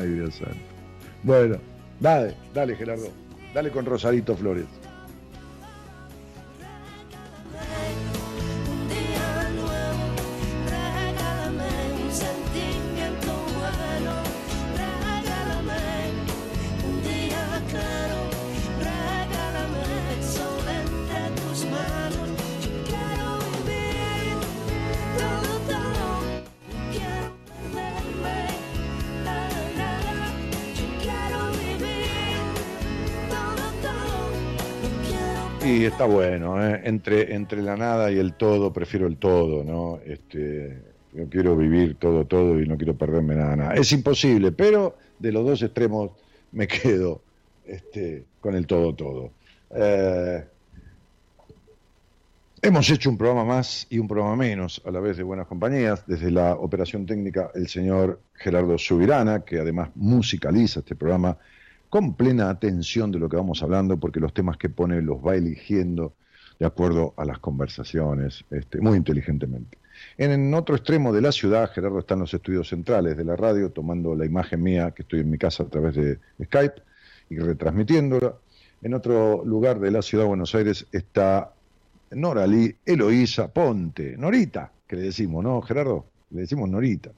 Ay, 0.00 0.08
Dios 0.08 0.34
santo. 0.34 0.56
Bueno, 1.22 1.58
dale, 2.00 2.34
dale, 2.54 2.76
Gerardo. 2.76 3.08
Dale 3.52 3.70
con 3.70 3.84
Rosarito 3.84 4.36
Flores. 4.36 4.66
Está 35.96 36.04
bueno. 36.04 36.62
¿eh? 36.62 36.82
Entre, 36.84 37.34
entre 37.34 37.62
la 37.62 37.74
nada 37.74 38.12
y 38.12 38.18
el 38.18 38.34
todo, 38.34 38.70
prefiero 38.70 39.06
el 39.06 39.16
todo, 39.16 39.64
¿no? 39.64 39.98
Este, 40.04 40.78
yo 41.14 41.26
quiero 41.30 41.56
vivir 41.56 41.94
todo, 41.94 42.26
todo 42.26 42.60
y 42.60 42.68
no 42.68 42.76
quiero 42.76 42.94
perderme 42.94 43.34
nada, 43.34 43.56
nada. 43.56 43.74
Es 43.76 43.92
imposible, 43.92 44.52
pero 44.52 44.98
de 45.18 45.32
los 45.32 45.46
dos 45.46 45.62
extremos 45.62 46.10
me 46.52 46.68
quedo 46.68 47.22
este, 47.64 48.24
con 48.42 48.54
el 48.54 48.66
todo, 48.66 48.94
todo. 48.94 49.30
Eh, 49.74 50.44
hemos 52.60 52.90
hecho 52.90 53.08
un 53.08 53.16
programa 53.16 53.46
más 53.46 53.86
y 53.88 53.98
un 53.98 54.06
programa 54.06 54.36
menos 54.36 54.82
a 54.84 54.90
la 54.90 55.00
vez 55.00 55.16
de 55.16 55.22
Buenas 55.22 55.46
Compañías. 55.46 56.04
Desde 56.06 56.30
la 56.30 56.56
operación 56.56 57.06
técnica, 57.06 57.50
el 57.54 57.68
señor 57.68 58.20
Gerardo 58.34 58.76
Subirana, 58.76 59.46
que 59.46 59.60
además 59.60 59.88
musicaliza 59.94 60.80
este 60.80 60.94
programa 60.94 61.38
con 61.96 62.12
plena 62.12 62.50
atención 62.50 63.10
de 63.10 63.18
lo 63.18 63.30
que 63.30 63.38
vamos 63.38 63.62
hablando, 63.62 63.96
porque 63.96 64.20
los 64.20 64.34
temas 64.34 64.58
que 64.58 64.68
pone 64.68 65.00
los 65.00 65.16
va 65.16 65.34
eligiendo 65.34 66.12
de 66.58 66.66
acuerdo 66.66 67.14
a 67.16 67.24
las 67.24 67.38
conversaciones, 67.38 68.44
este, 68.50 68.82
muy 68.82 68.98
inteligentemente. 68.98 69.78
En, 70.18 70.52
otro 70.52 70.76
extremo 70.76 71.10
de 71.10 71.22
la 71.22 71.32
ciudad, 71.32 71.70
Gerardo 71.70 72.00
está 72.00 72.12
en 72.12 72.20
los 72.20 72.34
estudios 72.34 72.68
centrales 72.68 73.16
de 73.16 73.24
la 73.24 73.34
radio, 73.34 73.70
tomando 73.70 74.14
la 74.14 74.26
imagen 74.26 74.62
mía, 74.62 74.90
que 74.90 75.04
estoy 75.04 75.20
en 75.20 75.30
mi 75.30 75.38
casa 75.38 75.62
a 75.62 75.68
través 75.68 75.94
de 75.94 76.18
Skype, 76.44 76.82
y 77.30 77.38
retransmitiéndola. 77.38 78.34
En 78.82 78.92
otro 78.92 79.42
lugar 79.46 79.80
de 79.80 79.90
la 79.90 80.02
ciudad 80.02 80.24
de 80.24 80.28
Buenos 80.28 80.54
Aires 80.54 80.86
está 80.92 81.54
Noralí 82.10 82.76
Eloísa 82.84 83.48
Ponte, 83.48 84.18
Norita, 84.18 84.70
que 84.86 84.96
le 84.96 85.02
decimos, 85.02 85.42
¿no, 85.42 85.62
Gerardo? 85.62 86.04
Le 86.28 86.42
decimos 86.42 86.68
Norita. 86.68 87.12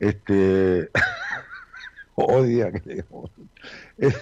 Este. 0.00 0.88
odia 2.14 2.72
que, 2.72 3.04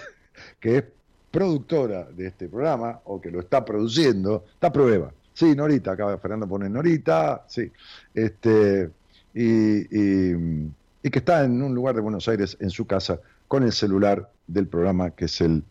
que 0.61 0.77
es 0.77 0.85
productora 1.31 2.05
de 2.05 2.29
este 2.29 2.49
programa 2.49 3.01
o 3.05 3.21
que 3.21 3.31
lo 3.31 3.41
está 3.41 3.63
produciendo, 3.65 4.45
está 4.55 4.73
prueba. 4.73 5.13
Sí, 5.33 5.55
Norita, 5.55 5.93
acaba 5.93 6.19
Fernando 6.19 6.49
pone 6.49 6.69
Norita, 6.69 7.45
sí. 7.49 7.71
Este, 8.13 8.91
y, 9.33 9.85
que 9.85 11.19
está 11.19 11.45
en 11.45 11.63
un 11.63 11.73
lugar 11.75 11.95
de 11.95 12.01
Buenos 12.01 12.27
Aires, 12.29 12.57
en 12.61 12.71
su 12.71 12.87
casa, 12.87 13.21
con 13.49 13.63
el 13.63 13.73
celular 13.73 14.31
del 14.47 14.67
programa, 14.67 15.13
que 15.13 15.25
es 15.27 15.41
el 15.41 15.63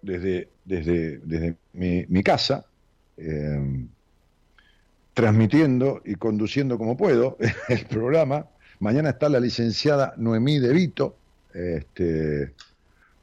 desde, 0.00 0.48
desde, 0.64 1.18
desde 1.18 1.56
mi, 1.72 2.22
casa. 2.22 2.64
Eh, 3.16 3.86
transmitiendo 5.14 6.02
y 6.04 6.14
conduciendo 6.14 6.78
como 6.78 6.96
puedo 6.96 7.36
el 7.68 7.84
programa. 7.86 8.46
Mañana 8.80 9.10
está 9.10 9.28
la 9.28 9.40
licenciada 9.40 10.14
Noemí 10.16 10.58
De 10.58 10.72
Vito, 10.72 11.16
este, 11.54 12.52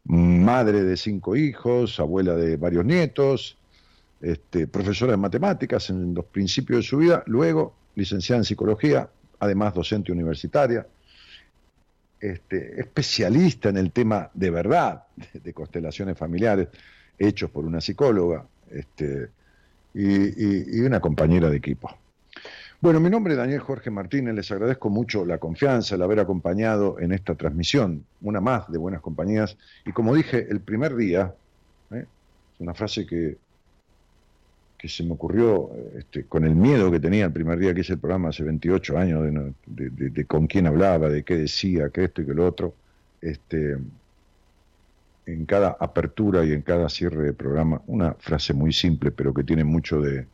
madre 0.06 0.84
de 0.84 0.96
cinco 0.98 1.36
hijos, 1.36 2.00
abuela 2.00 2.36
de 2.36 2.58
varios 2.58 2.86
nietos, 2.86 3.58
este, 4.22 4.68
profesora 4.68 5.12
de 5.12 5.18
matemáticas 5.18 5.90
en 5.90 6.14
los 6.14 6.26
principios 6.26 6.80
de 6.80 6.84
su 6.84 6.98
vida, 6.98 7.24
luego 7.26 7.76
licenciada 7.96 8.40
en 8.40 8.46
psicología, 8.46 9.10
además 9.40 9.74
docente 9.74 10.12
universitaria, 10.12 10.86
este, 12.20 12.80
especialista 12.80 13.70
en 13.70 13.78
el 13.78 13.92
tema 13.92 14.30
de 14.34 14.50
verdad 14.50 15.04
de, 15.34 15.54
constelaciones 15.54 16.18
familiares 16.18 16.68
hechos 17.18 17.50
por 17.50 17.66
una 17.66 17.80
psicóloga 17.80 18.46
este, 18.70 19.30
y, 20.02 20.80
una 20.82 21.00
compañera 21.00 21.50
de 21.50 21.58
equipo. 21.58 21.90
Bueno, 22.82 23.00
mi 23.02 23.10
nombre 23.10 23.34
es 23.34 23.38
Daniel 23.38 23.60
Jorge 23.60 23.92
Martínez, 23.92 24.34
les 24.34 24.52
agradezco 24.52 24.90
mucho 24.90 25.26
la 25.26 25.38
confianza, 25.38 25.96
el 25.96 26.02
haber 26.02 26.20
acompañado 26.20 26.98
en 27.00 27.12
esta 27.12 27.36
transmisión, 27.36 28.06
una 28.22 28.40
más 28.40 28.72
de 28.72 28.78
Buenas 28.78 29.02
Compañías, 29.02 29.58
y 29.86 29.92
como 29.92 30.16
dije 30.16 30.48
el 30.50 30.62
primer 30.62 30.96
día, 30.96 31.34
¿eh? 31.92 32.06
una 32.60 32.74
frase 32.74 33.06
que 33.06 33.38
que 34.80 34.88
se 34.88 35.04
me 35.04 35.12
ocurrió 35.12 35.70
este, 35.98 36.24
con 36.24 36.46
el 36.46 36.56
miedo 36.56 36.90
que 36.90 37.02
tenía 37.02 37.26
el 37.26 37.34
primer 37.34 37.60
día 37.60 37.74
que 37.74 37.82
hice 37.82 37.94
el 37.94 38.00
programa 38.00 38.30
hace 38.30 38.44
28 38.44 38.98
años 38.98 39.54
de, 39.66 40.26
con 40.26 40.48
quién 40.48 40.68
hablaba, 40.68 41.10
de 41.10 41.24
qué 41.24 41.36
decía, 41.36 41.90
que 41.90 42.06
esto 42.06 42.22
y 42.22 42.26
que 42.26 42.34
lo 42.34 42.48
otro, 42.48 42.74
este, 43.22 43.78
en 45.34 45.46
cada 45.46 45.78
apertura 45.80 46.46
y 46.46 46.54
en 46.54 46.62
cada 46.62 46.90
cierre 46.90 47.24
de 47.24 47.34
programa, 47.34 47.82
una 47.88 48.14
frase 48.16 48.54
muy 48.54 48.74
simple 48.74 49.12
pero 49.12 49.34
que 49.34 49.44
tiene 49.44 49.64
mucho 49.64 50.02
de, 50.02 50.26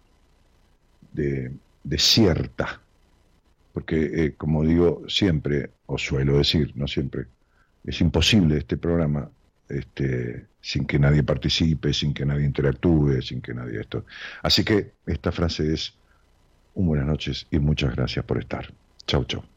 cierta, 1.98 2.82
porque 3.74 4.26
eh, 4.26 4.34
como 4.36 4.64
digo 4.64 5.04
siempre, 5.08 5.72
o 5.86 5.98
suelo 5.98 6.38
decir, 6.38 6.72
no 6.76 6.88
siempre, 6.88 7.26
es 7.84 8.02
imposible 8.02 8.58
este 8.58 8.78
programa 8.78 9.30
este, 9.70 10.46
sin 10.62 10.86
que 10.86 11.00
nadie 11.00 11.24
participe, 11.24 11.94
sin 11.94 12.14
que 12.14 12.26
nadie 12.26 12.46
interactúe, 12.46 13.22
sin 13.22 13.42
que 13.42 13.54
nadie 13.54 13.82
esto. 13.82 14.06
Así 14.42 14.64
que 14.64 14.94
esta 15.06 15.32
frase 15.32 15.74
es 15.74 15.94
un 16.74 16.88
buenas 16.88 17.08
noches 17.08 17.48
y 17.52 17.60
muchas 17.60 17.96
gracias 17.96 18.26
por 18.26 18.38
estar. 18.40 18.74
Chau, 19.08 19.24
chau. 19.26 19.55